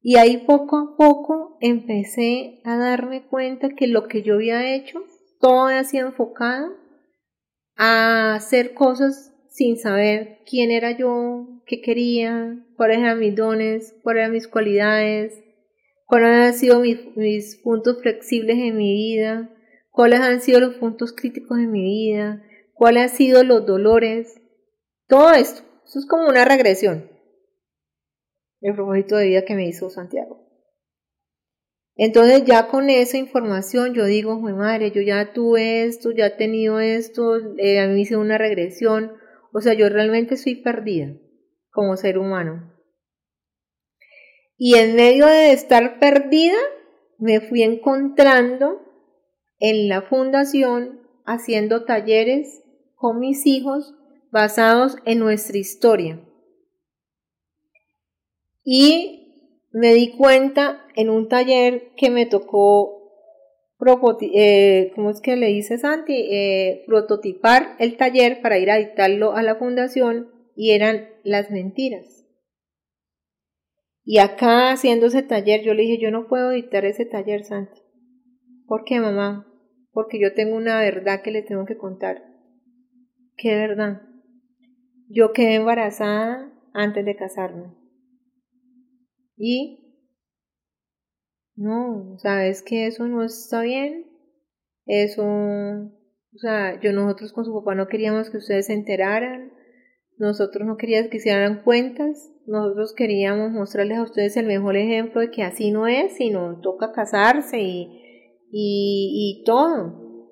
y 0.00 0.16
ahí 0.16 0.38
poco 0.46 0.76
a 0.76 0.96
poco 0.96 1.56
empecé 1.60 2.60
a 2.64 2.76
darme 2.76 3.26
cuenta 3.26 3.70
que 3.70 3.86
lo 3.86 4.08
que 4.08 4.22
yo 4.22 4.34
había 4.34 4.74
hecho 4.74 5.04
todo 5.40 5.66
ha 5.66 5.84
sido 5.84 6.08
enfocado 6.08 6.76
a 7.76 8.34
hacer 8.34 8.74
cosas 8.74 9.32
sin 9.48 9.76
saber 9.78 10.38
quién 10.48 10.70
era 10.70 10.96
yo, 10.96 11.62
qué 11.66 11.80
quería, 11.80 12.64
cuáles 12.76 12.98
eran 12.98 13.18
mis 13.18 13.34
dones, 13.34 13.94
cuáles 14.02 14.22
eran 14.22 14.32
mis 14.32 14.48
cualidades, 14.48 15.42
cuáles 16.06 16.28
han 16.28 16.54
sido 16.54 16.80
mis, 16.80 17.16
mis 17.16 17.56
puntos 17.56 18.00
flexibles 18.00 18.56
en 18.58 18.76
mi 18.76 18.92
vida, 18.92 19.50
cuáles 19.90 20.20
han 20.20 20.40
sido 20.40 20.60
los 20.60 20.74
puntos 20.74 21.12
críticos 21.12 21.58
en 21.58 21.70
mi 21.70 21.82
vida, 21.82 22.42
cuáles 22.74 23.02
han 23.04 23.16
sido 23.16 23.42
los 23.42 23.66
dolores, 23.66 24.40
todo 25.06 25.32
esto. 25.32 25.62
Eso 25.84 25.98
es 25.98 26.06
como 26.06 26.28
una 26.28 26.44
regresión. 26.44 27.10
El 28.60 28.74
propósito 28.74 29.16
de 29.16 29.26
vida 29.26 29.44
que 29.44 29.54
me 29.54 29.66
hizo 29.66 29.88
Santiago. 29.88 30.47
Entonces 32.00 32.44
ya 32.44 32.68
con 32.68 32.90
esa 32.90 33.18
información 33.18 33.92
yo 33.92 34.04
digo, 34.04 34.38
madre, 34.38 34.92
yo 34.92 35.02
ya 35.02 35.32
tuve 35.32 35.82
esto, 35.82 36.12
ya 36.12 36.26
he 36.26 36.30
tenido 36.30 36.78
esto, 36.78 37.36
eh, 37.58 37.80
a 37.80 37.88
mí 37.88 38.02
hice 38.02 38.16
una 38.16 38.38
regresión, 38.38 39.14
o 39.52 39.60
sea, 39.60 39.74
yo 39.74 39.88
realmente 39.88 40.36
soy 40.36 40.54
perdida 40.54 41.12
como 41.70 41.96
ser 41.96 42.18
humano. 42.18 42.72
Y 44.56 44.76
en 44.76 44.94
medio 44.94 45.26
de 45.26 45.50
estar 45.50 45.98
perdida, 45.98 46.56
me 47.18 47.40
fui 47.40 47.64
encontrando 47.64 48.80
en 49.58 49.88
la 49.88 50.02
fundación 50.02 51.00
haciendo 51.26 51.84
talleres 51.84 52.62
con 52.94 53.18
mis 53.18 53.44
hijos 53.44 53.96
basados 54.30 54.96
en 55.04 55.18
nuestra 55.18 55.58
historia. 55.58 56.20
Y 58.62 59.27
me 59.70 59.94
di 59.94 60.16
cuenta 60.16 60.86
en 60.94 61.10
un 61.10 61.28
taller 61.28 61.92
que 61.96 62.10
me 62.10 62.26
tocó 62.26 62.98
eh, 64.20 64.92
¿cómo 64.94 65.10
es 65.10 65.20
que 65.20 65.36
le 65.36 65.46
dice 65.48 65.78
Santi? 65.78 66.14
Eh, 66.14 66.82
prototipar 66.86 67.76
el 67.78 67.96
taller 67.96 68.40
para 68.42 68.58
ir 68.58 68.70
a 68.70 68.76
dictarlo 68.76 69.34
a 69.34 69.42
la 69.42 69.54
fundación 69.54 70.30
y 70.56 70.72
eran 70.72 71.08
las 71.22 71.50
mentiras. 71.50 72.26
Y 74.04 74.18
acá 74.18 74.72
haciendo 74.72 75.06
ese 75.06 75.22
taller 75.22 75.62
yo 75.62 75.74
le 75.74 75.82
dije, 75.82 75.98
yo 75.98 76.10
no 76.10 76.28
puedo 76.28 76.50
dictar 76.50 76.84
ese 76.84 77.04
taller, 77.04 77.44
Santi. 77.44 77.80
¿Por 78.66 78.84
qué, 78.84 79.00
mamá? 79.00 79.46
Porque 79.92 80.18
yo 80.18 80.34
tengo 80.34 80.56
una 80.56 80.80
verdad 80.80 81.22
que 81.22 81.30
le 81.30 81.42
tengo 81.42 81.64
que 81.64 81.76
contar. 81.76 82.22
¿Qué 83.36 83.54
verdad? 83.54 84.02
Yo 85.08 85.32
quedé 85.32 85.54
embarazada 85.54 86.52
antes 86.72 87.04
de 87.04 87.16
casarme. 87.16 87.77
Y 89.38 89.84
no, 91.54 92.18
sabes 92.18 92.62
que 92.62 92.86
eso 92.86 93.06
no 93.06 93.24
está 93.24 93.62
bien. 93.62 94.06
Eso, 94.86 95.24
o 95.24 96.38
sea, 96.38 96.80
yo 96.80 96.92
nosotros 96.92 97.32
con 97.32 97.44
su 97.44 97.52
papá 97.52 97.74
no 97.74 97.88
queríamos 97.88 98.30
que 98.30 98.38
ustedes 98.38 98.66
se 98.66 98.74
enteraran. 98.74 99.52
Nosotros 100.18 100.66
no 100.66 100.76
queríamos 100.76 101.10
que 101.10 101.18
hicieran 101.18 101.62
cuentas. 101.62 102.30
Nosotros 102.46 102.94
queríamos 102.94 103.52
mostrarles 103.52 103.98
a 103.98 104.02
ustedes 104.02 104.36
el 104.36 104.46
mejor 104.46 104.76
ejemplo 104.76 105.20
de 105.20 105.30
que 105.30 105.42
así 105.42 105.70
no 105.70 105.86
es, 105.86 106.16
sino 106.16 106.60
toca 106.60 106.92
casarse 106.92 107.60
y, 107.60 108.42
y, 108.50 109.40
y 109.40 109.44
todo. 109.44 110.28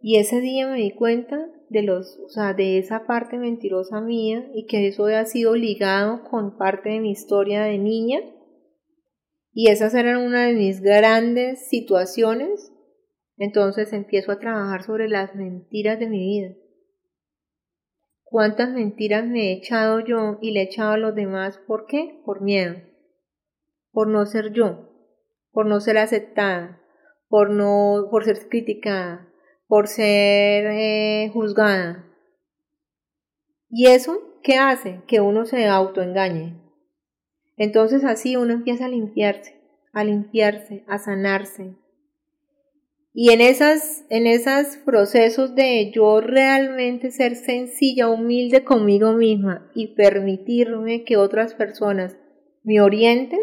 Y 0.00 0.18
ese 0.18 0.40
día 0.40 0.66
me 0.66 0.78
di 0.78 0.92
cuenta 0.92 1.36
de 1.70 1.82
los, 1.82 2.18
o 2.18 2.28
sea, 2.28 2.54
de 2.54 2.78
esa 2.78 3.06
parte 3.06 3.38
mentirosa 3.38 4.00
mía 4.00 4.50
y 4.54 4.66
que 4.66 4.86
eso 4.88 5.04
había 5.04 5.24
sido 5.24 5.54
ligado 5.54 6.24
con 6.24 6.56
parte 6.56 6.90
de 6.90 7.00
mi 7.00 7.10
historia 7.10 7.62
de 7.62 7.78
niña 7.78 8.20
y 9.60 9.70
esas 9.70 9.92
eran 9.94 10.18
una 10.18 10.46
de 10.46 10.54
mis 10.54 10.80
grandes 10.80 11.68
situaciones. 11.68 12.72
Entonces 13.36 13.92
empiezo 13.92 14.30
a 14.30 14.38
trabajar 14.38 14.84
sobre 14.84 15.08
las 15.08 15.34
mentiras 15.34 15.98
de 15.98 16.06
mi 16.06 16.18
vida. 16.18 16.54
¿Cuántas 18.22 18.70
mentiras 18.70 19.26
me 19.26 19.48
he 19.48 19.52
echado 19.54 19.98
yo 19.98 20.38
y 20.40 20.52
le 20.52 20.60
he 20.60 20.64
echado 20.64 20.92
a 20.92 20.98
los 20.98 21.14
demás? 21.14 21.58
¿Por 21.66 21.86
qué? 21.86 22.20
Por 22.24 22.40
miedo. 22.40 22.76
Por 23.90 24.06
no 24.06 24.26
ser 24.26 24.52
yo. 24.52 24.90
Por 25.50 25.66
no 25.66 25.80
ser 25.80 25.98
aceptada. 25.98 26.80
Por 27.28 27.50
no, 27.50 28.06
por 28.12 28.24
ser 28.24 28.48
criticada. 28.48 29.27
Por 29.68 29.86
ser 29.86 30.66
eh, 30.66 31.30
juzgada. 31.32 32.04
¿Y 33.70 33.86
eso 33.86 34.18
qué 34.42 34.56
hace? 34.56 35.02
Que 35.06 35.20
uno 35.20 35.46
se 35.46 35.66
autoengañe. 35.66 36.56
Entonces 37.56 38.04
así 38.04 38.36
uno 38.36 38.54
empieza 38.54 38.86
a 38.86 38.88
limpiarse, 38.88 39.60
a 39.92 40.04
limpiarse, 40.04 40.84
a 40.88 40.98
sanarse. 40.98 41.76
Y 43.12 43.32
en 43.32 43.40
esas, 43.40 44.04
en 44.10 44.28
esos 44.28 44.76
procesos 44.84 45.56
de 45.56 45.90
yo 45.90 46.20
realmente 46.20 47.10
ser 47.10 47.34
sencilla, 47.34 48.08
humilde 48.08 48.62
conmigo 48.62 49.12
misma 49.12 49.70
y 49.74 49.96
permitirme 49.96 51.02
que 51.02 51.16
otras 51.16 51.54
personas 51.54 52.16
me 52.62 52.80
orienten, 52.80 53.40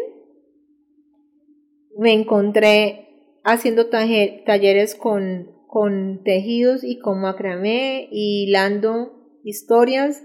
me 1.98 2.14
encontré 2.14 3.38
haciendo 3.44 3.88
talleres 3.88 4.94
con, 4.94 5.55
con 5.76 6.22
tejidos 6.24 6.84
y 6.84 6.98
con 6.98 7.20
macramé 7.20 8.08
y 8.10 8.44
hilando 8.44 9.12
historias 9.44 10.24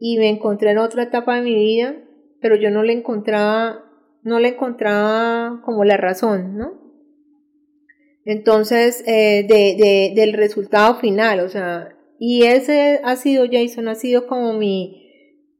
y 0.00 0.18
me 0.18 0.28
encontré 0.28 0.72
en 0.72 0.78
otra 0.78 1.04
etapa 1.04 1.36
de 1.36 1.42
mi 1.42 1.54
vida 1.54 1.94
pero 2.40 2.56
yo 2.56 2.72
no 2.72 2.82
le 2.82 2.94
encontraba, 2.94 3.84
no 4.24 4.40
le 4.40 4.48
encontraba 4.48 5.62
como 5.64 5.84
la 5.84 5.96
razón, 5.96 6.56
¿no? 6.56 6.72
Entonces, 8.24 9.04
eh, 9.06 9.46
de, 9.48 9.76
de, 9.80 10.12
del 10.16 10.32
resultado 10.32 10.96
final, 10.96 11.38
o 11.38 11.48
sea, 11.48 11.96
y 12.18 12.42
ese 12.42 13.00
ha 13.04 13.14
sido, 13.14 13.44
Jason, 13.48 13.86
ha 13.86 13.94
sido 13.94 14.26
como 14.26 14.52
mi, 14.52 15.06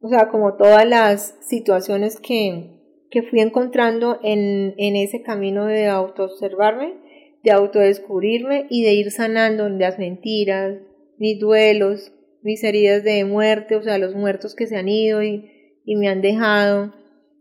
o 0.01 0.09
sea, 0.09 0.31
como 0.31 0.57
todas 0.57 0.85
las 0.85 1.37
situaciones 1.43 2.19
que, 2.19 2.73
que 3.09 3.23
fui 3.23 3.39
encontrando 3.39 4.19
en, 4.25 4.75
en 4.79 4.97
ese 4.97 5.23
camino 5.23 5.67
de 5.67 5.87
autoobservarme, 5.87 7.08
de 7.49 7.55
autodescubrirme 7.55 8.67
y 8.69 8.83
de 8.83 8.93
ir 8.93 9.11
sanando 9.11 9.71
las 9.71 9.99
mentiras, 9.99 10.77
mis 11.17 11.39
duelos, 11.41 12.13
mis 12.43 12.63
heridas 12.63 13.03
de 13.05 13.25
muerte, 13.25 13.75
o 13.75 13.83
sea, 13.83 13.97
los 13.97 14.15
muertos 14.15 14.55
que 14.55 14.67
se 14.67 14.77
han 14.77 14.89
ido 14.89 15.23
y, 15.23 15.51
y 15.87 15.97
me 15.97 16.09
han 16.09 16.21
dejado, 16.21 16.93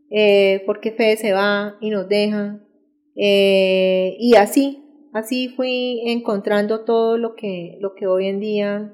eh, 0.09 0.63
porque 0.65 0.91
Fede 0.91 1.17
se 1.17 1.33
va 1.33 1.75
y 1.81 1.89
nos 1.89 2.07
deja. 2.07 2.61
Eh, 3.17 4.15
y 4.17 4.35
así, 4.35 5.09
así 5.11 5.49
fui 5.49 6.01
encontrando 6.05 6.85
todo 6.85 7.17
lo 7.17 7.35
que, 7.35 7.77
lo 7.81 7.93
que 7.93 8.07
hoy 8.07 8.27
en 8.27 8.39
día 8.39 8.93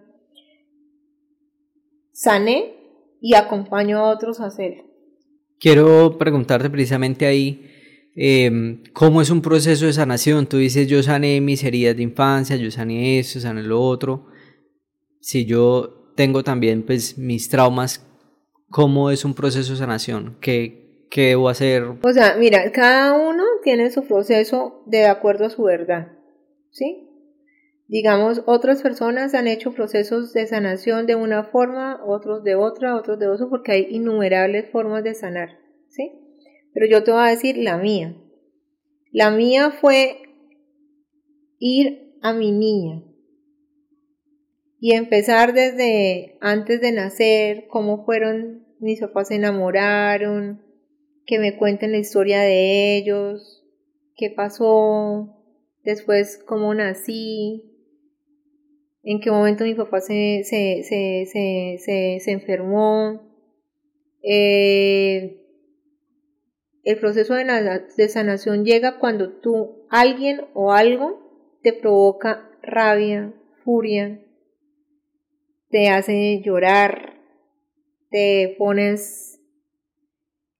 sané 2.12 2.74
y 3.22 3.36
acompaño 3.36 4.00
a 4.00 4.10
otros 4.10 4.40
a 4.40 4.48
hacer. 4.48 4.84
Quiero 5.60 6.18
preguntarte 6.18 6.72
precisamente 6.72 7.28
ahí, 7.28 7.70
em, 8.16 8.84
¿cómo 8.94 9.22
es 9.22 9.30
un 9.30 9.42
proceso 9.42 9.86
de 9.86 9.94
sanación? 9.94 10.48
Tú 10.48 10.58
dices, 10.58 10.88
yo 10.88 11.02
sané 11.04 11.42
mis 11.42 11.64
heridas 11.64 11.96
de 11.96 12.04
infancia, 12.04 12.56
yo 12.56 12.70
sané 12.72 13.20
eso, 13.20 13.40
sané 13.40 13.64
lo 13.64 13.82
otro. 13.82 14.28
Si 15.20 15.46
yo 15.46 16.12
tengo 16.16 16.44
también 16.44 16.84
pues 16.84 17.18
mis 17.18 17.50
traumas, 17.50 18.06
cómo 18.70 19.12
es 19.12 19.24
un 19.24 19.34
proceso 19.34 19.74
de 19.74 19.80
sanación, 19.80 20.38
qué, 20.42 21.08
qué 21.10 21.28
debo 21.30 21.50
hacer. 21.50 21.84
O 21.84 22.14
sea, 22.14 22.36
mira, 22.38 22.72
cada 22.72 23.14
uno 23.14 23.44
tiene 23.64 23.92
su 23.92 24.04
proceso 24.04 24.84
de 24.88 25.06
acuerdo 25.06 25.46
a 25.46 25.50
su 25.50 25.64
verdad, 25.64 26.12
¿sí? 26.72 27.10
Digamos, 27.88 28.42
otras 28.48 28.82
personas 28.82 29.36
han 29.36 29.48
hecho 29.48 29.74
procesos 29.74 30.34
de 30.34 30.48
sanación 30.48 31.06
de 31.06 31.16
una 31.16 31.44
forma, 31.44 32.02
otros 32.06 32.44
de 32.44 32.56
otra, 32.56 32.96
otros 32.96 33.20
de 33.20 33.28
otra, 33.28 33.48
porque 33.48 33.74
hay 33.74 33.88
innumerables 33.92 34.72
formas 34.72 35.04
de 35.04 35.14
sanar, 35.14 35.60
¿sí? 35.90 36.23
Pero 36.74 36.86
yo 36.88 37.04
te 37.04 37.12
voy 37.12 37.22
a 37.22 37.32
decir 37.32 37.58
la 37.58 37.78
mía. 37.78 38.16
La 39.12 39.32
mía 39.32 39.72
fue 39.72 40.22
ir 41.60 42.18
a 42.22 42.34
mi 42.34 42.52
niña, 42.52 43.04
y 44.86 44.92
empezar 44.96 45.54
desde 45.54 46.38
antes 46.42 46.82
de 46.82 46.92
nacer, 46.92 47.68
cómo 47.70 48.04
fueron 48.04 48.68
mis 48.82 49.00
papás 49.00 49.30
se 49.30 49.36
enamoraron, 49.36 50.62
que 51.26 51.40
me 51.40 51.56
cuenten 51.56 51.94
la 51.94 52.00
historia 52.00 52.42
de 52.42 52.98
ellos, 52.98 53.64
qué 54.18 54.30
pasó, 54.30 55.38
después 55.86 56.38
cómo 56.46 56.74
nací, 56.74 57.64
en 59.04 59.22
qué 59.22 59.32
momento 59.32 59.64
mi 59.64 59.74
papá 59.74 60.02
se, 60.02 60.42
se, 60.44 60.84
se, 60.84 61.28
se, 61.32 62.20
se 62.20 62.32
enfermó. 62.34 63.22
Eh, 64.22 65.43
el 66.84 67.00
proceso 67.00 67.34
de, 67.34 68.10
sanación 68.10 68.66
llega 68.66 69.00
cuando 69.00 69.32
tú, 69.32 69.86
alguien 69.90 70.42
o 70.54 70.74
algo 70.74 71.58
te 71.62 71.72
provoca 71.72 72.50
rabia, 72.62 73.34
furia, 73.64 74.20
te 75.70 75.90
hace 75.90 76.42
llorar, 76.44 77.14
te 78.10 78.56
pones... 78.58 79.40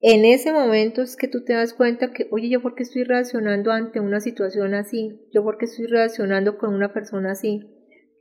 En 0.06 0.26
ese 0.26 0.52
momento 0.52 1.02
es 1.02 1.16
que 1.16 1.30
tú 1.30 1.46
te 1.46 1.54
das 1.54 1.74
cuenta 1.74 2.12
que, 2.12 2.28
oye, 2.32 2.50
yo 2.50 2.62
por 2.62 2.76
qué 2.76 2.84
estoy 2.84 3.04
reaccionando 3.04 3.72
ante 3.72 4.02
una 4.02 4.20
situación 4.20 4.74
así, 4.74 5.22
yo 5.34 5.44
por 5.44 5.58
qué 5.58 5.66
estoy 5.66 5.88
reaccionando 5.88 6.58
con 6.58 6.74
una 6.74 6.92
persona 6.92 7.32
así, 7.32 7.70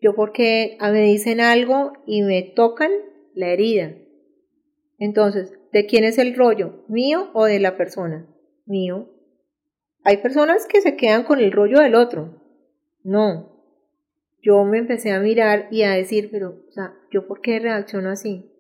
yo 0.01 0.15
porque 0.15 0.77
me 0.81 1.03
dicen 1.03 1.41
algo 1.41 1.93
y 2.07 2.23
me 2.23 2.43
tocan 2.43 2.91
la 3.35 3.49
herida. 3.49 3.97
Entonces, 4.99 5.59
¿de 5.73 5.87
quién 5.87 6.05
es 6.05 6.19
el 6.19 6.35
rollo? 6.35 6.85
¿Mío 6.89 7.31
o 7.35 7.47
de 7.47 7.61
la 7.61 7.77
persona? 7.77 8.27
Mío. 8.67 9.11
Hay 10.05 10.19
personas 10.19 10.67
que 10.67 10.81
se 10.81 10.97
quedan 10.97 11.25
con 11.25 11.39
el 11.41 11.53
rollo 11.53 11.81
del 11.81 11.95
otro. 11.95 12.43
No, 13.05 13.53
yo 14.43 14.65
me 14.65 14.79
empecé 14.79 15.13
a 15.13 15.21
mirar 15.21 15.69
y 15.71 15.83
a 15.83 15.93
decir, 15.93 16.29
pero, 16.33 16.65
o 16.69 16.73
sea, 16.73 16.95
¿yo 17.13 17.29
por 17.29 17.41
qué 17.41 17.61
reacciono 17.61 18.11
así? 18.11 18.51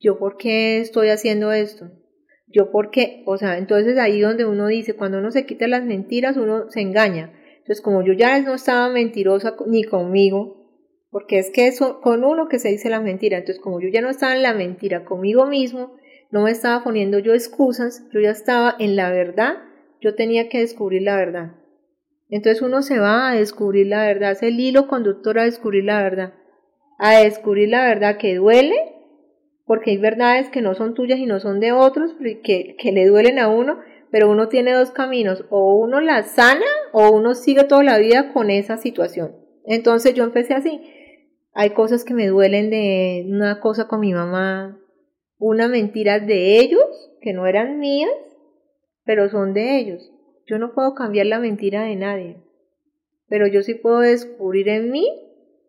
¿Yo 0.00 0.18
por 0.18 0.38
qué 0.38 0.80
estoy 0.80 1.08
haciendo 1.08 1.52
esto? 1.52 1.90
¿Yo 2.46 2.70
por 2.70 2.90
qué? 2.90 3.22
O 3.26 3.36
sea, 3.36 3.58
entonces 3.58 3.98
ahí 3.98 4.20
donde 4.20 4.46
uno 4.46 4.66
dice, 4.68 4.94
cuando 4.94 5.18
uno 5.18 5.30
se 5.30 5.44
quita 5.44 5.68
las 5.68 5.84
mentiras, 5.84 6.38
uno 6.38 6.70
se 6.70 6.80
engaña. 6.80 7.32
Entonces, 7.58 7.82
como 7.82 8.02
yo 8.02 8.14
ya 8.14 8.40
no 8.40 8.54
estaba 8.54 8.88
mentirosa 8.88 9.56
ni 9.66 9.84
conmigo, 9.84 10.66
porque 11.10 11.38
es 11.38 11.50
que 11.50 11.66
eso, 11.66 12.00
con 12.00 12.24
uno 12.24 12.48
que 12.48 12.58
se 12.58 12.68
dice 12.68 12.88
la 12.88 13.00
mentira, 13.00 13.38
entonces 13.38 13.62
como 13.62 13.80
yo 13.80 13.88
ya 13.88 14.00
no 14.00 14.08
estaba 14.08 14.34
en 14.34 14.42
la 14.42 14.54
mentira 14.54 15.04
conmigo 15.04 15.46
mismo, 15.46 15.96
no 16.30 16.42
me 16.42 16.50
estaba 16.50 16.82
poniendo 16.82 17.18
yo 17.18 17.32
excusas, 17.32 18.04
yo 18.12 18.20
ya 18.20 18.30
estaba 18.30 18.74
en 18.78 18.96
la 18.96 19.10
verdad, 19.10 19.58
yo 20.00 20.14
tenía 20.14 20.48
que 20.48 20.58
descubrir 20.58 21.02
la 21.02 21.16
verdad. 21.16 21.52
Entonces 22.28 22.62
uno 22.62 22.82
se 22.82 22.98
va 22.98 23.30
a 23.30 23.34
descubrir 23.34 23.86
la 23.86 24.02
verdad, 24.02 24.32
es 24.32 24.42
el 24.42 24.58
hilo 24.58 24.88
conductor 24.88 25.38
a 25.38 25.44
descubrir 25.44 25.84
la 25.84 26.02
verdad. 26.02 26.34
a 26.98 27.18
descubrir 27.18 27.68
la 27.68 27.84
verdad 27.84 28.16
que 28.16 28.36
duele, 28.36 28.74
porque 29.66 29.90
hay 29.90 29.98
verdades 29.98 30.48
que 30.48 30.62
no 30.62 30.74
son 30.74 30.94
tuyas 30.94 31.18
y 31.18 31.26
no 31.26 31.40
son 31.40 31.60
de 31.60 31.72
otros, 31.72 32.14
que, 32.42 32.74
que 32.78 32.92
le 32.92 33.06
duelen 33.06 33.38
a 33.38 33.48
uno, 33.48 33.80
pero 34.10 34.30
uno 34.30 34.48
tiene 34.48 34.72
dos 34.72 34.92
caminos, 34.92 35.44
o 35.50 35.74
uno 35.74 36.00
la 36.00 36.22
sana 36.22 36.64
o 36.92 37.10
uno 37.10 37.34
sigue 37.34 37.64
toda 37.64 37.82
la 37.82 37.98
vida 37.98 38.32
con 38.32 38.50
esa 38.50 38.78
situación. 38.78 39.36
Entonces 39.66 40.14
yo 40.14 40.24
empecé 40.24 40.54
así. 40.54 40.80
Hay 41.52 41.70
cosas 41.70 42.04
que 42.04 42.14
me 42.14 42.28
duelen 42.28 42.70
de 42.70 43.26
una 43.28 43.60
cosa 43.60 43.88
con 43.88 44.00
mi 44.00 44.14
mamá, 44.14 44.78
una 45.38 45.68
mentira 45.68 46.18
de 46.20 46.58
ellos, 46.58 47.10
que 47.20 47.32
no 47.32 47.46
eran 47.46 47.78
mías, 47.78 48.10
pero 49.04 49.28
son 49.28 49.54
de 49.54 49.78
ellos. 49.78 50.10
Yo 50.46 50.58
no 50.58 50.72
puedo 50.74 50.94
cambiar 50.94 51.26
la 51.26 51.38
mentira 51.38 51.82
de 51.82 51.96
nadie, 51.96 52.36
pero 53.28 53.46
yo 53.46 53.62
sí 53.62 53.74
puedo 53.74 54.00
descubrir 54.00 54.68
en 54.68 54.90
mí 54.90 55.06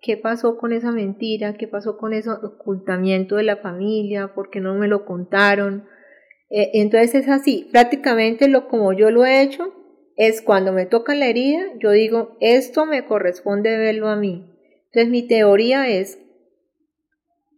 qué 0.02 0.18
pasó 0.18 0.58
con 0.58 0.74
esa 0.74 0.92
mentira, 0.92 1.56
qué 1.56 1.68
pasó 1.68 1.98
con 1.98 2.14
ese 2.14 2.30
ocultamiento 2.30 3.36
de 3.36 3.44
la 3.44 3.58
familia, 3.58 4.34
por 4.34 4.50
qué 4.50 4.60
no 4.60 4.76
me 4.76 4.88
lo 4.88 5.06
contaron. 5.06 5.88
Eh, 6.50 6.72
entonces 6.74 7.16
es 7.16 7.30
así, 7.30 7.68
prácticamente 7.72 8.48
lo 8.48 8.68
como 8.68 8.94
yo 8.94 9.10
lo 9.12 9.26
he 9.26 9.42
hecho 9.42 9.74
es 10.18 10.42
cuando 10.42 10.74
me 10.74 10.88
toca 10.88 11.14
la 11.14 11.28
herida, 11.28 11.62
yo 11.80 11.92
digo, 11.92 12.38
esto 12.40 12.86
me 12.86 13.06
corresponde 13.06 13.78
verlo 13.78 14.08
a 14.08 14.16
mí. 14.16 14.52
Entonces 14.86 15.10
mi 15.10 15.28
teoría 15.28 15.88
es, 15.88 16.20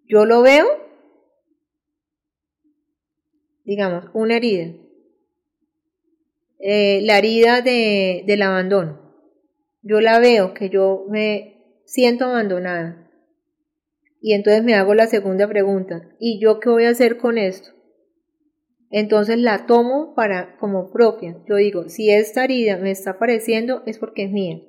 yo 0.05 0.25
lo 0.25 0.41
veo, 0.41 0.67
digamos, 3.69 4.05
una 4.15 4.37
herida, 4.37 4.73
eh, 6.57 7.01
la 7.03 7.19
herida 7.19 7.61
de, 7.61 8.23
del 8.25 8.41
abandono. 8.41 8.99
Yo 9.83 10.01
la 10.01 10.17
veo, 10.17 10.55
que 10.55 10.69
yo 10.69 11.05
me 11.07 11.83
siento 11.85 12.25
abandonada. 12.25 13.11
Y 14.21 14.33
entonces 14.33 14.63
me 14.63 14.73
hago 14.73 14.95
la 14.95 15.05
segunda 15.05 15.47
pregunta, 15.47 16.09
¿y 16.19 16.41
yo 16.41 16.59
qué 16.59 16.69
voy 16.69 16.85
a 16.85 16.89
hacer 16.89 17.17
con 17.17 17.37
esto? 17.37 17.69
Entonces 18.89 19.37
la 19.37 19.67
tomo 19.67 20.15
para 20.15 20.57
como 20.57 20.89
propia. 20.91 21.37
Yo 21.47 21.57
digo, 21.57 21.89
si 21.89 22.09
esta 22.09 22.45
herida 22.45 22.77
me 22.77 22.89
está 22.89 23.11
apareciendo 23.11 23.83
es 23.85 23.99
porque 23.99 24.23
es 24.23 24.31
mía. 24.31 24.63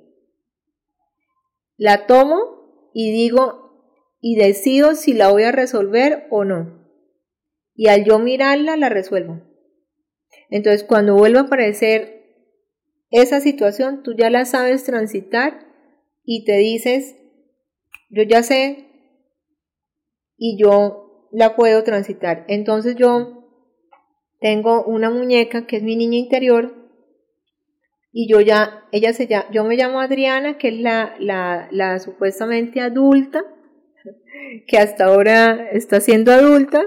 La 1.75 2.05
tomo 2.05 2.91
y 2.93 3.11
digo 3.11 3.97
y 4.19 4.35
decido 4.35 4.93
si 4.93 5.15
la 5.15 5.31
voy 5.31 5.41
a 5.41 5.51
resolver 5.51 6.27
o 6.29 6.45
no. 6.45 6.80
Y 7.73 7.87
al 7.87 8.03
yo 8.03 8.19
mirarla 8.19 8.77
la 8.77 8.89
resuelvo. 8.89 9.41
Entonces, 10.49 10.83
cuando 10.83 11.15
vuelve 11.15 11.39
a 11.39 11.43
aparecer 11.43 12.21
esa 13.09 13.39
situación, 13.41 14.03
tú 14.03 14.13
ya 14.17 14.29
la 14.29 14.45
sabes 14.45 14.83
transitar 14.83 15.67
y 16.23 16.45
te 16.45 16.57
dices, 16.57 17.15
yo 18.09 18.23
ya 18.23 18.43
sé 18.43 18.87
y 20.37 20.57
yo 20.57 21.27
la 21.31 21.55
puedo 21.55 21.83
transitar. 21.83 22.45
Entonces 22.47 22.95
yo 22.95 23.47
tengo 24.39 24.83
una 24.83 25.09
muñeca 25.09 25.65
que 25.65 25.77
es 25.77 25.83
mi 25.83 25.95
niña 25.95 26.17
interior 26.17 26.73
y 28.11 28.29
yo 28.29 28.41
ya, 28.41 28.85
ella 28.91 29.13
se 29.13 29.27
llama, 29.27 29.45
yo 29.51 29.63
me 29.63 29.77
llamo 29.77 30.01
Adriana, 30.01 30.57
que 30.57 30.69
es 30.69 30.79
la, 30.79 31.15
la, 31.19 31.69
la 31.71 31.99
supuestamente 31.99 32.81
adulta, 32.81 33.43
que 34.67 34.77
hasta 34.77 35.05
ahora 35.05 35.69
está 35.71 36.01
siendo 36.01 36.33
adulta, 36.33 36.83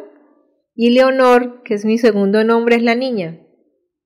y 0.75 0.91
Leonor, 0.91 1.63
que 1.63 1.75
es 1.75 1.85
mi 1.85 1.99
segundo 1.99 2.43
nombre, 2.45 2.77
es 2.77 2.83
la 2.83 2.95
niña. 2.95 3.41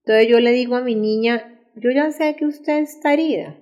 Entonces 0.05 0.28
yo 0.28 0.40
le 0.40 0.53
digo 0.53 0.77
a 0.77 0.82
mi 0.82 0.95
niña, 0.95 1.61
yo 1.77 1.90
ya 1.90 2.11
sé 2.11 2.36
que 2.36 2.47
usted 2.47 2.81
está 2.81 3.15
herida. 3.15 3.59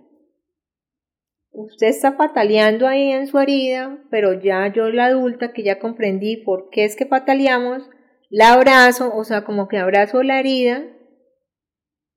Usted 1.51 1.87
está 1.87 2.17
pataleando 2.17 2.87
ahí 2.87 3.13
en 3.13 3.27
su 3.27 3.39
herida, 3.39 3.99
pero 4.11 4.41
ya 4.41 4.71
yo 4.73 4.91
la 4.91 5.07
adulta 5.07 5.53
que 5.53 5.63
ya 5.63 5.79
comprendí 5.79 6.37
por 6.37 6.69
qué 6.71 6.85
es 6.85 6.97
que 6.97 7.07
pataleamos, 7.07 7.89
la 8.29 8.53
abrazo, 8.53 9.15
o 9.15 9.25
sea, 9.25 9.45
como 9.45 9.69
que 9.69 9.79
abrazo 9.79 10.23
la 10.23 10.39
herida 10.41 10.85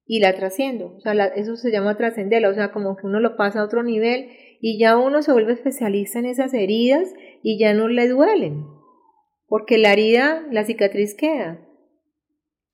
y 0.05 0.19
la 0.19 0.33
trasciendo. 0.33 0.95
O 0.97 0.99
sea, 0.99 1.13
eso 1.27 1.55
se 1.55 1.71
llama 1.71 1.95
trascenderla, 1.95 2.49
o 2.49 2.53
sea, 2.53 2.71
como 2.71 2.97
que 2.97 3.05
uno 3.05 3.19
lo 3.19 3.37
pasa 3.37 3.61
a 3.61 3.63
otro 3.63 3.83
nivel 3.83 4.31
y 4.59 4.79
ya 4.79 4.97
uno 4.97 5.21
se 5.21 5.31
vuelve 5.31 5.53
especialista 5.53 6.19
en 6.19 6.25
esas 6.25 6.53
heridas 6.53 7.13
y 7.43 7.59
ya 7.59 7.73
no 7.73 7.87
le 7.87 8.09
duelen. 8.09 8.78
Porque 9.49 9.77
la 9.77 9.91
herida, 9.91 10.45
la 10.51 10.63
cicatriz 10.63 11.15
queda. 11.15 11.59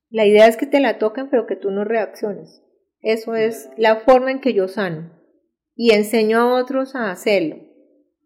La 0.10 0.26
idea 0.26 0.48
es 0.48 0.58
que 0.58 0.68
te 0.68 0.80
la 0.80 1.00
toquen, 1.00 1.30
pero 1.30 1.48
que 1.48 1.56
tú 1.56 1.72
no 1.72 1.84
reacciones. 1.84 2.62
Eso 3.02 3.36
es 3.36 3.70
la 3.78 3.98
forma 4.02 4.32
en 4.32 4.42
que 4.42 4.54
yo 4.54 4.68
sano. 4.68 5.12
Y 5.76 5.92
enseño 5.92 6.40
a 6.40 6.62
otros 6.62 6.96
a 6.96 7.12
hacerlo. 7.12 7.58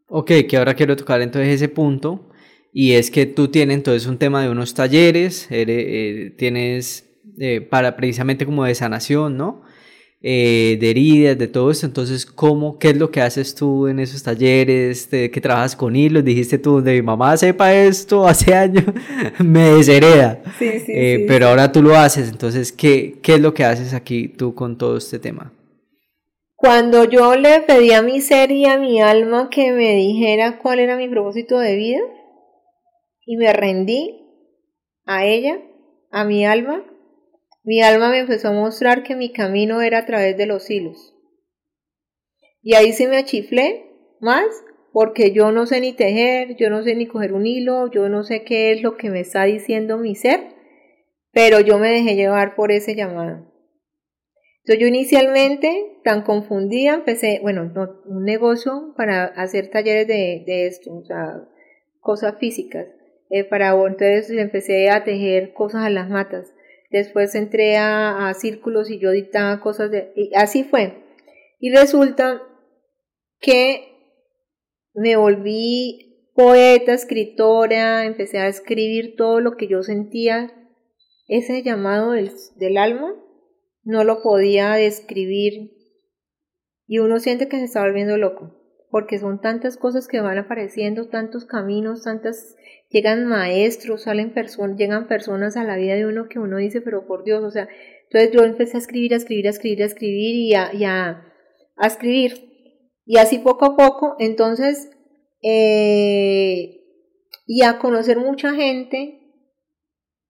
Ok, 0.08 0.32
que 0.50 0.58
ahora 0.58 0.74
quiero 0.74 0.96
tocar 0.96 1.22
entonces 1.22 1.54
ese 1.54 1.70
punto. 1.70 2.30
Y 2.74 2.94
es 2.94 3.12
que 3.12 3.26
tú 3.26 3.50
tienes 3.50 3.78
entonces 3.78 4.08
un 4.08 4.18
tema 4.18 4.44
de 4.44 4.50
unos 4.50 4.74
talleres, 4.74 5.48
eh, 5.50 6.34
tienes 6.38 7.10
eh, 7.40 7.62
para 7.62 7.96
precisamente 7.96 8.46
como 8.46 8.66
de 8.66 8.76
sanación, 8.76 9.38
¿no? 9.38 9.64
Eh, 10.22 10.78
de 10.82 10.90
heridas, 10.90 11.38
de 11.38 11.48
todo 11.48 11.72
esto. 11.72 11.86
Entonces, 11.86 12.26
¿cómo, 12.26 12.78
qué 12.78 12.90
es 12.90 12.98
lo 12.98 13.10
que 13.10 13.22
haces 13.22 13.56
tú 13.56 13.88
en 13.88 14.00
esos 14.00 14.22
talleres? 14.22 15.10
De, 15.10 15.32
que 15.32 15.40
trabajas 15.40 15.78
con 15.78 15.96
hilos, 15.96 16.26
dijiste 16.26 16.58
tú, 16.58 16.82
de 16.82 16.96
mi 16.96 17.02
mamá 17.02 17.38
sepa 17.38 17.74
esto 17.74 18.28
hace 18.28 18.54
años, 18.54 18.84
me 19.40 19.72
deshereda. 19.72 20.42
Sí, 20.58 20.80
sí, 20.80 20.92
eh, 20.94 21.18
sí, 21.20 21.26
pero 21.26 21.48
ahora 21.48 21.72
tú 21.72 21.82
lo 21.82 21.96
haces, 21.96 22.30
entonces, 22.30 22.74
¿qué, 22.74 23.20
¿qué 23.22 23.36
es 23.36 23.40
lo 23.40 23.54
que 23.54 23.64
haces 23.64 23.94
aquí 23.94 24.28
tú 24.28 24.54
con 24.54 24.78
todo 24.78 24.98
este 24.98 25.20
tema? 25.20 25.54
Cuando 26.58 27.06
yo 27.06 27.38
le 27.38 27.62
pedí 27.62 27.94
a 27.94 28.02
mi 28.02 28.20
ser 28.20 28.52
y 28.52 28.66
a 28.66 28.78
mi 28.78 29.00
alma 29.02 29.50
que 29.50 29.72
me 29.72 29.96
dijera 29.96 30.60
cuál 30.60 30.80
era 30.80 30.98
mi 30.98 31.08
propósito 31.08 31.58
de 31.58 31.78
vida 31.78 32.02
y 33.26 33.38
me 33.38 33.54
rendí 33.54 34.20
a 35.06 35.24
ella, 35.24 35.62
a 36.12 36.26
mi 36.26 36.46
alma, 36.46 36.84
mi 37.70 37.84
alma 37.84 38.10
me 38.10 38.18
empezó 38.18 38.48
a 38.48 38.52
mostrar 38.52 39.04
que 39.04 39.16
mi 39.16 39.32
camino 39.32 39.84
era 39.84 40.00
a 40.00 40.06
través 40.08 40.36
de 40.36 40.48
los 40.48 40.72
hilos. 40.72 41.16
Y 42.64 42.74
ahí 42.74 42.94
se 42.94 43.08
me 43.08 43.16
achiflé 43.16 43.86
más 44.20 44.48
porque 44.92 45.34
yo 45.34 45.52
no 45.52 45.68
sé 45.68 45.80
ni 45.80 45.94
tejer, 45.94 46.56
yo 46.56 46.72
no 46.72 46.82
sé 46.82 46.96
ni 46.96 47.06
coger 47.06 47.32
un 47.32 47.46
hilo, 47.46 47.92
yo 47.92 48.10
no 48.10 48.24
sé 48.24 48.44
qué 48.44 48.72
es 48.72 48.82
lo 48.82 48.98
que 48.98 49.12
me 49.12 49.20
está 49.20 49.44
diciendo 49.44 50.00
mi 50.00 50.16
ser, 50.16 50.40
pero 51.32 51.60
yo 51.60 51.78
me 51.78 51.92
dejé 51.92 52.16
llevar 52.16 52.56
por 52.56 52.72
ese 52.72 52.96
llamado. 52.96 53.54
Entonces 54.64 54.82
yo 54.82 54.88
inicialmente, 54.88 56.00
tan 56.04 56.24
confundida, 56.24 56.96
empecé, 56.96 57.38
bueno, 57.44 57.72
un 58.08 58.24
negocio 58.24 58.96
para 58.98 59.26
hacer 59.26 59.70
talleres 59.70 60.08
de, 60.08 60.66
esto, 60.66 61.04
cosas 62.00 62.34
físicas. 62.40 62.88
Eh, 63.30 63.44
para 63.44 63.74
entonces 63.74 64.32
empecé 64.32 64.90
a 64.90 65.04
tejer 65.04 65.54
cosas 65.54 65.86
a 65.86 65.92
las 65.92 66.10
matas 66.10 66.52
después 66.90 67.36
entré 67.36 67.78
a, 67.78 68.34
círculos 68.34 68.90
y 68.90 69.00
yo 69.00 69.12
dictaba 69.12 69.62
cosas 69.62 69.92
de... 69.92 70.12
Y 70.16 70.32
así 70.36 70.64
fue. 70.64 71.04
Y 71.60 71.72
resulta 71.72 72.42
que 73.40 73.90
me 74.94 75.16
volví 75.16 76.32
poeta, 76.36 76.94
escritora, 76.94 78.06
empecé 78.06 78.40
a 78.40 78.48
escribir 78.48 79.16
todo 79.18 79.40
lo 79.42 79.58
que 79.58 79.68
yo 79.68 79.84
sentía, 79.84 80.54
ese 81.28 81.62
llamado 81.64 82.12
del, 82.12 82.32
del 82.56 82.78
alma, 82.78 83.14
no 83.84 84.04
lo 84.04 84.22
podía 84.22 84.74
describir 84.74 85.72
y 86.88 87.00
uno 87.00 87.20
siente 87.20 87.48
que 87.48 87.58
se 87.58 87.66
está 87.66 87.82
volviendo 87.82 88.18
loco, 88.18 88.59
porque 88.90 89.20
son 89.20 89.42
tantas 89.42 89.78
cosas 89.78 90.08
que 90.08 90.22
van 90.22 90.38
apareciendo, 90.38 91.08
tantos 91.08 91.46
caminos, 91.46 92.04
tantas 92.04 92.56
llegan 92.90 93.28
maestros, 93.28 94.04
salen 94.04 94.34
personas, 94.34 94.78
llegan 94.78 95.08
personas 95.08 95.58
a 95.58 95.64
la 95.64 95.78
vida 95.78 95.96
de 95.96 96.06
uno 96.06 96.28
que 96.28 96.40
uno 96.40 96.58
dice, 96.58 96.82
pero 96.82 97.06
por 97.06 97.24
Dios, 97.24 97.44
o 97.44 97.52
sea, 97.52 97.68
entonces 98.04 98.32
yo 98.32 98.44
empecé 98.44 98.78
a 98.78 98.80
escribir, 98.80 99.14
a 99.14 99.18
escribir, 99.18 99.48
a 99.48 99.52
escribir, 99.52 99.84
a 99.84 99.86
escribir 99.86 100.36
y 100.36 100.54
a, 100.56 101.24
a, 101.78 101.88
escribir. 101.88 102.34
Y 103.06 103.18
así 103.18 103.38
poco 103.40 103.66
a 103.66 103.78
poco, 103.78 104.16
entonces, 104.20 104.90
eh, 105.44 106.82
y 107.46 107.64
a 107.64 107.78
conocer 107.78 108.18
mucha 108.18 108.54
gente, 108.54 109.20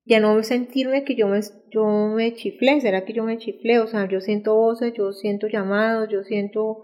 ya 0.06 0.19
no 0.19 0.41
sentirme 0.44 1.03
que 1.03 1.15
yo 1.15 1.27
me, 1.27 1.40
yo 1.72 1.86
me 2.15 2.34
chiflé, 2.34 2.81
¿será 2.81 3.06
que 3.06 3.14
yo 3.14 3.23
me 3.23 3.38
chiflé? 3.38 3.80
O 3.80 3.88
sea, 3.88 4.10
yo 4.10 4.19
siento 4.19 4.56
voces, 4.56 4.94
yo 4.94 5.14
siento 5.14 5.48
llamados, 5.48 6.10
yo 6.10 6.23
siento, 6.23 6.81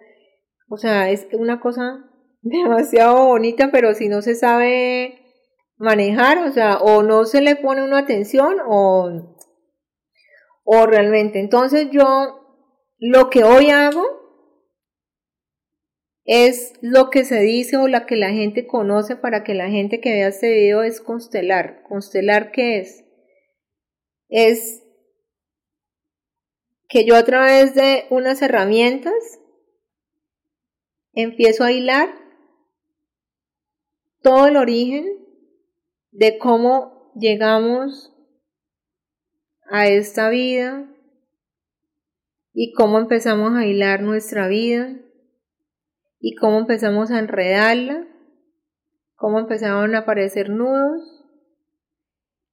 o 0.68 0.78
sea, 0.78 1.10
es 1.10 1.28
una 1.34 1.60
cosa 1.60 2.10
demasiado 2.42 3.26
bonita, 3.26 3.70
pero 3.72 3.94
si 3.94 4.10
no 4.10 4.22
se 4.22 4.36
sabe 4.36 5.22
manejar, 5.78 6.40
o 6.40 6.52
sea, 6.52 6.78
o 6.78 7.04
no 7.04 7.26
se 7.26 7.42
le 7.42 7.56
pone 7.56 7.84
una 7.84 8.00
atención 8.00 8.58
o, 8.66 9.36
o 10.64 10.86
realmente. 10.86 11.40
Entonces 11.40 11.90
yo 11.92 12.46
lo 12.98 13.30
que 13.30 13.44
hoy 13.44 13.70
hago 13.70 14.04
es 16.26 16.74
lo 16.82 17.12
que 17.12 17.24
se 17.24 17.40
dice 17.42 17.78
o 17.78 17.88
la 17.88 18.08
que 18.08 18.16
la 18.16 18.32
gente 18.32 18.66
conoce 18.66 19.16
para 19.16 19.44
que 19.44 19.54
la 19.54 19.70
gente 19.70 20.02
que 20.02 20.12
vea 20.12 20.30
este 20.30 20.52
video 20.52 20.82
es 20.82 21.00
constelar. 21.00 21.84
¿Constelar 21.84 22.52
qué 22.52 22.80
es? 22.80 23.06
Es 24.28 24.84
que 26.90 27.06
yo 27.06 27.16
a 27.16 27.24
través 27.24 27.76
de 27.76 28.06
unas 28.10 28.42
herramientas 28.42 29.14
empiezo 31.16 31.64
a 31.64 31.72
hilar 31.72 32.10
todo 34.22 34.48
el 34.48 34.58
origen 34.58 35.06
de 36.12 36.38
cómo 36.38 37.12
llegamos 37.16 38.14
a 39.70 39.88
esta 39.88 40.30
vida 40.30 40.88
y 42.54 42.74
cómo 42.74 43.00
empezamos 43.00 43.54
a 43.56 43.66
hilar 43.66 44.02
nuestra 44.02 44.48
vida 44.48 44.96
y 46.20 46.36
cómo 46.36 46.60
empezamos 46.60 47.12
a 47.12 47.20
enredarla, 47.20 48.08
cómo 49.16 49.40
empezaron 49.40 49.96
a 49.96 50.00
aparecer 50.00 50.50
nudos 50.50 51.24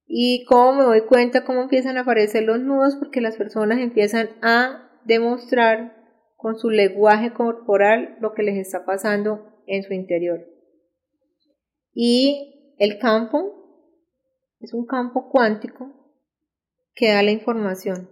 y 0.07 0.45
cómo 0.45 0.75
me 0.75 0.85
doy 0.85 1.07
cuenta 1.07 1.45
cómo 1.45 1.63
empiezan 1.63 1.97
a 1.97 2.03
aparecer 2.03 2.45
los 2.45 2.61
nudos 2.61 2.97
porque 2.97 3.21
las 3.21 3.37
personas 3.37 3.79
empiezan 3.79 4.31
a 4.43 4.91
demostrar 5.05 6.02
con 6.43 6.59
su 6.59 6.71
lenguaje 6.71 7.33
corporal 7.33 8.17
lo 8.21 8.35
que 8.35 8.43
les 8.43 8.59
está 8.59 8.85
pasando 8.85 9.47
en 9.69 9.85
su 9.85 9.95
interior. 9.95 10.45
Y 11.95 12.75
el 12.79 12.99
campo 12.99 13.95
es 14.59 14.75
un 14.75 14.85
campo 14.85 15.31
cuántico 15.31 15.93
que 16.97 17.13
da 17.13 17.23
la 17.23 17.31
información. 17.31 18.11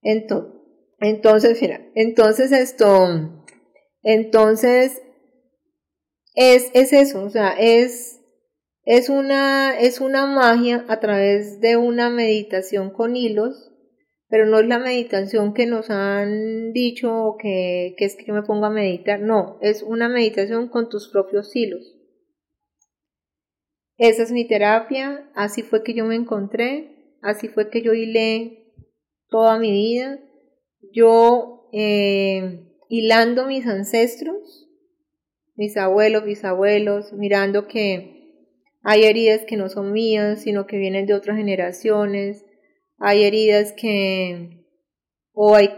Entonces, 0.00 1.60
mira, 1.60 1.86
entonces 1.94 2.50
esto, 2.50 3.44
entonces 4.02 5.02
es, 6.34 6.70
es 6.72 6.94
eso, 6.94 7.24
o 7.24 7.28
sea, 7.28 7.50
es, 7.58 8.22
es 8.86 9.10
una, 9.10 9.78
es 9.78 10.00
una 10.00 10.24
magia 10.24 10.86
a 10.88 10.98
través 10.98 11.60
de 11.60 11.76
una 11.76 12.08
meditación 12.08 12.88
con 12.88 13.16
hilos, 13.16 13.70
pero 14.28 14.46
no 14.46 14.58
es 14.58 14.66
la 14.66 14.78
meditación 14.78 15.54
que 15.54 15.66
nos 15.66 15.90
han 15.90 16.72
dicho 16.72 17.36
que, 17.40 17.94
que 17.96 18.04
es 18.04 18.16
que 18.16 18.26
yo 18.26 18.34
me 18.34 18.42
ponga 18.42 18.66
a 18.66 18.70
meditar, 18.70 19.20
no, 19.20 19.58
es 19.62 19.82
una 19.82 20.08
meditación 20.08 20.68
con 20.68 20.88
tus 20.88 21.08
propios 21.08 21.54
hilos. 21.56 21.94
Esa 23.96 24.22
es 24.22 24.30
mi 24.30 24.46
terapia, 24.46 25.28
así 25.34 25.62
fue 25.62 25.82
que 25.82 25.94
yo 25.94 26.04
me 26.04 26.14
encontré, 26.14 27.16
así 27.20 27.48
fue 27.48 27.70
que 27.70 27.82
yo 27.82 27.94
hilé 27.94 28.72
toda 29.28 29.58
mi 29.58 29.72
vida, 29.72 30.20
yo 30.92 31.68
eh, 31.72 32.68
hilando 32.88 33.46
mis 33.46 33.66
ancestros, 33.66 34.68
mis 35.56 35.76
abuelos, 35.76 36.24
bisabuelos, 36.24 37.12
mirando 37.12 37.66
que 37.66 38.18
hay 38.82 39.04
heridas 39.04 39.44
que 39.44 39.56
no 39.56 39.68
son 39.68 39.92
mías, 39.92 40.42
sino 40.42 40.66
que 40.66 40.78
vienen 40.78 41.06
de 41.06 41.14
otras 41.14 41.36
generaciones, 41.36 42.44
hay 42.98 43.24
heridas 43.24 43.72
que, 43.72 44.64
o 45.32 45.54
hay, 45.54 45.70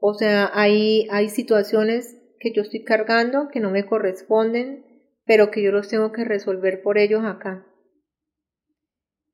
o 0.00 0.14
sea, 0.14 0.50
hay, 0.54 1.06
hay 1.10 1.28
situaciones 1.28 2.16
que 2.40 2.52
yo 2.52 2.62
estoy 2.62 2.84
cargando 2.84 3.48
que 3.48 3.60
no 3.60 3.70
me 3.70 3.84
corresponden, 3.84 4.84
pero 5.24 5.50
que 5.50 5.62
yo 5.62 5.72
los 5.72 5.88
tengo 5.88 6.12
que 6.12 6.24
resolver 6.24 6.82
por 6.82 6.98
ellos 6.98 7.24
acá. 7.24 7.66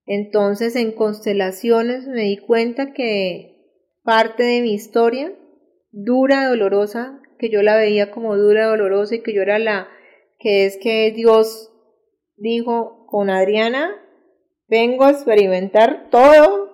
Entonces 0.06 0.76
en 0.76 0.92
constelaciones 0.92 2.06
me 2.06 2.22
di 2.22 2.38
cuenta 2.38 2.92
que 2.92 3.54
parte 4.02 4.42
de 4.42 4.60
mi 4.60 4.74
historia, 4.74 5.32
dura, 5.92 6.48
dolorosa, 6.48 7.20
que 7.38 7.50
yo 7.50 7.62
la 7.62 7.76
veía 7.76 8.10
como 8.10 8.36
dura, 8.36 8.66
dolorosa 8.66 9.16
y 9.16 9.22
que 9.22 9.34
yo 9.34 9.42
era 9.42 9.58
la 9.58 9.88
que 10.38 10.66
es 10.66 10.76
que 10.76 11.10
Dios 11.12 11.70
dijo 12.36 13.06
con 13.06 13.30
Adriana, 13.30 13.90
vengo 14.68 15.04
a 15.04 15.10
experimentar 15.10 16.10
todo. 16.10 16.73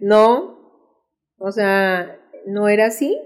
No, 0.00 0.58
o 1.38 1.52
sea, 1.52 2.20
no 2.46 2.68
era 2.68 2.86
así 2.86 3.18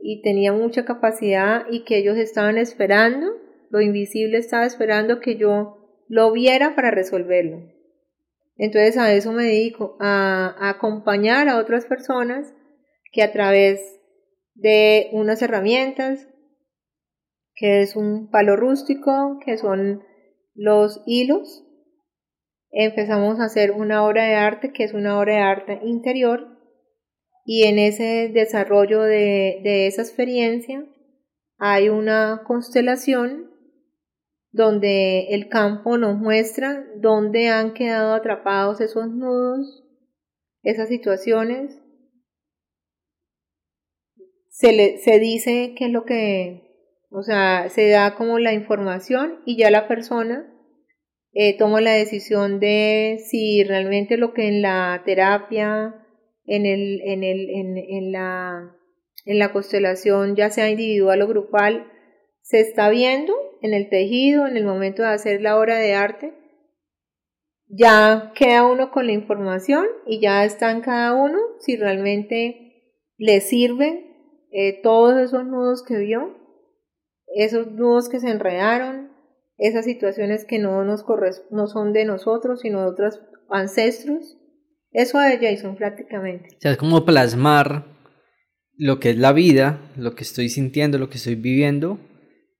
y 0.00 0.22
tenía 0.22 0.52
mucha 0.52 0.84
capacidad 0.84 1.66
y 1.70 1.84
que 1.84 1.98
ellos 1.98 2.16
estaban 2.16 2.58
esperando, 2.58 3.32
lo 3.70 3.80
invisible 3.80 4.38
estaba 4.38 4.66
esperando 4.66 5.20
que 5.20 5.36
yo 5.36 6.04
lo 6.08 6.32
viera 6.32 6.74
para 6.74 6.90
resolverlo. 6.90 7.72
Entonces 8.56 8.96
a 8.96 9.12
eso 9.12 9.32
me 9.32 9.44
dedico, 9.44 9.96
a, 10.00 10.54
acompañar 10.70 11.48
a 11.48 11.58
otras 11.58 11.86
personas 11.86 12.54
que 13.12 13.22
a 13.22 13.32
través 13.32 13.80
de 14.54 15.08
unas 15.12 15.42
herramientas, 15.42 16.28
que 17.54 17.82
es 17.82 17.96
un 17.96 18.30
palo 18.30 18.56
rústico, 18.56 19.38
que 19.44 19.58
son 19.58 20.02
los 20.54 21.02
hilos, 21.06 21.65
empezamos 22.84 23.40
a 23.40 23.44
hacer 23.44 23.72
una 23.72 24.04
obra 24.04 24.24
de 24.24 24.34
arte 24.34 24.72
que 24.72 24.84
es 24.84 24.92
una 24.92 25.18
obra 25.18 25.32
de 25.32 25.40
arte 25.40 25.80
interior 25.82 26.58
y 27.46 27.64
en 27.64 27.78
ese 27.78 28.28
desarrollo 28.28 29.00
de, 29.00 29.60
de 29.62 29.86
esa 29.86 30.02
experiencia 30.02 30.84
hay 31.56 31.88
una 31.88 32.42
constelación 32.46 33.50
donde 34.52 35.28
el 35.30 35.48
campo 35.48 35.96
nos 35.96 36.18
muestra 36.18 36.84
dónde 36.96 37.48
han 37.48 37.72
quedado 37.72 38.14
atrapados 38.14 38.80
esos 38.82 39.08
nudos, 39.08 39.84
esas 40.62 40.88
situaciones. 40.88 41.80
Se, 44.50 44.72
le, 44.72 44.98
se 44.98 45.18
dice 45.18 45.74
que 45.76 45.86
es 45.86 45.90
lo 45.90 46.04
que, 46.04 47.00
o 47.10 47.22
sea, 47.22 47.68
se 47.70 47.88
da 47.88 48.14
como 48.16 48.38
la 48.38 48.52
información 48.52 49.40
y 49.46 49.56
ya 49.56 49.70
la 49.70 49.88
persona 49.88 50.55
eh, 51.38 51.54
toma 51.58 51.82
la 51.82 51.92
decisión 51.92 52.60
de 52.60 53.18
si 53.22 53.62
realmente 53.62 54.16
lo 54.16 54.32
que 54.32 54.48
en 54.48 54.62
la 54.62 55.02
terapia, 55.04 55.94
en, 56.46 56.64
el, 56.64 57.02
en, 57.02 57.22
el, 57.22 57.50
en, 57.50 58.10
la, 58.10 58.74
en 59.26 59.38
la 59.38 59.52
constelación, 59.52 60.34
ya 60.34 60.48
sea 60.48 60.70
individual 60.70 61.20
o 61.20 61.28
grupal, 61.28 61.92
se 62.40 62.60
está 62.60 62.88
viendo 62.88 63.34
en 63.60 63.74
el 63.74 63.90
tejido, 63.90 64.46
en 64.46 64.56
el 64.56 64.64
momento 64.64 65.02
de 65.02 65.08
hacer 65.08 65.42
la 65.42 65.58
obra 65.58 65.76
de 65.76 65.92
arte, 65.92 66.32
ya 67.68 68.32
queda 68.34 68.64
uno 68.64 68.90
con 68.90 69.06
la 69.06 69.12
información 69.12 69.84
y 70.06 70.20
ya 70.22 70.42
está 70.46 70.70
en 70.70 70.80
cada 70.80 71.12
uno 71.12 71.38
si 71.58 71.76
realmente 71.76 72.94
le 73.18 73.42
sirven 73.42 74.06
eh, 74.52 74.80
todos 74.82 75.18
esos 75.18 75.44
nudos 75.44 75.84
que 75.86 75.98
vio, 75.98 76.34
esos 77.26 77.72
nudos 77.72 78.08
que 78.08 78.20
se 78.20 78.30
enredaron, 78.30 79.14
esas 79.58 79.84
situaciones 79.84 80.44
que 80.44 80.58
no, 80.58 80.84
nos 80.84 81.04
no 81.50 81.66
son 81.66 81.92
de 81.92 82.04
nosotros, 82.04 82.60
sino 82.60 82.82
de 82.82 82.88
otros 82.88 83.20
ancestros. 83.48 84.36
Eso 84.92 85.20
es 85.20 85.38
Jason 85.40 85.76
prácticamente. 85.76 86.48
O 86.56 86.60
sea, 86.60 86.72
es 86.72 86.76
como 86.76 87.04
plasmar 87.04 87.84
lo 88.76 89.00
que 89.00 89.10
es 89.10 89.18
la 89.18 89.32
vida, 89.32 89.80
lo 89.96 90.14
que 90.14 90.22
estoy 90.22 90.48
sintiendo, 90.48 90.98
lo 90.98 91.08
que 91.08 91.16
estoy 91.16 91.34
viviendo 91.34 91.98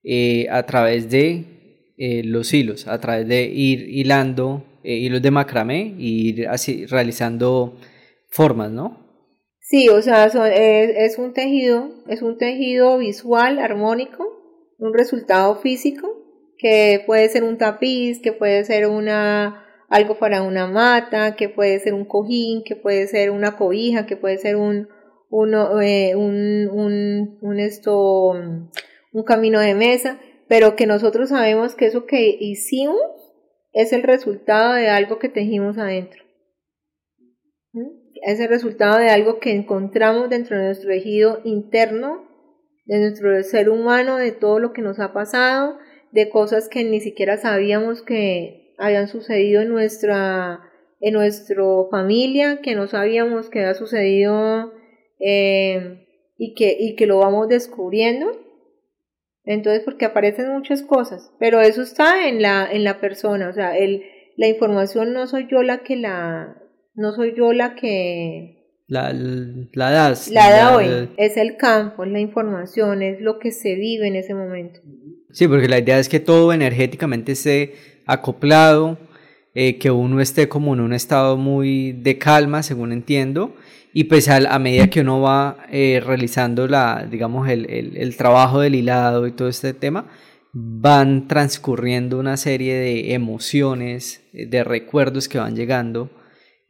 eh, 0.02 0.46
a 0.50 0.64
través 0.64 1.10
de 1.10 1.92
eh, 1.98 2.22
los 2.24 2.52
hilos, 2.52 2.86
a 2.88 3.00
través 3.00 3.26
de 3.26 3.44
ir 3.44 3.88
hilando 3.88 4.64
eh, 4.82 4.94
hilos 4.98 5.20
de 5.20 5.30
macramé 5.30 5.94
y 5.98 6.28
ir 6.28 6.48
así 6.48 6.86
realizando 6.86 7.78
formas, 8.28 8.70
¿no? 8.70 9.04
Sí, 9.60 9.88
o 9.88 10.00
sea, 10.00 10.26
es, 10.26 11.18
un 11.18 11.32
tejido, 11.32 11.90
es 12.06 12.22
un 12.22 12.38
tejido 12.38 12.98
visual, 12.98 13.58
armónico, 13.58 14.24
un 14.78 14.94
resultado 14.94 15.56
físico, 15.56 16.15
que 16.58 17.02
puede 17.06 17.28
ser 17.28 17.44
un 17.44 17.58
tapiz, 17.58 18.20
que 18.20 18.32
puede 18.32 18.64
ser 18.64 18.86
una 18.86 19.62
algo 19.88 20.18
para 20.18 20.42
una 20.42 20.66
mata, 20.66 21.36
que 21.36 21.48
puede 21.48 21.78
ser 21.78 21.94
un 21.94 22.04
cojín, 22.04 22.64
que 22.64 22.76
puede 22.76 23.06
ser 23.06 23.30
una 23.30 23.56
cobija, 23.56 24.06
que 24.06 24.16
puede 24.16 24.38
ser 24.38 24.56
un, 24.56 24.88
uno, 25.30 25.70
un, 25.72 26.68
un, 26.72 27.38
un, 27.40 27.60
esto, 27.60 28.30
un 28.30 29.24
camino 29.24 29.60
de 29.60 29.74
mesa, 29.74 30.18
pero 30.48 30.76
que 30.76 30.86
nosotros 30.86 31.28
sabemos 31.28 31.74
que 31.74 31.86
eso 31.86 32.06
que 32.06 32.36
hicimos 32.40 33.00
es 33.72 33.92
el 33.92 34.02
resultado 34.02 34.74
de 34.74 34.88
algo 34.88 35.18
que 35.18 35.28
tejimos 35.28 35.78
adentro. 35.78 36.24
¿Mm? 37.72 38.06
Es 38.24 38.40
el 38.40 38.48
resultado 38.48 38.98
de 38.98 39.10
algo 39.10 39.38
que 39.38 39.52
encontramos 39.52 40.30
dentro 40.30 40.56
de 40.56 40.64
nuestro 40.64 40.88
tejido 40.88 41.40
interno, 41.44 42.24
de 42.86 43.00
nuestro 43.00 43.42
ser 43.42 43.68
humano, 43.68 44.16
de 44.16 44.32
todo 44.32 44.58
lo 44.58 44.72
que 44.72 44.82
nos 44.82 44.98
ha 44.98 45.12
pasado, 45.12 45.78
de 46.16 46.28
cosas 46.28 46.68
que 46.68 46.82
ni 46.82 47.00
siquiera 47.00 47.36
sabíamos 47.36 48.02
que 48.02 48.74
habían 48.78 49.06
sucedido 49.06 49.62
en 49.62 49.68
nuestra, 49.68 50.60
en 51.00 51.14
nuestra 51.14 51.62
familia, 51.92 52.60
que 52.60 52.74
no 52.74 52.88
sabíamos 52.88 53.48
que 53.48 53.60
había 53.60 53.74
sucedido 53.74 54.72
eh, 55.20 56.06
y, 56.36 56.54
que, 56.54 56.76
y 56.78 56.96
que 56.96 57.06
lo 57.06 57.18
vamos 57.18 57.48
descubriendo 57.48 58.32
entonces, 59.46 59.84
porque 59.84 60.04
aparecen 60.04 60.52
muchas 60.52 60.82
cosas, 60.82 61.30
pero 61.38 61.60
eso 61.60 61.80
está 61.80 62.28
en 62.28 62.42
la, 62.42 62.68
en 62.70 62.82
la 62.82 63.00
persona, 63.00 63.48
o 63.48 63.52
sea, 63.52 63.78
el, 63.78 64.02
la 64.36 64.48
información 64.48 65.12
no 65.12 65.28
soy 65.28 65.46
yo 65.48 65.62
la 65.62 65.78
que 65.78 65.94
la, 65.94 66.60
no 66.94 67.12
soy 67.12 67.32
yo 67.36 67.52
la 67.52 67.76
que... 67.76 68.54
La, 68.88 69.12
la 69.12 69.90
das. 69.90 70.30
La 70.30 70.50
da 70.50 70.76
hoy, 70.76 71.10
es 71.16 71.36
el 71.36 71.56
campo, 71.56 72.04
es 72.04 72.10
la 72.10 72.18
información, 72.18 73.02
es 73.02 73.20
lo 73.20 73.38
que 73.38 73.52
se 73.52 73.76
vive 73.76 74.08
en 74.08 74.16
ese 74.16 74.34
momento. 74.34 74.80
Sí, 75.36 75.46
porque 75.48 75.68
la 75.68 75.78
idea 75.78 75.98
es 75.98 76.08
que 76.08 76.18
todo 76.18 76.50
energéticamente 76.54 77.32
esté 77.32 77.74
acoplado, 78.06 78.96
eh, 79.54 79.76
que 79.76 79.90
uno 79.90 80.22
esté 80.22 80.48
como 80.48 80.72
en 80.72 80.80
un 80.80 80.94
estado 80.94 81.36
muy 81.36 81.92
de 81.92 82.16
calma, 82.16 82.62
según 82.62 82.90
entiendo, 82.90 83.54
y 83.92 84.04
pues 84.04 84.30
a, 84.30 84.58
medida 84.58 84.88
que 84.88 85.02
uno 85.02 85.20
va 85.20 85.58
eh, 85.70 86.02
realizando 86.02 86.66
la, 86.66 87.06
digamos, 87.10 87.50
el, 87.50 87.68
el, 87.68 87.98
el, 87.98 88.16
trabajo 88.16 88.60
del 88.60 88.76
hilado 88.76 89.26
y 89.26 89.32
todo 89.32 89.48
este 89.48 89.74
tema, 89.74 90.06
van 90.54 91.28
transcurriendo 91.28 92.18
una 92.18 92.38
serie 92.38 92.74
de 92.74 93.12
emociones, 93.12 94.22
de 94.32 94.64
recuerdos 94.64 95.28
que 95.28 95.36
van 95.36 95.54
llegando, 95.54 96.08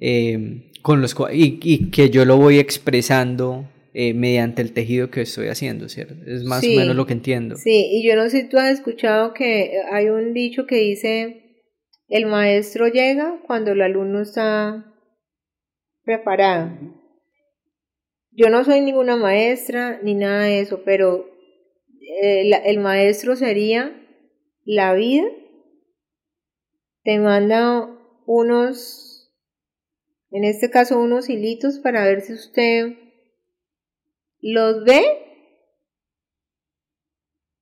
eh, 0.01 0.73
con 0.83 1.01
los 1.01 1.15
y, 1.33 1.91
que 1.91 2.11
yo 2.11 2.25
lo 2.25 2.37
voy 2.37 2.59
expresando 2.59 3.69
eh, 3.99 4.13
mediante 4.13 4.61
el 4.61 4.75
tejido 4.75 5.11
que 5.11 5.23
estoy 5.23 5.49
haciendo, 5.49 5.89
¿cierto? 5.89 6.17
Es 6.27 6.45
más 6.45 6.63
o 6.63 6.67
menos 6.67 6.95
lo 6.95 7.07
que 7.07 7.15
entiendo. 7.15 7.57
Sí, 7.57 7.89
y 7.93 8.07
yo 8.07 8.15
no 8.15 8.29
sé 8.29 8.43
si 8.43 8.49
tú 8.51 8.59
has 8.59 8.71
escuchado 8.71 9.33
que 9.33 9.81
hay 9.91 10.11
un 10.11 10.35
dicho 10.35 10.67
que 10.67 10.77
dice, 10.77 11.65
el 12.07 12.27
maestro 12.27 12.89
llega 12.89 13.41
cuando 13.47 13.73
el 13.73 13.81
alumno 13.81 14.21
está 14.21 14.85
preparado. 16.05 16.79
Yo 18.33 18.51
no 18.51 18.65
soy 18.65 18.83
ninguna 18.83 19.17
maestra 19.17 19.99
ni 20.03 20.13
nada 20.13 20.45
de 20.45 20.61
eso, 20.61 20.83
pero 20.85 21.31
eh, 22.23 22.51
el 22.67 22.79
maestro 22.81 23.35
sería 23.35 23.99
la 24.67 24.93
vida. 24.93 25.25
Te 27.03 27.19
manda 27.19 27.89
unos, 28.27 29.35
en 30.33 30.45
este 30.45 30.69
caso, 30.69 31.01
unos 31.01 31.31
hilitos 31.31 31.79
para 31.79 32.05
ver 32.05 32.21
si 32.21 32.35
usted 32.35 33.06
los 34.41 34.85
ve 34.85 35.03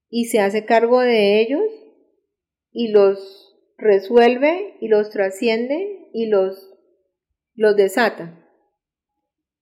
y 0.08 0.26
se 0.26 0.40
hace 0.40 0.64
cargo 0.64 1.00
de 1.00 1.40
ellos 1.40 1.64
y 2.70 2.88
los 2.92 3.56
resuelve 3.76 4.76
y 4.80 4.88
los 4.88 5.10
trasciende 5.10 6.08
y 6.12 6.26
los, 6.26 6.72
los 7.54 7.76
desata. 7.76 8.40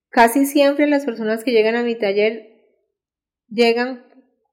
Casi 0.09 0.45
siempre 0.45 0.87
las 0.87 1.05
personas 1.05 1.43
que 1.43 1.51
llegan 1.51 1.75
a 1.75 1.83
mi 1.83 1.95
taller 1.95 2.53
llegan 3.47 4.05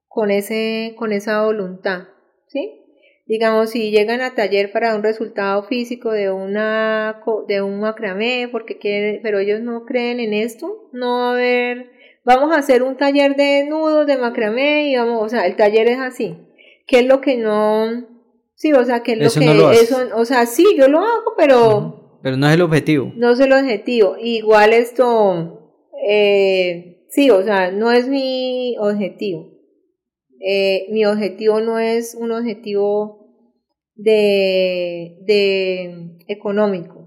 con, 0.07 0.31
ese, 0.31 0.95
con 0.97 1.11
esa 1.11 1.43
voluntad, 1.43 2.07
¿sí? 2.47 2.79
Digamos, 3.27 3.69
si 3.69 3.91
llegan 3.91 4.21
a 4.21 4.35
taller 4.35 4.71
para 4.71 4.95
un 4.95 5.03
resultado 5.03 5.63
físico 5.63 6.11
de, 6.11 6.31
una, 6.31 7.21
de 7.47 7.61
un 7.61 7.79
macramé, 7.79 8.49
porque 8.51 8.77
quieren, 8.77 9.21
pero 9.21 9.39
ellos 9.39 9.61
no 9.61 9.85
creen 9.85 10.19
en 10.19 10.33
esto, 10.33 10.89
no 10.91 11.19
va 11.19 11.29
a 11.29 11.33
haber 11.33 11.91
vamos 12.23 12.55
a 12.55 12.59
hacer 12.59 12.83
un 12.83 12.97
taller 12.97 13.35
de 13.35 13.65
nudos, 13.67 14.07
de 14.07 14.17
macramé, 14.17 14.91
y 14.91 14.95
vamos, 14.95 15.23
o 15.23 15.29
sea, 15.29 15.45
el 15.45 15.55
taller 15.55 15.87
es 15.87 15.99
así. 15.99 16.37
¿Qué 16.87 16.99
es 16.99 17.05
lo 17.05 17.21
que 17.21 17.37
no, 17.37 18.07
sí, 18.55 18.73
o 18.73 18.83
sea, 18.83 19.01
qué 19.03 19.13
es 19.13 19.19
lo 19.35 19.41
que, 19.41 19.79
eso, 19.79 19.97
o 20.15 20.25
sea, 20.25 20.45
sí, 20.45 20.65
yo 20.77 20.87
lo 20.87 20.99
hago, 20.99 21.33
pero... 21.37 22.19
Pero 22.21 22.37
no 22.37 22.47
es 22.47 22.53
el 22.53 22.61
objetivo. 22.61 23.11
No 23.15 23.31
es 23.31 23.39
el 23.39 23.51
objetivo. 23.51 24.15
Igual 24.19 24.73
esto, 24.73 25.79
eh, 26.07 27.07
sí, 27.09 27.31
o 27.31 27.41
sea, 27.41 27.71
no 27.71 27.91
es 27.91 28.07
mi 28.07 28.75
objetivo. 28.77 29.51
Eh, 30.39 30.87
mi 30.91 31.05
objetivo 31.05 31.61
no 31.61 31.79
es 31.79 32.15
un 32.15 32.31
objetivo 32.31 33.35
de, 33.95 35.17
de 35.25 36.17
económico. 36.27 37.00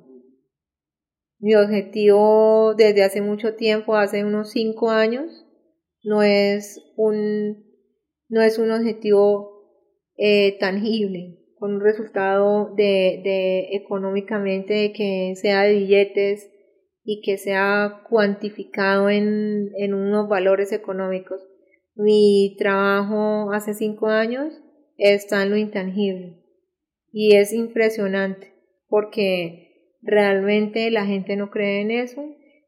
Mi 1.39 1.55
objetivo 1.55 2.75
desde 2.75 3.03
hace 3.03 3.21
mucho 3.21 3.55
tiempo, 3.55 3.97
hace 3.97 4.25
unos 4.25 4.51
cinco 4.51 4.91
años, 4.91 5.45
no 6.03 6.23
es 6.23 6.81
un, 6.97 7.65
no 8.29 8.43
es 8.43 8.59
un 8.59 8.71
objetivo 8.71 9.55
eh, 10.17 10.57
tangible, 10.59 11.39
con 11.59 11.75
un 11.75 11.81
resultado 11.81 12.75
de, 12.75 13.21
de 13.25 13.77
económicamente 13.77 14.93
que 14.93 15.35
sea 15.37 15.63
de 15.63 15.75
billetes 15.75 16.51
y 17.05 17.21
que 17.23 17.37
sea 17.39 18.03
cuantificado 18.09 19.11
en, 19.11 19.71
en 19.77 19.95
unos 19.95 20.29
valores 20.29 20.73
económicos. 20.73 21.41
Mi 21.95 22.57
trabajo 22.59 23.53
hace 23.53 23.75
cinco 23.75 24.09
años 24.09 24.53
está 24.97 25.43
en 25.43 25.51
lo 25.51 25.57
intangible 25.57 26.43
y 27.13 27.37
es 27.37 27.53
impresionante 27.53 28.53
porque 28.89 29.64
realmente 30.05 30.91
la 30.91 31.07
gente 31.07 31.37
no 31.37 31.51
cree 31.51 31.81
en 31.81 31.91
eso 31.91 32.25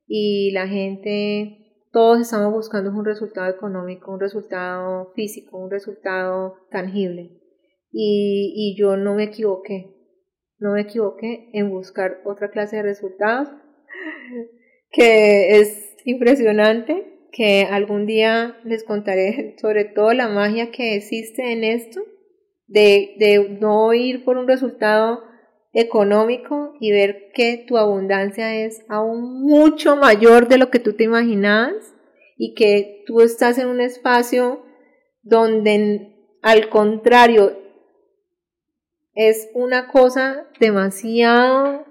y 0.06 0.50
la 0.52 0.66
gente, 0.66 1.84
todos 1.92 2.20
estamos 2.20 2.52
buscando 2.52 2.90
un 2.90 3.04
resultado 3.04 3.50
económico, 3.50 4.12
un 4.12 4.20
resultado 4.20 5.12
físico, 5.14 5.58
un 5.58 5.70
resultado 5.70 6.56
tangible. 6.70 7.30
Y, 7.92 8.52
y 8.54 8.76
yo 8.78 8.96
no 8.96 9.14
me 9.14 9.24
equivoqué, 9.24 9.94
no 10.58 10.72
me 10.72 10.82
equivoqué 10.82 11.50
en 11.52 11.70
buscar 11.70 12.20
otra 12.24 12.50
clase 12.50 12.76
de 12.76 12.82
resultados 12.82 13.48
que 14.90 15.58
es 15.58 15.96
impresionante, 16.04 17.28
que 17.32 17.66
algún 17.70 18.06
día 18.06 18.58
les 18.64 18.84
contaré 18.84 19.56
sobre 19.60 19.84
todo 19.84 20.12
la 20.12 20.28
magia 20.28 20.70
que 20.70 20.94
existe 20.94 21.52
en 21.52 21.64
esto, 21.64 22.00
de, 22.66 23.14
de 23.18 23.58
no 23.60 23.92
ir 23.94 24.24
por 24.24 24.38
un 24.38 24.48
resultado 24.48 25.20
económico 25.76 26.72
y 26.80 26.90
ver 26.90 27.30
que 27.34 27.58
tu 27.68 27.76
abundancia 27.76 28.54
es 28.54 28.82
aún 28.88 29.42
mucho 29.42 29.94
mayor 29.94 30.48
de 30.48 30.56
lo 30.56 30.70
que 30.70 30.78
tú 30.78 30.94
te 30.94 31.04
imaginabas 31.04 31.94
y 32.38 32.54
que 32.54 33.04
tú 33.06 33.20
estás 33.20 33.58
en 33.58 33.68
un 33.68 33.82
espacio 33.82 34.64
donde 35.22 36.14
al 36.40 36.70
contrario 36.70 37.58
es 39.12 39.50
una 39.52 39.88
cosa 39.88 40.48
demasiado 40.58 41.84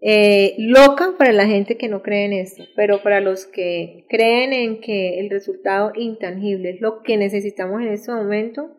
eh, 0.00 0.54
loca 0.56 1.16
para 1.18 1.32
la 1.32 1.46
gente 1.46 1.76
que 1.76 1.88
no 1.90 2.02
cree 2.02 2.24
en 2.24 2.32
esto, 2.32 2.64
pero 2.74 3.02
para 3.02 3.20
los 3.20 3.44
que 3.44 4.06
creen 4.08 4.54
en 4.54 4.80
que 4.80 5.20
el 5.20 5.28
resultado 5.28 5.92
intangible 5.94 6.70
es 6.70 6.80
lo 6.80 7.02
que 7.02 7.18
necesitamos 7.18 7.82
en 7.82 7.88
este 7.88 8.12
momento 8.12 8.70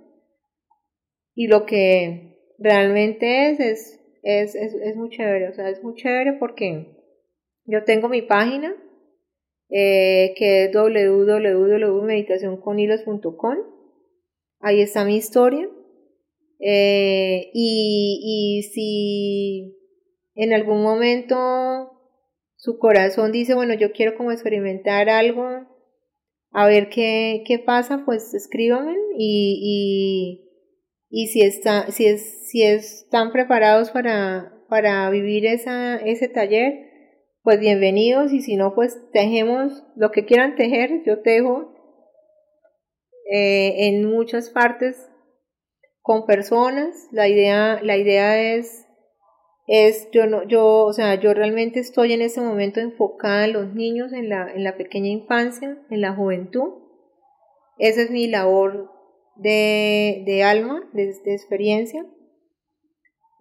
y 1.35 1.45
lo 1.45 1.67
que 1.67 2.55
realmente 2.57 3.51
es, 3.51 3.59
es 3.59 4.04
es, 4.25 4.55
es, 4.55 4.73
es 4.73 4.97
muy 4.97 5.09
chévere, 5.09 5.47
o 5.49 5.53
sea, 5.53 5.69
es 5.69 5.83
muy 5.83 5.93
chévere 5.95 6.33
porque 6.33 6.87
yo 7.65 7.83
tengo 7.83 8.09
mi 8.09 8.23
página 8.23 8.75
eh, 9.69 10.33
que 10.37 10.65
es 10.65 10.73
www.meditacionconhilos.com. 10.73 13.57
Ahí 14.59 14.81
está 14.81 15.05
mi 15.05 15.15
historia. 15.15 15.69
Eh, 16.59 17.49
y, 17.53 18.19
y 18.23 18.63
si 18.63 19.77
en 20.35 20.53
algún 20.53 20.81
momento 20.81 21.91
su 22.55 22.79
corazón 22.79 23.31
dice, 23.31 23.53
bueno, 23.53 23.75
yo 23.75 23.91
quiero 23.91 24.17
como 24.17 24.31
experimentar 24.31 25.09
algo, 25.09 25.67
a 26.51 26.67
ver 26.67 26.89
qué, 26.89 27.43
qué 27.45 27.59
pasa, 27.59 28.01
pues 28.05 28.33
escríbanme 28.33 28.95
y, 29.17 30.44
y 31.17 31.27
si, 31.27 31.43
está, 31.43 31.89
si, 31.91 32.07
es, 32.07 32.49
si 32.49 32.61
están 32.63 33.31
preparados 33.31 33.89
para, 33.89 34.51
para 34.67 35.09
vivir 35.09 35.45
esa, 35.45 35.95
ese 35.95 36.27
taller, 36.27 36.91
pues 37.41 37.57
bienvenidos 37.61 38.33
y 38.33 38.41
si 38.41 38.57
no, 38.57 38.75
pues 38.75 38.99
tejemos 39.13 39.85
lo 39.95 40.11
que 40.11 40.25
quieran 40.25 40.57
tejer, 40.57 41.03
yo 41.05 41.21
tejo 41.21 41.73
eh, 43.31 43.87
en 43.87 44.03
muchas 44.03 44.49
partes 44.49 45.09
con 46.01 46.25
personas, 46.25 47.07
la 47.13 47.29
idea, 47.29 47.79
la 47.81 47.95
idea 47.95 48.53
es, 48.53 48.85
es 49.67 50.09
yo 50.11 50.25
no, 50.25 50.45
yo, 50.45 50.83
o 50.83 50.91
sea, 50.91 51.15
yo 51.15 51.33
realmente 51.33 51.79
estoy 51.79 52.11
en 52.11 52.23
ese 52.23 52.41
momento 52.41 52.81
enfocada 52.81 53.45
en 53.45 53.53
los 53.53 53.73
niños, 53.73 54.11
en 54.11 54.27
la, 54.27 54.51
en 54.51 54.65
la 54.65 54.75
pequeña 54.75 55.07
infancia, 55.07 55.77
en 55.89 56.01
la 56.01 56.13
juventud. 56.13 56.73
Esa 57.77 58.01
es 58.01 58.11
mi 58.11 58.27
labor 58.27 58.94
de, 59.35 60.23
de 60.25 60.43
alma, 60.43 60.89
de, 60.93 61.13
experiencia. 61.25 62.05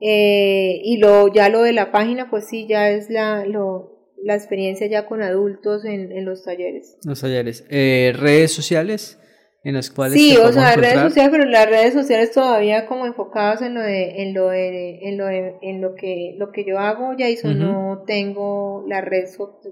Eh, 0.00 0.80
y 0.82 0.98
lo, 0.98 1.32
ya 1.32 1.48
lo 1.48 1.62
de 1.62 1.72
la 1.72 1.92
página, 1.92 2.28
pues 2.30 2.46
sí, 2.48 2.66
ya 2.68 2.90
es 2.90 3.10
la, 3.10 3.46
lo, 3.46 4.12
la 4.22 4.34
experiencia 4.34 4.86
ya 4.86 5.06
con 5.06 5.22
adultos 5.22 5.84
en, 5.84 6.12
en 6.12 6.24
los 6.24 6.44
talleres. 6.44 6.98
Los 7.04 7.20
talleres. 7.20 7.64
Eh, 7.70 8.12
¿Redes 8.14 8.52
sociales? 8.52 9.18
En 9.64 9.72
las 9.72 9.90
cuales 9.90 10.18
sí, 10.18 10.36
o 10.36 10.52
sea, 10.52 10.76
redes 10.76 11.00
sociales, 11.00 11.30
pero 11.32 11.46
las 11.46 11.66
redes 11.66 11.94
sociales 11.94 12.32
todavía 12.32 12.84
como 12.84 13.06
enfocadas 13.06 13.62
en 13.62 13.72
lo 13.72 13.80
de, 13.80 14.22
en 14.22 14.34
lo 14.34 14.50
de, 14.50 14.98
en 15.00 15.16
lo 15.16 15.26
en 15.30 15.80
lo 15.80 15.94
que, 15.94 16.34
lo 16.36 16.52
que 16.52 16.66
yo 16.66 16.78
hago, 16.78 17.16
ya 17.16 17.30
hizo, 17.30 17.48
no 17.48 18.04
tengo 18.06 18.84
la 18.86 19.00
red, 19.00 19.24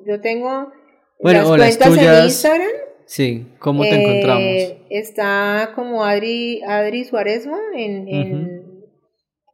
yo 0.06 0.22
tengo 0.22 0.72
las 1.20 1.46
cuentas 1.46 1.98
en 1.98 2.24
Instagram, 2.24 2.70
Sí, 3.06 3.46
¿cómo 3.58 3.82
te 3.82 4.02
encontramos? 4.02 4.42
Eh, 4.42 4.78
está 4.90 5.72
como 5.74 6.04
Adri, 6.04 6.62
Adri 6.62 7.04
Suárez, 7.04 7.46
en, 7.74 8.08
en 8.08 8.62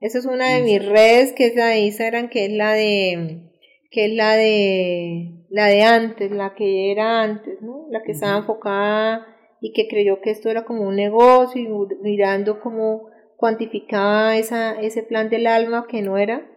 esa 0.01 0.19
es 0.19 0.27
una 0.27 0.55
de 0.55 0.63
mis 0.63 0.85
redes, 0.85 1.33
que 1.33 1.47
es 1.47 1.57
la 1.57 1.67
de 1.67 1.81
Instagram, 1.81 2.29
que 2.29 2.45
es 2.47 2.53
la 2.53 2.73
de, 2.73 3.51
que 3.91 4.07
es 4.07 4.13
la 4.13 4.37
de, 4.37 5.45
la 5.51 5.67
de 5.67 5.83
antes, 5.83 6.31
la 6.31 6.55
que 6.55 6.93
era 6.93 7.23
antes, 7.23 7.61
¿no? 7.63 7.87
La 7.91 8.03
que 8.03 8.13
estaba 8.13 8.39
enfocada 8.39 9.27
y 9.61 9.73
que 9.73 9.89
creyó 9.89 10.21
que 10.21 10.31
esto 10.31 10.51
era 10.51 10.65
como 10.65 10.83
un 10.83 10.95
negocio 10.95 11.61
y 11.61 11.69
mirando 12.01 12.61
cómo 12.61 13.09
cuantificaba 13.37 14.37
esa, 14.37 14.81
ese 14.81 15.03
plan 15.03 15.31
del 15.31 15.49
alma 15.49 15.87
que 15.89 16.01
no 16.01 16.17
era. 16.17 16.49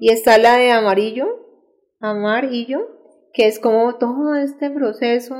Y 0.00 0.10
está 0.10 0.38
la 0.38 0.56
de 0.56 0.72
amarillo, 0.72 1.28
amarillo, 2.00 2.88
que 3.32 3.46
es 3.46 3.60
como 3.60 3.98
todo 3.98 4.34
este 4.34 4.68
proceso 4.70 5.36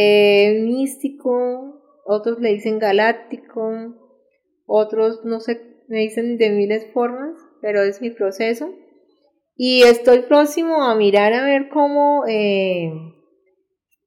eh, 0.00 0.60
místico, 0.60 1.82
otros 2.06 2.38
le 2.38 2.50
dicen 2.50 2.78
galáctico, 2.78 3.96
otros 4.64 5.24
no 5.24 5.40
sé, 5.40 5.60
me 5.88 5.98
dicen 5.98 6.38
de 6.38 6.50
miles 6.50 6.86
formas, 6.92 7.36
pero 7.60 7.82
es 7.82 8.00
mi 8.00 8.10
proceso. 8.10 8.72
Y 9.56 9.82
estoy 9.82 10.20
próximo 10.20 10.84
a 10.84 10.94
mirar 10.94 11.32
a 11.32 11.44
ver 11.44 11.68
cómo, 11.68 12.22
eh, 12.28 12.92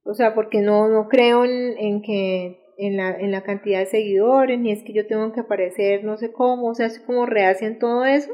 o 0.05 0.13
sea, 0.13 0.34
porque 0.34 0.61
no, 0.61 0.88
no 0.88 1.09
creo 1.09 1.43
en, 1.43 1.77
en 1.77 2.01
que 2.01 2.61
en 2.77 2.95
la, 2.95 3.09
en 3.19 3.31
la 3.31 3.43
cantidad 3.43 3.80
de 3.80 3.85
seguidores, 3.85 4.57
ni 4.57 4.72
es 4.72 4.84
que 4.84 4.93
yo 4.93 5.05
tengo 5.07 5.34
que 5.34 5.41
aparecer 5.41 6.05
no 6.05 6.15
sé 6.15 6.31
cómo, 6.31 6.69
o 6.69 6.73
sea, 6.73 6.85
es 6.85 7.01
como 7.01 7.26
rehacen 7.26 7.80
todo 7.80 8.05
eso. 8.05 8.31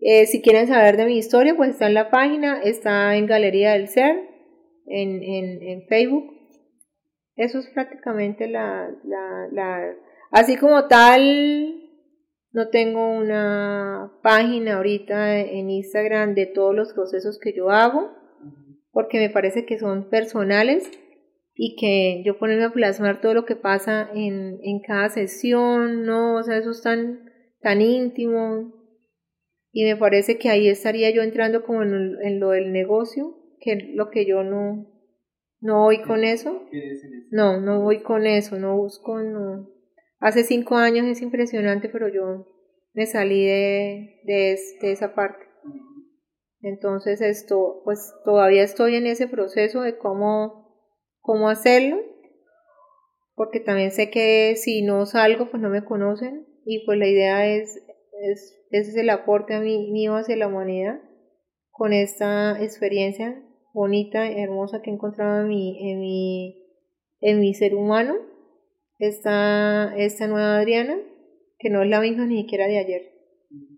Eh, 0.00 0.24
si 0.24 0.40
quieren 0.40 0.66
saber 0.66 0.96
de 0.96 1.04
mi 1.04 1.18
historia, 1.18 1.54
pues 1.54 1.72
está 1.72 1.88
en 1.88 1.94
la 1.94 2.08
página, 2.08 2.62
está 2.62 3.14
en 3.16 3.26
Galería 3.26 3.72
del 3.72 3.88
Ser, 3.88 4.16
en, 4.86 5.22
en, 5.22 5.62
en 5.62 5.86
Facebook. 5.88 6.37
Eso 7.38 7.60
es 7.60 7.68
prácticamente 7.68 8.48
la, 8.48 8.90
la, 9.04 9.48
la... 9.52 9.94
Así 10.32 10.56
como 10.56 10.88
tal, 10.88 11.88
no 12.50 12.68
tengo 12.68 13.12
una 13.12 14.10
página 14.24 14.74
ahorita 14.74 15.38
en 15.38 15.70
Instagram 15.70 16.34
de 16.34 16.46
todos 16.46 16.74
los 16.74 16.92
procesos 16.92 17.38
que 17.38 17.54
yo 17.54 17.70
hago, 17.70 18.10
porque 18.90 19.20
me 19.20 19.30
parece 19.30 19.64
que 19.66 19.78
son 19.78 20.10
personales 20.10 20.90
y 21.54 21.76
que 21.76 22.24
yo 22.24 22.40
ponerme 22.40 22.64
a 22.64 22.72
plasmar 22.72 23.20
todo 23.20 23.34
lo 23.34 23.44
que 23.44 23.54
pasa 23.54 24.10
en, 24.12 24.58
en 24.64 24.80
cada 24.80 25.08
sesión, 25.08 26.04
no, 26.04 26.38
o 26.38 26.42
sea, 26.42 26.56
eso 26.56 26.72
es 26.72 26.82
tan, 26.82 27.30
tan 27.60 27.80
íntimo. 27.80 28.74
Y 29.70 29.84
me 29.84 29.94
parece 29.94 30.38
que 30.38 30.50
ahí 30.50 30.68
estaría 30.68 31.10
yo 31.10 31.22
entrando 31.22 31.62
como 31.62 31.84
en, 31.84 32.16
en 32.20 32.40
lo 32.40 32.50
del 32.50 32.72
negocio, 32.72 33.36
que 33.60 33.74
es 33.74 33.84
lo 33.94 34.10
que 34.10 34.26
yo 34.26 34.42
no, 34.42 34.97
no 35.60 35.84
voy 35.84 36.02
con 36.02 36.24
eso. 36.24 36.62
No, 37.30 37.60
no 37.60 37.82
voy 37.82 38.02
con 38.02 38.26
eso, 38.26 38.58
no 38.58 38.76
busco, 38.76 39.20
no. 39.20 39.68
Hace 40.20 40.44
cinco 40.44 40.76
años 40.76 41.06
es 41.06 41.22
impresionante, 41.22 41.88
pero 41.88 42.08
yo 42.08 42.46
me 42.92 43.06
salí 43.06 43.44
de, 43.44 44.20
de, 44.24 44.58
de 44.80 44.92
esa 44.92 45.14
parte. 45.14 45.44
Entonces 46.60 47.20
esto, 47.20 47.82
pues 47.84 48.12
todavía 48.24 48.64
estoy 48.64 48.96
en 48.96 49.06
ese 49.06 49.28
proceso 49.28 49.82
de 49.82 49.96
cómo 49.96 50.66
cómo 51.20 51.50
hacerlo, 51.50 51.98
porque 53.34 53.60
también 53.60 53.90
sé 53.90 54.10
que 54.10 54.56
si 54.56 54.80
no 54.80 55.04
salgo, 55.04 55.50
pues 55.50 55.62
no 55.62 55.68
me 55.68 55.84
conocen, 55.84 56.46
y 56.64 56.86
pues 56.86 56.98
la 56.98 57.06
idea 57.06 57.46
es, 57.46 57.76
es 58.22 58.54
ese 58.70 58.90
es 58.90 58.96
el 58.96 59.10
aporte 59.10 59.54
a 59.54 59.60
mí, 59.60 59.90
mío 59.90 60.16
hacia 60.16 60.36
la 60.36 60.48
humanidad, 60.48 61.02
con 61.70 61.92
esta 61.92 62.56
experiencia 62.62 63.42
bonita, 63.72 64.30
hermosa 64.30 64.82
que 64.82 64.90
he 64.90 64.94
encontrado 64.94 65.42
en 65.42 65.48
mi, 65.48 65.90
en 65.90 66.00
mi, 66.00 66.66
en 67.20 67.40
mi 67.40 67.54
ser 67.54 67.74
humano, 67.74 68.14
esta, 68.98 69.94
esta 69.96 70.26
nueva 70.26 70.58
Adriana, 70.58 70.96
que 71.58 71.70
no 71.70 71.82
es 71.82 71.88
la 71.88 72.00
misma 72.00 72.26
ni 72.26 72.42
siquiera 72.42 72.66
de 72.66 72.78
ayer. 72.78 73.02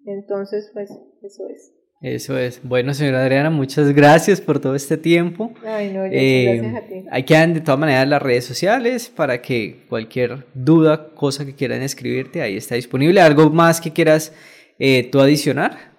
Entonces, 0.07 0.71
pues, 0.73 0.91
eso 1.23 1.49
es. 1.49 1.73
Eso 2.03 2.39
es. 2.39 2.63
Bueno, 2.63 2.95
señora 2.95 3.23
Adriana, 3.23 3.51
muchas 3.51 3.93
gracias 3.93 4.41
por 4.41 4.59
todo 4.59 4.75
este 4.75 4.97
tiempo. 4.97 5.53
Ay, 5.67 5.93
no, 5.93 6.07
eh, 6.07 6.57
gracias 6.57 6.83
a 6.83 6.87
ti. 6.87 7.05
Hay 7.11 7.25
que 7.25 7.35
de 7.35 7.61
todas 7.61 7.79
maneras 7.79 8.09
las 8.09 8.23
redes 8.23 8.47
sociales 8.47 9.13
para 9.15 9.43
que 9.43 9.85
cualquier 9.87 10.47
duda, 10.55 11.11
cosa 11.15 11.45
que 11.45 11.55
quieran 11.55 11.83
escribirte, 11.83 12.41
ahí 12.41 12.57
está 12.57 12.75
disponible. 12.75 13.21
¿Algo 13.21 13.51
más 13.51 13.83
que 13.83 13.93
quieras 13.93 14.33
eh, 14.79 15.11
tú 15.13 15.21
adicionar? 15.21 15.90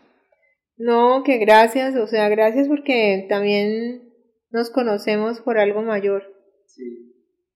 No, 0.83 1.21
que 1.23 1.37
gracias, 1.37 1.95
o 1.95 2.07
sea, 2.07 2.27
gracias 2.29 2.67
porque 2.67 3.27
también 3.29 4.01
nos 4.49 4.71
conocemos 4.71 5.39
por 5.39 5.59
algo 5.59 5.83
mayor. 5.83 6.23
Sí. 6.65 7.13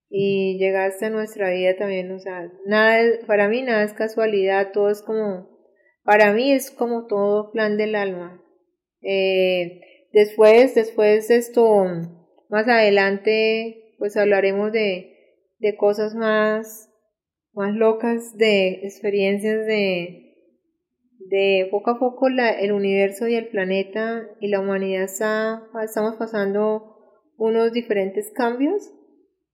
Y 0.10 0.60
llegaste 0.60 1.06
a 1.06 1.10
nuestra 1.10 1.50
vida 1.50 1.76
también, 1.76 2.12
o 2.12 2.20
sea, 2.20 2.52
nada, 2.68 3.02
para 3.26 3.50
mí 3.50 3.64
nada 3.64 3.84
es 3.84 3.94
casualidad, 3.94 4.72
todo 4.74 4.92
es 4.92 5.02
como 5.02 5.50
para 6.04 6.34
mí 6.34 6.52
es 6.52 6.70
como 6.70 7.08
todo 7.08 7.52
plan 7.52 7.78
del 7.78 7.96
alma. 7.96 8.44
Eh, 9.02 9.82
después, 10.14 10.76
después 10.76 11.28
de 11.28 11.38
esto, 11.38 11.84
más 12.50 12.68
adelante, 12.68 13.96
pues 13.98 14.16
hablaremos 14.18 14.72
de, 14.72 15.42
de 15.58 15.76
cosas 15.76 16.14
más, 16.14 16.92
más 17.54 17.74
locas, 17.74 18.38
de 18.38 18.82
experiencias 18.84 19.66
de, 19.66 20.25
de 21.30 21.68
poco 21.72 21.92
a 21.92 22.00
poco 22.00 22.30
la, 22.30 22.52
el 22.52 22.72
universo 22.72 23.28
y 23.28 23.36
el 23.36 23.48
planeta 23.48 24.30
y 24.40 24.48
la 24.50 24.60
humanidad 24.60 25.06
estamos 25.06 26.16
pasando 26.18 26.98
unos 27.38 27.74
diferentes 27.74 28.32
cambios 28.32 28.92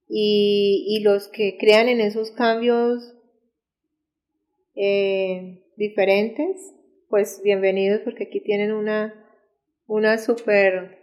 y, 0.07 0.85
y 0.87 1.03
los 1.03 1.29
que 1.29 1.57
crean 1.57 1.87
en 1.87 2.01
esos 2.01 2.31
cambios 2.31 3.15
eh, 4.75 5.63
diferentes, 5.77 6.73
pues 7.09 7.41
bienvenidos 7.43 8.01
porque 8.01 8.25
aquí 8.25 8.41
tienen 8.41 8.73
una, 8.73 9.13
una 9.87 10.17
super 10.17 10.99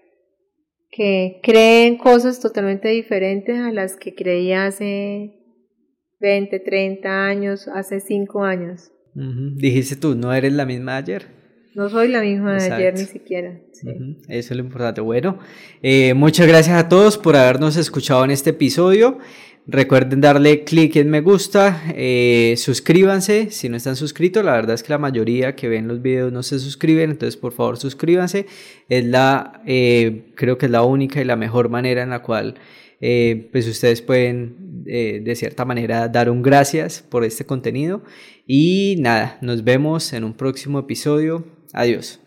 que 0.91 1.41
creen 1.43 1.97
cosas 1.97 2.41
totalmente 2.41 2.89
diferentes 2.89 3.59
a 3.59 3.73
las 3.73 3.97
que 3.97 4.15
creía 4.15 4.67
hace 4.67 5.35
20, 6.21 6.61
30 6.61 7.27
años, 7.27 7.69
hace 7.69 8.01
5 8.01 8.43
años. 8.43 8.93
Dijiste 9.57 9.97
tú, 9.97 10.15
no 10.15 10.33
eres 10.33 10.53
la 10.53 10.65
misma 10.65 10.93
de 10.93 10.99
ayer. 10.99 11.27
No 11.75 11.89
soy 11.89 12.09
la 12.09 12.21
misma 12.21 12.55
de 12.55 12.73
ayer 12.73 12.95
ni 12.95 13.05
siquiera. 13.05 13.59
Eso 13.73 14.21
es 14.29 14.51
lo 14.51 14.63
importante. 14.63 15.01
Bueno, 15.01 15.39
eh, 15.83 16.15
muchas 16.15 16.47
gracias 16.47 16.77
a 16.77 16.89
todos 16.89 17.19
por 17.19 17.37
habernos 17.37 17.77
escuchado 17.77 18.25
en 18.25 18.31
este 18.31 18.51
episodio. 18.51 19.19
Recuerden 19.71 20.23
darle 20.23 20.65
clic 20.65 20.97
en 20.97 21.11
me 21.11 21.21
gusta, 21.21 21.83
eh, 21.95 22.55
suscríbanse 22.57 23.51
si 23.51 23.69
no 23.69 23.77
están 23.77 23.97
suscritos. 23.97 24.43
La 24.43 24.53
verdad 24.53 24.75
es 24.75 24.83
que 24.83 24.95
la 24.95 24.99
mayoría 24.99 25.55
que 25.55 25.69
ven 25.69 25.87
los 25.87 26.01
videos 26.01 26.33
no 26.33 26.43
se 26.43 26.59
suscriben, 26.59 27.11
entonces 27.11 27.37
por 27.37 27.53
favor 27.53 27.77
suscríbanse. 27.77 28.47
Es 28.89 29.05
la, 29.05 29.61
eh, 29.67 30.33
creo 30.37 30.57
que 30.57 30.65
es 30.65 30.73
la 30.73 30.85
única 30.85 31.21
y 31.21 31.27
la 31.27 31.37
mejor 31.37 31.69
manera 31.69 32.03
en 32.03 32.09
la 32.09 32.23
cual 32.23 32.55
eh, 33.03 33.51
pues 33.53 33.69
ustedes 33.69 34.01
pueden 34.01 34.85
de 34.85 35.35
cierta 35.37 35.67
manera 35.67 36.09
dar 36.09 36.31
un 36.31 36.41
gracias 36.41 37.05
por 37.07 37.23
este 37.23 37.45
contenido. 37.45 38.03
Y 38.51 38.97
nada, 38.99 39.37
nos 39.43 39.63
vemos 39.63 40.15
en 40.15 40.25
un 40.25 40.33
próximo 40.33 40.79
episodio. 40.79 41.45
Adiós. 41.75 42.19